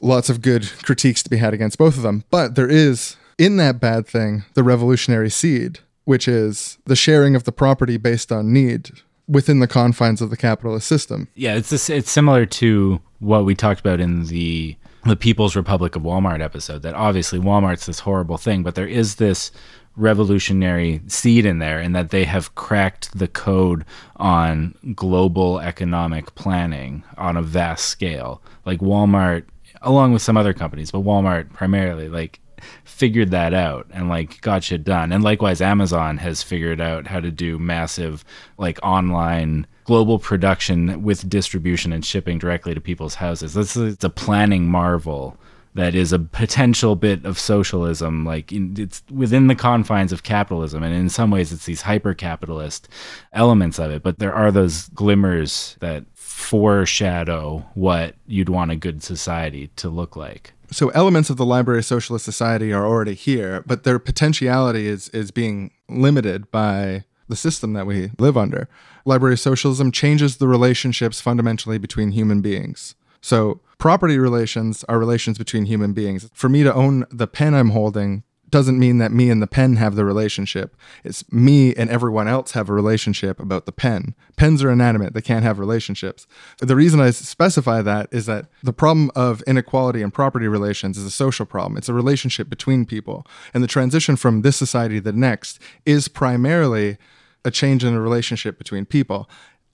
Lots 0.00 0.28
of 0.28 0.42
good 0.42 0.68
critiques 0.82 1.22
to 1.22 1.30
be 1.30 1.36
had 1.36 1.54
against 1.54 1.78
both 1.78 1.96
of 1.96 2.02
them. 2.02 2.24
But 2.30 2.56
there 2.56 2.68
is, 2.68 3.16
in 3.38 3.56
that 3.58 3.80
bad 3.80 4.06
thing, 4.06 4.44
the 4.54 4.64
revolutionary 4.64 5.30
seed, 5.30 5.78
which 6.04 6.26
is 6.26 6.78
the 6.84 6.96
sharing 6.96 7.36
of 7.36 7.44
the 7.44 7.52
property 7.52 7.96
based 7.96 8.32
on 8.32 8.52
need 8.52 8.90
within 9.28 9.60
the 9.60 9.66
confines 9.66 10.20
of 10.20 10.30
the 10.30 10.36
capitalist 10.36 10.86
system. 10.86 11.28
Yeah, 11.34 11.54
it's 11.54 11.70
this, 11.70 11.88
it's 11.88 12.10
similar 12.10 12.46
to 12.46 13.00
what 13.20 13.44
we 13.44 13.54
talked 13.54 13.80
about 13.80 14.00
in 14.00 14.26
the 14.26 14.76
the 15.04 15.16
People's 15.16 15.56
Republic 15.56 15.96
of 15.96 16.02
Walmart 16.02 16.40
episode. 16.40 16.82
That 16.82 16.94
obviously 16.94 17.38
Walmart's 17.38 17.86
this 17.86 18.00
horrible 18.00 18.38
thing, 18.38 18.62
but 18.62 18.76
there 18.76 18.86
is 18.86 19.16
this 19.16 19.50
revolutionary 19.96 21.02
seed 21.06 21.44
in 21.44 21.58
there 21.58 21.78
and 21.78 21.94
that 21.94 22.10
they 22.10 22.24
have 22.24 22.54
cracked 22.54 23.16
the 23.18 23.28
code 23.28 23.84
on 24.16 24.74
global 24.94 25.60
economic 25.60 26.34
planning 26.34 27.04
on 27.18 27.36
a 27.36 27.42
vast 27.42 27.86
scale. 27.86 28.40
Like 28.64 28.80
Walmart, 28.80 29.44
along 29.82 30.12
with 30.12 30.22
some 30.22 30.36
other 30.36 30.54
companies, 30.54 30.90
but 30.90 31.04
Walmart 31.04 31.52
primarily, 31.52 32.08
like 32.08 32.40
figured 32.84 33.30
that 33.30 33.54
out 33.54 33.86
and 33.92 34.08
like 34.08 34.40
got 34.40 34.64
shit 34.64 34.84
done. 34.84 35.12
And 35.12 35.22
likewise, 35.22 35.60
Amazon 35.60 36.18
has 36.18 36.42
figured 36.42 36.80
out 36.80 37.06
how 37.06 37.20
to 37.20 37.30
do 37.30 37.58
massive, 37.58 38.24
like 38.58 38.78
online 38.82 39.66
global 39.84 40.18
production 40.18 41.02
with 41.02 41.28
distribution 41.28 41.92
and 41.92 42.04
shipping 42.04 42.38
directly 42.38 42.74
to 42.74 42.80
people's 42.80 43.16
houses. 43.16 43.54
This 43.54 43.76
is 43.76 44.02
a 44.04 44.10
planning 44.10 44.68
marvel 44.68 45.36
that 45.74 45.94
is 45.94 46.12
a 46.12 46.18
potential 46.18 46.96
bit 46.96 47.24
of 47.24 47.38
socialism 47.38 48.24
like 48.24 48.52
in, 48.52 48.74
it's 48.78 49.02
within 49.10 49.46
the 49.46 49.54
confines 49.54 50.12
of 50.12 50.22
capitalism 50.22 50.82
and 50.82 50.94
in 50.94 51.08
some 51.08 51.30
ways 51.30 51.52
it's 51.52 51.64
these 51.64 51.82
hyper 51.82 52.14
capitalist 52.14 52.88
elements 53.32 53.78
of 53.78 53.90
it 53.90 54.02
but 54.02 54.18
there 54.18 54.34
are 54.34 54.50
those 54.50 54.88
glimmers 54.90 55.76
that 55.80 56.04
foreshadow 56.14 57.64
what 57.74 58.14
you'd 58.26 58.48
want 58.48 58.70
a 58.70 58.76
good 58.76 59.02
society 59.02 59.68
to 59.76 59.88
look 59.88 60.16
like 60.16 60.52
so 60.72 60.88
elements 60.90 61.30
of 61.30 61.36
the 61.36 61.46
library 61.46 61.82
socialist 61.82 62.24
society 62.24 62.72
are 62.72 62.86
already 62.86 63.14
here 63.14 63.62
but 63.66 63.84
their 63.84 63.98
potentiality 63.98 64.86
is 64.86 65.08
is 65.10 65.30
being 65.30 65.70
limited 65.88 66.50
by 66.50 67.04
the 67.28 67.36
system 67.36 67.72
that 67.72 67.86
we 67.86 68.10
live 68.18 68.36
under 68.36 68.68
library 69.04 69.38
socialism 69.38 69.92
changes 69.92 70.36
the 70.36 70.48
relationships 70.48 71.20
fundamentally 71.20 71.78
between 71.78 72.10
human 72.10 72.40
beings 72.40 72.94
so 73.22 73.60
property 73.78 74.18
relations 74.18 74.84
are 74.88 74.98
relations 74.98 75.38
between 75.38 75.64
human 75.64 75.92
beings. 75.92 76.28
For 76.34 76.48
me 76.48 76.62
to 76.64 76.74
own 76.74 77.06
the 77.10 77.26
pen 77.26 77.54
I'm 77.54 77.70
holding 77.70 78.24
doesn't 78.52 78.78
mean 78.78 78.98
that 78.98 79.10
me 79.10 79.30
and 79.30 79.42
the 79.42 79.46
pen 79.46 79.76
have 79.76 79.96
the 79.96 80.04
relationship. 80.04 80.76
It's 81.02 81.30
me 81.32 81.74
and 81.74 81.90
everyone 81.90 82.28
else 82.28 82.52
have 82.52 82.68
a 82.68 82.74
relationship 82.74 83.40
about 83.40 83.64
the 83.64 83.72
pen. 83.72 84.14
Pens 84.36 84.62
are 84.62 84.70
inanimate, 84.70 85.14
they 85.14 85.22
can't 85.22 85.42
have 85.42 85.58
relationships. 85.58 86.26
The 86.58 86.76
reason 86.76 87.00
I 87.00 87.10
specify 87.10 87.80
that 87.82 88.08
is 88.12 88.26
that 88.26 88.46
the 88.62 88.74
problem 88.74 89.10
of 89.16 89.42
inequality 89.46 90.02
and 90.02 90.12
property 90.12 90.46
relations 90.46 90.98
is 90.98 91.06
a 91.06 91.10
social 91.10 91.46
problem. 91.46 91.78
It's 91.78 91.88
a 91.88 91.94
relationship 91.94 92.50
between 92.50 92.84
people. 92.84 93.26
And 93.54 93.64
the 93.64 93.68
transition 93.68 94.16
from 94.16 94.42
this 94.42 94.56
society 94.56 94.96
to 94.96 95.00
the 95.00 95.12
next 95.12 95.58
is 95.86 96.06
primarily 96.06 96.98
a 97.44 97.50
change 97.50 97.82
in 97.82 97.94
the 97.94 98.00
relationship 98.00 98.58
between 98.58 98.84
people. 98.84 99.28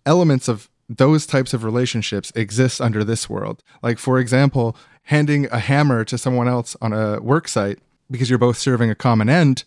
Elements 0.07 0.47
of 0.47 0.71
those 0.89 1.27
types 1.27 1.53
of 1.53 1.65
relationships 1.65 2.33
exist 2.35 2.81
under 2.81 3.03
this 3.03 3.29
world. 3.29 3.63
Like, 3.83 3.99
for 3.99 4.21
example, 4.21 4.77
handing 5.03 5.47
a 5.47 5.59
hammer 5.59 6.05
to 6.05 6.17
someone 6.17 6.49
else 6.49 6.77
on 6.81 6.93
a 6.93 7.21
work 7.21 7.49
site 7.49 7.81
because 8.11 8.31
you're 8.31 8.39
both 8.39 8.59
serving 8.59 8.91
a 8.91 8.95
common 8.95 9.29
end, 9.29 9.65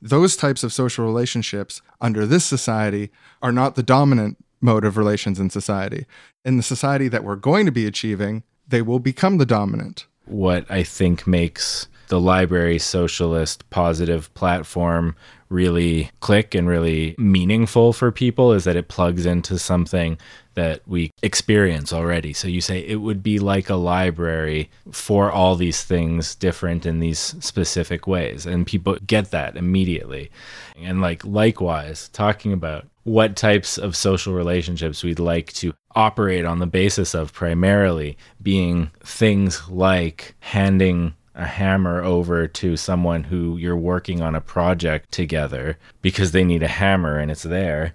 those 0.00 0.36
types 0.36 0.64
of 0.64 0.72
social 0.72 1.04
relationships 1.04 1.80
under 2.00 2.26
this 2.26 2.44
society 2.44 3.10
are 3.40 3.52
not 3.52 3.76
the 3.76 3.82
dominant 3.82 4.36
mode 4.60 4.84
of 4.84 4.96
relations 4.96 5.38
in 5.38 5.50
society. 5.50 6.06
In 6.44 6.56
the 6.56 6.62
society 6.62 7.08
that 7.08 7.24
we're 7.24 7.36
going 7.36 7.66
to 7.66 7.72
be 7.72 7.86
achieving, 7.86 8.42
they 8.66 8.82
will 8.82 8.98
become 8.98 9.38
the 9.38 9.46
dominant. 9.46 10.06
What 10.24 10.68
I 10.70 10.82
think 10.82 11.26
makes 11.26 11.88
the 12.08 12.20
library 12.20 12.78
socialist 12.78 13.68
positive 13.70 14.32
platform 14.34 15.16
really 15.48 16.10
click 16.20 16.54
and 16.54 16.68
really 16.68 17.14
meaningful 17.18 17.92
for 17.92 18.10
people 18.10 18.52
is 18.52 18.64
that 18.64 18.76
it 18.76 18.88
plugs 18.88 19.26
into 19.26 19.58
something 19.58 20.18
that 20.54 20.80
we 20.86 21.10
experience 21.22 21.92
already. 21.92 22.32
So 22.32 22.48
you 22.48 22.60
say 22.60 22.80
it 22.80 22.96
would 22.96 23.22
be 23.22 23.38
like 23.38 23.70
a 23.70 23.76
library 23.76 24.70
for 24.90 25.30
all 25.30 25.56
these 25.56 25.82
things 25.82 26.34
different 26.34 26.86
in 26.86 27.00
these 27.00 27.18
specific 27.18 28.06
ways 28.06 28.46
and 28.46 28.66
people 28.66 28.96
get 29.06 29.30
that 29.30 29.56
immediately. 29.56 30.30
And 30.76 31.00
like 31.00 31.24
likewise 31.24 32.08
talking 32.08 32.52
about 32.52 32.86
what 33.04 33.34
types 33.36 33.78
of 33.78 33.96
social 33.96 34.32
relationships 34.32 35.02
we'd 35.02 35.18
like 35.18 35.52
to 35.54 35.74
operate 35.94 36.44
on 36.44 36.58
the 36.58 36.66
basis 36.66 37.14
of 37.14 37.32
primarily 37.32 38.16
being 38.40 38.90
things 39.00 39.68
like 39.68 40.34
handing 40.40 41.14
a 41.34 41.46
hammer 41.46 42.02
over 42.02 42.46
to 42.46 42.76
someone 42.76 43.24
who 43.24 43.56
you're 43.56 43.76
working 43.76 44.20
on 44.20 44.34
a 44.34 44.40
project 44.40 45.10
together 45.10 45.78
because 46.02 46.32
they 46.32 46.44
need 46.44 46.62
a 46.62 46.68
hammer 46.68 47.18
and 47.18 47.30
it's 47.30 47.42
there. 47.42 47.94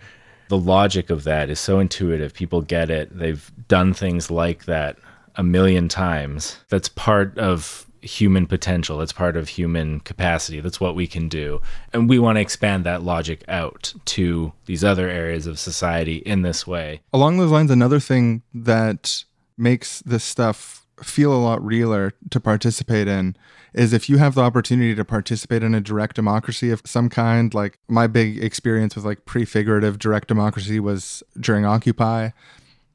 The 0.50 0.58
logic 0.58 1.10
of 1.10 1.24
that 1.26 1.50
is 1.50 1.60
so 1.60 1.80
intuitive. 1.80 2.34
People 2.34 2.62
get 2.62 2.90
it. 2.90 3.18
They've 3.18 3.52
done 3.68 3.94
things 3.94 4.32
like 4.32 4.66
that 4.66 4.98
a 5.36 5.44
million 5.44 5.88
times. 5.88 6.58
That's 6.70 6.90
part 6.90 7.38
of 7.38 7.86
human 8.02 8.48
potential. 8.48 9.02
It's 9.02 9.12
part 9.12 9.36
of 9.36 9.50
human 9.50 10.00
capacity. 10.00 10.62
That's 10.62 10.80
what 10.80 10.96
we 10.96 11.08
can 11.08 11.28
do. 11.28 11.62
And 11.94 12.10
we 12.10 12.20
want 12.20 12.38
to 12.38 12.42
expand 12.42 12.86
that 12.86 13.04
logic 13.04 13.44
out 13.48 13.94
to 14.06 14.54
these 14.66 14.84
other 14.84 15.10
areas 15.10 15.48
of 15.48 15.60
society 15.60 16.18
in 16.18 16.42
this 16.42 16.66
way. 16.66 17.02
Along 17.12 17.38
those 17.38 17.52
lines, 17.52 17.72
another 17.72 18.00
thing 18.00 18.44
that 18.54 19.24
makes 19.58 20.00
this 20.02 20.24
stuff 20.24 20.87
feel 21.04 21.34
a 21.34 21.38
lot 21.38 21.64
realer 21.64 22.14
to 22.30 22.40
participate 22.40 23.08
in 23.08 23.36
is 23.74 23.94
if 23.94 24.10
you 24.10 24.18
have 24.18 24.36
the 24.36 24.42
opportunity 24.42 24.96
to 24.96 25.06
participate 25.06 25.64
in 25.64 25.76
a 25.76 25.82
direct 25.82 26.16
democracy 26.16 26.72
of 26.72 26.82
some 26.86 27.10
kind. 27.10 27.54
Like 27.54 27.78
my 27.88 28.08
big 28.08 28.44
experience 28.44 28.96
with 28.96 29.06
like 29.06 29.26
prefigurative 29.26 30.00
direct 30.00 30.28
democracy 30.28 30.80
was 30.80 31.22
during 31.40 31.66
occupy. 31.66 32.30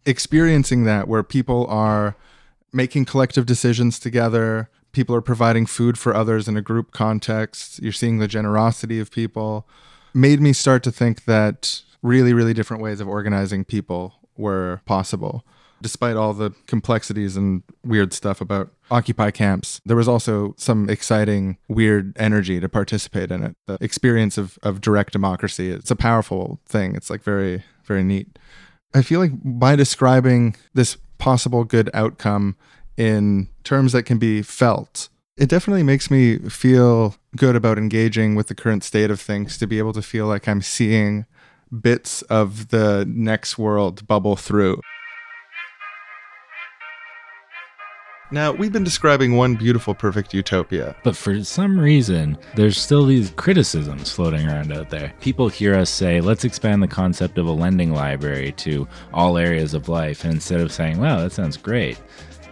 Experiencing 0.04 0.84
that 0.84 1.06
where 1.06 1.22
people 1.22 1.66
are 1.68 2.16
making 2.72 3.04
collective 3.04 3.46
decisions 3.46 3.98
together 3.98 4.68
people 4.92 5.14
are 5.14 5.22
providing 5.22 5.66
food 5.66 5.98
for 5.98 6.14
others 6.14 6.46
in 6.48 6.56
a 6.56 6.62
group 6.62 6.92
context 6.92 7.82
you're 7.82 7.92
seeing 7.92 8.18
the 8.18 8.28
generosity 8.28 9.00
of 9.00 9.10
people 9.10 9.66
made 10.14 10.40
me 10.40 10.52
start 10.52 10.82
to 10.82 10.92
think 10.92 11.24
that 11.24 11.82
really 12.02 12.32
really 12.32 12.54
different 12.54 12.82
ways 12.82 13.00
of 13.00 13.08
organizing 13.08 13.64
people 13.64 14.14
were 14.36 14.80
possible 14.86 15.44
despite 15.82 16.16
all 16.16 16.32
the 16.32 16.52
complexities 16.66 17.36
and 17.36 17.62
weird 17.84 18.12
stuff 18.12 18.40
about 18.40 18.70
Occupy 18.90 19.30
camps, 19.30 19.80
there 19.84 19.96
was 19.96 20.08
also 20.08 20.54
some 20.56 20.88
exciting, 20.88 21.58
weird 21.68 22.16
energy 22.16 22.60
to 22.60 22.68
participate 22.68 23.30
in 23.30 23.42
it. 23.42 23.56
The 23.66 23.78
experience 23.80 24.38
of, 24.38 24.58
of 24.62 24.80
direct 24.80 25.12
democracy, 25.12 25.70
it's 25.70 25.90
a 25.90 25.96
powerful 25.96 26.60
thing. 26.66 26.94
It's 26.94 27.10
like 27.10 27.22
very, 27.22 27.64
very 27.84 28.04
neat. 28.04 28.38
I 28.94 29.02
feel 29.02 29.20
like 29.20 29.32
by 29.34 29.76
describing 29.76 30.56
this 30.74 30.96
possible 31.18 31.64
good 31.64 31.90
outcome 31.94 32.56
in 32.96 33.48
terms 33.64 33.92
that 33.92 34.04
can 34.04 34.18
be 34.18 34.42
felt, 34.42 35.08
it 35.36 35.48
definitely 35.48 35.82
makes 35.82 36.10
me 36.10 36.38
feel 36.38 37.16
good 37.36 37.56
about 37.56 37.78
engaging 37.78 38.34
with 38.34 38.48
the 38.48 38.54
current 38.54 38.84
state 38.84 39.10
of 39.10 39.20
things 39.20 39.56
to 39.58 39.66
be 39.66 39.78
able 39.78 39.94
to 39.94 40.02
feel 40.02 40.26
like 40.26 40.46
I'm 40.46 40.60
seeing 40.60 41.24
bits 41.80 42.20
of 42.22 42.68
the 42.68 43.06
next 43.08 43.56
world 43.56 44.06
bubble 44.06 44.36
through. 44.36 44.80
Now, 48.32 48.50
we've 48.50 48.72
been 48.72 48.82
describing 48.82 49.36
one 49.36 49.56
beautiful, 49.56 49.94
perfect 49.94 50.32
utopia. 50.32 50.96
But 51.04 51.18
for 51.18 51.44
some 51.44 51.78
reason, 51.78 52.38
there's 52.54 52.78
still 52.78 53.04
these 53.04 53.30
criticisms 53.32 54.10
floating 54.10 54.48
around 54.48 54.72
out 54.72 54.88
there. 54.88 55.12
People 55.20 55.50
hear 55.50 55.74
us 55.74 55.90
say, 55.90 56.22
let's 56.22 56.44
expand 56.44 56.82
the 56.82 56.88
concept 56.88 57.36
of 57.36 57.46
a 57.46 57.52
lending 57.52 57.92
library 57.92 58.52
to 58.52 58.88
all 59.12 59.36
areas 59.36 59.74
of 59.74 59.90
life. 59.90 60.24
And 60.24 60.32
instead 60.32 60.60
of 60.60 60.72
saying, 60.72 60.98
wow, 60.98 61.20
that 61.20 61.32
sounds 61.32 61.58
great, 61.58 62.00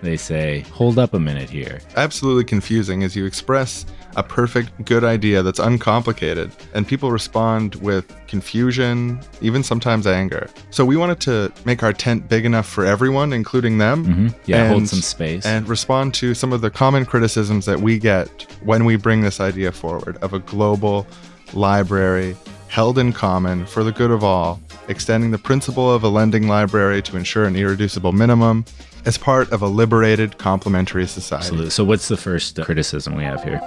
they 0.03 0.19
say, 0.19 0.61
hold 0.71 0.99
up 0.99 1.15
a 1.15 1.19
minute 1.19 1.49
here. 1.49 1.81
Absolutely 1.97 2.45
confusing 2.45 3.03
as 3.03 3.17
you 3.17 3.25
express 3.25 3.87
a 4.17 4.23
perfect, 4.23 4.85
good 4.85 5.05
idea 5.05 5.43
that's 5.43 5.59
uncomplicated, 5.59 6.51
and 6.75 6.87
people 6.87 7.11
respond 7.11 7.77
with 7.77 8.13
confusion, 8.27 9.21
even 9.41 9.63
sometimes 9.63 10.07
anger. 10.07 10.49
So 10.71 10.85
we 10.85 10.97
wanted 10.97 11.21
to 11.21 11.53
make 11.65 11.83
our 11.83 11.93
tent 11.93 12.29
big 12.29 12.45
enough 12.45 12.67
for 12.67 12.85
everyone, 12.85 13.33
including 13.33 13.79
them. 13.79 14.07
Mm-hmm. 14.07 14.29
Yeah, 14.47 14.69
hold 14.69 14.89
some 14.89 15.03
space. 15.03 15.47
And 15.47 15.69
respond 15.69 16.15
to 16.15 16.35
some 16.35 16.53
of 16.53 16.61
the 16.61 16.71
common 16.71 17.05
criticisms 17.05 17.67
that 17.67 17.81
we 17.81 17.99
get 17.99 18.47
when 18.63 18.85
we 18.85 18.97
bring 18.97 19.21
this 19.21 19.41
idea 19.41 19.73
forward 19.73 20.17
of 20.19 20.33
a 20.33 20.39
global 20.39 21.07
library 21.53 22.37
held 22.69 22.99
in 22.99 23.13
common 23.13 23.67
for 23.67 23.83
the 23.83 23.91
good 23.91 24.13
of 24.13 24.23
all, 24.23 24.61
extending 24.89 25.33
the 25.33 25.39
principle 25.39 25.93
of 25.93 26.05
a 26.05 26.09
lending 26.09 26.47
library 26.47 27.03
to 27.03 27.17
ensure 27.17 27.45
an 27.45 27.57
irreducible 27.57 28.13
minimum 28.13 28.65
as 29.05 29.19
part 29.19 29.51
of 29.51 29.63
a 29.63 29.67
liberated 29.67 30.39
complementary 30.39 31.07
society. 31.07 31.47
Absolutely. 31.47 31.71
So, 31.71 31.85
what's 31.85 32.09
the 32.09 32.17
first 32.17 32.61
criticism 32.63 33.17
we 33.17 33.25
have 33.25 33.43
here? 33.43 33.61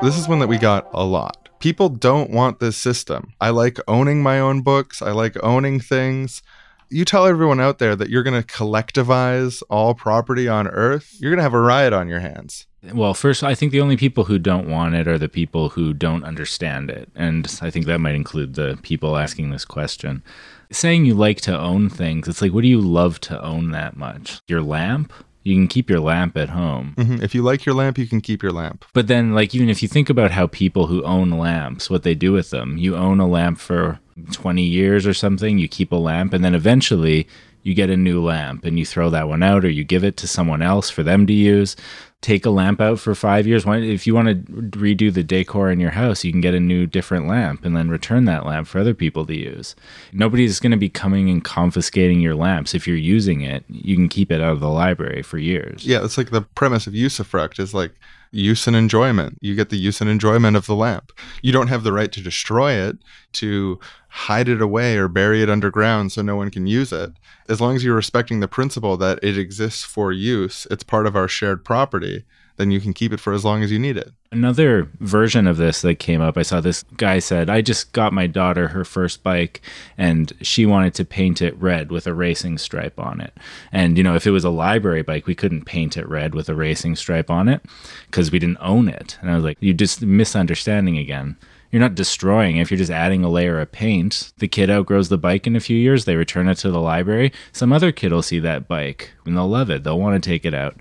This 0.00 0.16
is 0.16 0.28
one 0.28 0.38
that 0.38 0.46
we 0.46 0.58
got 0.58 0.88
a 0.92 1.04
lot. 1.04 1.48
People 1.58 1.88
don't 1.88 2.30
want 2.30 2.60
this 2.60 2.76
system. 2.76 3.32
I 3.40 3.50
like 3.50 3.78
owning 3.88 4.22
my 4.22 4.38
own 4.38 4.62
books, 4.62 5.02
I 5.02 5.10
like 5.10 5.36
owning 5.42 5.80
things. 5.80 6.40
You 6.88 7.04
tell 7.04 7.26
everyone 7.26 7.60
out 7.60 7.78
there 7.78 7.96
that 7.96 8.08
you're 8.08 8.22
going 8.22 8.40
to 8.40 8.46
collectivize 8.46 9.60
all 9.68 9.94
property 9.94 10.48
on 10.48 10.68
Earth, 10.68 11.16
you're 11.18 11.32
going 11.32 11.38
to 11.38 11.42
have 11.42 11.52
a 11.52 11.60
riot 11.60 11.92
on 11.92 12.06
your 12.06 12.20
hands. 12.20 12.68
Well, 12.94 13.12
first, 13.12 13.42
I 13.42 13.56
think 13.56 13.72
the 13.72 13.80
only 13.80 13.96
people 13.96 14.24
who 14.24 14.38
don't 14.38 14.70
want 14.70 14.94
it 14.94 15.08
are 15.08 15.18
the 15.18 15.28
people 15.28 15.70
who 15.70 15.92
don't 15.92 16.22
understand 16.22 16.90
it. 16.90 17.10
And 17.16 17.58
I 17.60 17.70
think 17.70 17.86
that 17.86 17.98
might 17.98 18.14
include 18.14 18.54
the 18.54 18.78
people 18.82 19.16
asking 19.16 19.50
this 19.50 19.64
question. 19.64 20.22
Saying 20.70 21.06
you 21.06 21.14
like 21.14 21.40
to 21.40 21.58
own 21.58 21.90
things, 21.90 22.28
it's 22.28 22.40
like, 22.40 22.52
what 22.52 22.62
do 22.62 22.68
you 22.68 22.80
love 22.80 23.20
to 23.22 23.42
own 23.42 23.72
that 23.72 23.96
much? 23.96 24.40
Your 24.46 24.62
lamp? 24.62 25.12
You 25.48 25.56
can 25.56 25.66
keep 25.66 25.88
your 25.88 26.00
lamp 26.00 26.36
at 26.36 26.50
home. 26.50 26.94
Mm-hmm. 26.96 27.22
If 27.22 27.34
you 27.34 27.42
like 27.42 27.64
your 27.64 27.74
lamp, 27.74 27.96
you 27.96 28.06
can 28.06 28.20
keep 28.20 28.42
your 28.42 28.52
lamp. 28.52 28.84
But 28.92 29.06
then, 29.06 29.34
like, 29.34 29.54
even 29.54 29.70
if 29.70 29.82
you 29.82 29.88
think 29.88 30.10
about 30.10 30.30
how 30.30 30.46
people 30.46 30.86
who 30.86 31.02
own 31.04 31.30
lamps, 31.30 31.88
what 31.88 32.02
they 32.02 32.14
do 32.14 32.32
with 32.32 32.50
them, 32.50 32.76
you 32.76 32.94
own 32.94 33.18
a 33.18 33.26
lamp 33.26 33.58
for 33.58 33.98
20 34.32 34.62
years 34.62 35.06
or 35.06 35.14
something, 35.14 35.58
you 35.58 35.66
keep 35.66 35.90
a 35.90 35.96
lamp, 35.96 36.34
and 36.34 36.44
then 36.44 36.54
eventually 36.54 37.26
you 37.62 37.74
get 37.74 37.90
a 37.90 37.96
new 37.96 38.22
lamp 38.22 38.64
and 38.64 38.78
you 38.78 38.84
throw 38.84 39.10
that 39.10 39.28
one 39.28 39.42
out 39.42 39.64
or 39.64 39.70
you 39.70 39.84
give 39.84 40.04
it 40.04 40.16
to 40.18 40.28
someone 40.28 40.62
else 40.62 40.90
for 40.90 41.02
them 41.02 41.26
to 41.26 41.32
use 41.32 41.76
take 42.20 42.44
a 42.44 42.50
lamp 42.50 42.80
out 42.80 42.98
for 42.98 43.14
five 43.14 43.46
years. 43.46 43.64
If 43.66 44.06
you 44.06 44.14
want 44.14 44.28
to 44.28 44.52
redo 44.78 45.12
the 45.12 45.22
decor 45.22 45.70
in 45.70 45.78
your 45.78 45.92
house, 45.92 46.24
you 46.24 46.32
can 46.32 46.40
get 46.40 46.54
a 46.54 46.60
new, 46.60 46.86
different 46.86 47.28
lamp 47.28 47.64
and 47.64 47.76
then 47.76 47.88
return 47.88 48.24
that 48.24 48.44
lamp 48.44 48.66
for 48.66 48.80
other 48.80 48.94
people 48.94 49.24
to 49.26 49.36
use. 49.36 49.76
Nobody's 50.12 50.58
going 50.58 50.72
to 50.72 50.76
be 50.76 50.88
coming 50.88 51.30
and 51.30 51.44
confiscating 51.44 52.20
your 52.20 52.34
lamps. 52.34 52.74
If 52.74 52.88
you're 52.88 52.96
using 52.96 53.42
it, 53.42 53.64
you 53.68 53.94
can 53.94 54.08
keep 54.08 54.32
it 54.32 54.40
out 54.40 54.52
of 54.52 54.60
the 54.60 54.68
library 54.68 55.22
for 55.22 55.38
years. 55.38 55.86
Yeah, 55.86 56.04
it's 56.04 56.18
like 56.18 56.30
the 56.30 56.42
premise 56.42 56.88
of 56.88 56.92
usufruct 56.92 57.60
is 57.60 57.72
like 57.72 57.92
use 58.30 58.66
and 58.66 58.76
enjoyment. 58.76 59.38
You 59.40 59.54
get 59.54 59.70
the 59.70 59.78
use 59.78 60.00
and 60.00 60.10
enjoyment 60.10 60.56
of 60.56 60.66
the 60.66 60.74
lamp. 60.74 61.12
You 61.42 61.52
don't 61.52 61.68
have 61.68 61.82
the 61.82 61.92
right 61.92 62.12
to 62.12 62.22
destroy 62.22 62.72
it, 62.72 62.98
to 63.34 63.78
hide 64.08 64.48
it 64.48 64.62
away 64.62 64.96
or 64.96 65.08
bury 65.08 65.42
it 65.42 65.50
underground 65.50 66.12
so 66.12 66.22
no 66.22 66.36
one 66.36 66.50
can 66.50 66.66
use 66.66 66.92
it. 66.92 67.12
As 67.48 67.60
long 67.60 67.76
as 67.76 67.84
you're 67.84 67.94
respecting 67.94 68.40
the 68.40 68.48
principle 68.48 68.96
that 68.96 69.18
it 69.22 69.38
exists 69.38 69.82
for 69.82 70.12
use, 70.12 70.66
it's 70.70 70.82
part 70.82 71.06
of 71.06 71.16
our 71.16 71.28
shared 71.28 71.64
property, 71.64 72.24
then 72.58 72.70
you 72.72 72.80
can 72.80 72.92
keep 72.92 73.12
it 73.12 73.20
for 73.20 73.32
as 73.32 73.44
long 73.44 73.62
as 73.62 73.70
you 73.72 73.78
need 73.78 73.96
it. 73.96 74.12
Another 74.30 74.90
version 75.00 75.46
of 75.46 75.56
this 75.56 75.80
that 75.82 76.00
came 76.00 76.20
up, 76.20 76.36
I 76.36 76.42
saw 76.42 76.60
this 76.60 76.82
guy 76.96 77.20
said, 77.20 77.48
I 77.48 77.62
just 77.62 77.92
got 77.92 78.12
my 78.12 78.26
daughter 78.26 78.68
her 78.68 78.84
first 78.84 79.22
bike 79.22 79.62
and 79.96 80.32
she 80.42 80.66
wanted 80.66 80.92
to 80.94 81.04
paint 81.04 81.40
it 81.40 81.56
red 81.58 81.90
with 81.90 82.06
a 82.06 82.12
racing 82.12 82.58
stripe 82.58 82.98
on 82.98 83.20
it. 83.20 83.32
And, 83.72 83.96
you 83.96 84.04
know, 84.04 84.16
if 84.16 84.26
it 84.26 84.32
was 84.32 84.44
a 84.44 84.50
library 84.50 85.02
bike, 85.02 85.26
we 85.26 85.34
couldn't 85.34 85.64
paint 85.64 85.96
it 85.96 86.06
red 86.08 86.34
with 86.34 86.48
a 86.48 86.54
racing 86.54 86.96
stripe 86.96 87.30
on 87.30 87.48
it 87.48 87.62
because 88.06 88.30
we 88.30 88.38
didn't 88.38 88.58
own 88.60 88.88
it. 88.88 89.16
And 89.22 89.30
I 89.30 89.36
was 89.36 89.44
like, 89.44 89.56
you 89.60 89.72
just 89.72 90.02
misunderstanding 90.02 90.98
again. 90.98 91.36
You're 91.70 91.80
not 91.80 91.94
destroying 91.94 92.56
if 92.56 92.70
you're 92.70 92.78
just 92.78 92.90
adding 92.90 93.22
a 93.22 93.28
layer 93.28 93.60
of 93.60 93.70
paint. 93.70 94.32
The 94.38 94.48
kid 94.48 94.70
outgrows 94.70 95.10
the 95.10 95.18
bike 95.18 95.46
in 95.46 95.54
a 95.54 95.60
few 95.60 95.76
years, 95.76 96.06
they 96.06 96.16
return 96.16 96.48
it 96.48 96.56
to 96.56 96.70
the 96.70 96.80
library. 96.80 97.30
Some 97.52 97.72
other 97.72 97.92
kid 97.92 98.10
will 98.10 98.22
see 98.22 98.40
that 98.40 98.66
bike 98.66 99.12
and 99.24 99.36
they'll 99.36 99.48
love 99.48 99.70
it. 99.70 99.84
They'll 99.84 100.00
want 100.00 100.22
to 100.22 100.30
take 100.30 100.44
it 100.44 100.54
out 100.54 100.76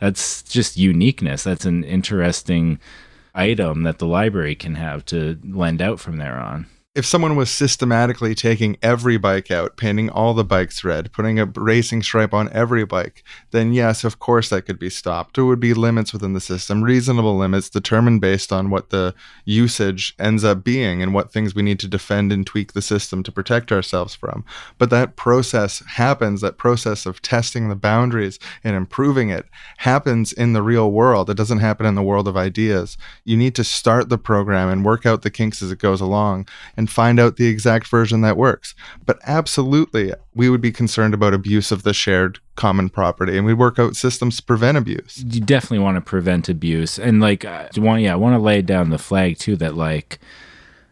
that's 0.00 0.42
just 0.42 0.76
uniqueness. 0.76 1.44
That's 1.44 1.64
an 1.64 1.84
interesting 1.84 2.80
item 3.34 3.84
that 3.84 3.98
the 3.98 4.06
library 4.06 4.54
can 4.54 4.74
have 4.74 5.04
to 5.06 5.38
lend 5.44 5.80
out 5.80 6.00
from 6.00 6.16
there 6.16 6.38
on 6.38 6.66
if 6.92 7.06
someone 7.06 7.36
was 7.36 7.48
systematically 7.48 8.34
taking 8.34 8.76
every 8.82 9.16
bike 9.16 9.48
out, 9.48 9.76
painting 9.76 10.10
all 10.10 10.34
the 10.34 10.42
bikes 10.42 10.82
red, 10.82 11.12
putting 11.12 11.38
a 11.38 11.46
racing 11.46 12.02
stripe 12.02 12.34
on 12.34 12.52
every 12.52 12.84
bike, 12.84 13.22
then 13.52 13.72
yes, 13.72 14.02
of 14.02 14.18
course 14.18 14.48
that 14.48 14.62
could 14.62 14.78
be 14.78 14.90
stopped. 14.90 15.36
There 15.36 15.44
would 15.44 15.60
be 15.60 15.72
limits 15.72 16.12
within 16.12 16.32
the 16.32 16.40
system, 16.40 16.82
reasonable 16.82 17.38
limits 17.38 17.70
determined 17.70 18.20
based 18.20 18.52
on 18.52 18.70
what 18.70 18.90
the 18.90 19.14
usage 19.44 20.16
ends 20.18 20.42
up 20.42 20.64
being 20.64 21.00
and 21.00 21.14
what 21.14 21.32
things 21.32 21.54
we 21.54 21.62
need 21.62 21.78
to 21.78 21.86
defend 21.86 22.32
and 22.32 22.44
tweak 22.44 22.72
the 22.72 22.82
system 22.82 23.22
to 23.22 23.30
protect 23.30 23.70
ourselves 23.70 24.16
from. 24.16 24.44
But 24.76 24.90
that 24.90 25.14
process 25.14 25.84
happens, 25.86 26.40
that 26.40 26.58
process 26.58 27.06
of 27.06 27.22
testing 27.22 27.68
the 27.68 27.76
boundaries 27.76 28.40
and 28.64 28.74
improving 28.74 29.30
it 29.30 29.46
happens 29.76 30.32
in 30.32 30.54
the 30.54 30.62
real 30.62 30.90
world. 30.90 31.30
It 31.30 31.36
doesn't 31.36 31.58
happen 31.58 31.86
in 31.86 31.94
the 31.94 32.02
world 32.02 32.26
of 32.26 32.36
ideas. 32.36 32.98
You 33.24 33.36
need 33.36 33.54
to 33.54 33.62
start 33.62 34.08
the 34.08 34.18
program 34.18 34.68
and 34.68 34.84
work 34.84 35.06
out 35.06 35.22
the 35.22 35.30
kinks 35.30 35.62
as 35.62 35.70
it 35.70 35.78
goes 35.78 36.00
along 36.00 36.48
and 36.80 36.88
find 36.88 37.20
out 37.20 37.36
the 37.36 37.46
exact 37.46 37.86
version 37.88 38.22
that 38.22 38.38
works. 38.38 38.74
But 39.04 39.18
absolutely, 39.26 40.14
we 40.34 40.48
would 40.48 40.62
be 40.62 40.72
concerned 40.72 41.12
about 41.12 41.34
abuse 41.34 41.70
of 41.70 41.82
the 41.82 41.92
shared 41.92 42.38
common 42.56 42.88
property 42.88 43.36
and 43.36 43.44
we 43.44 43.52
work 43.52 43.78
out 43.78 43.96
systems 43.96 44.38
to 44.38 44.42
prevent 44.42 44.78
abuse. 44.78 45.22
You 45.22 45.42
definitely 45.42 45.80
want 45.80 45.98
to 45.98 46.00
prevent 46.00 46.48
abuse. 46.48 46.98
And 46.98 47.20
like, 47.20 47.44
uh, 47.44 47.68
I 47.76 47.80
want, 47.80 48.00
yeah, 48.00 48.14
I 48.14 48.16
want 48.16 48.34
to 48.34 48.38
lay 48.38 48.62
down 48.62 48.88
the 48.88 48.96
flag 48.96 49.36
too 49.36 49.56
that 49.56 49.74
like, 49.74 50.20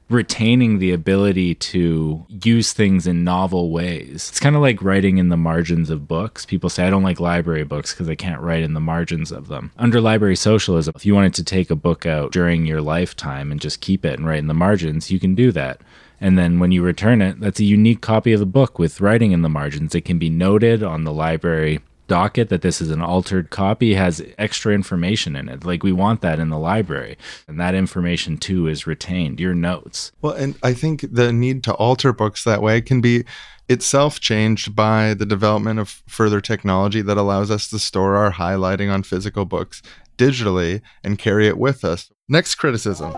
retaining 0.09 0.79
the 0.79 0.93
ability 0.93 1.55
to 1.55 2.25
use 2.29 2.73
things 2.73 3.07
in 3.07 3.25
novel 3.25 3.71
ways. 3.71 4.29
It's 4.31 4.41
kind 4.41 4.57
of 4.57 4.63
like 4.63 4.83
writing 4.83 5.19
in 5.19 5.29
the 5.29 5.37
margins 5.37 5.91
of 5.91 6.09
books. 6.09 6.47
People 6.47 6.71
say, 6.71 6.87
I 6.87 6.91
don't 6.91 7.03
like 7.03 7.21
library 7.21 7.65
books 7.65 7.93
because 7.93 8.09
I 8.09 8.15
can't 8.15 8.41
write 8.41 8.63
in 8.63 8.75
the 8.75 8.81
margins 8.81 9.31
of 9.31 9.49
them. 9.49 9.71
Under 9.77 10.01
library 10.01 10.37
socialism, 10.37 10.95
if 10.97 11.05
you 11.05 11.15
wanted 11.15 11.35
to 11.35 11.45
take 11.45 11.71
a 11.71 11.77
book 11.77 12.07
out 12.07 12.33
during 12.33 12.65
your 12.65 12.81
lifetime 12.81 13.53
and 13.53 13.61
just 13.61 13.81
keep 13.81 14.05
it 14.05 14.19
and 14.19 14.27
write 14.27 14.39
in 14.39 14.47
the 14.47 14.55
margins, 14.55 15.11
you 15.11 15.21
can 15.21 15.35
do 15.35 15.53
that. 15.53 15.81
And 16.21 16.39
then 16.39 16.59
when 16.59 16.73
you 16.73 16.83
return 16.83 17.23
it, 17.23 17.39
that's 17.39 17.61
a 17.61 17.65
unique 17.65 18.01
copy 18.01 18.33
of 18.33 18.41
the 18.41 18.47
book 18.47 18.79
with 18.79 19.01
writing 19.01 19.33
in 19.33 19.43
the 19.43 19.49
margins. 19.49 19.95
It 19.95 20.05
can 20.05 20.19
be 20.19 20.31
noted 20.31 20.83
on 20.83 21.05
the 21.05 21.13
library 21.13 21.81
docket 22.09 22.49
that 22.49 22.63
this 22.63 22.81
is 22.81 22.91
an 22.91 23.01
altered 23.01 23.51
copy 23.51 23.95
has 23.95 24.21
extra 24.37 24.75
information 24.75 25.37
in 25.37 25.49
it. 25.49 25.65
Like 25.65 25.83
we 25.85 25.93
want 25.93 26.21
that 26.23 26.41
in 26.41 26.49
the 26.49 26.59
library. 26.59 27.17
And 27.47 27.61
that 27.61 27.75
information 27.75 28.37
too 28.37 28.67
is 28.67 28.87
retained, 28.87 29.39
your 29.39 29.55
notes. 29.55 30.11
Well, 30.21 30.33
and 30.33 30.57
I 30.63 30.75
think 30.75 31.05
the 31.13 31.33
need 31.33 31.63
to 31.65 31.75
alter 31.75 32.13
books 32.13 32.43
that 32.45 32.63
way 32.63 32.81
can 32.81 33.01
be 33.01 33.25
itself 33.69 34.19
changed 34.19 34.75
by 34.75 35.15
the 35.15 35.27
development 35.27 35.79
of 35.79 36.03
further 36.07 36.41
technology 36.41 37.03
that 37.03 37.19
allows 37.19 37.51
us 37.51 37.69
to 37.69 37.79
store 37.79 38.17
our 38.17 38.33
highlighting 38.33 38.93
on 38.93 39.03
physical 39.03 39.45
books 39.45 39.83
digitally 40.17 40.81
and 41.05 41.19
carry 41.19 41.47
it 41.47 41.59
with 41.59 41.85
us. 41.85 42.11
Next 42.29 42.57
criticism. 42.57 43.13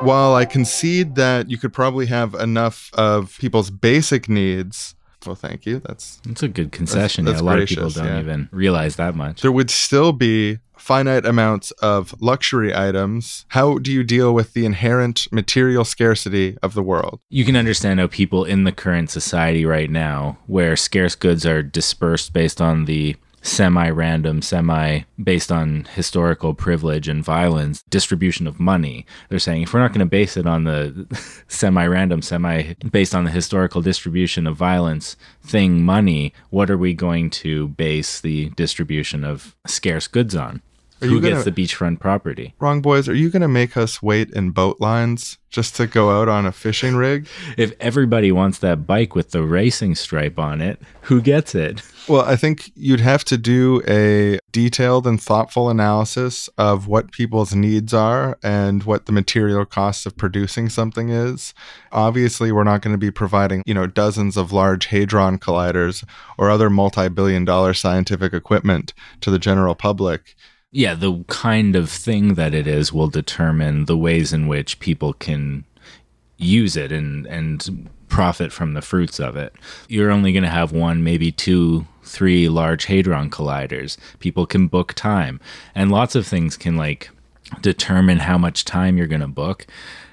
While 0.00 0.34
I 0.34 0.44
concede 0.44 1.14
that 1.14 1.48
you 1.50 1.56
could 1.56 1.72
probably 1.72 2.04
have 2.06 2.34
enough 2.34 2.90
of 2.92 3.36
people's 3.38 3.70
basic 3.70 4.28
needs 4.28 4.94
well, 5.24 5.34
thank 5.34 5.66
you. 5.66 5.80
That's 5.80 6.20
that's 6.26 6.42
a 6.42 6.48
good 6.48 6.72
concession. 6.72 7.24
That's, 7.24 7.36
that's 7.36 7.42
yeah, 7.42 7.48
a 7.48 7.50
lot 7.50 7.56
gracious, 7.56 7.76
of 7.76 7.88
people 7.88 8.02
don't 8.02 8.14
yeah. 8.14 8.20
even 8.20 8.48
realize 8.52 8.96
that 8.96 9.14
much. 9.14 9.42
There 9.42 9.52
would 9.52 9.70
still 9.70 10.12
be 10.12 10.58
finite 10.76 11.24
amounts 11.24 11.70
of 11.72 12.14
luxury 12.20 12.74
items. 12.74 13.44
How 13.48 13.78
do 13.78 13.92
you 13.92 14.04
deal 14.04 14.34
with 14.34 14.52
the 14.52 14.66
inherent 14.66 15.26
material 15.32 15.84
scarcity 15.84 16.56
of 16.62 16.74
the 16.74 16.82
world? 16.82 17.20
You 17.28 17.44
can 17.44 17.56
understand 17.56 18.00
how 18.00 18.08
people 18.08 18.44
in 18.44 18.64
the 18.64 18.72
current 18.72 19.10
society 19.10 19.64
right 19.64 19.90
now, 19.90 20.38
where 20.46 20.76
scarce 20.76 21.14
goods 21.14 21.46
are 21.46 21.62
dispersed 21.62 22.32
based 22.32 22.60
on 22.60 22.84
the 22.84 23.16
semi 23.46 23.88
random, 23.88 24.42
semi 24.42 25.00
based 25.22 25.52
on 25.52 25.84
historical 25.94 26.52
privilege 26.52 27.08
and 27.08 27.24
violence 27.24 27.82
distribution 27.88 28.46
of 28.46 28.58
money. 28.58 29.06
They're 29.28 29.38
saying 29.38 29.62
if 29.62 29.72
we're 29.72 29.80
not 29.80 29.92
going 29.92 30.00
to 30.00 30.06
base 30.06 30.36
it 30.36 30.46
on 30.46 30.64
the 30.64 31.06
semi 31.48 31.86
random, 31.86 32.22
semi 32.22 32.74
based 32.90 33.14
on 33.14 33.24
the 33.24 33.30
historical 33.30 33.80
distribution 33.80 34.46
of 34.46 34.56
violence 34.56 35.16
thing, 35.42 35.82
money, 35.82 36.32
what 36.50 36.70
are 36.70 36.78
we 36.78 36.92
going 36.92 37.30
to 37.30 37.68
base 37.68 38.20
the 38.20 38.50
distribution 38.50 39.24
of 39.24 39.56
scarce 39.66 40.08
goods 40.08 40.34
on? 40.34 40.60
Are 41.02 41.08
Who 41.08 41.20
gets 41.20 41.44
the 41.44 41.52
beachfront 41.52 42.00
property? 42.00 42.54
Wrong, 42.58 42.80
boys. 42.80 43.06
Are 43.06 43.14
you 43.14 43.28
going 43.28 43.42
to 43.42 43.48
make 43.48 43.76
us 43.76 44.02
wait 44.02 44.30
in 44.30 44.50
boat 44.50 44.80
lines 44.80 45.36
just 45.50 45.76
to 45.76 45.86
go 45.86 46.10
out 46.10 46.26
on 46.28 46.46
a 46.46 46.52
fishing 46.52 46.96
rig? 46.96 47.28
if 47.58 47.74
everybody 47.80 48.32
wants 48.32 48.58
that 48.60 48.86
bike 48.86 49.14
with 49.14 49.32
the 49.32 49.42
racing 49.42 49.94
stripe 49.94 50.38
on 50.38 50.62
it, 50.62 50.80
who 51.02 51.20
gets 51.20 51.54
it? 51.54 51.82
Well, 52.08 52.22
I 52.22 52.36
think 52.36 52.72
you'd 52.74 53.00
have 53.00 53.24
to 53.26 53.36
do 53.36 53.82
a 53.86 54.38
detailed 54.52 55.06
and 55.06 55.20
thoughtful 55.20 55.68
analysis 55.68 56.48
of 56.56 56.86
what 56.86 57.12
people's 57.12 57.54
needs 57.54 57.92
are 57.92 58.38
and 58.42 58.82
what 58.84 59.04
the 59.04 59.12
material 59.12 59.66
costs 59.66 60.06
of 60.06 60.16
producing 60.16 60.70
something 60.70 61.10
is. 61.10 61.52
Obviously, 61.92 62.52
we're 62.52 62.64
not 62.64 62.80
going 62.80 62.94
to 62.94 62.98
be 62.98 63.10
providing, 63.10 63.62
you 63.66 63.74
know, 63.74 63.86
dozens 63.86 64.38
of 64.38 64.50
large 64.50 64.86
hadron 64.86 65.38
colliders 65.38 66.04
or 66.38 66.48
other 66.48 66.70
multi-billion 66.70 67.44
dollar 67.44 67.74
scientific 67.74 68.32
equipment 68.32 68.94
to 69.20 69.30
the 69.30 69.38
general 69.38 69.74
public 69.74 70.36
yeah, 70.76 70.92
the 70.92 71.24
kind 71.28 71.74
of 71.74 71.88
thing 71.88 72.34
that 72.34 72.52
it 72.52 72.66
is 72.66 72.92
will 72.92 73.08
determine 73.08 73.86
the 73.86 73.96
ways 73.96 74.34
in 74.34 74.46
which 74.46 74.78
people 74.78 75.14
can 75.14 75.64
use 76.36 76.76
it 76.76 76.92
and 76.92 77.26
and 77.26 77.88
profit 78.08 78.52
from 78.52 78.74
the 78.74 78.82
fruits 78.82 79.18
of 79.18 79.36
it. 79.36 79.54
You're 79.88 80.10
only 80.10 80.32
going 80.32 80.42
to 80.42 80.50
have 80.50 80.72
one, 80.72 81.02
maybe 81.02 81.32
two, 81.32 81.86
three 82.02 82.50
large 82.50 82.84
hadron 82.84 83.30
colliders. 83.30 83.96
People 84.18 84.44
can 84.44 84.68
book 84.68 84.92
time, 84.92 85.40
and 85.74 85.90
lots 85.90 86.14
of 86.14 86.26
things 86.26 86.58
can 86.58 86.76
like 86.76 87.08
determine 87.62 88.18
how 88.18 88.36
much 88.36 88.66
time 88.66 88.98
you're 88.98 89.06
going 89.06 89.22
to 89.22 89.28
book. 89.28 89.66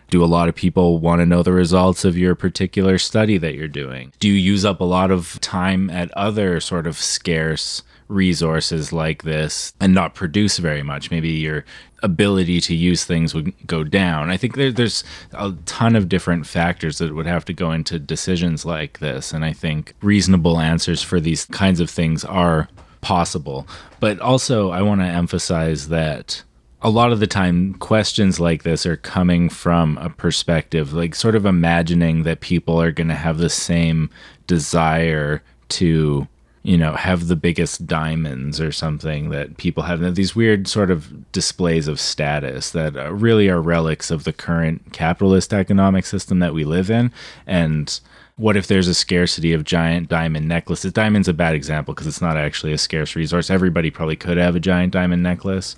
Do 0.10 0.24
a 0.24 0.34
lot 0.38 0.48
of 0.48 0.56
people 0.56 0.98
want 0.98 1.20
to 1.20 1.26
know 1.26 1.44
the 1.44 1.52
results 1.52 2.06
of 2.06 2.18
your 2.18 2.36
particular 2.36 2.98
study 2.98 3.38
that 3.38 3.56
you're 3.56 3.68
doing? 3.68 4.14
Do 4.20 4.30
you 4.30 4.36
use 4.36 4.64
up 4.64 4.80
a 4.80 4.86
lot 4.86 5.12
of 5.12 5.42
time 5.42 5.90
at 5.90 6.10
other 6.12 6.62
sort 6.62 6.88
of 6.88 6.96
scarce 6.96 7.84
resources 8.08 8.94
like 8.94 9.24
this 9.24 9.74
and 9.80 9.94
not 9.94 10.16
produce 10.16 10.58
very 10.58 10.84
much. 10.84 11.12
Maybe 11.12 11.30
your 11.30 11.66
ability 12.02 12.60
to 12.62 12.76
use 12.76 13.06
things 13.06 13.34
would 13.34 13.54
go 13.66 13.84
down. 13.84 14.30
I 14.30 14.38
think 14.38 14.56
there, 14.56 14.72
there's 14.72 15.04
a 15.32 15.54
ton 15.66 15.96
of 15.96 16.10
different 16.10 16.46
factors 16.46 16.98
that 16.98 17.16
would 17.16 17.26
have 17.26 17.46
to 17.46 17.54
go 17.54 17.72
into 17.72 17.98
decisions 17.98 18.66
like 18.66 19.00
this. 19.00 19.32
And 19.32 19.46
I 19.46 19.54
think 19.54 19.94
reasonable 20.02 20.60
answers 20.60 21.02
for 21.02 21.20
these 21.20 21.46
kinds 21.46 21.80
of 21.80 21.90
things 21.90 22.26
are 22.26 22.68
possible. 23.02 23.68
But 24.00 24.20
also, 24.20 24.72
I 24.72 24.82
want 24.82 25.02
to 25.02 25.08
emphasize 25.08 25.90
that 25.90 26.44
a 26.84 26.90
lot 26.90 27.14
of 27.14 27.22
the 27.22 27.28
time 27.28 27.74
questions 27.76 28.40
like 28.40 28.64
this 28.64 28.86
are 28.86 28.98
coming 28.98 29.48
from 29.48 29.98
a 30.00 30.10
perspective 30.10 30.92
like 30.92 31.16
sort 31.16 31.36
of 31.36 31.46
imagining 31.46 32.24
that 32.24 32.42
people 32.42 32.82
are 32.82 32.92
going 32.92 33.08
to 33.08 33.16
have 33.16 33.38
the 33.38 33.50
same 33.50 34.10
desire 34.48 35.42
to 35.70 36.28
you 36.64 36.78
know, 36.78 36.94
have 36.94 37.28
the 37.28 37.36
biggest 37.36 37.86
diamonds 37.86 38.62
or 38.62 38.72
something 38.72 39.30
that 39.30 39.58
people 39.58 39.84
have. 39.84 40.02
And 40.02 40.16
These 40.16 40.36
weird 40.36 40.68
sort 40.68 40.90
of 40.90 41.32
displays 41.34 41.90
of 41.90 42.00
status 42.00 42.72
that 42.72 42.96
uh, 42.96 43.14
really 43.14 43.50
are 43.50 43.62
relics 43.62 44.10
of 44.10 44.24
the 44.24 44.32
current 44.32 44.94
capitalist 44.94 45.54
economic 45.54 46.06
system 46.06 46.40
that 46.40 46.54
we 46.54 46.64
live 46.64 46.90
in. 46.90 47.12
And 47.46 48.00
what 48.38 48.56
if 48.56 48.68
there's 48.68 48.88
a 48.88 48.94
scarcity 48.94 49.52
of 49.52 49.66
giant 49.66 50.08
diamond 50.08 50.48
necklaces? 50.48 50.94
Diamond's 50.94 51.28
a 51.28 51.34
bad 51.34 51.54
example 51.54 51.94
because 51.94 52.08
it's 52.08 52.22
not 52.22 52.38
actually 52.38 52.72
a 52.72 52.78
scarce 52.78 53.16
resource. 53.16 53.50
Everybody 53.50 53.92
probably 53.92 54.16
could 54.16 54.38
have 54.38 54.56
a 54.56 54.62
giant 54.62 54.94
diamond 54.94 55.22
necklace 55.22 55.76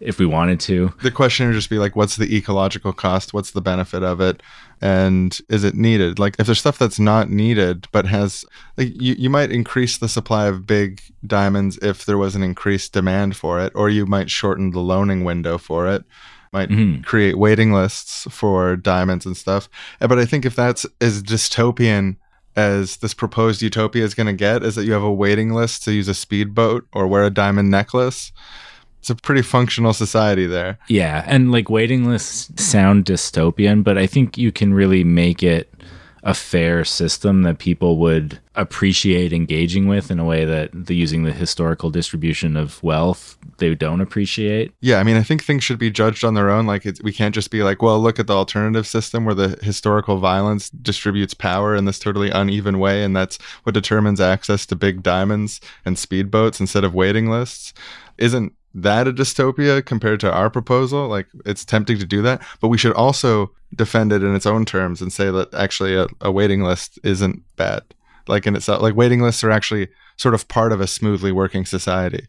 if 0.00 0.18
we 0.18 0.26
wanted 0.26 0.60
to. 0.60 0.92
The 1.02 1.10
question 1.10 1.46
would 1.46 1.54
just 1.54 1.70
be 1.70 1.78
like, 1.78 1.96
what's 1.96 2.16
the 2.16 2.36
ecological 2.36 2.92
cost? 2.92 3.32
What's 3.32 3.52
the 3.52 3.62
benefit 3.62 4.02
of 4.02 4.20
it? 4.20 4.42
And 4.84 5.38
is 5.48 5.64
it 5.64 5.74
needed? 5.74 6.18
Like, 6.18 6.36
if 6.38 6.44
there's 6.44 6.58
stuff 6.58 6.78
that's 6.78 7.00
not 7.00 7.30
needed, 7.30 7.88
but 7.90 8.04
has, 8.04 8.44
like, 8.76 8.88
you, 9.00 9.14
you 9.18 9.30
might 9.30 9.50
increase 9.50 9.96
the 9.96 10.10
supply 10.10 10.46
of 10.46 10.66
big 10.66 11.00
diamonds 11.26 11.78
if 11.80 12.04
there 12.04 12.18
was 12.18 12.36
an 12.36 12.42
increased 12.42 12.92
demand 12.92 13.34
for 13.34 13.58
it, 13.60 13.72
or 13.74 13.88
you 13.88 14.04
might 14.04 14.30
shorten 14.30 14.72
the 14.72 14.80
loaning 14.80 15.24
window 15.24 15.56
for 15.56 15.88
it 15.88 16.04
might 16.52 16.68
mm-hmm. 16.68 17.02
create 17.02 17.36
waiting 17.36 17.72
lists 17.72 18.28
for 18.30 18.76
diamonds 18.76 19.26
and 19.26 19.36
stuff. 19.36 19.68
But 19.98 20.20
I 20.20 20.24
think 20.24 20.46
if 20.46 20.54
that's 20.54 20.86
as 21.00 21.20
dystopian 21.20 22.16
as 22.56 22.98
this 22.98 23.14
proposed 23.14 23.60
utopia 23.60 24.04
is 24.04 24.14
going 24.14 24.28
to 24.28 24.32
get 24.32 24.62
is 24.62 24.76
that 24.76 24.84
you 24.84 24.92
have 24.92 25.02
a 25.02 25.12
waiting 25.12 25.52
list 25.52 25.82
to 25.84 25.92
use 25.92 26.06
a 26.06 26.14
speedboat 26.14 26.86
or 26.92 27.06
wear 27.06 27.24
a 27.24 27.30
diamond 27.30 27.70
necklace. 27.70 28.32
It's 29.04 29.10
a 29.10 29.14
pretty 29.16 29.42
functional 29.42 29.92
society 29.92 30.46
there. 30.46 30.78
Yeah, 30.88 31.24
and 31.26 31.52
like 31.52 31.68
waiting 31.68 32.08
lists 32.08 32.50
sound 32.64 33.04
dystopian, 33.04 33.84
but 33.84 33.98
I 33.98 34.06
think 34.06 34.38
you 34.38 34.50
can 34.50 34.72
really 34.72 35.04
make 35.04 35.42
it 35.42 35.70
a 36.22 36.32
fair 36.32 36.86
system 36.86 37.42
that 37.42 37.58
people 37.58 37.98
would 37.98 38.40
appreciate 38.54 39.30
engaging 39.30 39.88
with 39.88 40.10
in 40.10 40.18
a 40.18 40.24
way 40.24 40.46
that 40.46 40.70
the 40.72 40.96
using 40.96 41.24
the 41.24 41.32
historical 41.32 41.90
distribution 41.90 42.56
of 42.56 42.82
wealth 42.82 43.36
they 43.58 43.74
don't 43.74 44.00
appreciate. 44.00 44.72
Yeah, 44.80 45.00
I 45.00 45.02
mean, 45.02 45.18
I 45.18 45.22
think 45.22 45.44
things 45.44 45.62
should 45.62 45.78
be 45.78 45.90
judged 45.90 46.24
on 46.24 46.32
their 46.32 46.48
own. 46.48 46.66
Like, 46.66 46.86
it's, 46.86 47.02
we 47.02 47.12
can't 47.12 47.34
just 47.34 47.50
be 47.50 47.62
like, 47.62 47.82
well, 47.82 48.00
look 48.00 48.18
at 48.18 48.26
the 48.26 48.34
alternative 48.34 48.86
system 48.86 49.26
where 49.26 49.34
the 49.34 49.58
historical 49.60 50.16
violence 50.16 50.70
distributes 50.70 51.34
power 51.34 51.76
in 51.76 51.84
this 51.84 51.98
totally 51.98 52.30
uneven 52.30 52.78
way, 52.78 53.04
and 53.04 53.14
that's 53.14 53.36
what 53.64 53.74
determines 53.74 54.18
access 54.18 54.64
to 54.64 54.74
big 54.74 55.02
diamonds 55.02 55.60
and 55.84 55.96
speedboats 55.96 56.58
instead 56.58 56.84
of 56.84 56.94
waiting 56.94 57.28
lists. 57.28 57.74
Isn't 58.16 58.54
that 58.74 59.06
a 59.08 59.12
dystopia 59.12 59.84
compared 59.84 60.20
to 60.20 60.32
our 60.32 60.50
proposal? 60.50 61.08
Like, 61.08 61.28
it's 61.46 61.64
tempting 61.64 61.98
to 61.98 62.06
do 62.06 62.22
that, 62.22 62.42
but 62.60 62.68
we 62.68 62.78
should 62.78 62.94
also 62.94 63.52
defend 63.74 64.12
it 64.12 64.22
in 64.22 64.34
its 64.34 64.46
own 64.46 64.64
terms 64.64 65.00
and 65.00 65.12
say 65.12 65.30
that 65.30 65.52
actually 65.54 65.94
a, 65.96 66.06
a 66.20 66.30
waiting 66.30 66.62
list 66.62 66.98
isn't 67.02 67.42
bad. 67.56 67.82
Like 68.26 68.46
in 68.46 68.56
itself, 68.56 68.80
like 68.80 68.96
waiting 68.96 69.20
lists 69.20 69.44
are 69.44 69.50
actually 69.50 69.88
sort 70.16 70.34
of 70.34 70.48
part 70.48 70.72
of 70.72 70.80
a 70.80 70.86
smoothly 70.86 71.32
working 71.32 71.66
society. 71.66 72.26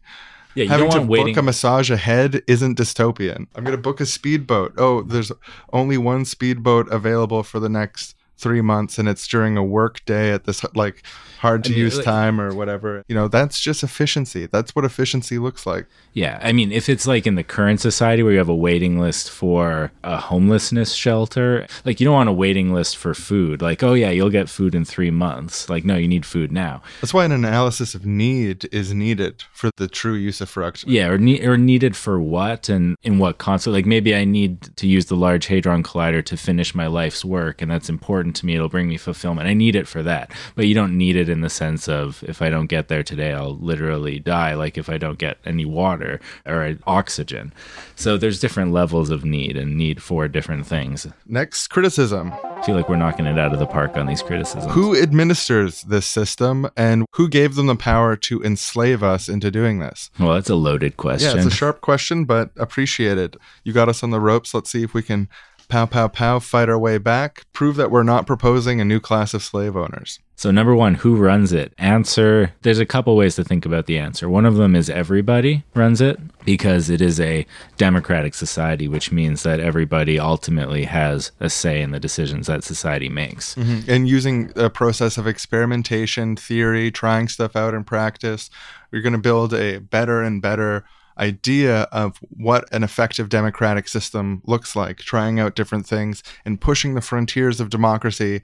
Yeah, 0.54 0.64
you 0.64 0.70
Having 0.70 0.90
to 0.90 1.00
waiting. 1.02 1.34
book 1.34 1.40
a 1.40 1.42
massage 1.42 1.90
ahead 1.90 2.42
isn't 2.46 2.78
dystopian. 2.78 3.46
I'm 3.54 3.64
going 3.64 3.76
to 3.76 3.82
book 3.82 4.00
a 4.00 4.06
speedboat. 4.06 4.74
Oh, 4.78 5.02
there's 5.02 5.30
only 5.72 5.98
one 5.98 6.24
speedboat 6.24 6.88
available 6.90 7.42
for 7.42 7.60
the 7.60 7.68
next 7.68 8.14
three 8.38 8.60
months, 8.62 8.98
and 8.98 9.08
it's 9.08 9.26
during 9.26 9.56
a 9.56 9.64
work 9.64 10.04
day 10.06 10.32
at 10.32 10.44
this 10.44 10.64
like 10.74 11.02
hard 11.38 11.64
to 11.64 11.70
I 11.70 11.72
mean, 11.72 11.80
use 11.80 11.96
like- 11.96 12.04
time 12.04 12.40
or 12.40 12.54
whatever. 12.54 13.02
You 13.08 13.14
know, 13.14 13.28
that's 13.28 13.60
just 13.60 13.82
efficiency. 13.82 14.46
That's 14.46 14.74
what 14.74 14.84
efficiency 14.84 15.38
looks 15.38 15.66
like. 15.66 15.86
Yeah, 16.12 16.38
I 16.42 16.52
mean, 16.52 16.72
if 16.72 16.88
it's 16.88 17.06
like 17.06 17.26
in 17.26 17.34
the 17.34 17.44
current 17.44 17.80
society 17.80 18.22
where 18.22 18.32
you 18.32 18.38
have 18.38 18.48
a 18.48 18.54
waiting 18.54 18.98
list 18.98 19.30
for 19.30 19.92
a 20.02 20.16
homelessness 20.16 20.92
shelter, 20.92 21.66
like 21.84 22.00
you 22.00 22.04
don't 22.04 22.14
want 22.14 22.28
a 22.28 22.32
waiting 22.32 22.72
list 22.72 22.96
for 22.96 23.14
food. 23.14 23.60
Like, 23.62 23.82
oh 23.82 23.94
yeah, 23.94 24.10
you'll 24.10 24.30
get 24.30 24.48
food 24.48 24.74
in 24.74 24.84
three 24.84 25.10
months. 25.10 25.68
Like, 25.68 25.84
no, 25.84 25.96
you 25.96 26.08
need 26.08 26.24
food 26.26 26.50
now. 26.52 26.82
That's 27.00 27.12
why 27.12 27.24
an 27.24 27.32
analysis 27.32 27.94
of 27.94 28.06
need 28.06 28.68
is 28.72 28.92
needed 28.94 29.44
for 29.52 29.70
the 29.76 29.88
true 29.88 30.18
usufruct. 30.18 30.84
Yeah, 30.86 31.08
or, 31.08 31.18
ne- 31.18 31.44
or 31.46 31.56
needed 31.56 31.96
for 31.96 32.20
what 32.20 32.68
and 32.68 32.96
in 33.02 33.18
what 33.18 33.38
concept? 33.38 33.72
Like 33.72 33.86
maybe 33.86 34.14
I 34.14 34.24
need 34.24 34.74
to 34.76 34.86
use 34.86 35.06
the 35.06 35.16
Large 35.16 35.46
Hadron 35.46 35.82
Collider 35.82 36.24
to 36.24 36.36
finish 36.36 36.74
my 36.74 36.86
life's 36.86 37.24
work, 37.24 37.60
and 37.60 37.70
that's 37.70 37.88
important 37.88 38.36
to 38.36 38.46
me. 38.46 38.54
It'll 38.54 38.68
bring 38.68 38.88
me 38.88 38.96
fulfillment. 38.96 39.48
I 39.48 39.54
need 39.54 39.76
it 39.76 39.86
for 39.86 40.02
that, 40.02 40.30
but 40.54 40.66
you 40.66 40.74
don't 40.74 40.96
need 40.96 41.16
it 41.16 41.25
in 41.28 41.40
the 41.40 41.50
sense 41.50 41.88
of 41.88 42.22
if 42.26 42.42
I 42.42 42.50
don't 42.50 42.66
get 42.66 42.88
there 42.88 43.02
today, 43.02 43.32
I'll 43.32 43.56
literally 43.56 44.18
die. 44.18 44.54
Like 44.54 44.78
if 44.78 44.88
I 44.88 44.98
don't 44.98 45.18
get 45.18 45.38
any 45.44 45.64
water 45.64 46.20
or 46.44 46.76
oxygen. 46.86 47.52
So 47.94 48.16
there's 48.16 48.40
different 48.40 48.72
levels 48.72 49.10
of 49.10 49.24
need 49.24 49.56
and 49.56 49.76
need 49.76 50.02
for 50.02 50.28
different 50.28 50.66
things. 50.66 51.06
Next 51.26 51.68
criticism. 51.68 52.32
I 52.32 52.62
feel 52.62 52.74
like 52.74 52.88
we're 52.88 52.96
knocking 52.96 53.26
it 53.26 53.38
out 53.38 53.52
of 53.52 53.58
the 53.58 53.66
park 53.66 53.96
on 53.96 54.06
these 54.06 54.22
criticisms. 54.22 54.72
Who 54.72 54.96
administers 54.96 55.82
this 55.82 56.06
system 56.06 56.68
and 56.76 57.06
who 57.12 57.28
gave 57.28 57.54
them 57.54 57.66
the 57.66 57.76
power 57.76 58.16
to 58.16 58.42
enslave 58.42 59.02
us 59.02 59.28
into 59.28 59.50
doing 59.50 59.78
this? 59.78 60.10
Well, 60.18 60.34
that's 60.34 60.50
a 60.50 60.54
loaded 60.54 60.96
question. 60.96 61.36
Yeah, 61.36 61.44
it's 61.44 61.52
a 61.52 61.56
sharp 61.56 61.80
question, 61.80 62.24
but 62.24 62.50
appreciate 62.56 63.18
it. 63.18 63.36
You 63.64 63.72
got 63.72 63.88
us 63.88 64.02
on 64.02 64.10
the 64.10 64.20
ropes. 64.20 64.54
Let's 64.54 64.70
see 64.70 64.82
if 64.82 64.94
we 64.94 65.02
can 65.02 65.28
pow, 65.68 65.86
pow, 65.86 66.08
pow, 66.08 66.38
fight 66.38 66.68
our 66.68 66.78
way 66.78 66.98
back. 66.98 67.44
Prove 67.52 67.76
that 67.76 67.90
we're 67.90 68.02
not 68.02 68.26
proposing 68.26 68.80
a 68.80 68.84
new 68.84 69.00
class 69.00 69.34
of 69.34 69.42
slave 69.42 69.76
owners. 69.76 70.20
So, 70.38 70.50
number 70.50 70.74
one, 70.74 70.96
who 70.96 71.16
runs 71.16 71.54
it? 71.54 71.72
Answer 71.78 72.52
there's 72.60 72.78
a 72.78 72.84
couple 72.84 73.16
ways 73.16 73.36
to 73.36 73.44
think 73.44 73.64
about 73.64 73.86
the 73.86 73.98
answer. 73.98 74.28
One 74.28 74.44
of 74.44 74.56
them 74.56 74.76
is 74.76 74.90
everybody 74.90 75.64
runs 75.74 76.02
it 76.02 76.20
because 76.44 76.90
it 76.90 77.00
is 77.00 77.18
a 77.18 77.46
democratic 77.78 78.34
society, 78.34 78.86
which 78.86 79.10
means 79.10 79.44
that 79.44 79.60
everybody 79.60 80.18
ultimately 80.18 80.84
has 80.84 81.32
a 81.40 81.48
say 81.48 81.80
in 81.80 81.90
the 81.90 82.00
decisions 82.00 82.48
that 82.48 82.64
society 82.64 83.08
makes. 83.08 83.54
Mm-hmm. 83.54 83.90
And 83.90 84.08
using 84.08 84.52
a 84.56 84.68
process 84.68 85.16
of 85.16 85.26
experimentation, 85.26 86.36
theory, 86.36 86.90
trying 86.90 87.28
stuff 87.28 87.56
out 87.56 87.72
in 87.72 87.84
practice, 87.84 88.50
we're 88.92 89.02
going 89.02 89.14
to 89.14 89.18
build 89.18 89.54
a 89.54 89.78
better 89.78 90.22
and 90.22 90.42
better 90.42 90.84
idea 91.18 91.82
of 91.92 92.18
what 92.30 92.64
an 92.72 92.82
effective 92.84 93.28
democratic 93.28 93.88
system 93.88 94.42
looks 94.44 94.76
like, 94.76 94.98
trying 94.98 95.40
out 95.40 95.54
different 95.54 95.86
things 95.86 96.22
and 96.44 96.60
pushing 96.60 96.94
the 96.94 97.00
frontiers 97.00 97.60
of 97.60 97.70
democracy 97.70 98.42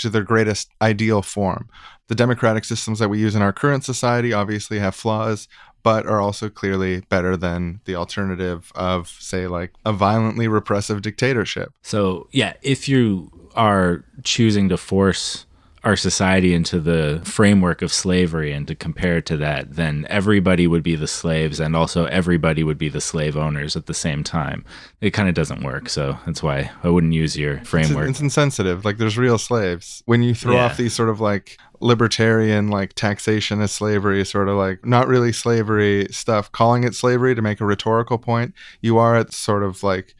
to 0.00 0.08
their 0.08 0.22
greatest 0.22 0.70
ideal 0.80 1.22
form. 1.22 1.68
The 2.08 2.14
democratic 2.14 2.64
systems 2.64 2.98
that 2.98 3.08
we 3.08 3.18
use 3.18 3.34
in 3.34 3.42
our 3.42 3.52
current 3.52 3.84
society 3.84 4.32
obviously 4.32 4.78
have 4.78 4.94
flaws, 4.94 5.48
but 5.82 6.06
are 6.06 6.20
also 6.20 6.48
clearly 6.48 7.00
better 7.08 7.36
than 7.36 7.80
the 7.84 7.94
alternative 7.94 8.72
of, 8.74 9.08
say, 9.08 9.46
like 9.46 9.72
a 9.84 9.92
violently 9.92 10.48
repressive 10.48 11.02
dictatorship. 11.02 11.72
So, 11.82 12.28
yeah, 12.32 12.54
if 12.62 12.88
you 12.88 13.30
are 13.54 14.04
choosing 14.22 14.68
to 14.70 14.76
force 14.76 15.46
our 15.84 15.96
society 15.96 16.54
into 16.54 16.80
the 16.80 17.20
framework 17.24 17.82
of 17.82 17.92
slavery 17.92 18.52
and 18.52 18.66
to 18.68 18.74
compare 18.74 19.18
it 19.18 19.26
to 19.26 19.36
that, 19.36 19.76
then 19.76 20.06
everybody 20.08 20.66
would 20.66 20.82
be 20.82 20.96
the 20.96 21.06
slaves 21.06 21.60
and 21.60 21.76
also 21.76 22.06
everybody 22.06 22.64
would 22.64 22.78
be 22.78 22.88
the 22.88 23.00
slave 23.00 23.36
owners 23.36 23.76
at 23.76 23.84
the 23.86 23.92
same 23.94 24.24
time. 24.24 24.64
It 25.02 25.10
kind 25.10 25.28
of 25.28 25.34
doesn't 25.34 25.62
work. 25.62 25.88
So 25.90 26.18
that's 26.24 26.42
why 26.42 26.70
I 26.82 26.88
wouldn't 26.88 27.12
use 27.12 27.36
your 27.36 27.56
It's, 27.58 27.68
framework. 27.68 28.08
it's 28.08 28.20
insensitive. 28.20 28.84
Like 28.84 28.96
there's 28.96 29.18
real 29.18 29.36
slaves. 29.38 30.02
When 30.06 30.22
you 30.22 30.34
throw 30.34 30.54
Yeah. 30.54 30.64
off 30.64 30.76
these 30.78 30.94
sort 30.94 31.10
of 31.10 31.20
like 31.20 31.58
libertarian 31.80 32.68
like 32.68 32.94
taxation 32.94 33.60
as 33.60 33.70
slavery, 33.70 34.24
sort 34.24 34.48
of 34.48 34.56
like 34.56 34.84
not 34.86 35.06
really 35.06 35.32
slavery 35.32 36.06
stuff, 36.10 36.50
calling 36.50 36.82
it 36.82 36.94
slavery 36.94 37.34
to 37.34 37.42
make 37.42 37.60
a 37.60 37.66
rhetorical 37.66 38.16
point, 38.18 38.54
you 38.80 38.96
are 38.98 39.16
at 39.16 39.32
sort 39.34 39.62
of 39.62 39.82
like 39.82 40.14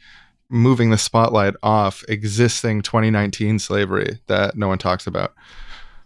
moving 0.49 0.89
the 0.89 0.97
spotlight 0.97 1.55
off 1.63 2.03
existing 2.07 2.81
2019 2.81 3.59
slavery 3.59 4.19
that 4.27 4.57
no 4.57 4.67
one 4.67 4.77
talks 4.77 5.07
about. 5.07 5.33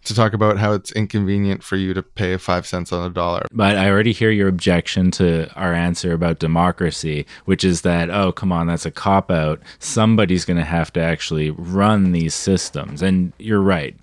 To 0.04 0.14
talk 0.14 0.32
about 0.32 0.56
how 0.56 0.72
it's 0.72 0.92
inconvenient 0.92 1.62
for 1.62 1.76
you 1.76 1.92
to 1.92 2.02
pay 2.02 2.34
five 2.38 2.66
cents 2.66 2.90
on 2.90 3.04
a 3.04 3.12
dollar. 3.12 3.42
But 3.52 3.76
I 3.76 3.90
already 3.90 4.12
hear 4.12 4.30
your 4.30 4.48
objection 4.48 5.10
to 5.12 5.52
our 5.56 5.74
answer 5.74 6.14
about 6.14 6.38
democracy, 6.38 7.26
which 7.44 7.64
is 7.64 7.82
that, 7.82 8.08
oh, 8.08 8.32
come 8.32 8.50
on, 8.50 8.66
that's 8.66 8.86
a 8.86 8.90
cop 8.90 9.30
out. 9.30 9.60
Somebody's 9.78 10.46
going 10.46 10.56
to 10.56 10.64
have 10.64 10.90
to 10.94 11.02
actually 11.02 11.50
run 11.50 12.12
these 12.12 12.32
systems. 12.34 13.02
And 13.02 13.34
you're 13.38 13.60
right. 13.60 13.94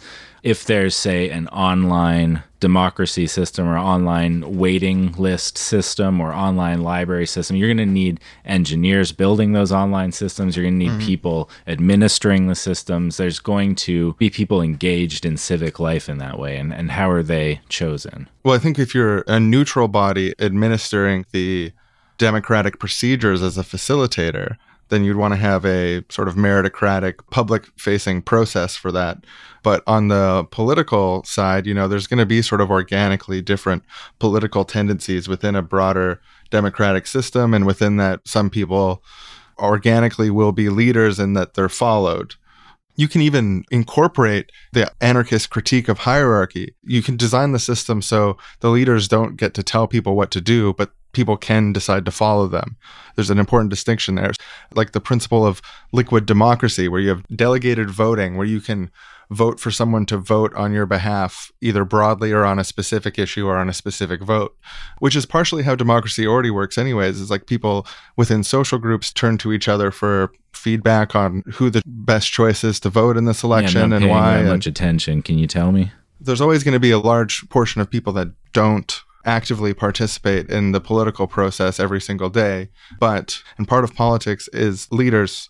If 0.48 0.64
there's, 0.64 0.96
say, 0.96 1.30
an 1.30 1.50
online 1.50 2.42
democracy 2.62 3.28
system 3.28 3.68
or 3.68 3.78
online 3.78 4.58
waiting 4.58 5.12
list 5.12 5.58
system 5.58 6.22
or 6.22 6.32
online 6.32 6.84
library 6.84 7.28
system, 7.28 7.58
you're 7.58 7.68
going 7.68 7.86
to 7.86 7.86
need 7.86 8.22
engineers 8.46 9.12
building 9.12 9.52
those 9.52 9.74
online 9.74 10.14
systems. 10.14 10.56
You're 10.56 10.64
going 10.64 10.80
to 10.80 10.86
need 10.86 10.92
mm-hmm. 10.92 11.06
people 11.06 11.50
administering 11.68 12.48
the 12.48 12.56
systems. 12.56 13.18
There's 13.18 13.40
going 13.40 13.76
to 13.76 14.14
be 14.14 14.30
people 14.30 14.62
engaged 14.62 15.26
in 15.26 15.36
civic 15.36 15.82
life 15.82 16.08
in 16.08 16.18
that 16.20 16.40
way. 16.40 16.56
And, 16.56 16.74
and 16.74 16.92
how 16.92 17.10
are 17.10 17.24
they 17.24 17.60
chosen? 17.68 18.30
Well, 18.46 18.56
I 18.56 18.60
think 18.60 18.80
if 18.80 18.96
you're 18.96 19.26
a 19.28 19.42
neutral 19.42 19.90
body 19.90 20.34
administering 20.40 21.26
the 21.34 21.74
democratic 22.18 22.80
procedures 22.80 23.44
as 23.44 23.58
a 23.58 23.64
facilitator, 23.64 24.56
then 24.90 25.04
you'd 25.04 25.18
want 25.18 25.34
to 25.34 25.40
have 25.40 25.66
a 25.66 26.04
sort 26.10 26.28
of 26.28 26.36
meritocratic 26.36 27.16
public 27.30 27.68
facing 27.78 28.22
process 28.22 28.76
for 28.76 28.92
that. 28.92 29.26
But 29.64 29.84
on 29.86 30.08
the 30.08 30.46
political 30.52 31.24
side, 31.24 31.66
you 31.66 31.74
know, 31.74 31.88
there's 31.88 32.08
going 32.08 32.20
to 32.20 32.26
be 32.26 32.42
sort 32.42 32.62
of 32.62 32.72
organically 32.72 33.42
different 33.42 33.84
political 34.20 34.64
tendencies 34.64 35.28
within 35.28 35.56
a 35.56 35.62
broader 35.62 36.22
democratic 36.50 37.08
system. 37.08 37.54
And 37.54 37.66
within 37.66 37.98
that, 37.98 38.22
some 38.26 38.50
people 38.50 39.04
organically 39.60 40.30
will 40.30 40.52
be 40.52 40.70
leaders 40.70 41.20
and 41.20 41.36
that 41.36 41.56
they're 41.56 41.70
followed. 41.70 42.36
You 42.96 43.08
can 43.08 43.22
even 43.22 43.64
incorporate 43.70 44.52
the 44.74 44.92
anarchist 45.02 45.50
critique 45.50 45.88
of 45.88 46.00
hierarchy. 46.00 46.74
You 46.84 47.04
can 47.04 47.16
design 47.16 47.52
the 47.52 47.60
system 47.60 48.02
so 48.02 48.38
the 48.62 48.70
leaders 48.70 49.08
don't 49.08 49.36
get 49.36 49.54
to 49.56 49.64
tell 49.64 49.88
people 49.88 50.16
what 50.16 50.32
to 50.32 50.42
do, 50.42 50.74
but 50.74 50.92
people 51.14 51.38
can 51.38 51.74
decide 51.74 52.06
to 52.06 52.12
follow 52.12 52.48
them. 52.48 52.76
There's 53.16 53.30
an 53.30 53.40
important 53.40 53.70
distinction 53.70 54.16
there. 54.16 54.32
Like 54.74 54.92
the 54.92 55.00
principle 55.02 55.46
of 55.46 55.62
liquid 55.92 56.26
democracy, 56.26 56.88
where 56.88 57.02
you 57.02 57.10
have 57.10 57.24
delegated 57.36 57.90
voting, 57.90 58.36
where 58.38 58.46
you 58.48 58.62
can 58.62 58.92
vote 59.30 59.60
for 59.60 59.72
someone 59.72 60.06
to 60.06 60.18
vote 60.18 60.54
on 60.56 60.72
your 60.72 60.86
behalf, 60.86 61.52
either 61.60 61.84
broadly 61.84 62.32
or 62.32 62.46
on 62.46 62.60
a 62.60 62.64
specific 62.64 63.20
issue 63.20 63.46
or 63.46 63.58
on 63.58 63.68
a 63.68 63.74
specific 63.74 64.22
vote, 64.22 64.56
which 65.00 65.18
is 65.18 65.26
partially 65.26 65.64
how 65.64 65.76
democracy 65.76 66.26
already 66.26 66.50
works, 66.52 66.78
anyways. 66.78 67.20
Is 67.20 67.30
like 67.30 67.46
people 67.46 67.86
within 68.16 68.44
social 68.44 68.78
groups 68.78 69.12
turn 69.12 69.38
to 69.40 69.52
each 69.52 69.68
other 69.68 69.92
for 69.92 70.32
feedback 70.54 71.14
on 71.16 71.44
who 71.56 71.70
the 71.70 71.82
best 71.86 72.32
choice 72.32 72.64
is 72.64 72.80
to 72.80 72.90
vote 72.90 73.18
in 73.18 73.26
this 73.26 73.44
Yeah, 73.44 73.48
election 73.50 73.90
not 73.90 74.02
and 74.02 74.10
why. 74.10 74.34
that 74.34 74.40
and- 74.42 74.50
much 74.50 74.68
attention. 74.68 75.22
Can 75.22 75.38
you 75.38 75.48
tell 75.48 75.72
me? 75.72 75.92
there's 76.20 76.42
always 76.42 76.64
going 76.64 76.74
to 76.74 76.80
be 76.80 76.90
a 76.90 76.98
large 76.98 77.48
portion 77.50 77.80
of 77.80 77.92
people 77.92 78.12
that 78.12 78.28
don't 78.52 79.02
actively 79.28 79.74
participate 79.74 80.50
in 80.50 80.72
the 80.72 80.82
political 80.82 81.28
process 81.28 81.80
every 81.80 82.02
single 82.02 82.30
day. 82.30 82.70
But, 83.00 83.44
and 83.58 83.68
part 83.68 83.84
of 83.84 83.94
politics 83.94 84.48
is 84.54 84.92
leaders 84.92 85.50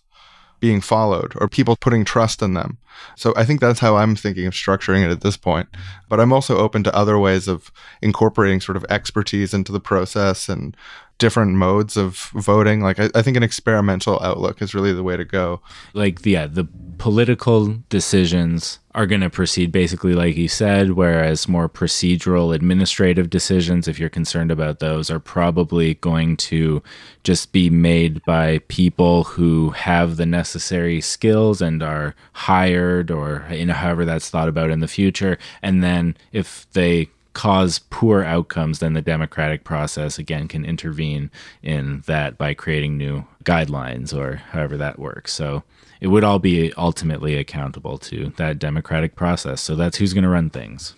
being 0.60 0.80
followed 0.80 1.34
or 1.36 1.48
people 1.48 1.76
putting 1.76 2.04
trust 2.04 2.42
in 2.42 2.54
them. 2.54 2.78
So 3.16 3.32
I 3.36 3.44
think 3.44 3.60
that's 3.60 3.78
how 3.78 3.96
I'm 3.96 4.16
thinking 4.16 4.46
of 4.46 4.54
structuring 4.54 5.04
it 5.04 5.10
at 5.10 5.20
this 5.20 5.36
point. 5.36 5.68
But 6.08 6.18
I'm 6.18 6.32
also 6.32 6.58
open 6.58 6.82
to 6.82 6.94
other 6.94 7.16
ways 7.16 7.46
of 7.46 7.70
incorporating 8.02 8.60
sort 8.60 8.76
of 8.76 8.84
expertise 8.90 9.54
into 9.54 9.70
the 9.70 9.80
process 9.80 10.48
and 10.48 10.76
different 11.18 11.52
modes 11.52 11.96
of 11.96 12.30
voting. 12.34 12.80
Like 12.80 12.98
I, 12.98 13.08
I 13.14 13.22
think 13.22 13.36
an 13.36 13.42
experimental 13.44 14.20
outlook 14.20 14.60
is 14.60 14.74
really 14.74 14.92
the 14.92 15.04
way 15.04 15.16
to 15.16 15.24
go. 15.24 15.60
like 15.94 16.24
yeah 16.24 16.46
the 16.46 16.66
political 16.98 17.76
decisions 17.88 18.78
are 18.94 19.06
going 19.06 19.20
to 19.20 19.30
proceed 19.30 19.70
basically 19.70 20.14
like 20.14 20.36
you 20.36 20.48
said 20.48 20.92
whereas 20.92 21.48
more 21.48 21.68
procedural 21.68 22.54
administrative 22.54 23.30
decisions 23.30 23.86
if 23.86 23.98
you're 23.98 24.08
concerned 24.08 24.50
about 24.50 24.80
those 24.80 25.10
are 25.10 25.20
probably 25.20 25.94
going 25.94 26.36
to 26.36 26.82
just 27.22 27.52
be 27.52 27.70
made 27.70 28.24
by 28.24 28.58
people 28.68 29.24
who 29.24 29.70
have 29.70 30.16
the 30.16 30.26
necessary 30.26 31.00
skills 31.00 31.60
and 31.60 31.82
are 31.82 32.14
hired 32.32 33.10
or 33.10 33.46
know 33.50 33.74
however 33.74 34.04
that's 34.04 34.30
thought 34.30 34.48
about 34.48 34.70
in 34.70 34.80
the 34.80 34.88
future. 34.88 35.38
And 35.62 35.82
then 35.82 36.16
if 36.32 36.66
they 36.72 37.10
cause 37.38 37.78
poor 37.90 38.24
outcomes, 38.24 38.80
then 38.80 38.94
the 38.94 39.00
democratic 39.00 39.62
process 39.62 40.18
again 40.18 40.48
can 40.48 40.64
intervene 40.64 41.30
in 41.62 42.02
that 42.08 42.36
by 42.36 42.52
creating 42.52 42.98
new 42.98 43.24
guidelines 43.44 44.12
or 44.12 44.34
however 44.50 44.76
that 44.76 44.98
works. 44.98 45.34
So 45.34 45.62
it 46.00 46.08
would 46.08 46.24
all 46.24 46.40
be 46.40 46.72
ultimately 46.76 47.36
accountable 47.36 47.96
to 47.98 48.32
that 48.38 48.58
democratic 48.58 49.14
process. 49.14 49.60
So 49.60 49.76
that's 49.76 49.98
who's 49.98 50.14
going 50.14 50.24
to 50.24 50.28
run 50.28 50.50
things. 50.50 50.96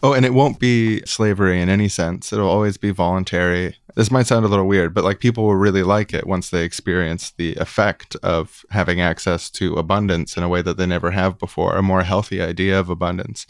Oh, 0.00 0.12
and 0.12 0.24
it 0.24 0.32
won't 0.32 0.60
be 0.60 1.02
slavery 1.06 1.60
in 1.60 1.68
any 1.68 1.88
sense. 1.88 2.32
It'll 2.32 2.48
always 2.48 2.76
be 2.76 2.92
voluntary. 2.92 3.76
This 3.96 4.12
might 4.12 4.28
sound 4.28 4.44
a 4.44 4.48
little 4.48 4.68
weird, 4.68 4.94
but 4.94 5.02
like 5.02 5.18
people 5.18 5.44
will 5.44 5.56
really 5.56 5.82
like 5.82 6.14
it 6.14 6.24
once 6.24 6.50
they 6.50 6.62
experience 6.62 7.32
the 7.32 7.56
effect 7.56 8.14
of 8.22 8.64
having 8.70 9.00
access 9.00 9.50
to 9.50 9.74
abundance 9.74 10.36
in 10.36 10.44
a 10.44 10.48
way 10.48 10.62
that 10.62 10.76
they 10.76 10.86
never 10.86 11.10
have 11.10 11.36
before, 11.36 11.76
a 11.76 11.82
more 11.82 12.04
healthy 12.04 12.40
idea 12.40 12.78
of 12.78 12.88
abundance. 12.88 13.44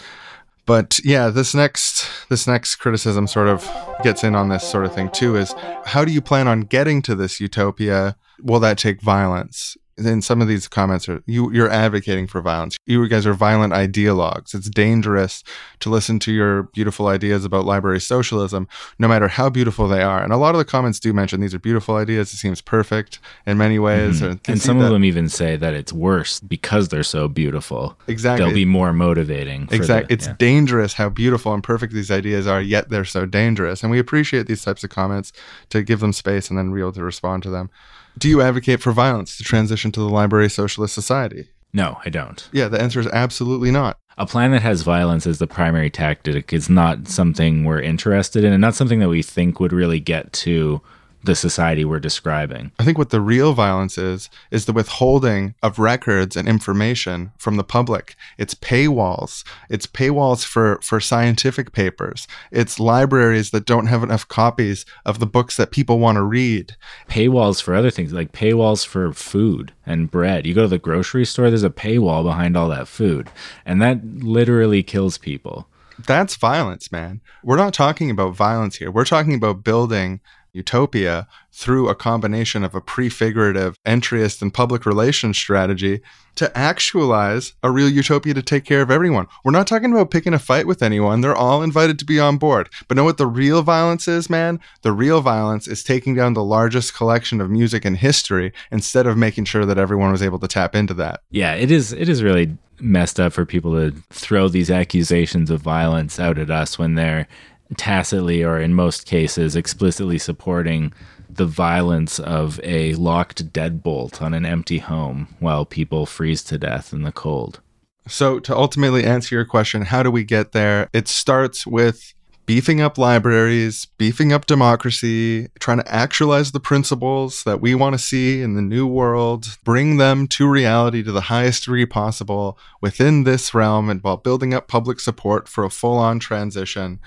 But 0.67 1.01
yeah, 1.05 1.29
this 1.29 1.55
next 1.55 2.07
this 2.29 2.47
next 2.47 2.77
criticism 2.77 3.27
sort 3.27 3.49
of 3.49 3.69
gets 4.03 4.25
in 4.25 4.35
on 4.35 4.49
this 4.49 4.69
sort 4.69 4.85
of 4.85 4.95
thing 4.95 5.11
too 5.11 5.37
is 5.37 5.55
how 5.85 6.05
do 6.05 6.13
you 6.13 6.21
plan 6.21 6.49
on 6.49 6.63
getting 6.63 7.03
to 7.03 7.15
this 7.15 7.41
utopia? 7.41 8.17
Will 8.43 8.61
that 8.61 8.79
take 8.79 9.03
violence? 9.03 9.77
In 10.07 10.23
some 10.23 10.41
of 10.41 10.49
these 10.49 10.69
comments 10.69 11.09
are 11.09 11.23
you 11.27 11.53
you're 11.53 11.71
advocating 11.71 12.27
for 12.27 12.41
violence. 12.41 12.77
You 12.87 13.07
guys 13.09 13.27
are 13.27 13.35
violent 13.35 13.73
ideologues. 13.73 14.55
It's 14.55 14.69
dangerous 14.69 15.43
to 15.81 15.91
listen 15.91 16.19
to 16.21 16.33
your 16.33 16.65
beautiful 16.65 17.07
ideas 17.07 17.45
about 17.45 17.65
library 17.65 18.01
socialism, 18.01 18.69
no 18.99 19.09
matter 19.09 19.29
how 19.29 19.51
beautiful 19.51 19.89
they 19.89 20.03
are. 20.03 20.23
And 20.23 20.33
a 20.33 20.37
lot 20.37 20.55
of 20.55 20.59
the 20.59 20.65
comments 20.65 21.01
do 21.01 21.13
mention 21.13 21.41
these 21.41 21.55
are 21.55 21.59
beautiful 21.59 21.97
ideas. 21.97 22.33
It 22.33 22.37
seems 22.37 22.61
perfect 22.61 23.19
in 23.47 23.59
many 23.59 23.79
ways. 23.79 24.21
Mm-hmm. 24.21 24.51
And 24.51 24.61
some 24.61 24.79
that. 24.79 24.87
of 24.87 24.93
them 24.93 25.05
even 25.05 25.29
say 25.29 25.57
that 25.57 25.75
it's 25.75 25.93
worse 25.93 26.41
because 26.41 26.89
they're 26.89 27.03
so 27.03 27.29
beautiful. 27.29 27.99
Exactly. 28.07 28.45
They'll 28.45 28.55
be 28.55 28.65
more 28.65 28.93
motivating. 28.93 29.69
Exactly. 29.71 30.13
it's 30.13 30.27
yeah. 30.27 30.35
dangerous 30.39 30.95
how 30.95 31.09
beautiful 31.09 31.55
and 31.55 31.63
perfect 31.63 31.93
these 31.93 32.11
ideas 32.11 32.47
are, 32.47 32.61
yet 32.61 32.89
they're 32.89 33.05
so 33.05 33.27
dangerous. 33.27 33.83
And 33.83 33.91
we 33.91 33.99
appreciate 33.99 34.47
these 34.47 34.65
types 34.65 34.85
of 34.85 34.91
comments 34.91 35.33
to 35.71 35.83
give 35.83 36.01
them 36.01 36.13
space 36.13 36.49
and 36.51 36.59
then 36.59 36.73
be 36.73 36.81
able 36.81 36.93
to 36.93 37.05
respond 37.05 37.43
to 37.45 37.51
them. 37.51 37.71
Do 38.19 38.29
you 38.29 38.43
advocate 38.43 38.81
for 38.81 38.93
violence 38.93 39.37
to 39.37 39.45
transition 39.45 39.93
to 39.93 40.01
the 40.01 40.09
library 40.09 40.51
socialist 40.51 40.95
society? 40.95 41.49
No, 41.73 41.99
I 42.05 42.11
don't. 42.11 42.49
Yeah, 42.53 42.69
the 42.69 42.81
answer 42.81 43.01
is 43.01 43.07
absolutely 43.09 43.71
not. 43.71 43.99
A 44.19 44.27
plan 44.27 44.51
that 44.51 44.63
has 44.63 44.83
violence 44.83 45.27
as 45.27 45.39
the 45.39 45.47
primary 45.47 45.89
tactic 45.89 46.53
is 46.53 46.69
not 46.69 47.09
something 47.09 47.65
we're 47.65 47.81
interested 47.81 48.45
in 48.45 48.53
and 48.53 48.61
not 48.61 48.75
something 48.75 49.01
that 49.01 49.09
we 49.09 49.23
think 49.23 49.61
would 49.61 49.73
really 49.73 50.01
get 50.01 50.33
to 50.35 50.83
the 51.23 51.35
society 51.35 51.85
we're 51.85 52.01
describing. 52.01 52.73
I 52.79 52.85
think 52.85 52.97
what 52.97 53.11
the 53.11 53.21
real 53.21 53.53
violence 53.53 53.99
is, 53.99 54.31
is 54.51 54.65
the 54.65 54.73
withholding 54.73 55.55
of 55.63 55.79
records 55.79 56.37
and 56.37 56.49
information 56.49 57.33
from 57.37 57.57
the 57.57 57.65
public. 57.65 58.17
It's 58.39 58.55
paywalls. 58.55 59.45
It's 59.69 59.87
paywalls 59.87 60.45
for, 60.45 60.81
for 60.83 61.01
scientific 61.01 61.73
papers. 61.73 62.27
It's 62.51 62.81
libraries 62.81 63.51
that 63.51 63.67
don't 63.67 63.87
have 63.87 64.03
enough 64.03 64.27
copies 64.29 64.87
of 65.05 65.19
the 65.19 65.27
books 65.27 65.57
that 65.57 65.73
people 65.73 65.99
want 65.99 66.17
to 66.17 66.23
read. 66.23 66.77
Paywalls 67.09 67.63
for 67.63 67.75
other 67.75 67.91
things, 67.91 68.13
like 68.13 68.33
paywalls 68.33 68.87
for 68.87 69.13
food 69.13 69.73
and 69.85 70.11
bread. 70.11 70.47
You 70.47 70.55
go 70.55 70.63
to 70.63 70.69
the 70.69 70.79
grocery 70.79 71.27
store, 71.27 71.51
there's 71.51 71.63
a 71.63 71.71
paywall 71.71 72.25
behind 72.25 72.57
all 72.57 72.69
that 72.71 72.89
food. 72.89 73.29
And 73.67 73.83
that 73.83 74.05
literally 74.05 74.83
kills 74.83 75.19
people. 75.19 75.67
That's 76.07 76.37
violence, 76.37 76.91
man. 76.91 77.21
We're 77.43 77.57
not 77.57 77.75
talking 77.75 78.11
about 78.11 78.35
violence 78.35 78.77
here. 78.77 78.91
We're 78.91 79.05
talking 79.05 79.35
about 79.35 79.65
building 79.65 80.21
utopia 80.53 81.27
through 81.53 81.89
a 81.89 81.95
combination 81.95 82.65
of 82.65 82.75
a 82.75 82.81
prefigurative 82.81 83.77
entryist 83.87 84.41
and 84.43 84.55
public 84.55 84.87
relations 84.87 85.37
strategy 85.37 86.01
to 86.37 86.57
actualize 86.57 87.53
a 87.63 87.71
real 87.71 87.89
utopia 87.89 88.33
to 88.33 88.43
take 88.43 88.65
care 88.65 88.83
of 88.83 88.91
everyone. 88.91 89.27
We're 89.45 89.51
not 89.51 89.67
talking 89.67 89.93
about 89.93 90.11
picking 90.11 90.33
a 90.33 90.39
fight 90.39 90.67
with 90.67 90.83
anyone. 90.83 91.21
They're 91.21 91.35
all 91.35 91.63
invited 91.63 91.99
to 91.99 92.05
be 92.05 92.21
on 92.21 92.39
board. 92.39 92.71
But 92.89 92.97
know 92.97 93.05
what 93.05 93.19
the 93.19 93.27
real 93.27 93.63
violence 93.63 94.09
is, 94.09 94.31
man? 94.31 94.61
The 94.83 94.93
real 94.93 95.21
violence 95.21 95.67
is 95.67 95.83
taking 95.83 96.15
down 96.15 96.35
the 96.35 96.45
largest 96.45 96.95
collection 96.95 97.41
of 97.41 97.51
music 97.51 97.85
in 97.85 97.97
history 97.97 98.53
instead 98.71 99.07
of 99.07 99.19
making 99.19 99.45
sure 99.45 99.67
that 99.67 99.79
everyone 99.79 100.13
was 100.13 100.23
able 100.23 100.39
to 100.39 100.49
tap 100.49 100.75
into 100.75 100.95
that. 100.95 101.21
Yeah, 101.31 101.55
it 101.55 101.71
is 101.71 101.93
it 101.93 102.09
is 102.09 102.23
really 102.23 102.57
messed 102.81 103.21
up 103.21 103.33
for 103.33 103.45
people 103.45 103.73
to 103.73 103.95
throw 104.11 104.49
these 104.49 104.71
accusations 104.71 105.51
of 105.51 105.61
violence 105.61 106.19
out 106.19 106.39
at 106.39 106.51
us 106.51 106.79
when 106.79 106.95
they're 106.95 107.29
tacitly 107.77 108.43
or 108.43 108.59
in 108.59 108.75
most 108.75 109.07
cases 109.07 109.57
explicitly 109.57 110.19
supporting 110.19 110.93
the 111.29 111.47
violence 111.47 112.19
of 112.19 112.61
a 112.65 112.95
locked 112.95 113.53
deadbolt 113.53 114.21
on 114.21 114.35
an 114.35 114.45
empty 114.45 114.79
home 114.79 115.29
while 115.39 115.65
people 115.65 116.07
freeze 116.07 116.43
to 116.45 116.59
death 116.59 116.93
in 116.93 117.03
the 117.03 117.13
cold. 117.13 117.61
So, 118.09 118.41
to 118.41 118.57
ultimately 118.57 119.05
answer 119.05 119.35
your 119.35 119.45
question, 119.45 119.83
how 119.83 120.03
do 120.03 120.11
we 120.11 120.25
get 120.25 120.53
there? 120.53 120.89
It 120.93 121.07
starts 121.07 121.67
with 121.67 122.15
beefing 122.47 122.81
up 122.81 122.99
libraries, 122.99 123.87
beefing 123.97 124.33
up 124.33 124.47
democracy, 124.47 125.47
trying 125.61 125.79
to 125.79 125.95
actualize 125.95 126.51
the 126.51 126.59
principles 126.59 127.45
that 127.45 127.61
we 127.61 127.77
want 127.77 127.95
to 127.95 127.99
see 127.99 128.43
in 128.43 128.55
the 128.55 128.63
new 128.63 128.87
world, 128.89 129.57
bring 129.63 129.99
them 129.99 130.27
to 130.27 130.49
reality 130.49 131.01
to 131.01 131.13
the 131.13 131.21
highest 131.21 131.65
degree 131.65 131.87
possible 131.87 132.59
within 132.81 133.23
this 133.23 133.55
realm, 133.55 133.89
and 133.89 134.03
while 134.03 134.17
building 134.17 134.53
up 134.53 134.67
public 134.67 134.99
support 134.99 135.47
for 135.47 135.63
a 135.63 135.71
full 135.71 135.97
on 135.97 136.19
transition 136.19 136.99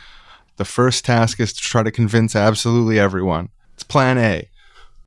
the 0.58 0.66
first 0.66 1.06
task 1.06 1.40
is 1.40 1.54
to 1.54 1.62
try 1.62 1.84
to 1.84 1.92
convince 1.92 2.36
absolutely 2.36 3.00
everyone. 3.00 3.50
It's 3.74 3.84
plan 3.84 4.18
A. 4.18 4.50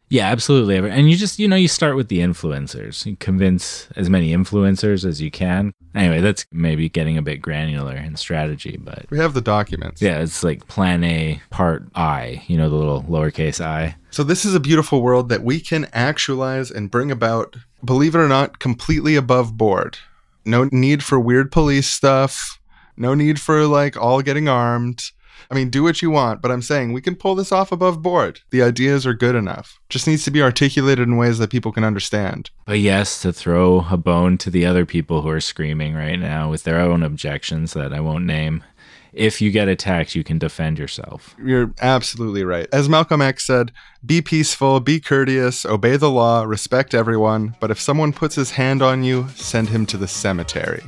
Yeah, 0.09 0.29
absolutely. 0.29 0.77
And 0.77 1.11
you 1.11 1.17
just, 1.17 1.39
you 1.39 1.49
know, 1.49 1.57
you 1.57 1.67
start 1.67 1.97
with 1.97 2.09
the 2.09 2.21
influencers. 2.21 3.05
You 3.07 3.17
convince 3.17 3.89
as 3.97 4.09
many 4.09 4.33
influencers 4.33 5.05
as 5.05 5.21
you 5.21 5.33
can. 5.33 5.73
Anyway, 5.97 6.21
that's 6.21 6.47
maybe 6.53 6.89
getting 6.89 7.19
a 7.19 7.23
bit 7.23 7.43
granular 7.43 7.97
in 7.97 8.15
strategy, 8.15 8.77
but 8.77 9.07
we 9.11 9.19
have 9.19 9.35
the 9.35 9.41
documents. 9.41 10.01
Yeah, 10.01 10.21
it's 10.21 10.45
like 10.45 10.69
plan 10.69 11.03
A, 11.03 11.41
part 11.51 11.85
I, 11.97 12.45
you 12.47 12.57
know, 12.57 12.71
the 12.71 12.77
little 12.77 13.03
lowercase 13.03 13.61
i. 13.61 13.97
So, 14.11 14.23
this 14.23 14.45
is 14.45 14.55
a 14.55 14.61
beautiful 14.61 15.03
world 15.03 15.29
that 15.31 15.43
we 15.43 15.59
can 15.59 15.89
actualize 15.93 16.71
and 16.71 16.91
bring 16.91 17.11
about, 17.11 17.57
believe 17.85 18.15
it 18.15 18.19
or 18.19 18.29
not, 18.29 18.61
completely 18.61 19.17
above 19.17 19.57
board. 19.57 19.99
No 20.45 20.69
need 20.71 21.03
for 21.03 21.19
weird 21.19 21.51
police 21.51 21.89
stuff. 21.89 22.61
No 22.97 23.15
need 23.15 23.41
for 23.41 23.67
like 23.67 23.97
all 23.97 24.23
getting 24.23 24.49
armed 24.49 25.11
I 25.51 25.55
mean, 25.55 25.71
do 25.71 25.83
what 25.83 26.03
you 26.03 26.11
want, 26.11 26.43
but 26.43 26.51
I'm 26.51 26.63
saying 26.63 26.93
we 26.93 27.01
can 27.01 27.15
pull 27.15 27.35
this 27.35 27.53
off 27.53 27.73
above 27.73 28.03
board. 28.03 28.41
The 28.51 28.63
ideas 28.63 29.07
are 29.07 29.15
good 29.15 29.35
enough. 29.35 29.79
Just 29.89 30.07
needs 30.07 30.25
to 30.25 30.31
be 30.31 30.43
articulated 30.43 31.07
in 31.07 31.17
ways 31.17 31.39
that 31.39 31.51
people 31.51 31.73
can 31.73 31.85
understand. 31.85 32.51
But 32.65 32.81
yes, 32.81 33.23
to 33.23 33.33
throw 33.33 33.87
a 33.91 33.97
bone 33.97 34.39
to 34.39 34.51
the 34.51 34.67
other 34.67 34.85
people 34.85 35.23
who 35.23 35.29
are 35.29 35.41
screaming 35.41 35.95
right 35.95 36.17
now 36.17 36.51
with 36.51 36.65
their 36.65 36.81
own 36.81 37.03
objections 37.03 37.73
that 37.75 37.93
I 37.93 38.01
won't 38.01 38.25
name. 38.25 38.65
If 39.13 39.41
you 39.41 39.51
get 39.51 39.67
attacked, 39.67 40.15
you 40.15 40.23
can 40.23 40.37
defend 40.37 40.79
yourself. 40.79 41.35
You're 41.43 41.73
absolutely 41.81 42.45
right. 42.45 42.69
As 42.71 42.87
Malcolm 42.87 43.23
X 43.23 43.47
said, 43.47 43.73
be 44.05 44.21
peaceful, 44.21 44.79
be 44.81 45.01
courteous, 45.01 45.65
obey 45.65 45.97
the 45.97 46.11
law, 46.11 46.43
respect 46.43 46.93
everyone, 46.93 47.57
but 47.59 47.71
if 47.71 47.81
someone 47.81 48.13
puts 48.13 48.35
his 48.35 48.51
hand 48.51 48.83
on 48.83 49.05
you, 49.05 49.27
send 49.35 49.71
him 49.71 49.87
to 49.87 49.97
the 49.97 50.07
cemetery. 50.07 50.83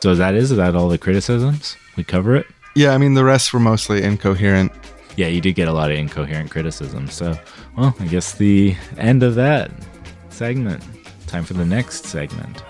So 0.00 0.14
that 0.14 0.34
is, 0.34 0.52
is 0.52 0.56
that 0.56 0.74
all 0.74 0.88
the 0.88 0.96
criticisms? 0.96 1.76
We 1.96 2.04
cover 2.04 2.34
it? 2.34 2.46
Yeah, 2.76 2.92
I 2.92 2.98
mean, 2.98 3.14
the 3.14 3.24
rest 3.24 3.52
were 3.52 3.60
mostly 3.60 4.02
incoherent. 4.02 4.72
Yeah, 5.16 5.28
you 5.28 5.40
did 5.40 5.54
get 5.54 5.68
a 5.68 5.72
lot 5.72 5.92
of 5.92 5.96
incoherent 5.96 6.50
criticism. 6.50 7.08
So, 7.08 7.38
well, 7.76 7.94
I 8.00 8.06
guess 8.06 8.34
the 8.34 8.76
end 8.98 9.22
of 9.22 9.36
that 9.36 9.70
segment. 10.30 10.82
Time 11.28 11.44
for 11.44 11.54
the 11.54 11.64
next 11.64 12.06
segment. 12.06 12.62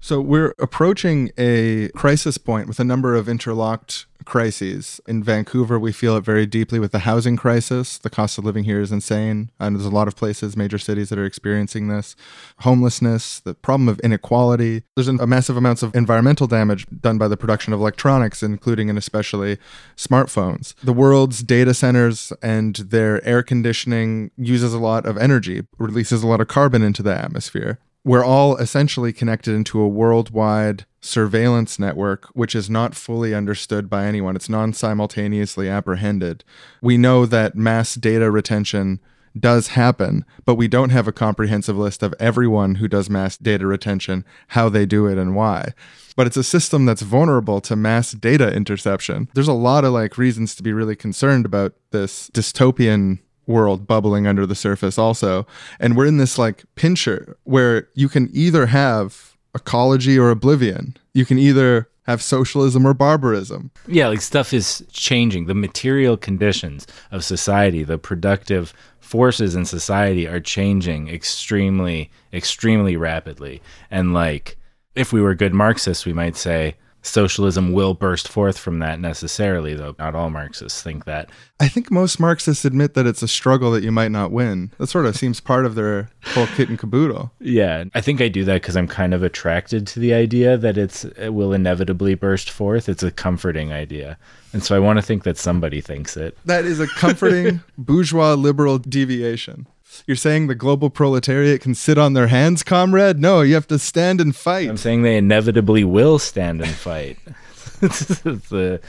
So 0.00 0.20
we're 0.20 0.54
approaching 0.58 1.30
a 1.36 1.88
crisis 1.88 2.38
point 2.38 2.68
with 2.68 2.80
a 2.80 2.84
number 2.84 3.14
of 3.14 3.28
interlocked 3.28 4.06
crises. 4.26 5.00
In 5.06 5.22
Vancouver, 5.22 5.78
we 5.78 5.92
feel 5.92 6.16
it 6.16 6.24
very 6.24 6.44
deeply 6.44 6.78
with 6.78 6.92
the 6.92 7.00
housing 7.00 7.36
crisis. 7.36 7.96
The 7.96 8.10
cost 8.10 8.36
of 8.36 8.44
living 8.44 8.64
here 8.64 8.80
is 8.80 8.92
insane. 8.92 9.50
And 9.58 9.74
there's 9.74 9.86
a 9.86 9.90
lot 9.90 10.08
of 10.08 10.16
places, 10.16 10.56
major 10.56 10.78
cities, 10.78 11.08
that 11.08 11.18
are 11.18 11.24
experiencing 11.24 11.88
this. 11.88 12.14
Homelessness, 12.58 13.40
the 13.40 13.54
problem 13.54 13.88
of 13.88 13.98
inequality. 14.00 14.82
There's 14.94 15.08
a 15.08 15.26
massive 15.26 15.56
amounts 15.56 15.82
of 15.82 15.94
environmental 15.94 16.46
damage 16.46 16.86
done 17.00 17.16
by 17.16 17.28
the 17.28 17.36
production 17.36 17.72
of 17.72 17.80
electronics, 17.80 18.42
including 18.42 18.90
and 18.90 18.98
especially 18.98 19.58
smartphones. 19.96 20.74
The 20.82 20.92
world's 20.92 21.42
data 21.42 21.72
centers 21.72 22.32
and 22.42 22.76
their 22.76 23.24
air 23.26 23.42
conditioning 23.42 24.30
uses 24.36 24.74
a 24.74 24.78
lot 24.78 25.06
of 25.06 25.16
energy, 25.16 25.62
releases 25.78 26.22
a 26.22 26.26
lot 26.26 26.40
of 26.40 26.48
carbon 26.48 26.82
into 26.82 27.02
the 27.02 27.16
atmosphere 27.16 27.78
we're 28.06 28.24
all 28.24 28.56
essentially 28.58 29.12
connected 29.12 29.52
into 29.52 29.80
a 29.80 29.88
worldwide 29.88 30.86
surveillance 31.00 31.76
network, 31.76 32.26
which 32.34 32.54
is 32.54 32.70
not 32.70 32.94
fully 32.94 33.34
understood 33.34 33.90
by 33.90 34.06
anyone. 34.06 34.36
It's 34.36 34.48
non 34.48 34.72
simultaneously 34.72 35.68
apprehended. 35.68 36.44
We 36.80 36.96
know 36.96 37.26
that 37.26 37.56
mass 37.56 37.96
data 37.96 38.30
retention 38.30 39.00
does 39.36 39.68
happen, 39.68 40.24
but 40.44 40.54
we 40.54 40.68
don't 40.68 40.90
have 40.90 41.08
a 41.08 41.12
comprehensive 41.12 41.76
list 41.76 42.04
of 42.04 42.14
everyone 42.20 42.76
who 42.76 42.86
does 42.86 43.10
mass 43.10 43.36
data 43.36 43.66
retention, 43.66 44.24
how 44.48 44.68
they 44.68 44.86
do 44.86 45.08
it, 45.08 45.18
and 45.18 45.34
why. 45.34 45.74
But 46.14 46.28
it's 46.28 46.36
a 46.36 46.44
system 46.44 46.86
that's 46.86 47.02
vulnerable 47.02 47.60
to 47.62 47.74
mass 47.74 48.12
data 48.12 48.54
interception. 48.54 49.28
There's 49.34 49.48
a 49.48 49.52
lot 49.52 49.84
of 49.84 49.92
like 49.92 50.16
reasons 50.16 50.54
to 50.54 50.62
be 50.62 50.72
really 50.72 50.96
concerned 50.96 51.44
about 51.44 51.74
this 51.90 52.30
dystopian 52.30 53.18
world 53.46 53.86
bubbling 53.86 54.26
under 54.26 54.46
the 54.46 54.54
surface 54.54 54.98
also 54.98 55.46
and 55.78 55.96
we're 55.96 56.06
in 56.06 56.16
this 56.16 56.38
like 56.38 56.64
pincher 56.74 57.36
where 57.44 57.88
you 57.94 58.08
can 58.08 58.28
either 58.32 58.66
have 58.66 59.36
ecology 59.54 60.18
or 60.18 60.30
oblivion 60.30 60.96
you 61.14 61.24
can 61.24 61.38
either 61.38 61.88
have 62.06 62.22
socialism 62.22 62.86
or 62.86 62.94
barbarism 62.94 63.70
Yeah, 63.88 64.08
like 64.08 64.20
stuff 64.20 64.52
is 64.52 64.84
changing. 64.92 65.46
The 65.46 65.54
material 65.54 66.16
conditions 66.16 66.86
of 67.10 67.24
society, 67.24 67.82
the 67.82 67.98
productive 67.98 68.72
forces 69.00 69.54
in 69.54 69.64
society 69.64 70.26
are 70.26 70.40
changing 70.40 71.08
extremely, 71.08 72.10
extremely 72.32 72.96
rapidly. 72.96 73.62
And 73.90 74.14
like, 74.14 74.56
if 74.94 75.12
we 75.12 75.20
were 75.20 75.34
good 75.34 75.54
Marxists, 75.54 76.06
we 76.06 76.12
might 76.12 76.36
say 76.36 76.76
socialism 77.06 77.72
will 77.72 77.94
burst 77.94 78.28
forth 78.28 78.58
from 78.58 78.78
that 78.80 79.00
necessarily, 79.00 79.74
though 79.74 79.94
not 79.98 80.14
all 80.14 80.30
Marxists 80.30 80.82
think 80.82 81.04
that. 81.04 81.30
i 81.60 81.68
think 81.68 81.90
most 81.90 82.20
marxists 82.20 82.64
admit 82.64 82.94
that 82.94 83.06
it's 83.06 83.22
a 83.22 83.28
struggle 83.28 83.70
that 83.70 83.82
you 83.82 83.90
might 83.90 84.10
not 84.10 84.30
win 84.30 84.70
that 84.78 84.88
sort 84.88 85.06
of 85.06 85.16
seems 85.16 85.40
part 85.40 85.64
of 85.64 85.74
their 85.74 86.10
whole 86.34 86.46
kit 86.48 86.68
and 86.68 86.78
caboodle 86.78 87.30
Yeah, 87.40 87.84
I 87.94 88.00
think 88.00 88.20
I 88.20 88.28
do 88.28 88.44
that 88.44 88.60
because 88.62 88.76
I'm 88.76 88.88
kind 88.88 89.14
of 89.14 89.22
attracted 89.22 89.86
to 89.88 90.00
the 90.00 90.12
idea 90.12 90.56
that 90.58 90.76
it's 90.76 91.04
it 91.04 91.30
will 91.30 91.52
inevitably 91.52 92.14
burst 92.14 92.50
forth. 92.50 92.88
It's 92.88 93.02
a 93.02 93.10
comforting 93.10 93.72
idea, 93.72 94.18
and 94.52 94.62
so 94.62 94.74
I 94.76 94.78
want 94.80 94.98
to 94.98 95.02
think 95.02 95.22
that 95.24 95.38
somebody 95.38 95.80
thinks 95.80 96.16
it. 96.16 96.36
that 96.44 96.64
is 96.64 96.80
a 96.80 96.86
comforting 96.88 97.60
bourgeois 97.78 98.34
liberal 98.34 98.78
deviation 98.78 99.66
you're 100.06 100.16
saying 100.16 100.46
the 100.46 100.54
global 100.54 100.90
proletariat 100.90 101.60
can 101.60 101.74
sit 101.74 101.98
on 101.98 102.12
their 102.12 102.26
hands 102.28 102.62
comrade 102.62 103.18
no 103.18 103.40
you 103.40 103.54
have 103.54 103.66
to 103.66 103.78
stand 103.78 104.20
and 104.20 104.34
fight 104.34 104.68
I'm 104.68 104.76
saying 104.76 105.02
they 105.02 105.16
inevitably 105.16 105.84
will 105.84 106.18
stand 106.18 106.60
and 106.60 106.70
fight. 106.70 107.18
it's 107.82 108.20
the 108.20 108.80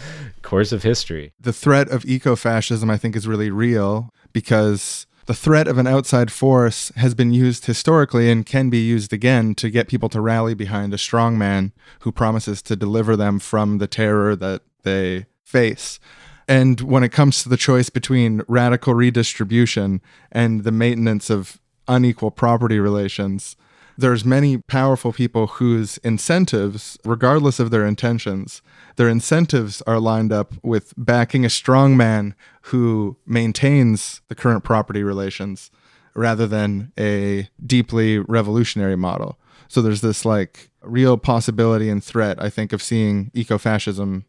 course 0.41 0.71
of 0.71 0.83
history. 0.83 1.33
the 1.39 1.53
threat 1.53 1.89
of 1.89 2.05
eco-fascism 2.05 2.89
i 2.89 2.97
think 2.97 3.15
is 3.15 3.27
really 3.27 3.51
real 3.51 4.13
because 4.33 5.07
the 5.25 5.33
threat 5.33 5.67
of 5.67 5.77
an 5.77 5.87
outside 5.87 6.31
force 6.31 6.89
has 6.95 7.13
been 7.13 7.33
used 7.33 7.65
historically 7.65 8.31
and 8.31 8.45
can 8.45 8.69
be 8.69 8.77
used 8.79 9.11
again 9.11 9.53
to 9.55 9.69
get 9.69 9.89
people 9.89 10.07
to 10.07 10.21
rally 10.21 10.53
behind 10.53 10.93
a 10.93 10.97
strong 10.97 11.37
man 11.37 11.73
who 11.99 12.13
promises 12.13 12.61
to 12.61 12.77
deliver 12.77 13.17
them 13.17 13.37
from 13.37 13.77
the 13.77 13.87
terror 13.87 14.37
that 14.37 14.61
they 14.83 15.25
face 15.43 15.99
and 16.47 16.81
when 16.81 17.03
it 17.03 17.11
comes 17.11 17.43
to 17.43 17.49
the 17.49 17.57
choice 17.57 17.89
between 17.89 18.41
radical 18.47 18.93
redistribution 18.93 20.01
and 20.31 20.63
the 20.63 20.71
maintenance 20.71 21.29
of 21.29 21.59
unequal 21.87 22.31
property 22.31 22.79
relations 22.79 23.55
there's 23.99 24.23
many 24.23 24.57
powerful 24.57 25.11
people 25.11 25.47
whose 25.47 25.97
incentives 25.99 26.97
regardless 27.03 27.59
of 27.59 27.71
their 27.71 27.85
intentions 27.85 28.61
their 28.97 29.09
incentives 29.09 29.81
are 29.83 29.99
lined 29.99 30.33
up 30.33 30.53
with 30.63 30.93
backing 30.97 31.45
a 31.45 31.49
strong 31.49 31.95
man 31.95 32.35
who 32.63 33.17
maintains 33.25 34.21
the 34.27 34.35
current 34.35 34.63
property 34.63 35.03
relations 35.03 35.71
rather 36.13 36.47
than 36.47 36.91
a 36.97 37.47
deeply 37.63 38.17
revolutionary 38.17 38.95
model. 38.95 39.37
So 39.67 39.83
there's 39.83 40.01
this 40.01 40.25
like 40.25 40.71
real 40.87 41.17
possibility 41.17 41.89
and 41.89 42.03
threat 42.03 42.41
i 42.41 42.49
think 42.49 42.73
of 42.73 42.81
seeing 42.81 43.29
ecofascism 43.31 44.23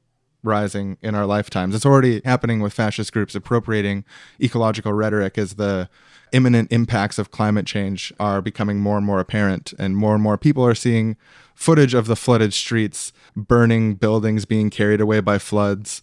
rising 0.49 0.99
in 1.03 1.15
our 1.15 1.27
lifetimes. 1.27 1.75
It's 1.75 1.87
already 1.87 2.21
happening 2.25 2.61
with 2.61 2.73
fascist 2.73 3.13
groups 3.13 3.37
appropriating 3.37 4.05
ecological 4.41 4.93
rhetoric 4.93 5.39
as 5.39 5.55
the 5.55 5.89
imminent 6.33 6.73
impacts 6.73 7.19
of 7.19 7.31
climate 7.31 7.67
change 7.67 8.13
are 8.19 8.43
becoming 8.43 8.81
more 8.81 8.97
and 8.97 9.07
more 9.07 9.21
apparent, 9.21 9.73
and 9.79 9.97
more 9.97 10.15
and 10.15 10.23
more 10.23 10.37
people 10.37 10.67
are 10.67 10.75
seeing 10.75 11.17
footage 11.55 11.95
of 11.95 12.07
the 12.07 12.17
flooded 12.17 12.53
streets, 12.53 13.13
burning 13.37 13.95
buildings 13.95 14.45
being 14.45 14.71
carried 14.71 15.01
away 15.01 15.21
by 15.21 15.39
floods, 15.39 16.03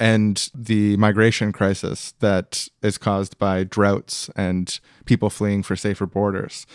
and 0.00 0.50
the 0.54 0.96
migration 0.96 1.52
crisis 1.52 2.14
that 2.20 2.68
is 2.82 2.98
caused 2.98 3.38
by 3.38 3.64
droughts 3.64 4.28
and 4.34 4.80
people 5.04 5.30
fleeing 5.30 5.62
for 5.62 5.76
safer 5.76 6.06
borders. 6.06 6.66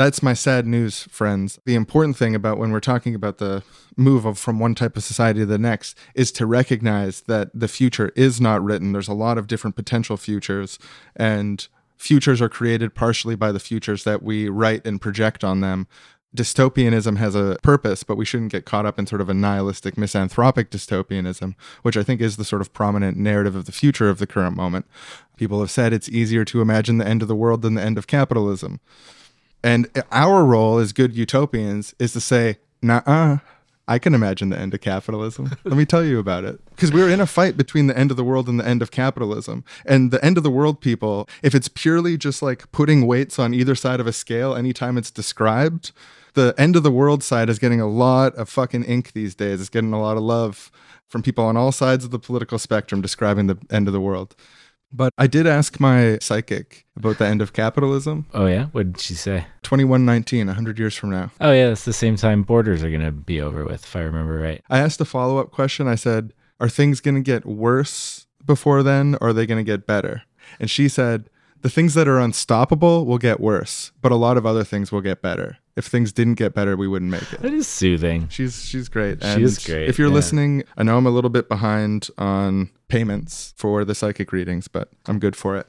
That's 0.00 0.22
my 0.22 0.32
sad 0.32 0.66
news, 0.66 1.02
friends. 1.10 1.58
The 1.66 1.74
important 1.74 2.16
thing 2.16 2.34
about 2.34 2.56
when 2.56 2.72
we're 2.72 2.80
talking 2.80 3.14
about 3.14 3.36
the 3.36 3.62
move 3.98 4.24
of 4.24 4.38
from 4.38 4.58
one 4.58 4.74
type 4.74 4.96
of 4.96 5.04
society 5.04 5.40
to 5.40 5.44
the 5.44 5.58
next 5.58 5.94
is 6.14 6.32
to 6.32 6.46
recognize 6.46 7.20
that 7.26 7.50
the 7.52 7.68
future 7.68 8.10
is 8.16 8.40
not 8.40 8.64
written. 8.64 8.92
There's 8.92 9.08
a 9.08 9.12
lot 9.12 9.36
of 9.36 9.46
different 9.46 9.76
potential 9.76 10.16
futures, 10.16 10.78
and 11.14 11.68
futures 11.98 12.40
are 12.40 12.48
created 12.48 12.94
partially 12.94 13.36
by 13.36 13.52
the 13.52 13.60
futures 13.60 14.04
that 14.04 14.22
we 14.22 14.48
write 14.48 14.86
and 14.86 15.02
project 15.02 15.44
on 15.44 15.60
them. 15.60 15.86
Dystopianism 16.34 17.18
has 17.18 17.34
a 17.34 17.58
purpose, 17.62 18.02
but 18.02 18.16
we 18.16 18.24
shouldn't 18.24 18.52
get 18.52 18.64
caught 18.64 18.86
up 18.86 18.98
in 18.98 19.06
sort 19.06 19.20
of 19.20 19.28
a 19.28 19.34
nihilistic, 19.34 19.98
misanthropic 19.98 20.70
dystopianism, 20.70 21.54
which 21.82 21.98
I 21.98 22.02
think 22.02 22.22
is 22.22 22.38
the 22.38 22.44
sort 22.46 22.62
of 22.62 22.72
prominent 22.72 23.18
narrative 23.18 23.54
of 23.54 23.66
the 23.66 23.70
future 23.72 24.08
of 24.08 24.16
the 24.16 24.26
current 24.26 24.56
moment. 24.56 24.86
People 25.36 25.60
have 25.60 25.70
said 25.70 25.92
it's 25.92 26.08
easier 26.08 26.46
to 26.46 26.62
imagine 26.62 26.96
the 26.96 27.06
end 27.06 27.20
of 27.20 27.28
the 27.28 27.36
world 27.36 27.60
than 27.60 27.74
the 27.74 27.82
end 27.82 27.98
of 27.98 28.06
capitalism. 28.06 28.80
And 29.62 29.88
our 30.10 30.44
role 30.44 30.78
as 30.78 30.92
good 30.92 31.14
utopians 31.14 31.94
is 31.98 32.12
to 32.14 32.20
say, 32.20 32.58
nah, 32.82 33.38
I 33.86 33.98
can 33.98 34.14
imagine 34.14 34.50
the 34.50 34.58
end 34.58 34.72
of 34.72 34.80
capitalism. 34.80 35.50
Let 35.64 35.76
me 35.76 35.84
tell 35.84 36.04
you 36.04 36.18
about 36.18 36.44
it. 36.44 36.60
Because 36.70 36.92
we're 36.92 37.10
in 37.10 37.20
a 37.20 37.26
fight 37.26 37.56
between 37.56 37.88
the 37.88 37.98
end 37.98 38.12
of 38.12 38.16
the 38.16 38.24
world 38.24 38.48
and 38.48 38.58
the 38.60 38.66
end 38.66 38.82
of 38.82 38.90
capitalism. 38.90 39.64
And 39.84 40.12
the 40.12 40.24
end 40.24 40.36
of 40.36 40.44
the 40.44 40.50
world 40.50 40.80
people, 40.80 41.28
if 41.42 41.54
it's 41.54 41.68
purely 41.68 42.16
just 42.16 42.40
like 42.40 42.70
putting 42.72 43.06
weights 43.06 43.38
on 43.38 43.52
either 43.52 43.74
side 43.74 43.98
of 43.98 44.06
a 44.06 44.12
scale 44.12 44.54
anytime 44.54 44.96
it's 44.96 45.10
described, 45.10 45.92
the 46.34 46.54
end 46.56 46.76
of 46.76 46.84
the 46.84 46.90
world 46.92 47.24
side 47.24 47.50
is 47.50 47.58
getting 47.58 47.80
a 47.80 47.88
lot 47.88 48.34
of 48.36 48.48
fucking 48.48 48.84
ink 48.84 49.12
these 49.12 49.34
days. 49.34 49.60
It's 49.60 49.68
getting 49.68 49.92
a 49.92 50.00
lot 50.00 50.16
of 50.16 50.22
love 50.22 50.70
from 51.08 51.22
people 51.22 51.44
on 51.44 51.56
all 51.56 51.72
sides 51.72 52.04
of 52.04 52.12
the 52.12 52.20
political 52.20 52.58
spectrum 52.58 53.00
describing 53.00 53.48
the 53.48 53.58
end 53.70 53.88
of 53.88 53.92
the 53.92 54.00
world. 54.00 54.36
But 54.92 55.12
I 55.16 55.26
did 55.26 55.46
ask 55.46 55.78
my 55.78 56.18
psychic 56.20 56.84
about 56.96 57.18
the 57.18 57.26
end 57.26 57.40
of 57.40 57.52
capitalism. 57.52 58.26
Oh 58.34 58.46
yeah, 58.46 58.66
what 58.72 58.92
did 58.92 59.00
she 59.00 59.14
say? 59.14 59.46
2119, 59.62 60.46
100 60.48 60.78
years 60.78 60.96
from 60.96 61.10
now. 61.10 61.30
Oh 61.40 61.52
yeah, 61.52 61.68
that's 61.68 61.84
the 61.84 61.92
same 61.92 62.16
time 62.16 62.42
borders 62.42 62.82
are 62.82 62.90
gonna 62.90 63.12
be 63.12 63.40
over 63.40 63.64
with, 63.64 63.84
if 63.84 63.94
I 63.94 64.00
remember 64.00 64.38
right. 64.38 64.62
I 64.68 64.78
asked 64.78 65.00
a 65.00 65.04
follow 65.04 65.38
up 65.38 65.52
question. 65.52 65.86
I 65.86 65.94
said, 65.94 66.32
Are 66.58 66.68
things 66.68 67.00
going 67.00 67.14
to 67.14 67.20
get 67.20 67.46
worse 67.46 68.26
before 68.44 68.82
then, 68.82 69.16
or 69.20 69.28
are 69.28 69.32
they 69.32 69.46
going 69.46 69.64
to 69.64 69.70
get 69.72 69.86
better? 69.86 70.22
And 70.58 70.68
she 70.68 70.88
said, 70.88 71.30
The 71.60 71.70
things 71.70 71.94
that 71.94 72.08
are 72.08 72.18
unstoppable 72.18 73.06
will 73.06 73.18
get 73.18 73.38
worse, 73.38 73.92
but 74.02 74.12
a 74.12 74.16
lot 74.16 74.36
of 74.36 74.44
other 74.44 74.64
things 74.64 74.90
will 74.90 75.00
get 75.02 75.22
better. 75.22 75.58
If 75.80 75.86
things 75.86 76.12
didn't 76.12 76.34
get 76.34 76.52
better, 76.52 76.76
we 76.76 76.86
wouldn't 76.86 77.10
make 77.10 77.32
it. 77.32 77.40
That 77.40 77.54
is 77.54 77.66
soothing. 77.66 78.28
She's 78.28 78.66
she's 78.66 78.90
great. 78.90 79.24
She 79.24 79.42
is 79.42 79.56
great, 79.64 79.88
If 79.88 79.98
you're 79.98 80.08
yeah. 80.08 80.14
listening, 80.14 80.62
I 80.76 80.82
know 80.82 80.98
I'm 80.98 81.06
a 81.06 81.10
little 81.10 81.30
bit 81.30 81.48
behind 81.48 82.10
on 82.18 82.68
payments 82.88 83.54
for 83.56 83.82
the 83.86 83.94
psychic 83.94 84.30
readings, 84.30 84.68
but 84.68 84.90
I'm 85.06 85.18
good 85.18 85.34
for 85.34 85.56
it. 85.56 85.66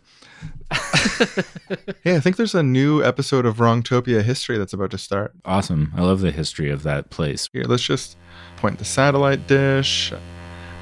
hey, 2.04 2.18
I 2.18 2.20
think 2.20 2.36
there's 2.36 2.54
a 2.56 2.62
new 2.62 3.02
episode 3.02 3.46
of 3.46 3.58
Wrongtopia 3.58 4.22
history 4.22 4.58
that's 4.58 4.74
about 4.74 4.92
to 4.92 4.98
start. 4.98 5.32
Awesome. 5.46 5.94
I 5.96 6.02
love 6.02 6.20
the 6.20 6.32
history 6.32 6.70
of 6.70 6.84
that 6.84 7.10
place. 7.10 7.48
Here, 7.54 7.64
let's 7.64 7.84
just 7.84 8.18
point 8.58 8.78
the 8.78 8.86
satellite 8.86 9.48
dish. 9.48 10.12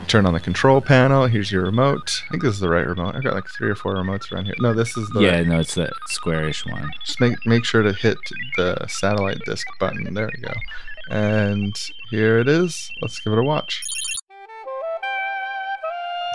Turn 0.10 0.26
on 0.26 0.34
the 0.34 0.40
control 0.40 0.82
panel. 0.82 1.28
Here's 1.28 1.52
your 1.52 1.62
remote. 1.62 2.24
I 2.26 2.32
think 2.32 2.42
this 2.42 2.56
is 2.56 2.60
the 2.60 2.68
right 2.68 2.88
remote. 2.88 3.16
I've 3.16 3.24
got 3.24 3.36
like 3.36 3.48
three 3.48 3.70
or 3.70 3.76
four 3.76 3.94
remotes 3.94 4.32
around 4.32 4.46
here. 4.46 4.56
No, 4.60 4.74
this 4.74 4.98
is 4.98 5.08
the 5.10 5.20
yeah, 5.20 5.36
right. 5.36 5.48
no, 5.48 5.60
it's 5.60 5.76
the 5.76 5.92
squarish 6.08 6.66
one. 6.66 6.90
Just 7.06 7.22
make 7.22 7.46
make 7.46 7.64
sure 7.64 7.84
to 7.84 7.94
hit 7.94 8.18
the 8.58 8.88
satellite 8.88 9.38
disc 9.46 9.68
button. 9.80 10.12
There 10.12 10.28
we 10.36 10.42
go. 10.42 10.54
And 11.12 11.80
here 12.10 12.40
it 12.40 12.48
is. 12.48 12.90
Let's 13.04 13.20
give 13.20 13.34
it 13.34 13.40
a 13.40 13.44
watch. 13.44 13.84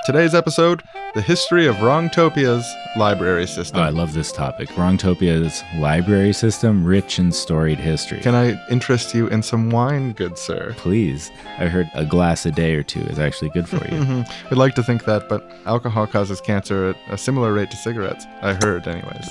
Today's 0.04 0.34
episode 0.34 0.82
The 1.14 1.22
History 1.22 1.66
of 1.66 1.76
Wrongtopia's 1.76 2.70
Library 2.94 3.46
System. 3.46 3.80
Oh, 3.80 3.84
I 3.84 3.88
love 3.88 4.12
this 4.12 4.32
topic. 4.32 4.68
Wrongtopia's 4.70 5.62
library 5.76 6.34
system, 6.34 6.84
rich 6.84 7.18
and 7.18 7.34
storied 7.34 7.78
history. 7.78 8.20
Can 8.20 8.34
I 8.34 8.62
interest 8.68 9.14
you 9.14 9.28
in 9.28 9.42
some 9.42 9.70
wine, 9.70 10.12
good 10.12 10.36
sir? 10.36 10.74
Please. 10.76 11.30
I 11.56 11.68
heard 11.68 11.90
a 11.94 12.04
glass 12.04 12.44
a 12.44 12.50
day 12.50 12.74
or 12.74 12.82
two 12.82 13.00
is 13.00 13.18
actually 13.18 13.48
good 13.48 13.66
for 13.66 13.82
you. 13.88 14.24
I'd 14.50 14.58
like 14.58 14.74
to 14.74 14.82
think 14.82 15.06
that, 15.06 15.26
but 15.30 15.50
alcohol 15.64 16.06
causes 16.06 16.38
cancer 16.38 16.90
at 16.90 16.96
a 17.08 17.16
similar 17.16 17.54
rate 17.54 17.70
to 17.70 17.76
cigarettes. 17.78 18.26
I 18.42 18.58
heard, 18.62 18.86
anyways. 18.86 19.30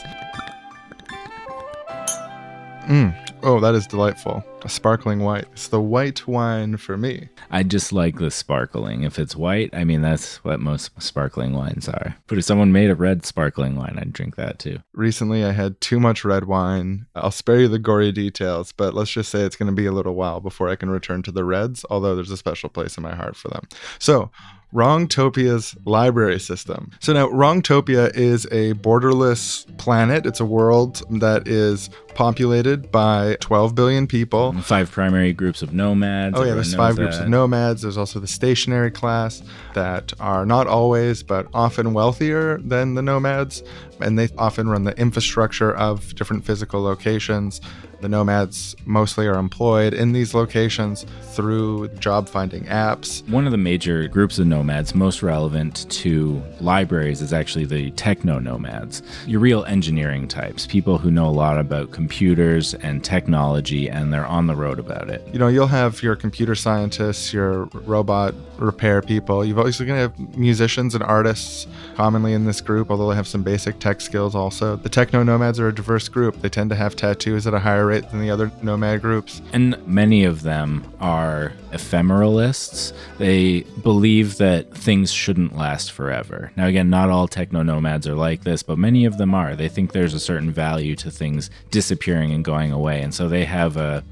Mm. 2.88 3.33
Oh, 3.46 3.60
that 3.60 3.76
is 3.76 3.86
delightful. 3.86 4.42
A 4.62 4.70
sparkling 4.70 5.20
white. 5.20 5.48
It's 5.52 5.68
the 5.68 5.82
white 5.82 6.26
wine 6.26 6.78
for 6.78 6.96
me. 6.96 7.28
I 7.52 7.64
just 7.64 7.92
like 7.92 8.18
the 8.18 8.32
sparkling. 8.32 9.04
If 9.04 9.20
it's 9.20 9.36
white, 9.36 9.70
I 9.74 9.84
mean, 9.84 10.02
that's 10.02 10.38
what 10.46 10.62
most 10.62 10.92
sparkling 11.04 11.52
wines 11.54 11.90
are. 11.90 12.16
But 12.28 12.38
if 12.38 12.46
someone 12.46 12.72
made 12.72 12.90
a 12.90 12.96
red 12.96 13.26
sparkling 13.26 13.76
wine, 13.76 13.98
I'd 14.00 14.14
drink 14.14 14.38
that 14.38 14.60
too. 14.60 14.80
Recently, 14.94 15.44
I 15.44 15.52
had 15.52 15.82
too 15.82 16.00
much 16.00 16.24
red 16.24 16.46
wine. 16.46 17.06
I'll 17.16 17.32
spare 17.32 17.60
you 17.60 17.68
the 17.68 17.80
gory 17.80 18.14
details, 18.14 18.72
but 18.72 18.94
let's 18.94 19.12
just 19.12 19.30
say 19.30 19.42
it's 19.42 19.58
going 19.58 19.68
to 19.68 19.76
be 19.76 19.88
a 19.88 19.92
little 19.92 20.16
while 20.16 20.40
before 20.40 20.70
I 20.70 20.78
can 20.78 20.90
return 20.90 21.22
to 21.24 21.32
the 21.34 21.44
reds, 21.44 21.84
although 21.90 22.16
there's 22.16 22.32
a 22.32 22.38
special 22.38 22.70
place 22.70 22.96
in 22.96 23.04
my 23.04 23.14
heart 23.14 23.36
for 23.36 23.50
them. 23.50 23.68
So, 24.00 24.32
Wrongtopia's 24.74 25.76
library 25.86 26.40
system. 26.40 26.92
So 27.00 27.14
now 27.14 27.28
Wrongtopia 27.28 28.16
is 28.16 28.46
a 28.46 28.74
borderless 28.74 29.66
planet. 29.78 30.26
It's 30.26 30.40
a 30.40 30.46
world 30.46 31.04
that 31.20 31.48
is 31.48 31.90
populated 32.16 32.92
by 32.92 33.38
12 33.40 33.76
billion 33.76 34.08
people. 34.08 34.54
Five 34.62 34.92
primary 34.92 35.34
groups 35.34 35.62
of 35.62 35.74
nomads. 35.74 36.36
Oh 36.38 36.44
yeah, 36.44 36.54
there's 36.54 36.74
five 36.74 36.96
groups 36.96 37.18
of 37.18 37.28
nomads. 37.30 37.82
There's 37.82 37.98
also 37.98 38.20
the 38.20 38.28
stationary 38.28 38.92
class 38.92 39.42
that 39.74 40.14
are 40.20 40.46
not 40.46 40.68
always, 40.68 41.24
but 41.24 41.48
often 41.54 41.94
wealthier 41.94 42.58
than 42.60 42.96
the 42.96 43.02
nomads, 43.02 43.64
and 44.00 44.18
they 44.18 44.30
often 44.38 44.70
run 44.70 44.84
the 44.84 44.98
infrastructure 45.00 45.74
of 45.74 46.16
different 46.16 46.46
physical 46.46 46.82
locations. 46.82 47.62
The 48.04 48.10
nomads 48.10 48.76
mostly 48.86 49.28
are 49.28 49.40
employed 49.40 49.94
in 49.94 50.12
these 50.12 50.34
locations 50.34 51.06
through 51.22 51.88
job 52.00 52.28
finding 52.28 52.66
apps. 52.66 53.26
One 53.30 53.46
of 53.46 53.54
the 53.54 53.58
major 53.58 54.10
groups 54.10 54.38
of 54.40 54.46
nomads 54.46 54.94
most 54.94 55.24
relevant 55.24 55.90
to 55.90 56.44
libraries 56.60 57.22
is 57.22 57.32
actually 57.32 57.64
the 57.64 57.92
techno 57.92 58.40
nomads. 58.40 59.04
Your 59.26 59.40
real 59.40 59.64
engineering 59.64 60.28
types, 60.28 60.68
people 60.68 60.98
who 60.98 61.12
know 61.12 61.28
a 61.28 61.32
lot 61.32 61.58
about 61.58 61.92
computers 61.92 62.74
and 62.74 63.02
technology 63.02 63.90
and 63.90 64.12
they're 64.12 64.26
on 64.26 64.48
the 64.48 64.56
road 64.56 64.80
about 64.80 65.10
it. 65.10 65.26
You 65.32 65.40
know, 65.40 65.48
you'll 65.48 65.68
have 65.68 66.04
your 66.04 66.18
computer 66.18 66.56
scientists, 66.56 67.32
your 67.32 67.70
robot 67.86 68.36
repair 68.58 69.02
people. 69.02 69.46
You've 69.46 69.60
also 69.60 69.86
going 69.86 69.96
to 69.96 70.02
have 70.02 70.38
musicians 70.38 70.94
and 70.94 71.04
artists 71.06 71.68
commonly 71.96 72.34
in 72.34 72.44
this 72.44 72.60
group, 72.60 72.92
although 72.92 73.10
they 73.10 73.16
have 73.16 73.28
some 73.28 73.44
basic 73.44 73.80
tech 73.80 74.02
skills 74.02 74.36
also. 74.36 74.76
The 74.76 74.90
techno 74.90 75.24
nomads 75.24 75.58
are 75.58 75.70
a 75.70 75.74
diverse 75.74 76.10
group. 76.10 76.42
They 76.42 76.50
tend 76.50 76.70
to 76.72 76.76
have 76.76 76.98
tattoos 76.98 77.48
at 77.48 77.54
a 77.54 77.60
higher 77.60 77.86
rate 77.86 77.93
than 78.02 78.22
the 78.22 78.30
other 78.30 78.52
nomad 78.62 79.02
groups. 79.02 79.42
And 79.52 79.78
many 79.88 80.24
of 80.24 80.44
them 80.44 80.84
are 81.00 81.54
ephemeralists. 81.72 82.94
They 83.18 83.62
believe 83.82 84.38
that 84.38 84.72
things 84.76 85.12
shouldn't 85.12 85.56
last 85.58 85.92
forever. 85.92 86.52
Now, 86.56 86.68
again, 86.68 86.90
not 86.90 87.10
all 87.10 87.28
techno 87.28 87.64
nomads 87.64 88.08
are 88.08 88.16
like 88.16 88.44
this, 88.44 88.64
but 88.64 88.78
many 88.78 89.06
of 89.06 89.18
them 89.18 89.34
are. 89.34 89.56
They 89.56 89.70
think 89.70 89.92
there's 89.92 90.14
a 90.14 90.20
certain 90.20 90.52
value 90.52 90.96
to 90.98 91.12
things 91.12 91.50
disappearing 91.72 92.32
and 92.32 92.44
going 92.44 92.72
away. 92.72 93.02
And 93.02 93.14
so 93.14 93.28
they 93.28 93.46
have 93.46 93.78
a 93.78 94.04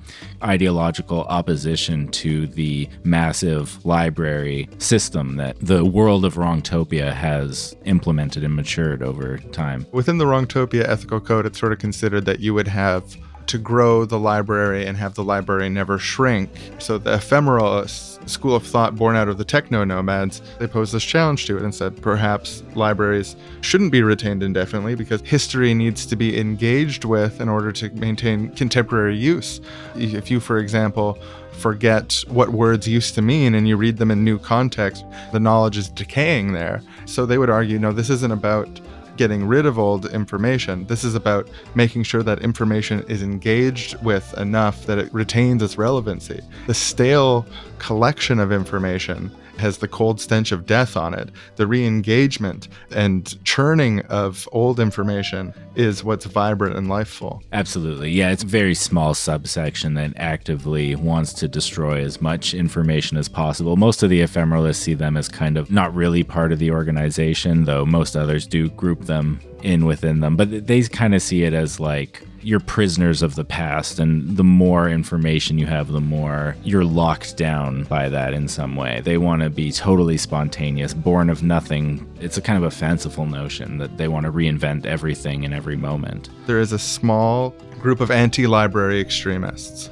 ideological 0.43 1.23
opposition 1.23 2.07
to 2.09 2.47
the 2.47 2.89
massive 3.03 3.83
library 3.85 4.69
system 4.79 5.37
that 5.37 5.55
the 5.59 5.85
world 5.85 6.25
of 6.25 6.35
Wrongtopia 6.35 7.13
has 7.13 7.75
implemented 7.85 8.43
and 8.43 8.55
matured 8.55 9.03
over 9.03 9.37
time. 9.37 9.85
Within 9.91 10.17
the 10.17 10.25
Wrongtopia 10.25 10.87
ethical 10.87 11.19
code, 11.19 11.45
it's 11.45 11.59
sort 11.59 11.73
of 11.73 11.79
considered 11.79 12.25
that 12.25 12.39
you 12.39 12.53
would 12.53 12.67
have 12.67 13.15
to 13.51 13.57
grow 13.57 14.05
the 14.05 14.17
library 14.17 14.85
and 14.85 14.97
have 14.97 15.13
the 15.15 15.23
library 15.23 15.67
never 15.67 15.99
shrink. 15.99 16.49
So 16.79 16.97
the 16.97 17.15
ephemeral 17.15 17.85
school 17.85 18.55
of 18.55 18.65
thought 18.65 18.95
born 18.95 19.17
out 19.17 19.27
of 19.27 19.37
the 19.37 19.43
techno 19.43 19.83
nomads, 19.83 20.41
they 20.57 20.67
posed 20.67 20.93
this 20.93 21.03
challenge 21.03 21.47
to 21.47 21.57
it 21.57 21.63
and 21.63 21.75
said 21.75 22.01
perhaps 22.01 22.63
libraries 22.75 23.35
shouldn't 23.59 23.91
be 23.91 24.03
retained 24.03 24.41
indefinitely 24.41 24.95
because 24.95 25.19
history 25.21 25.73
needs 25.73 26.05
to 26.05 26.15
be 26.15 26.39
engaged 26.39 27.03
with 27.03 27.41
in 27.41 27.49
order 27.49 27.73
to 27.73 27.89
maintain 27.89 28.49
contemporary 28.51 29.17
use. 29.17 29.59
If 29.95 30.31
you, 30.31 30.39
for 30.39 30.57
example, 30.57 31.17
forget 31.51 32.23
what 32.29 32.49
words 32.49 32.87
used 32.87 33.15
to 33.15 33.21
mean 33.21 33.53
and 33.53 33.67
you 33.67 33.75
read 33.75 33.97
them 33.97 34.11
in 34.11 34.23
new 34.23 34.39
context, 34.39 35.03
the 35.33 35.41
knowledge 35.41 35.77
is 35.77 35.89
decaying 35.89 36.53
there. 36.53 36.81
So 37.05 37.25
they 37.25 37.37
would 37.37 37.49
argue, 37.49 37.79
no, 37.79 37.91
this 37.91 38.09
isn't 38.09 38.31
about 38.31 38.79
getting 39.17 39.45
rid 39.45 39.65
of 39.65 39.77
old 39.77 40.05
information. 40.07 40.85
This 40.87 41.03
is 41.03 41.15
about 41.15 41.49
making 41.75 42.03
sure 42.03 42.23
that 42.23 42.39
information 42.39 43.03
is 43.07 43.23
engaged 43.23 44.01
with 44.03 44.37
enough 44.37 44.85
that 44.85 44.97
it 44.97 45.13
retains 45.13 45.61
its 45.61 45.77
relevancy. 45.77 46.41
The 46.67 46.73
stale 46.73 47.45
collection 47.79 48.39
of 48.39 48.51
information 48.51 49.31
has 49.57 49.77
the 49.77 49.87
cold 49.87 50.19
stench 50.19 50.51
of 50.51 50.65
death 50.65 50.97
on 50.97 51.13
it. 51.13 51.29
The 51.55 51.67
re 51.67 51.85
engagement 51.85 52.67
and 52.95 53.43
churning 53.43 54.01
of 54.07 54.47
old 54.51 54.79
information 54.79 55.53
is 55.75 56.03
what's 56.03 56.25
vibrant 56.25 56.75
and 56.75 56.89
lifeful. 56.89 57.43
Absolutely. 57.53 58.11
Yeah, 58.11 58.31
it's 58.31 58.43
a 58.43 58.47
very 58.47 58.75
small 58.75 59.13
subsection 59.13 59.93
that 59.95 60.13
actively 60.17 60.95
wants 60.95 61.33
to 61.33 61.47
destroy 61.47 62.03
as 62.03 62.21
much 62.21 62.53
information 62.53 63.17
as 63.17 63.29
possible. 63.29 63.77
Most 63.77 64.03
of 64.03 64.09
the 64.09 64.21
ephemeralists 64.21 64.75
see 64.81 64.93
them 64.93 65.15
as 65.17 65.29
kind 65.29 65.57
of 65.57 65.71
not 65.71 65.93
really 65.93 66.23
part 66.23 66.51
of 66.51 66.59
the 66.59 66.71
organization, 66.71 67.65
though 67.65 67.85
most 67.85 68.15
others 68.15 68.47
do 68.47 68.69
group 68.69 69.05
them 69.05 69.39
in 69.63 69.85
within 69.85 70.19
them. 70.19 70.35
But 70.35 70.67
they 70.67 70.81
kind 70.83 71.15
of 71.15 71.21
see 71.21 71.43
it 71.43 71.53
as 71.53 71.79
like 71.79 72.25
you're 72.43 72.59
prisoners 72.59 73.21
of 73.21 73.35
the 73.35 73.43
past, 73.43 73.99
and 73.99 74.37
the 74.37 74.43
more 74.43 74.89
information 74.89 75.57
you 75.57 75.67
have, 75.67 75.91
the 75.91 76.01
more 76.01 76.55
you're 76.63 76.83
locked 76.83 77.37
down 77.37 77.83
by 77.83 78.09
that 78.09 78.33
in 78.33 78.47
some 78.47 78.75
way. 78.75 79.01
They 79.03 79.17
want 79.17 79.41
to 79.43 79.49
be 79.49 79.71
totally 79.71 80.17
spontaneous, 80.17 80.93
born 80.93 81.29
of 81.29 81.43
nothing. 81.43 82.07
It's 82.19 82.37
a 82.37 82.41
kind 82.41 82.57
of 82.57 82.63
a 82.63 82.75
fanciful 82.75 83.25
notion 83.25 83.77
that 83.77 83.97
they 83.97 84.07
want 84.07 84.25
to 84.25 84.31
reinvent 84.31 84.85
everything 84.85 85.43
in 85.43 85.53
every 85.53 85.75
moment. 85.75 86.29
There 86.47 86.59
is 86.59 86.71
a 86.71 86.79
small 86.79 87.51
group 87.79 87.99
of 87.99 88.11
anti 88.11 88.47
library 88.47 88.99
extremists, 88.99 89.89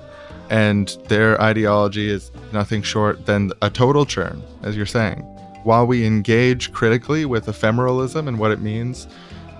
and 0.50 0.90
their 1.08 1.40
ideology 1.42 2.10
is 2.10 2.32
nothing 2.52 2.82
short 2.82 3.26
than 3.26 3.52
a 3.62 3.70
total 3.70 4.06
churn, 4.06 4.42
as 4.64 4.76
you're 4.76 4.86
saying. 4.86 5.22
While 5.64 5.86
we 5.86 6.06
engage 6.06 6.72
critically 6.72 7.26
with 7.26 7.46
ephemeralism 7.46 8.28
and 8.28 8.40
what 8.40 8.52
it 8.52 8.62
means 8.62 9.08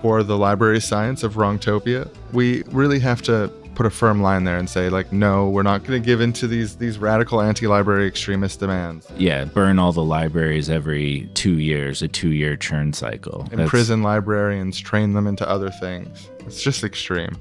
for 0.00 0.22
the 0.22 0.36
library 0.36 0.80
science 0.80 1.22
of 1.22 1.34
Wrongtopia, 1.34 2.08
we 2.32 2.62
really 2.68 2.98
have 3.00 3.22
to 3.22 3.48
put 3.74 3.86
a 3.86 3.90
firm 3.90 4.20
line 4.20 4.44
there 4.44 4.58
and 4.58 4.68
say 4.68 4.90
like 4.90 5.10
no 5.10 5.48
we're 5.48 5.62
not 5.62 5.82
going 5.84 6.02
to 6.02 6.04
give 6.04 6.20
in 6.20 6.34
to 6.34 6.46
these 6.46 6.76
these 6.76 6.98
radical 6.98 7.40
anti-library 7.40 8.06
extremist 8.06 8.60
demands. 8.60 9.10
Yeah, 9.16 9.44
burn 9.44 9.78
all 9.78 9.92
the 9.92 10.04
libraries 10.04 10.68
every 10.68 11.30
two 11.34 11.58
years, 11.58 12.02
a 12.02 12.08
two 12.08 12.32
year 12.32 12.56
churn 12.56 12.92
cycle. 12.92 13.48
Imprison 13.52 14.02
librarians 14.02 14.78
train 14.78 15.14
them 15.14 15.26
into 15.26 15.48
other 15.48 15.70
things. 15.70 16.28
It's 16.40 16.62
just 16.62 16.84
extreme 16.84 17.36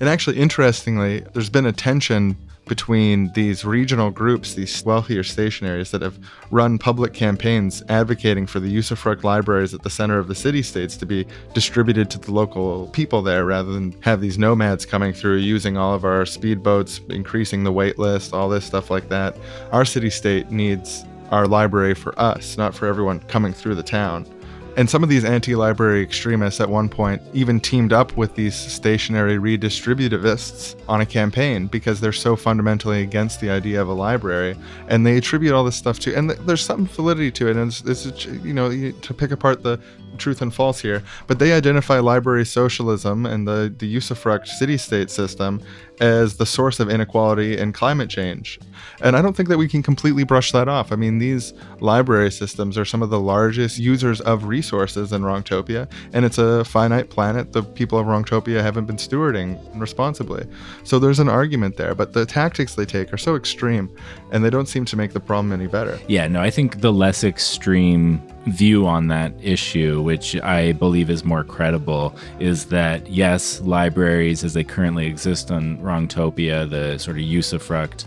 and 0.00 0.08
actually 0.08 0.38
interestingly 0.38 1.20
there's 1.32 1.50
been 1.50 1.66
a 1.66 1.72
tension 1.72 2.36
between 2.66 3.32
these 3.32 3.64
regional 3.64 4.10
groups, 4.10 4.54
these 4.54 4.84
wealthier 4.84 5.22
stationaries 5.22 5.90
that 5.92 6.02
have 6.02 6.18
run 6.50 6.78
public 6.78 7.12
campaigns 7.12 7.82
advocating 7.88 8.46
for 8.46 8.60
the 8.60 8.76
usufruct 8.76 9.22
libraries 9.22 9.72
at 9.72 9.82
the 9.82 9.90
center 9.90 10.18
of 10.18 10.26
the 10.28 10.34
city 10.34 10.62
states 10.62 10.96
to 10.96 11.06
be 11.06 11.24
distributed 11.54 12.10
to 12.10 12.18
the 12.18 12.32
local 12.32 12.88
people 12.88 13.22
there 13.22 13.44
rather 13.44 13.72
than 13.72 13.92
have 14.02 14.20
these 14.20 14.36
nomads 14.36 14.84
coming 14.84 15.12
through 15.12 15.36
using 15.36 15.76
all 15.76 15.94
of 15.94 16.04
our 16.04 16.22
speedboats, 16.22 17.08
increasing 17.10 17.62
the 17.62 17.72
wait 17.72 17.98
list, 17.98 18.32
all 18.32 18.48
this 18.48 18.64
stuff 18.64 18.90
like 18.90 19.08
that. 19.08 19.36
Our 19.70 19.84
city 19.84 20.10
state 20.10 20.50
needs 20.50 21.04
our 21.30 21.46
library 21.46 21.94
for 21.94 22.18
us, 22.20 22.56
not 22.56 22.74
for 22.74 22.86
everyone 22.86 23.20
coming 23.20 23.52
through 23.52 23.76
the 23.76 23.82
town. 23.82 24.26
And 24.76 24.90
some 24.90 25.02
of 25.02 25.08
these 25.08 25.24
anti 25.24 25.56
library 25.56 26.02
extremists 26.02 26.60
at 26.60 26.68
one 26.68 26.90
point 26.90 27.22
even 27.32 27.58
teamed 27.60 27.94
up 27.94 28.14
with 28.16 28.34
these 28.34 28.54
stationary 28.54 29.38
redistributivists 29.38 30.76
on 30.86 31.00
a 31.00 31.06
campaign 31.06 31.66
because 31.66 31.98
they're 31.98 32.12
so 32.12 32.36
fundamentally 32.36 33.02
against 33.02 33.40
the 33.40 33.48
idea 33.48 33.80
of 33.80 33.88
a 33.88 33.94
library. 33.94 34.54
And 34.88 35.06
they 35.06 35.16
attribute 35.16 35.54
all 35.54 35.64
this 35.64 35.76
stuff 35.76 35.98
to, 36.00 36.14
and 36.14 36.28
th- 36.28 36.40
there's 36.40 36.64
some 36.64 36.86
validity 36.86 37.30
to 37.32 37.48
it. 37.48 37.56
And 37.56 37.68
it's, 37.70 38.04
it's 38.04 38.26
you 38.26 38.52
know, 38.52 38.68
to 38.68 39.14
pick 39.14 39.30
apart 39.30 39.62
the 39.62 39.80
truth 40.18 40.40
and 40.40 40.52
false 40.52 40.80
here, 40.80 41.02
but 41.26 41.38
they 41.38 41.52
identify 41.52 41.98
library 41.98 42.44
socialism 42.44 43.26
and 43.26 43.46
the, 43.46 43.74
the 43.78 43.96
usufruct 43.96 44.46
city 44.46 44.78
state 44.78 45.10
system 45.10 45.60
as 46.00 46.36
the 46.36 46.46
source 46.46 46.80
of 46.80 46.88
inequality 46.88 47.58
and 47.58 47.74
climate 47.74 48.08
change. 48.08 48.58
And 49.02 49.14
I 49.14 49.20
don't 49.20 49.36
think 49.36 49.50
that 49.50 49.58
we 49.58 49.68
can 49.68 49.82
completely 49.82 50.24
brush 50.24 50.52
that 50.52 50.68
off. 50.68 50.90
I 50.90 50.96
mean, 50.96 51.18
these 51.18 51.52
library 51.80 52.30
systems 52.30 52.78
are 52.78 52.84
some 52.84 53.02
of 53.02 53.10
the 53.10 53.20
largest 53.20 53.78
users 53.78 54.20
of 54.22 54.44
resources 54.44 54.65
resources 54.66 55.12
in 55.12 55.22
Wrongtopia, 55.22 55.88
and 56.12 56.24
it's 56.24 56.38
a 56.38 56.64
finite 56.64 57.08
planet 57.08 57.52
the 57.52 57.62
people 57.62 57.98
of 58.00 58.06
Wrongtopia 58.06 58.60
haven't 58.62 58.86
been 58.86 58.96
stewarding 58.96 59.58
responsibly. 59.78 60.44
So 60.82 60.98
there's 60.98 61.20
an 61.20 61.28
argument 61.28 61.76
there, 61.76 61.94
but 61.94 62.12
the 62.12 62.26
tactics 62.26 62.74
they 62.74 62.84
take 62.84 63.12
are 63.12 63.18
so 63.18 63.36
extreme, 63.36 63.88
and 64.32 64.44
they 64.44 64.50
don't 64.50 64.66
seem 64.66 64.84
to 64.86 64.96
make 64.96 65.12
the 65.12 65.20
problem 65.20 65.52
any 65.52 65.68
better. 65.68 66.00
Yeah, 66.08 66.26
no, 66.26 66.40
I 66.40 66.50
think 66.50 66.80
the 66.80 66.92
less 66.92 67.22
extreme 67.22 68.20
view 68.46 68.86
on 68.86 69.06
that 69.08 69.32
issue, 69.40 70.02
which 70.02 70.36
I 70.36 70.72
believe 70.72 71.10
is 71.10 71.24
more 71.24 71.44
credible, 71.44 72.16
is 72.40 72.66
that 72.66 73.08
yes, 73.08 73.60
libraries 73.60 74.42
as 74.42 74.54
they 74.54 74.64
currently 74.64 75.06
exist 75.06 75.52
on 75.52 75.78
Wrongtopia, 75.78 76.68
the 76.68 76.98
sort 76.98 77.18
of 77.18 77.22
usufruct 77.22 78.04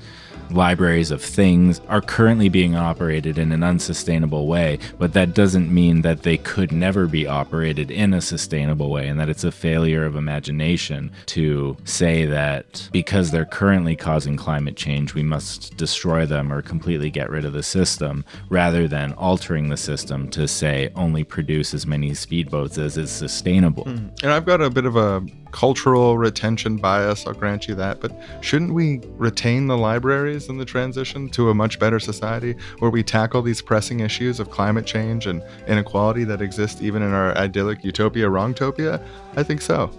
libraries 0.52 1.12
of 1.12 1.22
things 1.22 1.82
are 1.88 2.02
currently 2.02 2.50
being 2.50 2.76
operated 2.76 3.38
in 3.38 3.52
an 3.52 3.64
unsustainable 3.64 4.48
way, 4.48 4.80
but 4.98 5.14
that 5.14 5.34
doesn't 5.34 5.74
mean 5.74 6.02
that 6.02 6.24
they 6.24 6.38
could 6.38 6.72
never 6.72 7.08
be 7.08 7.28
operated 7.28 7.92
in 7.92 8.14
a 8.14 8.22
sustainable 8.22 8.90
way 8.90 9.08
and 9.08 9.20
that 9.20 9.30
it's 9.30 9.44
a 9.44 9.52
failure 9.52 10.06
of 10.06 10.16
imagination 10.16 11.12
to 11.28 11.78
say 11.84 12.26
that 12.26 12.90
because 12.92 13.32
they're 13.32 13.46
currently 13.46 13.96
causing 13.96 14.36
climate 14.36 14.76
change, 14.76 15.14
we 15.14 15.24
must 15.24 15.78
destroy 15.78 16.26
them 16.26 16.52
or 16.52 16.62
completely 16.62 17.10
get 17.10 17.30
rid 17.30 17.46
of 17.46 17.54
the 17.54 17.64
system 17.64 18.26
rather 18.50 18.88
than 18.88 19.14
altering 19.14 19.70
the 19.70 19.78
system 19.78 20.30
to 20.30 20.48
say 20.48 20.90
only 20.96 21.24
produce 21.24 21.74
as 21.74 21.86
many 21.86 22.12
speedboats 22.12 22.78
as 22.78 22.98
is 22.98 23.12
sustainable. 23.12 23.84
Hmm. 23.84 24.08
And 24.24 24.32
I've 24.32 24.46
got 24.46 24.62
a 24.62 24.70
bit 24.70 24.86
of 24.86 24.96
a 24.96 25.22
cultural 25.52 26.18
retention 26.18 26.78
bias, 26.78 27.26
I'll 27.26 27.34
grant 27.34 27.68
you 27.68 27.76
that, 27.76 28.00
but 28.00 28.12
shouldn't 28.42 28.74
we 28.74 29.02
retain 29.18 29.68
the 29.68 29.78
libraries 29.78 30.50
in 30.50 30.58
the 30.58 30.66
transition 30.66 31.30
to 31.30 31.50
a 31.50 31.54
much 31.54 31.80
better 31.80 32.00
society 32.00 32.56
where 32.80 32.92
we 32.92 33.04
tackle 33.04 33.42
these 33.42 33.62
pressing 33.62 34.00
issues 34.02 34.40
of 34.40 34.50
climate 34.50 34.86
change 34.86 35.28
and 35.28 35.44
inequality 35.68 36.24
that 36.26 36.42
exist 36.42 36.82
even 36.82 37.02
in 37.02 37.14
our 37.14 37.38
idyllic 37.38 37.84
utopia, 37.84 38.28
wrongtopia? 38.28 39.04
I 39.36 39.44
think 39.44 39.62
so. 39.62 39.92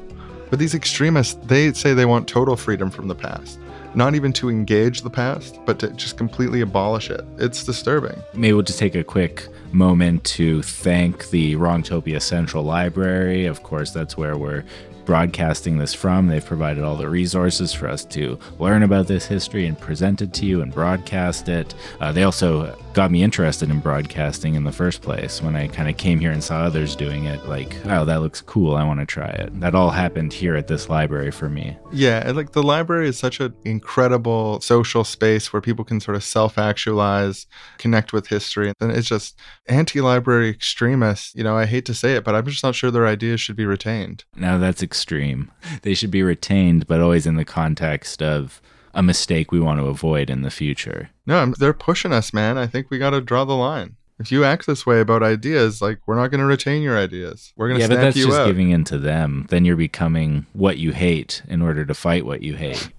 But 0.50 0.58
these 0.58 0.74
extremists, 0.74 1.34
they 1.46 1.72
say 1.72 1.94
they 1.94 2.06
want 2.06 2.28
total 2.28 2.56
freedom 2.56 2.90
from 2.90 3.08
the 3.08 3.14
past. 3.14 3.58
Not 3.94 4.14
even 4.14 4.32
to 4.34 4.48
engage 4.48 5.02
the 5.02 5.10
past, 5.10 5.58
but 5.64 5.78
to 5.80 5.90
just 5.90 6.16
completely 6.16 6.60
abolish 6.60 7.10
it. 7.10 7.24
It's 7.38 7.64
disturbing. 7.64 8.22
Maybe 8.34 8.52
we'll 8.52 8.62
just 8.62 8.78
take 8.78 8.94
a 8.94 9.02
quick 9.02 9.48
moment 9.72 10.22
to 10.24 10.62
thank 10.62 11.30
the 11.30 11.56
Wrongtopia 11.56 12.22
Central 12.22 12.62
Library. 12.64 13.46
Of 13.46 13.62
course, 13.62 13.90
that's 13.90 14.16
where 14.16 14.36
we're 14.36 14.64
broadcasting 15.10 15.76
this 15.76 15.92
from. 15.92 16.28
They've 16.28 16.44
provided 16.44 16.84
all 16.84 16.94
the 16.94 17.08
resources 17.08 17.72
for 17.72 17.88
us 17.88 18.04
to 18.04 18.38
learn 18.60 18.84
about 18.84 19.08
this 19.08 19.26
history 19.26 19.66
and 19.66 19.76
present 19.76 20.22
it 20.22 20.32
to 20.34 20.46
you 20.46 20.62
and 20.62 20.72
broadcast 20.72 21.48
it. 21.48 21.74
Uh, 21.98 22.12
they 22.12 22.22
also 22.22 22.78
got 22.92 23.10
me 23.10 23.22
interested 23.22 23.70
in 23.70 23.78
broadcasting 23.78 24.54
in 24.54 24.64
the 24.64 24.72
first 24.72 25.00
place 25.00 25.40
when 25.40 25.54
I 25.54 25.68
kind 25.68 25.88
of 25.88 25.96
came 25.96 26.18
here 26.18 26.32
and 26.32 26.42
saw 26.42 26.62
others 26.62 26.96
doing 26.96 27.24
it. 27.24 27.46
Like, 27.48 27.76
oh, 27.86 28.04
that 28.04 28.20
looks 28.20 28.40
cool. 28.40 28.74
I 28.74 28.84
want 28.84 29.00
to 29.00 29.06
try 29.06 29.28
it. 29.28 29.60
That 29.60 29.74
all 29.74 29.90
happened 29.90 30.32
here 30.32 30.56
at 30.56 30.66
this 30.66 30.88
library 30.88 31.30
for 31.30 31.48
me. 31.48 31.76
Yeah, 31.92 32.32
like 32.34 32.52
the 32.52 32.62
library 32.62 33.08
is 33.08 33.18
such 33.18 33.40
an 33.40 33.54
incredible 33.64 34.60
social 34.60 35.04
space 35.04 35.52
where 35.52 35.62
people 35.62 35.84
can 35.84 36.00
sort 36.00 36.16
of 36.16 36.24
self 36.24 36.58
actualize, 36.58 37.46
connect 37.78 38.12
with 38.12 38.26
history. 38.26 38.72
And 38.80 38.90
it's 38.90 39.08
just 39.08 39.38
anti 39.66 40.00
library 40.00 40.48
extremists. 40.48 41.34
You 41.34 41.44
know, 41.44 41.56
I 41.56 41.66
hate 41.66 41.84
to 41.86 41.94
say 41.94 42.16
it, 42.16 42.24
but 42.24 42.34
I'm 42.34 42.46
just 42.46 42.64
not 42.64 42.74
sure 42.74 42.90
their 42.90 43.06
ideas 43.06 43.40
should 43.40 43.56
be 43.56 43.66
retained. 43.66 44.24
Now 44.34 44.58
that's 44.58 44.82
extreme. 44.82 45.50
They 45.82 45.94
should 45.94 46.10
be 46.10 46.22
retained, 46.22 46.86
but 46.86 47.00
always 47.00 47.26
in 47.26 47.36
the 47.36 47.44
context 47.44 48.22
of 48.22 48.60
a 48.94 49.02
mistake 49.02 49.52
we 49.52 49.60
want 49.60 49.80
to 49.80 49.86
avoid 49.86 50.30
in 50.30 50.42
the 50.42 50.50
future. 50.50 51.10
No, 51.26 51.38
I'm, 51.38 51.52
they're 51.58 51.72
pushing 51.72 52.12
us, 52.12 52.32
man. 52.32 52.58
I 52.58 52.66
think 52.66 52.90
we 52.90 52.98
got 52.98 53.10
to 53.10 53.20
draw 53.20 53.44
the 53.44 53.54
line. 53.54 53.96
If 54.18 54.30
you 54.30 54.44
act 54.44 54.66
this 54.66 54.84
way 54.84 55.00
about 55.00 55.22
ideas, 55.22 55.80
like 55.80 55.98
we're 56.06 56.16
not 56.16 56.28
going 56.28 56.40
to 56.40 56.46
retain 56.46 56.82
your 56.82 56.98
ideas. 56.98 57.54
We're 57.56 57.68
going 57.68 57.78
to 57.80 57.84
Yeah, 57.84 57.88
but 57.88 58.02
that's 58.02 58.16
just 58.16 58.44
giving 58.44 58.70
in 58.70 58.84
to 58.84 58.98
them. 58.98 59.46
Then 59.48 59.64
you're 59.64 59.76
becoming 59.76 60.44
what 60.52 60.76
you 60.76 60.92
hate 60.92 61.42
in 61.48 61.62
order 61.62 61.86
to 61.86 61.94
fight 61.94 62.26
what 62.26 62.42
you 62.42 62.54
hate. 62.54 62.90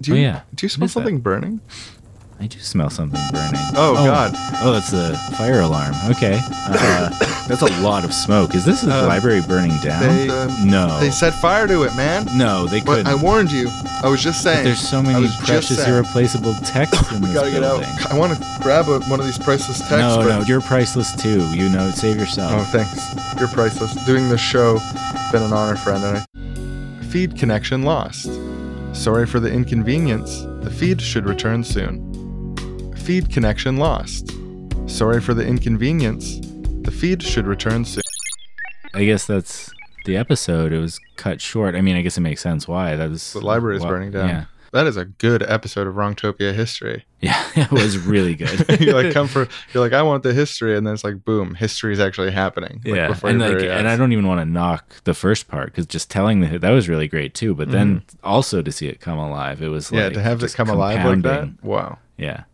do 0.00 0.10
you, 0.12 0.16
Oh, 0.16 0.20
yeah. 0.20 0.40
Do 0.54 0.64
you 0.64 0.68
smell 0.68 0.86
is 0.86 0.90
that? 0.90 1.00
something 1.00 1.20
burning? 1.20 1.60
I 2.44 2.46
do 2.46 2.58
smell 2.58 2.90
something 2.90 3.18
burning. 3.32 3.58
Oh, 3.74 3.94
God. 4.04 4.32
Oh, 4.62 4.70
that's 4.70 4.90
the 4.90 5.16
fire 5.38 5.60
alarm. 5.60 5.94
Okay. 6.10 6.38
Uh, 6.44 7.08
that's 7.48 7.62
a 7.62 7.80
lot 7.80 8.04
of 8.04 8.12
smoke. 8.12 8.54
Is 8.54 8.66
this 8.66 8.82
the 8.82 8.94
Uh, 8.94 9.06
library 9.06 9.40
burning 9.48 9.74
down? 9.78 10.02
They 10.02 10.26
no. 10.62 11.00
they 11.00 11.10
set 11.10 11.32
fire 11.40 11.66
to 11.66 11.84
it, 11.84 11.96
man. 11.96 12.26
no, 12.36 12.66
they 12.66 12.80
But 12.80 12.96
couldn't. 12.96 13.06
I 13.06 13.14
warned 13.14 13.50
you. 13.50 13.70
I 14.02 14.08
was 14.08 14.22
just 14.22 14.42
saying. 14.42 14.62
There's 14.64 14.78
so 14.78 14.98
I 14.98 15.02
many 15.02 15.22
was 15.22 15.30
just 15.36 15.46
precious, 15.46 15.76
saying. 15.78 15.90
irreplaceable 15.94 16.52
texts 16.66 17.10
in 17.12 17.22
We 17.22 17.28
this 17.28 17.34
gotta 17.34 17.50
get 17.50 17.62
out. 17.64 17.80
building. 17.80 18.06
I 18.10 18.18
want 18.18 18.36
to 18.36 18.58
grab 18.60 18.88
a, 18.88 19.00
one 19.08 19.20
of 19.20 19.24
these 19.24 19.38
priceless 19.38 19.78
texts. 19.78 19.92
No, 19.96 20.16
but- 20.18 20.28
no, 20.28 20.40
you're 20.42 20.60
priceless 20.60 21.16
too. 21.16 21.40
You 21.56 21.70
know, 21.70 21.90
save 21.92 22.18
yourself. 22.18 22.52
Oh, 22.54 22.64
thanks. 22.64 23.40
You're 23.40 23.48
priceless. 23.48 23.94
Doing 24.04 24.28
this 24.28 24.42
show, 24.42 24.80
been 25.32 25.42
an 25.42 25.52
honor, 25.54 25.76
friend. 25.76 26.04
And 26.04 26.18
I... 26.18 27.04
Feed 27.06 27.38
connection 27.38 27.84
lost. 27.84 28.28
Sorry 28.92 29.24
for 29.26 29.40
the 29.40 29.50
inconvenience. 29.50 30.42
The 30.60 30.70
feed 30.70 31.00
should 31.00 31.24
return 31.26 31.64
soon. 31.64 32.12
Feed 33.04 33.30
connection 33.30 33.76
lost. 33.76 34.32
Sorry 34.86 35.20
for 35.20 35.34
the 35.34 35.46
inconvenience. 35.46 36.38
The 36.84 36.90
feed 36.90 37.22
should 37.22 37.46
return 37.46 37.84
soon. 37.84 38.02
I 38.94 39.04
guess 39.04 39.26
that's 39.26 39.70
the 40.06 40.16
episode. 40.16 40.72
It 40.72 40.78
was 40.78 40.98
cut 41.16 41.40
short. 41.40 41.74
I 41.74 41.80
mean, 41.82 41.96
I 41.96 42.02
guess 42.02 42.16
it 42.16 42.22
makes 42.22 42.40
sense 42.40 42.66
why. 42.66 42.96
That 42.96 43.10
was 43.10 43.32
The 43.34 43.40
library 43.40 43.76
is 43.76 43.82
why- 43.82 43.88
burning 43.90 44.10
down. 44.12 44.28
Yeah, 44.28 44.44
That 44.72 44.86
is 44.86 44.96
a 44.96 45.04
good 45.04 45.42
episode 45.42 45.86
of 45.86 45.94
Wrongtopia 45.94 46.54
history. 46.54 47.04
yeah, 47.20 47.42
it 47.54 47.70
was 47.70 47.98
really 47.98 48.34
good. 48.34 48.64
you 48.80 48.92
like 48.92 49.12
come 49.12 49.28
for 49.28 49.48
you're 49.74 49.82
like 49.82 49.92
I 49.92 50.02
want 50.02 50.22
the 50.22 50.32
history, 50.32 50.74
and 50.76 50.86
then 50.86 50.94
it's 50.94 51.04
like 51.04 51.24
boom, 51.24 51.54
history 51.54 51.92
is 51.92 52.00
actually 52.00 52.30
happening. 52.30 52.80
like, 52.86 52.94
yeah, 52.96 53.18
and 53.24 53.38
like, 53.38 53.62
and. 53.62 53.86
I 53.88 53.96
don't 53.96 54.12
even 54.12 54.26
want 54.26 54.40
to 54.40 54.44
knock 54.46 55.02
the 55.04 55.14
first 55.14 55.46
part 55.48 55.66
because 55.66 55.86
just 55.86 56.10
telling 56.10 56.40
the 56.40 56.58
that 56.58 56.70
was 56.70 56.88
really 56.88 57.08
great 57.08 57.34
too. 57.34 57.54
But 57.54 57.70
then 57.70 58.02
also 58.22 58.62
to 58.62 58.72
see 58.72 58.88
it 58.88 59.00
come 59.00 59.18
alive, 59.18 59.60
it 59.62 59.68
was 59.68 59.86
Mm-hmm. 59.86 59.94
yeah 59.96 60.04
like 60.04 60.12
to 60.14 60.22
have 60.22 60.42
it 60.42 60.54
come 60.54 60.70
alive 60.70 61.04
like 61.04 61.22
that. 61.22 61.50
Wow, 61.62 61.98
Yeah, 62.16 62.44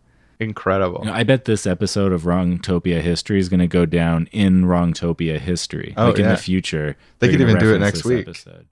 incredible. 0.40 1.00
You 1.00 1.10
know, 1.10 1.12
I 1.12 1.22
bet 1.22 1.44
this 1.44 1.66
episode 1.66 2.12
of 2.12 2.22
Wrongtopia 2.22 3.00
history 3.00 3.38
is 3.38 3.48
going 3.48 3.60
to 3.60 3.66
go 3.66 3.86
down 3.86 4.28
in 4.32 4.64
Wrongtopia 4.64 5.38
history. 5.38 5.94
Oh, 5.96 6.08
like 6.08 6.18
in 6.18 6.28
the 6.28 6.36
future, 6.36 6.96
They 7.18 7.28
could 7.28 7.40
even 7.40 7.58
do 7.58 7.74
it 7.74 7.78
next 7.78 8.04
week. 8.04 8.26
Episode. 8.26 8.66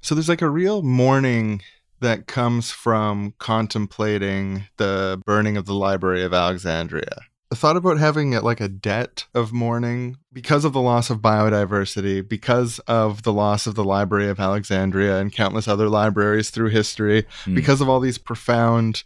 So 0.00 0.14
there's 0.14 0.28
like 0.28 0.42
a 0.42 0.50
real 0.50 0.82
mourning 0.82 1.62
that 2.00 2.26
comes 2.26 2.70
from 2.70 3.32
contemplating 3.38 4.64
the 4.76 5.22
burning 5.24 5.56
of 5.56 5.64
the 5.64 5.74
Library 5.74 6.22
of 6.22 6.34
Alexandria. 6.34 7.22
Thought 7.52 7.76
about 7.76 7.98
having 7.98 8.32
it 8.32 8.42
like 8.42 8.60
a 8.60 8.68
debt 8.68 9.26
of 9.34 9.52
mourning 9.52 10.16
because 10.32 10.64
of 10.64 10.72
the 10.72 10.80
loss 10.80 11.08
of 11.10 11.18
biodiversity, 11.20 12.26
because 12.26 12.78
of 12.80 13.22
the 13.22 13.32
loss 13.32 13.66
of 13.66 13.74
the 13.76 13.84
Library 13.84 14.28
of 14.28 14.40
Alexandria 14.40 15.18
and 15.20 15.32
countless 15.32 15.68
other 15.68 15.88
libraries 15.88 16.50
through 16.50 16.70
history, 16.70 17.26
Hmm. 17.44 17.54
because 17.54 17.80
of 17.80 17.88
all 17.88 18.00
these 18.00 18.18
profound, 18.18 19.04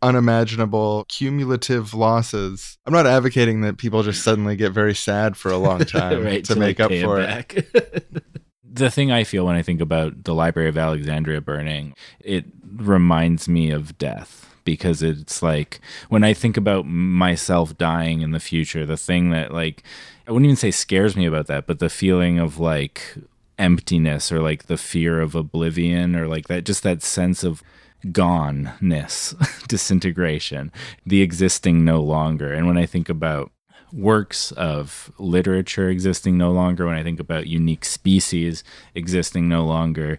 unimaginable, 0.00 1.04
cumulative 1.08 1.94
losses. 1.94 2.78
I'm 2.86 2.92
not 2.92 3.06
advocating 3.06 3.60
that 3.62 3.78
people 3.78 4.02
just 4.02 4.22
suddenly 4.22 4.56
get 4.56 4.72
very 4.72 4.94
sad 4.94 5.36
for 5.36 5.50
a 5.50 5.58
long 5.58 5.80
time 5.84 6.24
right, 6.24 6.44
to, 6.46 6.56
make 6.56 6.78
like, 6.78 6.92
up 6.92 6.98
for 7.00 7.20
it. 7.20 8.14
the 8.64 8.90
thing 8.90 9.12
I 9.12 9.24
feel 9.24 9.44
when 9.44 9.56
I 9.56 9.62
think 9.62 9.80
about 9.80 10.24
the 10.24 10.34
Library 10.34 10.68
of 10.68 10.78
Alexandria 10.78 11.40
burning, 11.40 11.94
it 12.20 12.46
reminds 12.64 13.48
me 13.48 13.70
of 13.70 13.98
death 13.98 14.48
because 14.64 15.02
it's 15.02 15.42
like 15.42 15.80
when 16.08 16.24
I 16.24 16.32
think 16.32 16.56
about 16.56 16.86
myself 16.86 17.76
dying 17.76 18.20
in 18.20 18.30
the 18.30 18.40
future, 18.40 18.86
the 18.86 18.96
thing 18.96 19.30
that 19.30 19.52
like 19.52 19.82
I 20.26 20.32
wouldn't 20.32 20.46
even 20.46 20.56
say 20.56 20.70
scares 20.70 21.16
me 21.16 21.26
about 21.26 21.46
that, 21.46 21.66
but 21.66 21.78
the 21.78 21.88
feeling 21.88 22.38
of 22.38 22.58
like 22.58 23.14
emptiness 23.58 24.32
or 24.32 24.40
like 24.40 24.66
the 24.66 24.76
fear 24.76 25.20
of 25.20 25.34
oblivion 25.34 26.16
or 26.16 26.26
like 26.26 26.48
that 26.48 26.64
just 26.64 26.82
that 26.82 27.02
sense 27.02 27.44
of 27.44 27.62
goneness, 28.06 29.34
disintegration, 29.68 30.72
the 31.06 31.22
existing 31.22 31.84
no 31.84 32.00
longer. 32.00 32.52
And 32.52 32.66
when 32.66 32.78
I 32.78 32.86
think 32.86 33.08
about 33.08 33.52
works 33.92 34.52
of 34.52 35.12
literature 35.18 35.88
existing 35.88 36.38
no 36.38 36.50
longer, 36.50 36.86
when 36.86 36.96
I 36.96 37.02
think 37.02 37.20
about 37.20 37.46
unique 37.46 37.84
species 37.84 38.64
existing 38.94 39.48
no 39.48 39.64
longer, 39.64 40.18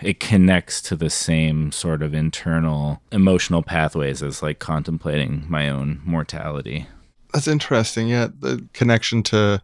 it 0.00 0.20
connects 0.20 0.80
to 0.82 0.96
the 0.96 1.10
same 1.10 1.72
sort 1.72 2.02
of 2.02 2.14
internal 2.14 3.02
emotional 3.10 3.62
pathways 3.62 4.22
as 4.22 4.42
like 4.42 4.58
contemplating 4.58 5.44
my 5.48 5.68
own 5.68 6.00
mortality. 6.04 6.86
That's 7.32 7.48
interesting. 7.48 8.08
Yeah, 8.08 8.28
the 8.38 8.66
connection 8.72 9.22
to 9.24 9.60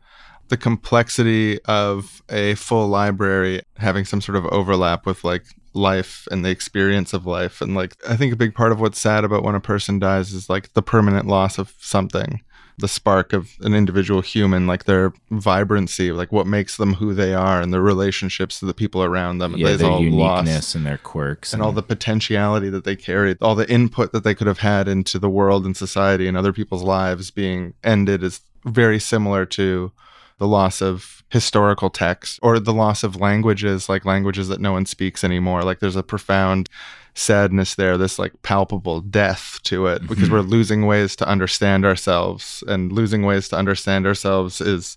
the 0.48 0.56
complexity 0.56 1.62
of 1.64 2.22
a 2.28 2.54
full 2.56 2.88
library 2.88 3.62
having 3.78 4.04
some 4.04 4.20
sort 4.20 4.36
of 4.36 4.44
overlap 4.46 5.06
with 5.06 5.24
like 5.24 5.44
life 5.74 6.28
and 6.30 6.44
the 6.44 6.50
experience 6.50 7.12
of 7.12 7.24
life. 7.24 7.60
And 7.60 7.74
like, 7.74 7.96
I 8.08 8.16
think 8.16 8.32
a 8.32 8.36
big 8.36 8.54
part 8.54 8.72
of 8.72 8.80
what's 8.80 9.00
sad 9.00 9.24
about 9.24 9.44
when 9.44 9.54
a 9.54 9.60
person 9.60 9.98
dies 9.98 10.32
is 10.32 10.50
like 10.50 10.72
the 10.74 10.82
permanent 10.82 11.26
loss 11.26 11.58
of 11.58 11.72
something, 11.78 12.42
the 12.78 12.88
spark 12.88 13.32
of 13.32 13.56
an 13.60 13.74
individual 13.74 14.20
human, 14.20 14.66
like 14.66 14.84
their 14.84 15.12
vibrancy, 15.30 16.12
like 16.12 16.32
what 16.32 16.46
makes 16.46 16.76
them 16.76 16.94
who 16.94 17.14
they 17.14 17.34
are 17.34 17.60
and 17.60 17.72
their 17.72 17.82
relationships 17.82 18.58
to 18.60 18.66
the 18.66 18.74
people 18.74 19.02
around 19.02 19.38
them. 19.38 19.56
Yeah, 19.56 19.76
their 19.76 19.98
uniqueness 19.98 20.74
and 20.74 20.86
their 20.86 20.98
quirks 20.98 21.52
and 21.52 21.62
all 21.62 21.72
the 21.72 21.82
potentiality 21.82 22.70
that 22.70 22.84
they 22.84 22.96
carried, 22.96 23.38
all 23.40 23.54
the 23.54 23.70
input 23.70 24.12
that 24.12 24.24
they 24.24 24.34
could 24.34 24.46
have 24.46 24.58
had 24.58 24.88
into 24.88 25.18
the 25.18 25.30
world 25.30 25.64
and 25.64 25.76
society 25.76 26.26
and 26.26 26.36
other 26.36 26.52
people's 26.52 26.82
lives 26.82 27.30
being 27.30 27.74
ended 27.84 28.22
is 28.22 28.40
very 28.64 28.98
similar 28.98 29.44
to 29.44 29.92
the 30.38 30.46
loss 30.48 30.80
of 30.80 31.22
historical 31.28 31.88
texts 31.88 32.38
or 32.42 32.58
the 32.58 32.72
loss 32.72 33.02
of 33.02 33.16
languages, 33.16 33.88
like 33.88 34.04
languages 34.04 34.48
that 34.48 34.60
no 34.60 34.72
one 34.72 34.86
speaks 34.86 35.22
anymore. 35.24 35.62
Like 35.62 35.80
there's 35.80 35.96
a 35.96 36.02
profound 36.02 36.68
sadness 37.14 37.74
there, 37.74 37.98
this 37.98 38.18
like 38.18 38.40
palpable 38.42 39.00
death 39.00 39.60
to 39.64 39.86
it 39.86 40.02
because 40.02 40.24
mm-hmm. 40.24 40.32
we're 40.32 40.40
losing 40.40 40.86
ways 40.86 41.14
to 41.16 41.28
understand 41.28 41.84
ourselves. 41.84 42.64
And 42.66 42.92
losing 42.92 43.22
ways 43.22 43.48
to 43.48 43.56
understand 43.56 44.06
ourselves 44.06 44.60
is 44.60 44.96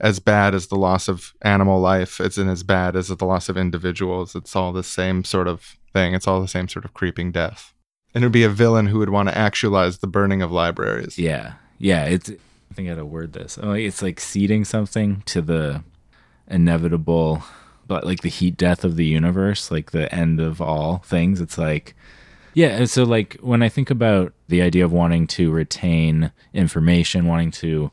as 0.00 0.18
bad 0.18 0.54
as 0.54 0.66
the 0.66 0.76
loss 0.76 1.08
of 1.08 1.32
animal 1.42 1.80
life. 1.80 2.20
It's 2.20 2.38
in 2.38 2.48
as 2.48 2.62
bad 2.62 2.96
as 2.96 3.08
the 3.08 3.24
loss 3.24 3.48
of 3.48 3.56
individuals. 3.56 4.34
It's 4.34 4.56
all 4.56 4.72
the 4.72 4.82
same 4.82 5.24
sort 5.24 5.46
of 5.46 5.76
thing. 5.92 6.14
It's 6.14 6.26
all 6.26 6.40
the 6.40 6.48
same 6.48 6.68
sort 6.68 6.84
of 6.84 6.94
creeping 6.94 7.30
death. 7.30 7.72
And 8.14 8.24
it 8.24 8.26
would 8.26 8.32
be 8.32 8.44
a 8.44 8.50
villain 8.50 8.88
who 8.88 8.98
would 8.98 9.10
want 9.10 9.28
to 9.28 9.38
actualize 9.38 9.98
the 9.98 10.06
burning 10.06 10.42
of 10.42 10.50
libraries. 10.50 11.18
Yeah. 11.18 11.54
Yeah. 11.78 12.04
It's, 12.04 12.28
I 12.30 12.74
think 12.74 12.88
I 12.88 12.90
had 12.90 12.98
to 12.98 13.06
word 13.06 13.32
this. 13.32 13.58
Oh, 13.62 13.72
It's 13.72 14.02
like 14.02 14.18
ceding 14.20 14.64
something 14.64 15.22
to 15.26 15.40
the 15.40 15.84
inevitable, 16.48 17.42
like 18.00 18.22
the 18.22 18.28
heat 18.28 18.56
death 18.56 18.84
of 18.84 18.96
the 18.96 19.06
universe, 19.06 19.70
like 19.70 19.90
the 19.90 20.12
end 20.14 20.40
of 20.40 20.60
all 20.60 20.98
things. 20.98 21.40
It's 21.40 21.58
like, 21.58 21.94
yeah. 22.54 22.84
So, 22.84 23.04
like, 23.04 23.36
when 23.40 23.62
I 23.62 23.68
think 23.68 23.90
about 23.90 24.32
the 24.48 24.62
idea 24.62 24.84
of 24.84 24.92
wanting 24.92 25.26
to 25.28 25.50
retain 25.50 26.32
information, 26.52 27.26
wanting 27.26 27.50
to 27.52 27.90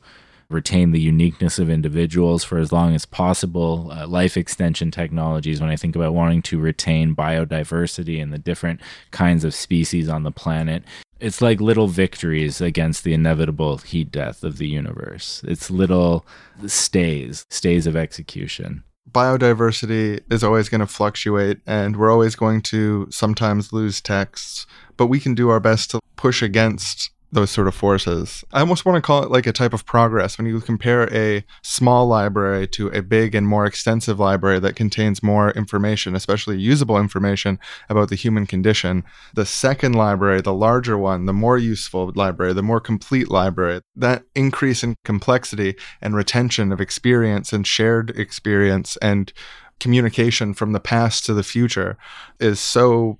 retain 0.50 0.90
the 0.90 1.00
uniqueness 1.00 1.58
of 1.58 1.70
individuals 1.70 2.42
for 2.42 2.58
as 2.58 2.72
long 2.72 2.94
as 2.94 3.06
possible, 3.06 3.90
uh, 3.92 4.06
life 4.06 4.36
extension 4.36 4.90
technologies, 4.90 5.60
when 5.60 5.70
I 5.70 5.76
think 5.76 5.94
about 5.94 6.12
wanting 6.12 6.42
to 6.42 6.58
retain 6.58 7.14
biodiversity 7.14 8.20
and 8.20 8.32
the 8.32 8.38
different 8.38 8.80
kinds 9.12 9.44
of 9.44 9.54
species 9.54 10.08
on 10.08 10.24
the 10.24 10.32
planet, 10.32 10.82
it's 11.20 11.40
like 11.40 11.60
little 11.60 11.86
victories 11.86 12.60
against 12.60 13.04
the 13.04 13.14
inevitable 13.14 13.78
heat 13.78 14.10
death 14.10 14.42
of 14.42 14.58
the 14.58 14.68
universe. 14.68 15.42
It's 15.46 15.70
little 15.70 16.26
stays, 16.66 17.46
stays 17.48 17.86
of 17.86 17.96
execution. 17.96 18.82
Biodiversity 19.10 20.20
is 20.30 20.44
always 20.44 20.68
going 20.68 20.80
to 20.80 20.86
fluctuate 20.86 21.60
and 21.66 21.96
we're 21.96 22.10
always 22.10 22.34
going 22.34 22.62
to 22.62 23.06
sometimes 23.10 23.72
lose 23.72 24.00
texts, 24.00 24.66
but 24.96 25.06
we 25.06 25.20
can 25.20 25.34
do 25.34 25.48
our 25.48 25.60
best 25.60 25.90
to 25.90 26.00
push 26.16 26.42
against 26.42 27.10
those 27.32 27.50
sort 27.50 27.68
of 27.68 27.74
forces. 27.74 28.44
I 28.52 28.60
almost 28.60 28.84
want 28.84 28.96
to 28.96 29.02
call 29.02 29.22
it 29.22 29.30
like 29.30 29.46
a 29.46 29.52
type 29.52 29.72
of 29.72 29.86
progress 29.86 30.36
when 30.36 30.46
you 30.46 30.60
compare 30.60 31.12
a 31.14 31.44
small 31.62 32.06
library 32.06 32.66
to 32.68 32.88
a 32.88 33.02
big 33.02 33.34
and 33.34 33.46
more 33.46 33.66
extensive 33.66 34.18
library 34.18 34.58
that 34.60 34.76
contains 34.76 35.22
more 35.22 35.50
information, 35.52 36.16
especially 36.16 36.58
usable 36.58 36.98
information 36.98 37.58
about 37.88 38.08
the 38.08 38.16
human 38.16 38.46
condition. 38.46 39.04
The 39.34 39.46
second 39.46 39.94
library, 39.94 40.40
the 40.40 40.54
larger 40.54 40.98
one, 40.98 41.26
the 41.26 41.32
more 41.32 41.58
useful 41.58 42.12
library, 42.14 42.52
the 42.52 42.62
more 42.62 42.80
complete 42.80 43.30
library, 43.30 43.80
that 43.94 44.24
increase 44.34 44.82
in 44.82 44.96
complexity 45.04 45.76
and 46.00 46.16
retention 46.16 46.72
of 46.72 46.80
experience 46.80 47.52
and 47.52 47.66
shared 47.66 48.10
experience 48.18 48.96
and 49.00 49.32
communication 49.78 50.52
from 50.52 50.72
the 50.72 50.80
past 50.80 51.24
to 51.24 51.34
the 51.34 51.42
future 51.42 51.96
is 52.38 52.60
so 52.60 53.18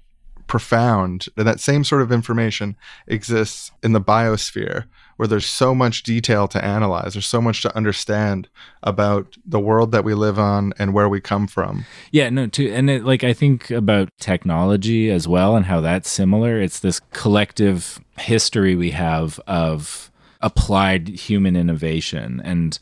profound. 0.50 1.26
That 1.36 1.60
same 1.60 1.84
sort 1.84 2.02
of 2.02 2.10
information 2.10 2.76
exists 3.06 3.70
in 3.84 3.92
the 3.92 4.00
biosphere 4.00 4.86
where 5.16 5.28
there's 5.28 5.46
so 5.46 5.76
much 5.76 6.02
detail 6.02 6.48
to 6.48 6.62
analyze. 6.64 7.12
There's 7.14 7.26
so 7.26 7.40
much 7.40 7.62
to 7.62 7.76
understand 7.76 8.48
about 8.82 9.36
the 9.46 9.60
world 9.60 9.92
that 9.92 10.02
we 10.02 10.12
live 10.12 10.40
on 10.40 10.72
and 10.76 10.92
where 10.92 11.08
we 11.08 11.20
come 11.20 11.46
from. 11.46 11.84
Yeah, 12.10 12.30
no, 12.30 12.48
too, 12.48 12.72
and 12.74 12.90
it, 12.90 13.04
like 13.04 13.22
I 13.22 13.32
think 13.32 13.70
about 13.70 14.08
technology 14.18 15.08
as 15.08 15.28
well 15.28 15.54
and 15.54 15.66
how 15.66 15.80
that's 15.80 16.10
similar. 16.10 16.60
It's 16.60 16.80
this 16.80 17.00
collective 17.12 18.00
history 18.18 18.74
we 18.74 18.90
have 18.90 19.38
of 19.46 20.10
applied 20.40 21.06
human 21.08 21.54
innovation 21.54 22.42
and 22.44 22.76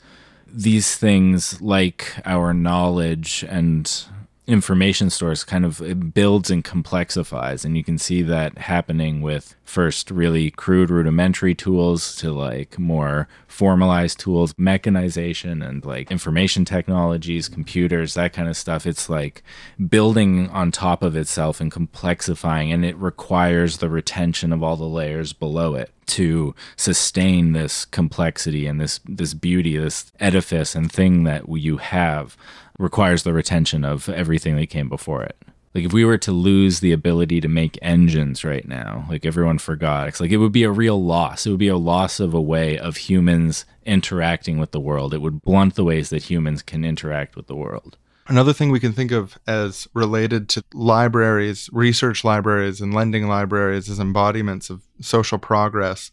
these 0.47 0.97
things 0.97 1.61
like 1.61 2.15
our 2.25 2.55
knowledge 2.55 3.45
and 3.47 4.07
information 4.49 5.11
stores 5.11 5.45
kind 5.45 5.67
of 5.67 6.15
builds 6.15 6.51
and 6.51 6.65
complexifies 6.65 7.67
and 7.67 7.77
you 7.77 7.85
can 7.85 7.99
see 7.99 8.23
that 8.23 8.57
happening 8.57 9.21
with 9.21 9.55
first 9.63 10.11
really 10.11 10.51
crude 10.51 10.89
rudimentary 10.89 11.55
tools 11.55 12.17
to 12.17 12.33
like 12.33 12.79
more 12.79 13.29
formalized 13.47 14.19
tools 14.19 14.55
mechanization 14.57 15.61
and 15.61 15.85
like 15.85 16.11
information 16.11 16.65
technologies 16.65 17.47
computers 17.47 18.15
that 18.15 18.33
kind 18.33 18.49
of 18.49 18.57
stuff. 18.57 18.87
It's 18.87 19.11
like 19.11 19.43
building 19.87 20.49
on 20.49 20.73
top 20.73 21.03
of 21.03 21.15
itself 21.15 21.61
and 21.61 21.71
complexifying 21.71 22.73
and 22.73 22.87
it 22.87 22.97
requires 22.97 23.79
the 23.79 23.91
retention 23.91 24.51
of 24.55 24.63
all 24.63 24.77
the 24.77 24.85
layers 24.85 25.35
below 25.35 25.75
it 25.75 25.93
to 26.07 26.55
sustain 26.77 27.53
this 27.53 27.85
complexity 27.85 28.67
and 28.67 28.81
this 28.81 28.99
this 29.05 29.35
beauty 29.35 29.77
this 29.77 30.11
edifice 30.19 30.75
and 30.75 30.91
thing 30.91 31.25
that 31.25 31.47
you 31.51 31.77
have 31.77 32.35
requires 32.79 33.23
the 33.23 33.33
retention 33.33 33.85
of 33.85 34.09
everything 34.09 34.57
that 34.57 34.71
came 34.71 34.89
before 34.89 35.23
it. 35.23 35.37
Like 35.75 35.85
if 35.85 35.93
we 35.93 36.05
were 36.05 36.19
to 36.19 36.33
lose 36.33 36.81
the 36.81 36.93
ability 36.93 37.41
to 37.41 37.49
make 37.49 37.79
engines 37.83 38.43
right 38.43 38.67
now, 38.67 39.07
like 39.09 39.27
everyone 39.27 39.59
forgot, 39.59 40.09
it's 40.09 40.21
like 40.21 40.31
it 40.31 40.39
would 40.39 40.53
be 40.53 40.63
a 40.63 40.71
real 40.71 41.03
loss. 41.03 41.47
It 41.47 41.51
would 41.51 41.59
be 41.59 41.69
a 41.69 41.77
loss 41.77 42.21
of 42.21 42.33
a 42.35 42.41
way 42.41 42.79
of 42.79 42.97
humans 42.97 43.65
interacting 43.85 44.59
with 44.59 44.71
the 44.71 44.81
world. 44.81 45.13
It 45.13 45.21
would 45.21 45.43
blunt 45.43 45.75
the 45.75 45.85
ways 45.85 46.11
that 46.11 46.25
humans 46.25 46.63
can 46.63 46.85
interact 46.85 47.37
with 47.37 47.47
the 47.47 47.55
world. 47.55 47.97
Another 48.29 48.53
thing 48.53 48.71
we 48.71 48.81
can 48.81 48.93
think 48.93 49.11
of 49.11 49.39
as 49.47 49.89
related 49.95 50.49
to 50.51 50.65
libraries, 50.75 51.71
research 51.73 52.25
libraries, 52.25 52.81
and 52.81 52.93
lending 52.93 53.27
libraries 53.27 53.89
as 53.89 53.99
embodiments 53.99 54.69
of 54.69 54.83
social 55.01 55.39
progress 55.39 56.11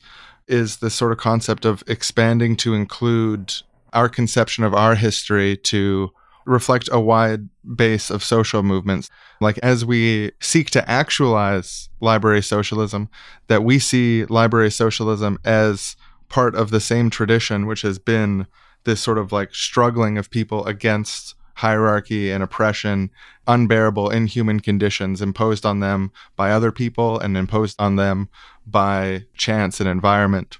is 0.47 0.77
this 0.77 0.93
sort 0.93 1.11
of 1.11 1.17
concept 1.17 1.65
of 1.65 1.83
expanding 1.87 2.55
to 2.57 2.73
include 2.73 3.53
our 3.93 4.07
conception 4.07 4.63
of 4.63 4.73
our 4.73 4.95
history 4.95 5.57
to 5.57 6.11
reflect 6.45 6.89
a 6.91 6.99
wide 6.99 7.49
base 7.75 8.09
of 8.09 8.23
social 8.23 8.63
movements. 8.63 9.09
Like 9.41 9.57
as 9.59 9.83
we 9.83 10.31
seek 10.39 10.69
to 10.71 10.89
actualize 10.89 11.89
library 11.99 12.41
socialism, 12.41 13.09
that 13.47 13.63
we 13.63 13.79
see 13.79 14.25
library 14.25 14.71
socialism 14.71 15.39
as 15.43 15.95
part 16.29 16.55
of 16.55 16.71
the 16.71 16.79
same 16.79 17.09
tradition, 17.09 17.65
which 17.65 17.81
has 17.81 17.99
been 17.99 18.47
this 18.83 19.01
sort 19.01 19.17
of 19.17 19.31
like 19.31 19.53
struggling 19.53 20.17
of 20.17 20.29
people 20.29 20.65
against 20.65 21.35
hierarchy 21.55 22.31
and 22.31 22.43
oppression, 22.43 23.09
unbearable, 23.47 24.09
inhuman 24.09 24.59
conditions 24.59 25.21
imposed 25.21 25.65
on 25.65 25.79
them 25.79 26.11
by 26.35 26.51
other 26.51 26.71
people 26.71 27.19
and 27.19 27.37
imposed 27.37 27.79
on 27.79 27.95
them 27.95 28.29
by 28.67 29.23
chance 29.35 29.79
and 29.79 29.89
environment 29.89 30.59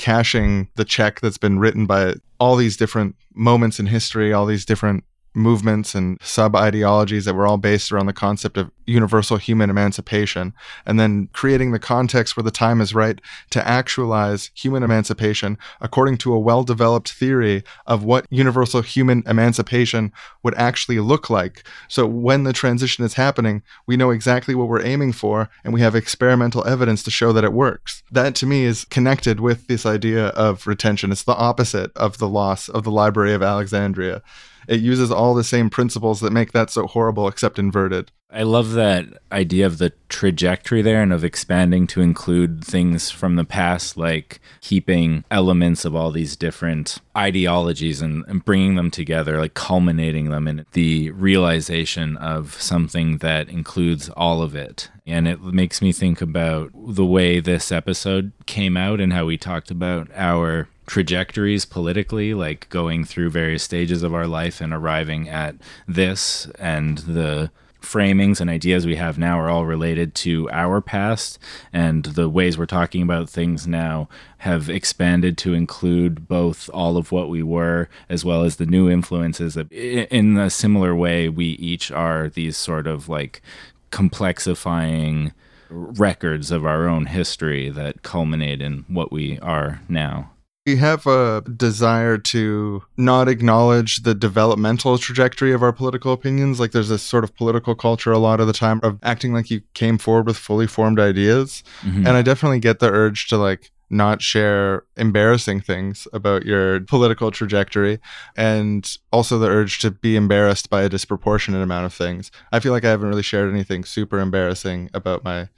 cashing 0.00 0.66
the 0.76 0.84
check 0.84 1.20
that's 1.20 1.36
been 1.36 1.58
written 1.58 1.84
by 1.84 2.14
all 2.40 2.56
these 2.56 2.76
different 2.76 3.14
moments 3.34 3.78
in 3.78 3.86
history, 3.86 4.32
all 4.32 4.46
these 4.46 4.64
different 4.64 5.04
movements 5.34 5.94
and 5.94 6.18
sub 6.22 6.56
ideologies 6.56 7.24
that 7.24 7.34
were 7.34 7.46
all 7.46 7.56
based 7.56 7.92
around 7.92 8.06
the 8.06 8.12
concept 8.12 8.56
of 8.56 8.70
universal 8.86 9.36
human 9.36 9.70
emancipation, 9.70 10.52
and 10.84 10.98
then 10.98 11.28
creating 11.32 11.70
the 11.70 11.78
context 11.78 12.36
where 12.36 12.44
the 12.44 12.50
time 12.50 12.80
is 12.80 12.94
right 12.94 13.20
to 13.50 13.66
actualize 13.66 14.50
human 14.54 14.82
emancipation 14.82 15.56
according 15.80 16.18
to 16.18 16.34
a 16.34 16.38
well 16.38 16.64
developed 16.64 17.12
theory 17.12 17.62
of 17.86 18.02
what 18.02 18.26
universal 18.30 18.82
human 18.82 19.22
emancipation 19.26 20.12
would 20.42 20.54
actually 20.54 20.98
look 20.98 21.30
like. 21.30 21.64
So 21.88 22.06
when 22.06 22.44
the 22.44 22.52
transition 22.52 23.04
is 23.04 23.14
happening, 23.14 23.62
we 23.86 23.96
know 23.96 24.10
exactly 24.10 24.54
what 24.54 24.68
we're 24.68 24.84
aiming 24.84 25.12
for, 25.12 25.48
and 25.64 25.72
we 25.72 25.80
have 25.80 25.94
experimental 25.94 26.66
evidence 26.66 27.02
to 27.04 27.10
show 27.10 27.32
that 27.32 27.44
it 27.44 27.52
works. 27.52 28.02
That 28.10 28.34
to 28.36 28.46
me 28.46 28.64
is 28.64 28.84
connected 28.86 29.40
with 29.40 29.68
this 29.68 29.86
idea 29.86 30.28
of 30.28 30.66
retention. 30.66 31.12
It's 31.12 31.22
the 31.22 31.34
opposite 31.34 31.96
of 31.96 32.18
the 32.18 32.28
loss 32.28 32.68
of 32.68 32.82
the 32.82 32.90
Library 32.90 33.34
of 33.34 33.42
Alexandria 33.42 34.22
it 34.68 34.80
uses 34.80 35.10
all 35.10 35.34
the 35.34 35.44
same 35.44 35.70
principles 35.70 36.20
that 36.20 36.32
make 36.32 36.52
that 36.52 36.70
so 36.70 36.86
horrible 36.86 37.28
except 37.28 37.58
inverted. 37.58 38.12
I 38.32 38.44
love 38.44 38.72
that 38.72 39.06
idea 39.32 39.66
of 39.66 39.78
the 39.78 39.92
trajectory 40.08 40.82
there 40.82 41.02
and 41.02 41.12
of 41.12 41.24
expanding 41.24 41.86
to 41.88 42.00
include 42.00 42.64
things 42.64 43.10
from 43.10 43.34
the 43.34 43.44
past, 43.44 43.96
like 43.96 44.40
keeping 44.60 45.24
elements 45.30 45.84
of 45.84 45.96
all 45.96 46.12
these 46.12 46.36
different 46.36 46.98
ideologies 47.16 48.00
and, 48.00 48.24
and, 48.28 48.44
bringing 48.44 48.76
them 48.76 48.90
together, 48.90 49.38
like 49.38 49.54
culminating 49.54 50.30
them 50.30 50.46
in 50.46 50.64
the 50.72 51.10
realization 51.10 52.16
of 52.18 52.60
something 52.60 53.18
that 53.18 53.48
includes 53.48 54.08
all 54.10 54.42
of 54.42 54.54
it. 54.54 54.90
And 55.06 55.26
it 55.26 55.42
makes 55.42 55.82
me 55.82 55.92
think 55.92 56.20
about 56.20 56.70
the 56.74 57.06
way 57.06 57.40
this 57.40 57.72
episode 57.72 58.32
came 58.46 58.76
out 58.76 59.00
and 59.00 59.12
how 59.12 59.26
we 59.26 59.38
talked 59.38 59.70
about 59.70 60.08
our 60.14 60.68
trajectories 60.86 61.64
politically, 61.64 62.34
like 62.34 62.68
going 62.68 63.04
through 63.04 63.30
various 63.30 63.62
stages 63.62 64.02
of 64.02 64.14
our 64.14 64.26
life 64.26 64.60
and 64.60 64.72
arriving 64.72 65.28
at 65.28 65.56
this, 65.86 66.46
and 66.58 66.98
the 66.98 67.50
framings 67.80 68.40
and 68.40 68.48
ideas 68.48 68.86
we 68.86 68.96
have 68.96 69.18
now 69.18 69.38
are 69.38 69.48
all 69.48 69.66
related 69.66 70.14
to 70.16 70.48
our 70.50 70.80
past, 70.80 71.38
and 71.72 72.04
the 72.04 72.28
ways 72.28 72.56
we're 72.56 72.66
talking 72.66 73.02
about 73.02 73.28
things 73.28 73.66
now 73.66 74.08
have 74.38 74.70
expanded 74.70 75.36
to 75.38 75.54
include 75.54 76.28
both 76.28 76.70
all 76.72 76.96
of 76.96 77.12
what 77.12 77.28
we 77.28 77.42
were 77.42 77.88
as 78.08 78.24
well 78.24 78.42
as 78.42 78.56
the 78.56 78.66
new 78.66 78.88
influences. 78.88 79.54
that 79.54 79.70
In 79.72 80.36
a 80.36 80.50
similar 80.50 80.94
way, 80.94 81.28
we 81.28 81.46
each 81.46 81.90
are 81.90 82.28
these 82.28 82.56
sort 82.56 82.86
of 82.86 83.08
like 83.08 83.42
complexifying 83.90 85.32
records 85.68 86.50
of 86.50 86.66
our 86.66 86.88
own 86.88 87.06
history 87.06 87.70
that 87.70 88.02
culminate 88.02 88.60
in 88.60 88.84
what 88.88 89.12
we 89.12 89.38
are 89.40 89.80
now. 89.88 90.30
We 90.66 90.76
have 90.76 91.06
a 91.06 91.42
desire 91.56 92.18
to 92.18 92.82
not 92.98 93.28
acknowledge 93.28 94.02
the 94.02 94.14
developmental 94.14 94.98
trajectory 94.98 95.52
of 95.52 95.62
our 95.62 95.72
political 95.72 96.12
opinions. 96.12 96.60
Like 96.60 96.72
there's 96.72 96.90
this 96.90 97.02
sort 97.02 97.24
of 97.24 97.34
political 97.34 97.74
culture 97.74 98.12
a 98.12 98.18
lot 98.18 98.40
of 98.40 98.46
the 98.46 98.52
time 98.52 98.78
of 98.82 98.98
acting 99.02 99.32
like 99.32 99.50
you 99.50 99.62
came 99.72 99.96
forward 99.96 100.26
with 100.26 100.36
fully 100.36 100.66
formed 100.66 101.00
ideas. 101.00 101.62
Mhm. 101.82 102.06
And 102.06 102.08
I 102.10 102.20
definitely 102.20 102.60
get 102.60 102.78
the 102.78 102.90
urge 102.90 103.26
to 103.28 103.38
like 103.38 103.70
not 103.88 104.20
share 104.20 104.84
embarrassing 104.98 105.62
things 105.62 106.06
about 106.12 106.44
your 106.44 106.80
political 106.80 107.30
trajectory 107.30 107.98
and 108.36 108.98
also 109.12 109.38
the 109.38 109.48
urge 109.48 109.78
to 109.80 109.90
be 109.90 110.14
embarrassed 110.14 110.68
by 110.68 110.82
a 110.82 110.90
disproportionate 110.90 111.62
amount 111.62 111.86
of 111.86 111.94
things. 111.94 112.30
I 112.52 112.60
feel 112.60 112.72
like 112.72 112.84
I 112.84 112.90
haven't 112.90 113.08
really 113.08 113.22
shared 113.22 113.50
anything 113.50 113.82
super 113.84 114.18
embarrassing 114.20 114.90
about 114.92 115.24
my 115.24 115.48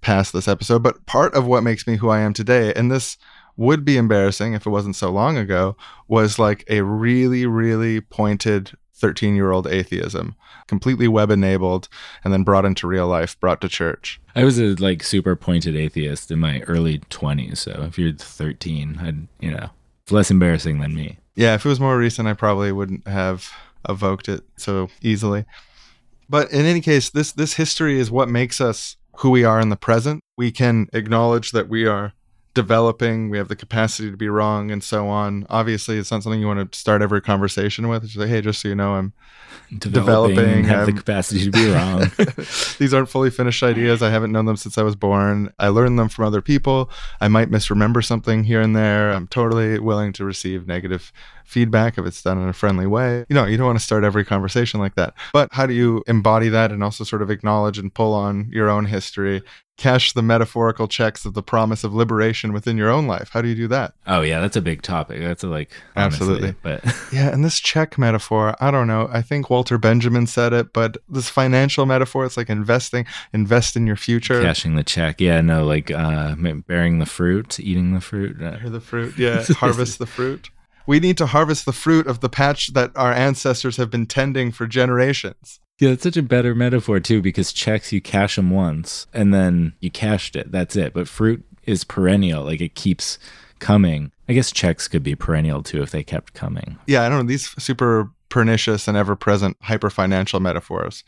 past 0.00 0.32
this 0.32 0.46
episode, 0.46 0.82
but 0.82 1.04
part 1.06 1.34
of 1.34 1.44
what 1.46 1.62
makes 1.64 1.86
me 1.86 1.96
who 1.96 2.08
I 2.10 2.20
am 2.20 2.32
today, 2.34 2.72
and 2.74 2.90
this 2.90 3.16
would 3.56 3.84
be 3.84 3.96
embarrassing 3.96 4.54
if 4.54 4.66
it 4.66 4.70
wasn't 4.70 4.96
so 4.96 5.10
long 5.10 5.36
ago, 5.36 5.76
was 6.08 6.38
like 6.38 6.64
a 6.68 6.82
really, 6.82 7.46
really 7.46 8.00
pointed 8.00 8.72
13 8.94 9.34
year 9.34 9.50
old 9.50 9.66
atheism, 9.66 10.34
completely 10.66 11.08
web 11.08 11.30
enabled 11.30 11.88
and 12.22 12.32
then 12.32 12.42
brought 12.42 12.64
into 12.64 12.86
real 12.86 13.06
life, 13.06 13.38
brought 13.40 13.60
to 13.60 13.68
church. 13.68 14.20
I 14.34 14.44
was 14.44 14.58
a 14.58 14.74
like 14.76 15.02
super 15.02 15.36
pointed 15.36 15.76
atheist 15.76 16.30
in 16.30 16.38
my 16.38 16.60
early 16.62 16.98
20s. 16.98 17.58
So 17.58 17.84
if 17.86 17.98
you're 17.98 18.12
13, 18.12 18.98
I'd, 19.02 19.28
you 19.44 19.50
know, 19.50 19.70
it's 20.02 20.12
less 20.12 20.30
embarrassing 20.30 20.80
than 20.80 20.94
me. 20.94 21.18
Yeah, 21.34 21.54
if 21.54 21.64
it 21.64 21.68
was 21.68 21.80
more 21.80 21.98
recent, 21.98 22.28
I 22.28 22.34
probably 22.34 22.72
wouldn't 22.72 23.06
have 23.08 23.50
evoked 23.88 24.28
it 24.28 24.44
so 24.56 24.88
easily. 25.02 25.44
But 26.28 26.50
in 26.52 26.64
any 26.64 26.80
case, 26.80 27.10
this 27.10 27.32
this 27.32 27.54
history 27.54 27.98
is 27.98 28.10
what 28.10 28.28
makes 28.28 28.60
us 28.60 28.96
who 29.18 29.30
we 29.30 29.44
are 29.44 29.60
in 29.60 29.68
the 29.68 29.76
present. 29.76 30.22
We 30.36 30.50
can 30.50 30.88
acknowledge 30.92 31.52
that 31.52 31.68
we 31.68 31.86
are 31.86 32.12
developing, 32.54 33.30
we 33.30 33.38
have 33.38 33.48
the 33.48 33.56
capacity 33.56 34.10
to 34.10 34.16
be 34.16 34.28
wrong, 34.28 34.70
and 34.70 34.82
so 34.82 35.08
on. 35.08 35.46
Obviously, 35.50 35.98
it's 35.98 36.10
not 36.10 36.22
something 36.22 36.40
you 36.40 36.46
want 36.46 36.72
to 36.72 36.78
start 36.78 37.02
every 37.02 37.20
conversation 37.20 37.88
with. 37.88 38.04
It's 38.04 38.16
like, 38.16 38.28
hey, 38.28 38.40
just 38.40 38.60
so 38.60 38.68
you 38.68 38.74
know, 38.74 38.94
I'm 38.94 39.12
Developing, 39.78 40.34
Developing, 40.36 40.64
have 40.64 40.86
the 40.86 40.92
um, 40.92 40.98
capacity 40.98 41.44
to 41.44 41.50
be 41.50 41.68
wrong. 41.68 42.10
These 42.78 42.94
aren't 42.94 43.08
fully 43.08 43.30
finished 43.30 43.62
ideas. 43.62 44.02
I 44.02 44.10
haven't 44.10 44.30
known 44.30 44.44
them 44.44 44.56
since 44.56 44.78
I 44.78 44.82
was 44.82 44.94
born. 44.94 45.52
I 45.58 45.68
learned 45.68 45.98
them 45.98 46.08
from 46.08 46.26
other 46.26 46.40
people. 46.40 46.90
I 47.20 47.28
might 47.28 47.50
misremember 47.50 48.02
something 48.02 48.44
here 48.44 48.60
and 48.60 48.76
there. 48.76 49.10
I'm 49.10 49.26
totally 49.26 49.78
willing 49.80 50.12
to 50.14 50.24
receive 50.24 50.68
negative 50.68 51.12
feedback 51.44 51.98
if 51.98 52.06
it's 52.06 52.22
done 52.22 52.40
in 52.40 52.48
a 52.48 52.52
friendly 52.52 52.86
way. 52.86 53.24
You 53.28 53.34
know, 53.34 53.46
you 53.46 53.56
don't 53.56 53.66
want 53.66 53.78
to 53.78 53.84
start 53.84 54.04
every 54.04 54.24
conversation 54.24 54.80
like 54.80 54.94
that. 54.94 55.14
But 55.32 55.48
how 55.52 55.66
do 55.66 55.74
you 55.74 56.04
embody 56.06 56.48
that 56.50 56.70
and 56.70 56.84
also 56.84 57.02
sort 57.02 57.22
of 57.22 57.30
acknowledge 57.30 57.78
and 57.78 57.92
pull 57.92 58.12
on 58.12 58.50
your 58.52 58.68
own 58.68 58.86
history? 58.86 59.42
Cash 59.76 60.12
the 60.12 60.22
metaphorical 60.22 60.86
checks 60.86 61.24
of 61.24 61.34
the 61.34 61.42
promise 61.42 61.82
of 61.82 61.92
liberation 61.92 62.52
within 62.52 62.76
your 62.76 62.90
own 62.90 63.08
life. 63.08 63.30
How 63.32 63.42
do 63.42 63.48
you 63.48 63.56
do 63.56 63.66
that? 63.68 63.94
oh 64.06 64.20
yeah, 64.20 64.40
that's 64.40 64.56
a 64.56 64.62
big 64.62 64.82
topic. 64.82 65.20
That's 65.20 65.42
a 65.42 65.48
like 65.48 65.72
honestly, 65.96 66.26
Absolutely. 66.26 66.54
But 66.62 66.84
Yeah, 67.12 67.32
and 67.32 67.44
this 67.44 67.58
check 67.58 67.98
metaphor, 67.98 68.54
I 68.60 68.70
don't 68.70 68.86
know. 68.86 69.08
I 69.12 69.20
think 69.20 69.50
Walter 69.50 69.76
Benjamin 69.76 70.28
said 70.28 70.52
it, 70.52 70.72
but 70.72 70.96
this 71.08 71.28
financial 71.28 71.86
metaphor, 71.86 72.24
it's 72.24 72.36
like 72.36 72.48
investing, 72.50 73.04
invest 73.32 73.74
in 73.76 73.84
your 73.86 73.96
future. 73.96 74.40
cashing 74.40 74.76
the 74.76 74.84
check. 74.84 75.20
Yeah, 75.20 75.40
no, 75.40 75.64
like 75.66 75.90
uh 75.90 76.36
bearing 76.68 77.00
the 77.00 77.06
fruit, 77.06 77.58
eating 77.58 77.94
the 77.94 78.00
fruit. 78.00 78.40
Uh, 78.40 78.58
Hear 78.58 78.70
the 78.70 78.80
fruit. 78.80 79.18
Yeah, 79.18 79.42
harvest 79.56 79.98
the 79.98 80.06
fruit. 80.06 80.50
We 80.86 81.00
need 81.00 81.16
to 81.18 81.26
harvest 81.26 81.64
the 81.64 81.72
fruit 81.72 82.06
of 82.06 82.20
the 82.20 82.28
patch 82.28 82.74
that 82.74 82.92
our 82.94 83.12
ancestors 83.12 83.76
have 83.78 83.90
been 83.90 84.06
tending 84.06 84.52
for 84.52 84.66
generations. 84.66 85.58
Yeah, 85.78 85.90
it's 85.90 86.04
such 86.04 86.16
a 86.16 86.22
better 86.22 86.54
metaphor 86.54 87.00
too 87.00 87.20
because 87.20 87.52
checks 87.52 87.92
you 87.92 88.00
cash 88.00 88.36
them 88.36 88.50
once 88.50 89.06
and 89.12 89.34
then 89.34 89.74
you 89.80 89.90
cashed 89.90 90.36
it. 90.36 90.52
That's 90.52 90.76
it. 90.76 90.94
But 90.94 91.08
fruit 91.08 91.44
is 91.64 91.84
perennial, 91.84 92.44
like 92.44 92.60
it 92.60 92.74
keeps 92.74 93.18
coming. 93.58 94.12
I 94.28 94.32
guess 94.34 94.52
checks 94.52 94.88
could 94.88 95.02
be 95.02 95.14
perennial 95.14 95.62
too 95.62 95.82
if 95.82 95.90
they 95.90 96.02
kept 96.02 96.34
coming. 96.34 96.78
Yeah, 96.86 97.02
I 97.02 97.08
don't 97.08 97.18
know. 97.18 97.28
These 97.28 97.50
super 97.62 98.10
pernicious 98.28 98.88
and 98.88 98.96
ever 98.96 99.16
present 99.16 99.56
hyper 99.62 99.90
financial 99.90 100.40
metaphors 100.40 101.04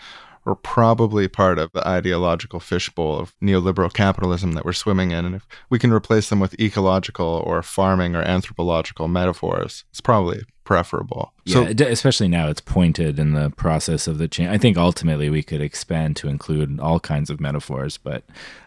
are 0.46 0.54
probably 0.54 1.26
part 1.26 1.58
of 1.58 1.72
the 1.72 1.86
ideological 1.86 2.60
fishbowl 2.60 3.18
of 3.18 3.34
neoliberal 3.42 3.92
capitalism 3.92 4.52
that 4.52 4.64
we're 4.64 4.72
swimming 4.72 5.10
in. 5.10 5.24
And 5.24 5.34
if 5.34 5.46
we 5.68 5.78
can 5.78 5.92
replace 5.92 6.28
them 6.28 6.40
with 6.40 6.58
ecological 6.60 7.42
or 7.44 7.62
farming 7.62 8.14
or 8.14 8.22
anthropological 8.22 9.08
metaphors, 9.08 9.84
it's 9.90 10.00
probably 10.00 10.42
preferable. 10.62 11.32
Yeah, 11.44 11.72
especially 11.78 12.28
now 12.28 12.48
it's 12.48 12.60
pointed 12.60 13.18
in 13.18 13.32
the 13.32 13.50
process 13.50 14.06
of 14.06 14.18
the 14.18 14.28
change. 14.28 14.50
I 14.50 14.58
think 14.58 14.76
ultimately 14.76 15.30
we 15.30 15.42
could 15.42 15.60
expand 15.60 16.16
to 16.16 16.28
include 16.28 16.80
all 16.80 17.00
kinds 17.00 17.30
of 17.30 17.40
metaphors, 17.40 17.98
but 17.98 18.24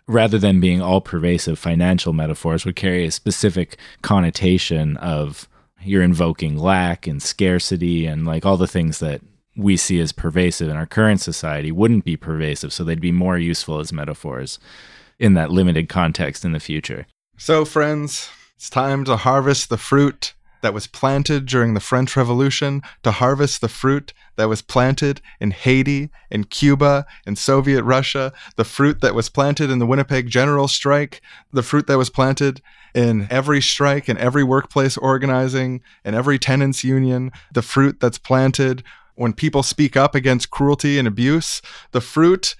rather 0.07 0.37
than 0.37 0.59
being 0.59 0.81
all 0.81 1.01
pervasive, 1.01 1.59
financial 1.59 2.13
metaphors 2.13 2.65
would 2.65 2.75
carry 2.75 3.05
a 3.05 3.11
specific 3.11 3.77
connotation 4.01 4.97
of 4.97 5.47
you're 5.81 6.03
invoking 6.03 6.57
lack 6.57 7.07
and 7.07 7.21
scarcity 7.21 8.05
and 8.05 8.25
like 8.25 8.45
all 8.45 8.57
the 8.57 8.67
things 8.67 8.99
that 8.99 9.21
we 9.59 9.77
see 9.77 9.99
as 9.99 10.11
pervasive 10.11 10.69
in 10.69 10.77
our 10.77 10.85
current 10.85 11.21
society 11.21 11.71
wouldn't 11.71 12.05
be 12.05 12.17
pervasive, 12.17 12.73
so 12.73 12.83
they'd 12.83 13.01
be 13.01 13.11
more 13.11 13.37
useful 13.37 13.79
as 13.79 13.93
metaphors 13.93 14.59
in 15.19 15.33
that 15.33 15.51
limited 15.51 15.89
context 15.89 16.45
in 16.45 16.53
the 16.53 16.59
future. 16.59 17.05
So, 17.37 17.65
friends, 17.65 18.29
it's 18.55 18.69
time 18.69 19.03
to 19.05 19.17
harvest 19.17 19.69
the 19.69 19.77
fruit 19.77 20.33
that 20.61 20.73
was 20.73 20.87
planted 20.87 21.45
during 21.45 21.73
the 21.73 21.79
French 21.79 22.17
Revolution, 22.17 22.81
to 23.03 23.11
harvest 23.11 23.61
the 23.61 23.69
fruit 23.69 24.13
that 24.35 24.49
was 24.49 24.61
planted 24.61 25.21
in 25.39 25.51
Haiti, 25.51 26.09
in 26.29 26.43
Cuba, 26.45 27.05
in 27.25 27.35
Soviet 27.35 27.83
Russia, 27.83 28.33
the 28.55 28.65
fruit 28.65 29.01
that 29.01 29.15
was 29.15 29.29
planted 29.29 29.69
in 29.69 29.79
the 29.79 29.85
Winnipeg 29.85 30.27
General 30.27 30.67
Strike, 30.67 31.21
the 31.51 31.63
fruit 31.63 31.87
that 31.87 31.97
was 31.97 32.09
planted 32.09 32.61
in 32.93 33.27
every 33.29 33.61
strike, 33.61 34.09
in 34.09 34.17
every 34.17 34.43
workplace 34.43 34.97
organizing, 34.97 35.81
in 36.03 36.13
every 36.13 36.39
tenants 36.39 36.83
union, 36.83 37.31
the 37.53 37.61
fruit 37.61 37.99
that's 37.99 38.17
planted 38.17 38.83
when 39.19 39.33
people 39.33 39.63
speak 39.63 39.97
up 39.97 40.15
against 40.15 40.49
cruelty 40.49 40.97
and 40.97 41.05
abuse, 41.05 41.61
the 41.91 41.99
fruit 41.99 42.55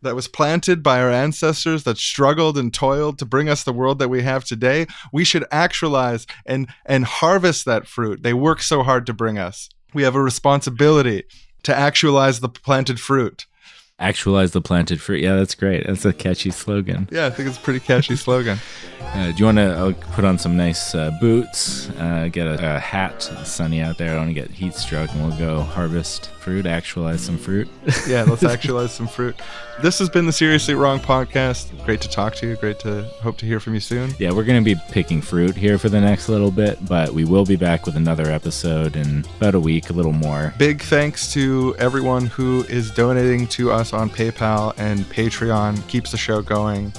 that 0.00 0.14
was 0.14 0.28
planted 0.28 0.80
by 0.80 1.00
our 1.00 1.10
ancestors 1.10 1.82
that 1.82 1.98
struggled 1.98 2.56
and 2.56 2.72
toiled 2.72 3.18
to 3.18 3.24
bring 3.24 3.48
us 3.48 3.64
the 3.64 3.72
world 3.72 3.98
that 3.98 4.08
we 4.08 4.22
have 4.22 4.44
today, 4.44 4.86
we 5.12 5.24
should 5.24 5.44
actualize 5.50 6.24
and 6.46 6.68
and 6.86 7.04
harvest 7.04 7.64
that 7.64 7.88
fruit. 7.88 8.22
They 8.22 8.32
worked 8.32 8.62
so 8.62 8.84
hard 8.84 9.06
to 9.06 9.12
bring 9.12 9.38
us. 9.38 9.68
We 9.92 10.04
have 10.04 10.14
a 10.14 10.22
responsibility 10.22 11.24
to 11.64 11.74
actualize 11.74 12.38
the 12.38 12.48
planted 12.48 13.00
fruit. 13.00 13.46
Actualize 14.04 14.52
the 14.52 14.60
planted 14.60 15.00
fruit. 15.00 15.22
Yeah, 15.22 15.34
that's 15.36 15.54
great. 15.54 15.86
That's 15.86 16.04
a 16.04 16.12
catchy 16.12 16.50
slogan. 16.50 17.08
Yeah, 17.10 17.24
I 17.24 17.30
think 17.30 17.48
it's 17.48 17.56
a 17.56 17.60
pretty 17.60 17.80
catchy 17.80 18.16
slogan. 18.16 18.58
Uh, 19.04 19.30
do 19.30 19.34
you 19.36 19.44
want 19.44 19.58
to 19.58 19.78
uh, 19.78 19.92
put 20.14 20.24
on 20.24 20.38
some 20.38 20.56
nice 20.56 20.92
uh, 20.94 21.10
boots, 21.20 21.88
uh, 21.98 22.26
get 22.32 22.46
a, 22.48 22.76
a 22.76 22.78
hat? 22.80 23.30
It's 23.38 23.50
sunny 23.52 23.80
out 23.80 23.96
there. 23.98 24.08
I 24.08 24.14
don't 24.14 24.24
want 24.24 24.34
to 24.34 24.42
get 24.42 24.50
heat 24.50 24.74
struck, 24.74 25.12
and 25.12 25.22
we'll 25.28 25.38
go 25.38 25.60
harvest 25.60 26.30
fruit, 26.40 26.66
actualize 26.66 27.20
some 27.20 27.38
fruit. 27.38 27.68
Yeah, 28.08 28.24
let's 28.24 28.42
actualize 28.42 28.92
some 28.92 29.06
fruit. 29.06 29.36
This 29.82 29.98
has 29.98 30.08
been 30.10 30.26
the 30.26 30.32
Seriously 30.32 30.74
Wrong 30.74 30.98
podcast. 31.00 31.84
Great 31.84 32.00
to 32.02 32.08
talk 32.08 32.34
to 32.36 32.46
you. 32.46 32.56
Great 32.56 32.78
to 32.80 33.04
hope 33.22 33.38
to 33.38 33.46
hear 33.46 33.60
from 33.60 33.74
you 33.74 33.80
soon. 33.80 34.10
yeah, 34.18 34.30
we're 34.30 34.44
going 34.44 34.62
to 34.62 34.74
be 34.74 34.78
picking 34.90 35.22
fruit 35.22 35.56
here 35.56 35.78
for 35.78 35.88
the 35.88 36.00
next 36.00 36.28
little 36.28 36.50
bit, 36.50 36.84
but 36.86 37.10
we 37.12 37.24
will 37.24 37.44
be 37.44 37.56
back 37.56 37.86
with 37.86 37.96
another 37.96 38.30
episode 38.30 38.94
in 38.96 39.24
about 39.38 39.54
a 39.54 39.60
week, 39.60 39.90
a 39.90 39.92
little 39.92 40.12
more. 40.12 40.52
Big 40.58 40.82
thanks 40.82 41.32
to 41.32 41.74
everyone 41.78 42.26
who 42.26 42.64
is 42.64 42.90
donating 42.90 43.46
to 43.48 43.70
us 43.70 43.92
on 43.94 44.10
PayPal 44.10 44.74
and 44.76 45.00
Patreon. 45.06 45.86
Keeps 45.88 46.10
the 46.10 46.16
show 46.16 46.42
going. 46.42 46.92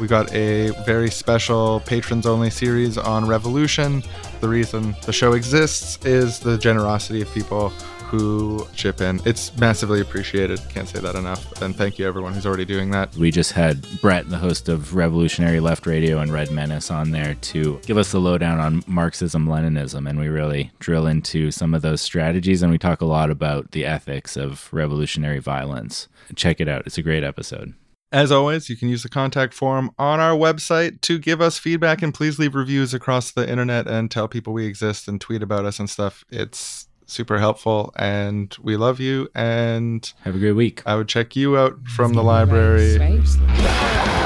We 0.00 0.06
got 0.06 0.32
a 0.32 0.70
very 0.84 1.10
special 1.10 1.80
patrons 1.80 2.26
only 2.26 2.50
series 2.50 2.96
on 2.96 3.26
Revolution. 3.26 4.02
The 4.40 4.48
reason 4.48 4.96
the 5.04 5.12
show 5.12 5.32
exists 5.32 6.04
is 6.04 6.38
the 6.38 6.56
generosity 6.56 7.20
of 7.20 7.32
people 7.32 7.72
who 8.08 8.66
chip 8.74 9.00
in. 9.00 9.20
It's 9.24 9.56
massively 9.58 10.00
appreciated. 10.00 10.60
Can't 10.70 10.88
say 10.88 11.00
that 11.00 11.14
enough. 11.14 11.60
And 11.60 11.76
thank 11.76 11.98
you 11.98 12.06
everyone 12.06 12.32
who's 12.32 12.46
already 12.46 12.64
doing 12.64 12.90
that. 12.92 13.14
We 13.16 13.30
just 13.30 13.52
had 13.52 13.86
Brett, 14.00 14.28
the 14.30 14.38
host 14.38 14.68
of 14.68 14.94
Revolutionary 14.94 15.60
Left 15.60 15.86
Radio 15.86 16.18
and 16.18 16.32
Red 16.32 16.50
Menace, 16.50 16.90
on 16.90 17.10
there 17.10 17.34
to 17.34 17.78
give 17.84 17.98
us 17.98 18.12
the 18.12 18.20
lowdown 18.20 18.58
on 18.60 18.82
Marxism 18.86 19.46
Leninism. 19.46 20.08
And 20.08 20.18
we 20.18 20.28
really 20.28 20.72
drill 20.78 21.06
into 21.06 21.50
some 21.50 21.74
of 21.74 21.82
those 21.82 22.00
strategies 22.00 22.62
and 22.62 22.72
we 22.72 22.78
talk 22.78 23.00
a 23.02 23.06
lot 23.06 23.30
about 23.30 23.72
the 23.72 23.84
ethics 23.84 24.36
of 24.36 24.68
revolutionary 24.72 25.38
violence. 25.38 26.08
Check 26.34 26.60
it 26.60 26.68
out. 26.68 26.86
It's 26.86 26.98
a 26.98 27.02
great 27.02 27.24
episode. 27.24 27.74
As 28.10 28.32
always, 28.32 28.70
you 28.70 28.76
can 28.76 28.88
use 28.88 29.02
the 29.02 29.10
contact 29.10 29.52
form 29.52 29.90
on 29.98 30.18
our 30.18 30.34
website 30.34 31.02
to 31.02 31.18
give 31.18 31.42
us 31.42 31.58
feedback 31.58 32.00
and 32.00 32.14
please 32.14 32.38
leave 32.38 32.54
reviews 32.54 32.94
across 32.94 33.30
the 33.30 33.46
internet 33.46 33.86
and 33.86 34.10
tell 34.10 34.28
people 34.28 34.54
we 34.54 34.64
exist 34.64 35.08
and 35.08 35.20
tweet 35.20 35.42
about 35.42 35.66
us 35.66 35.78
and 35.78 35.90
stuff. 35.90 36.24
It's 36.30 36.87
super 37.08 37.38
helpful 37.38 37.92
and 37.96 38.54
we 38.62 38.76
love 38.76 39.00
you 39.00 39.28
and 39.34 40.12
Have 40.22 40.36
a 40.36 40.38
great 40.38 40.52
week. 40.52 40.82
I 40.86 40.94
would 40.94 41.08
check 41.08 41.34
you 41.34 41.56
out 41.58 41.78
from 41.96 42.12
the 42.12 42.22
library. 42.22 42.92
Seriously. 42.92 44.17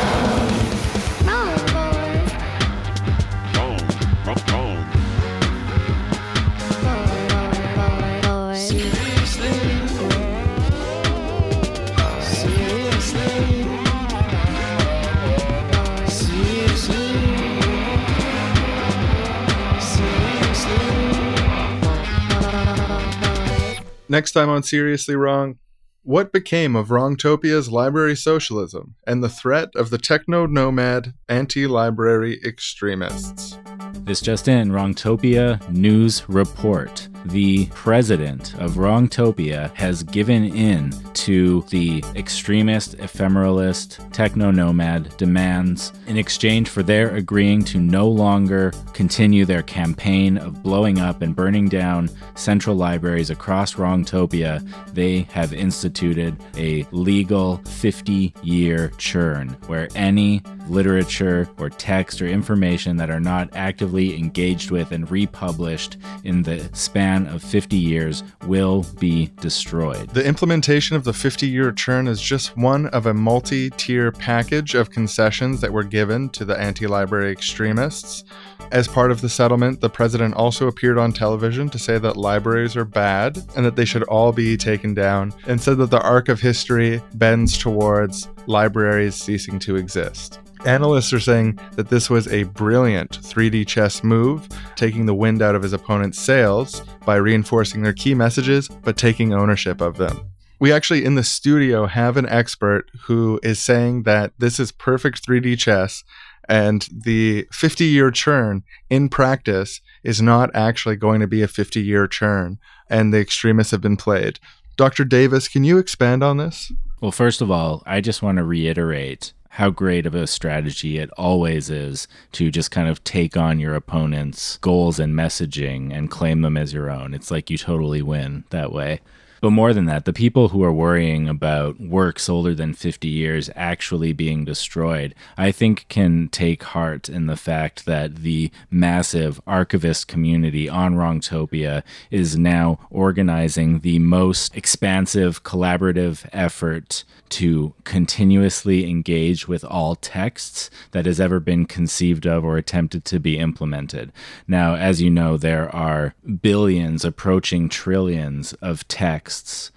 Next 24.12 24.32
time 24.32 24.51
on 24.51 24.62
Seriously 24.62 25.16
Wrong, 25.16 25.56
what 26.02 26.34
became 26.34 26.76
of 26.76 26.89
Wrongtopia's 26.89 27.70
library 27.70 28.14
socialism 28.14 28.94
and 29.06 29.24
the 29.24 29.30
threat 29.30 29.70
of 29.74 29.89
the 29.89 29.97
techno 29.97 30.44
nomad 30.44 31.14
anti 31.30 31.66
library 31.66 32.39
extremists? 32.44 33.56
This 34.01 34.20
just 34.20 34.48
in 34.48 34.70
Wrongtopia 34.70 35.66
News 35.70 36.28
Report. 36.28 37.09
The 37.27 37.66
president 37.66 38.55
of 38.55 38.73
Wrongtopia 38.73 39.73
has 39.74 40.03
given 40.03 40.44
in 40.44 40.93
to 41.15 41.65
the 41.70 42.03
extremist, 42.16 42.97
ephemeralist, 42.99 44.12
techno 44.12 44.51
nomad 44.51 45.16
demands 45.19 45.93
in 46.07 46.16
exchange 46.16 46.69
for 46.69 46.82
their 46.82 47.15
agreeing 47.15 47.62
to 47.65 47.78
no 47.78 48.09
longer 48.09 48.73
continue 48.93 49.44
their 49.44 49.62
campaign 49.62 50.36
of 50.39 50.62
blowing 50.62 50.99
up 50.99 51.23
and 51.23 51.36
burning 51.36 51.69
down 51.69 52.11
central 52.35 52.74
libraries 52.74 53.31
across 53.31 53.74
Wrongtopia. 53.74 54.66
They 54.93 55.23
have 55.32 55.53
instituted 55.53 56.36
a 56.57 56.86
legal 56.90 57.59
50 57.59 58.35
year 58.43 58.90
churn 58.99 59.51
where 59.66 59.89
any 59.94 60.43
literature 60.69 61.49
or 61.59 61.69
text 61.69 62.23
or 62.23 62.27
information 62.27 62.97
that 62.97 63.11
are 63.11 63.20
not 63.20 63.49
actively 63.55 64.19
engaged 64.19 64.70
with 64.70 64.93
and 64.93 65.11
republished 65.11 65.99
in 66.24 66.43
the 66.43 66.69
span 66.73 67.11
of 67.18 67.43
50 67.43 67.76
years 67.76 68.22
will 68.47 68.84
be 68.98 69.30
destroyed. 69.40 70.09
The 70.10 70.24
implementation 70.24 70.97
of 70.97 71.05
the 71.05 71.12
50 71.12 71.47
year 71.47 71.72
churn 71.72 72.09
is 72.09 72.20
just 72.20 72.56
one 72.56 72.86
of 72.89 73.06
a 73.06 73.14
multi 73.14 73.70
tier 73.70 74.10
package 74.10 74.74
of 74.74 74.90
concessions 74.90 75.60
that 75.60 75.72
were 75.72 75.84
given 75.84 76.28
to 76.30 76.44
the 76.44 76.59
anti 76.59 76.86
library 76.86 77.30
extremists. 77.30 78.24
As 78.70 78.89
part 78.89 79.10
of 79.10 79.20
the 79.20 79.28
settlement, 79.28 79.80
the 79.80 79.90
president 79.90 80.34
also 80.34 80.66
appeared 80.66 80.97
on 80.97 81.12
television 81.12 81.68
to 81.70 81.78
say 81.78 81.98
that 81.98 82.16
libraries 82.16 82.76
are 82.76 82.86
bad 82.86 83.36
and 83.55 83.66
that 83.66 83.76
they 83.76 83.84
should 83.84 84.05
all 84.05 84.32
be 84.32 84.56
taken 84.56 84.94
down, 84.94 85.34
and 85.47 85.60
said 85.60 85.76
that 85.78 85.90
the 85.90 86.01
arc 86.01 86.28
of 86.28 86.40
history 86.40 87.02
bends 87.14 87.59
towards 87.59 88.28
libraries 88.47 89.14
ceasing 89.14 89.59
to 89.59 89.76
exist. 89.76 90.40
Analysts 90.64 91.12
are 91.12 91.20
saying 91.20 91.59
that 91.72 91.89
this 91.89 92.09
was 92.09 92.28
a 92.28 92.44
brilliant 92.44 93.10
3D 93.20 93.66
chess 93.66 94.05
move, 94.05 94.48
taking 94.76 95.06
the 95.06 95.14
wind 95.14 95.43
out 95.43 95.56
of 95.56 95.62
his 95.62 95.72
opponent's 95.72 96.20
sails 96.20 96.82
by 97.05 97.16
reinforcing 97.16 97.82
their 97.82 97.93
key 97.93 98.14
messages 98.14 98.68
but 98.68 98.97
taking 98.97 99.34
ownership 99.34 99.80
of 99.80 99.97
them. 99.97 100.32
We 100.60 100.72
actually, 100.72 101.05
in 101.05 101.16
the 101.16 101.24
studio, 101.24 101.86
have 101.86 102.16
an 102.16 102.28
expert 102.28 102.89
who 103.06 103.40
is 103.43 103.59
saying 103.59 104.05
that 104.05 104.34
this 104.39 104.60
is 104.60 104.70
perfect 104.70 105.26
3D 105.26 105.59
chess 105.59 106.05
and 106.48 106.89
the 106.93 107.48
50 107.51 107.84
year 107.84 108.12
churn 108.12 108.62
in 108.89 109.09
practice 109.09 109.80
is 110.05 110.22
not 110.22 110.51
actually 110.55 110.97
going 110.97 111.20
to 111.20 111.26
be 111.26 111.43
a 111.43 111.48
50 111.48 111.80
year 111.80 112.06
churn, 112.06 112.59
and 112.89 113.12
the 113.12 113.18
extremists 113.18 113.72
have 113.72 113.80
been 113.80 113.97
played. 113.97 114.39
Dr. 114.76 115.05
Davis, 115.05 115.48
can 115.48 115.64
you 115.64 115.78
expand 115.78 116.22
on 116.22 116.36
this? 116.36 116.72
Well, 117.01 117.12
first 117.12 117.40
of 117.40 117.51
all, 117.51 117.82
I 117.84 118.01
just 118.01 118.22
want 118.22 118.39
to 118.39 118.44
reiterate 118.44 119.32
how 119.57 119.69
great 119.69 120.07
of 120.07 120.15
a 120.15 120.27
strategy 120.27 120.97
it 120.97 121.11
always 121.19 121.69
is 121.69 122.09
to 122.33 122.51
just 122.51 122.70
kind 122.70 122.89
of 122.89 123.05
take 123.05 123.37
on 123.37 123.61
your 123.61 123.74
opponent's 123.74 124.57
goals 124.59 124.99
and 124.99 125.15
messaging 125.15 125.95
and 125.95 126.11
claim 126.11 126.41
them 126.41 126.57
as 126.57 126.73
your 126.73 126.91
own. 126.91 127.12
It's 127.12 127.31
like 127.31 127.51
you 127.51 127.59
totally 127.59 128.01
win 128.01 128.45
that 128.49 128.73
way. 128.73 129.01
But 129.43 129.51
more 129.51 129.74
than 129.74 129.86
that, 129.86 130.05
the 130.05 130.12
people 130.12 130.51
who 130.51 130.62
are 130.62 130.73
worrying 130.73 131.28
about 131.28 131.81
works 131.81 132.28
older 132.28 132.55
than 132.55 132.74
50 132.74 133.09
years 133.09 133.51
actually 133.56 134.12
being 134.12 134.44
destroyed, 134.44 135.16
I 135.36 135.51
think 135.51 135.86
can 135.89 136.28
take 136.28 136.62
heart 136.62 137.09
in 137.09 137.27
the 137.27 137.36
fact 137.36 137.85
that 137.85 138.19
the 138.19 138.52
massive 138.70 139.40
archivist 139.44 140.06
community 140.06 140.69
on 140.69 140.94
Wrongtopia 140.94 141.82
is 142.09 142.39
now 142.39 142.78
organizing 142.89 143.81
the 143.81 143.98
most 143.98 144.56
expansive 144.56 145.43
collaborative 145.43 146.24
effort 146.32 147.02
to 147.31 147.74
continuously 147.82 148.89
engage 148.89 149.48
with 149.48 149.64
all 149.64 149.97
texts 149.97 150.70
that 150.93 151.06
has 151.06 151.19
ever 151.19 151.40
been 151.40 151.64
conceived 151.64 152.27
of 152.27 152.44
or 152.44 152.59
attempted 152.59 153.05
to 153.06 153.19
be 153.19 153.39
implemented. 153.39 154.12
Now, 154.47 154.77
as 154.77 155.01
you 155.01 155.10
know, 155.10 155.36
there 155.36 155.74
are 155.74 156.14
billions 156.43 157.05
approaching 157.05 157.70
trillions 157.70 158.52
of 158.55 158.86
texts 158.86 159.32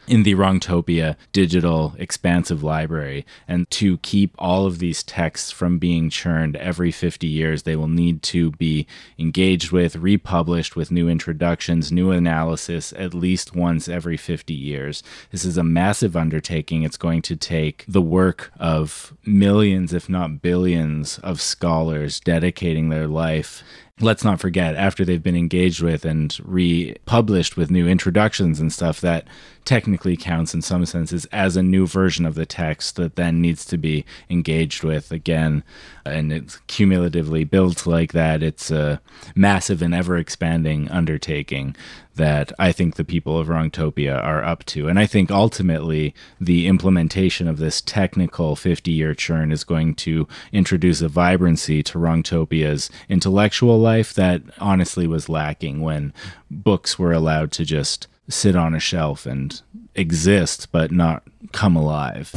in 0.07 0.23
the 0.23 0.35
Wrongtopia 0.35 1.15
digital 1.31 1.95
expansive 1.97 2.63
library. 2.63 3.25
And 3.47 3.69
to 3.71 3.97
keep 3.99 4.35
all 4.37 4.65
of 4.65 4.79
these 4.79 5.03
texts 5.03 5.51
from 5.51 5.79
being 5.79 6.09
churned 6.09 6.55
every 6.55 6.91
50 6.91 7.27
years, 7.27 7.63
they 7.63 7.75
will 7.75 7.87
need 7.87 8.21
to 8.23 8.51
be 8.51 8.87
engaged 9.17 9.71
with, 9.71 9.95
republished 9.95 10.75
with 10.75 10.91
new 10.91 11.09
introductions, 11.09 11.91
new 11.91 12.11
analysis 12.11 12.93
at 12.93 13.13
least 13.13 13.55
once 13.55 13.87
every 13.87 14.17
50 14.17 14.53
years. 14.53 15.03
This 15.31 15.45
is 15.45 15.57
a 15.57 15.63
massive 15.63 16.15
undertaking. 16.15 16.83
It's 16.83 16.97
going 16.97 17.21
to 17.23 17.35
take 17.35 17.85
the 17.87 18.01
work 18.01 18.51
of 18.59 19.13
millions, 19.25 19.93
if 19.93 20.09
not 20.09 20.41
billions, 20.41 21.19
of 21.19 21.41
scholars 21.41 22.19
dedicating 22.19 22.89
their 22.89 23.07
life 23.07 23.63
let's 24.01 24.23
not 24.23 24.39
forget 24.39 24.75
after 24.75 25.05
they've 25.05 25.23
been 25.23 25.37
engaged 25.37 25.81
with 25.81 26.03
and 26.03 26.37
republished 26.43 27.55
with 27.55 27.71
new 27.71 27.87
introductions 27.87 28.59
and 28.59 28.73
stuff 28.73 28.99
that 29.01 29.25
technically 29.65 30.15
counts 30.15 30.53
in 30.53 30.61
some 30.61 30.85
senses 30.85 31.25
as 31.31 31.57
a 31.57 31.63
new 31.63 31.87
version 31.87 32.25
of 32.25 32.35
the 32.35 32.45
text 32.45 32.95
that 32.95 33.15
then 33.15 33.41
needs 33.41 33.65
to 33.65 33.77
be 33.77 34.05
engaged 34.29 34.83
with 34.83 35.11
again 35.11 35.63
and 36.05 36.31
it's 36.31 36.57
cumulatively 36.67 37.43
built 37.43 37.87
like 37.87 38.13
that 38.13 38.43
it's 38.43 38.69
a 38.69 39.01
massive 39.35 39.81
and 39.81 39.93
ever 39.93 40.17
expanding 40.17 40.89
undertaking 40.89 41.75
that 42.15 42.51
I 42.57 42.71
think 42.71 42.95
the 42.95 43.03
people 43.03 43.37
of 43.37 43.47
Wrongtopia 43.47 44.21
are 44.23 44.43
up 44.43 44.63
to. 44.65 44.87
And 44.87 44.97
I 44.97 45.05
think 45.05 45.31
ultimately 45.31 46.15
the 46.39 46.67
implementation 46.67 47.47
of 47.47 47.57
this 47.57 47.81
technical 47.81 48.55
50 48.55 48.91
year 48.91 49.13
churn 49.13 49.51
is 49.51 49.63
going 49.63 49.95
to 49.95 50.27
introduce 50.51 51.01
a 51.01 51.09
vibrancy 51.09 51.83
to 51.83 51.97
Wrongtopia's 51.97 52.89
intellectual 53.09 53.79
life 53.79 54.13
that 54.13 54.41
honestly 54.59 55.07
was 55.07 55.29
lacking 55.29 55.81
when 55.81 56.13
books 56.49 56.97
were 56.97 57.13
allowed 57.13 57.51
to 57.53 57.65
just 57.65 58.07
sit 58.27 58.55
on 58.55 58.73
a 58.73 58.79
shelf 58.79 59.25
and 59.25 59.61
exist 59.93 60.71
but 60.71 60.91
not 60.91 61.23
come 61.51 61.75
alive. 61.75 62.31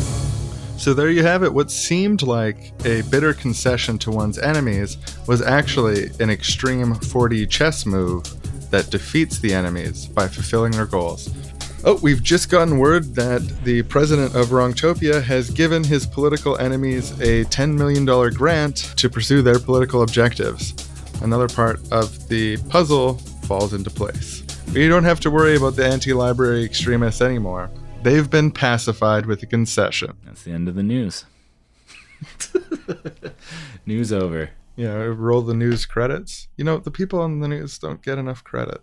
So 0.76 0.94
there 0.94 1.10
you 1.10 1.24
have 1.24 1.42
it. 1.42 1.52
What 1.52 1.72
seemed 1.72 2.22
like 2.22 2.72
a 2.84 3.02
bitter 3.10 3.34
concession 3.34 3.98
to 3.98 4.12
one's 4.12 4.38
enemies 4.38 4.96
was 5.26 5.42
actually 5.42 6.10
an 6.20 6.30
extreme 6.30 6.94
4D 6.94 7.50
chess 7.50 7.84
move 7.84 8.22
that 8.70 8.90
defeats 8.90 9.40
the 9.40 9.52
enemies 9.52 10.06
by 10.06 10.28
fulfilling 10.28 10.72
their 10.72 10.86
goals. 10.86 11.30
Oh, 11.84 11.98
we've 12.02 12.22
just 12.22 12.50
gotten 12.50 12.78
word 12.78 13.14
that 13.14 13.40
the 13.64 13.82
president 13.82 14.34
of 14.34 14.48
Wrongtopia 14.48 15.22
has 15.22 15.50
given 15.50 15.82
his 15.82 16.06
political 16.06 16.58
enemies 16.58 17.12
a 17.20 17.44
$10 17.44 17.76
million 17.76 18.04
grant 18.34 18.76
to 18.96 19.08
pursue 19.08 19.42
their 19.42 19.58
political 19.58 20.02
objectives. 20.02 20.74
Another 21.22 21.48
part 21.48 21.80
of 21.92 22.28
the 22.28 22.56
puzzle 22.68 23.14
falls 23.44 23.74
into 23.74 23.90
place. 23.90 24.42
We 24.74 24.86
don't 24.86 25.04
have 25.04 25.20
to 25.20 25.30
worry 25.30 25.56
about 25.56 25.76
the 25.76 25.86
anti 25.86 26.12
library 26.12 26.64
extremists 26.64 27.20
anymore. 27.20 27.70
They've 28.02 28.28
been 28.28 28.50
pacified 28.52 29.26
with 29.26 29.42
a 29.42 29.46
concession. 29.46 30.16
That's 30.24 30.44
the 30.44 30.52
end 30.52 30.68
of 30.68 30.74
the 30.76 30.82
news. 30.82 31.24
news 33.86 34.12
over. 34.12 34.50
You 34.76 34.84
know, 34.86 35.08
roll 35.08 35.42
the 35.42 35.54
news 35.54 35.84
credits. 35.84 36.48
You 36.56 36.64
know, 36.64 36.78
the 36.78 36.90
people 36.92 37.20
on 37.20 37.40
the 37.40 37.48
news 37.48 37.78
don't 37.78 38.02
get 38.02 38.18
enough 38.18 38.44
credit. 38.44 38.82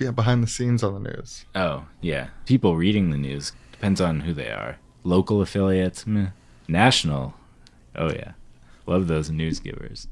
Yeah, 0.00 0.10
behind 0.10 0.42
the 0.42 0.48
scenes 0.48 0.82
on 0.82 0.94
the 0.94 1.10
news. 1.10 1.44
Oh, 1.54 1.86
yeah. 2.00 2.28
People 2.46 2.76
reading 2.76 3.10
the 3.10 3.16
news 3.18 3.52
depends 3.72 4.00
on 4.00 4.20
who 4.20 4.32
they 4.32 4.50
are. 4.50 4.78
Local 5.04 5.40
affiliates, 5.40 6.06
meh. 6.06 6.30
National. 6.66 7.34
Oh, 7.94 8.10
yeah. 8.10 8.32
Love 8.86 9.06
those 9.06 9.30
news 9.30 9.60
givers. 9.60 10.08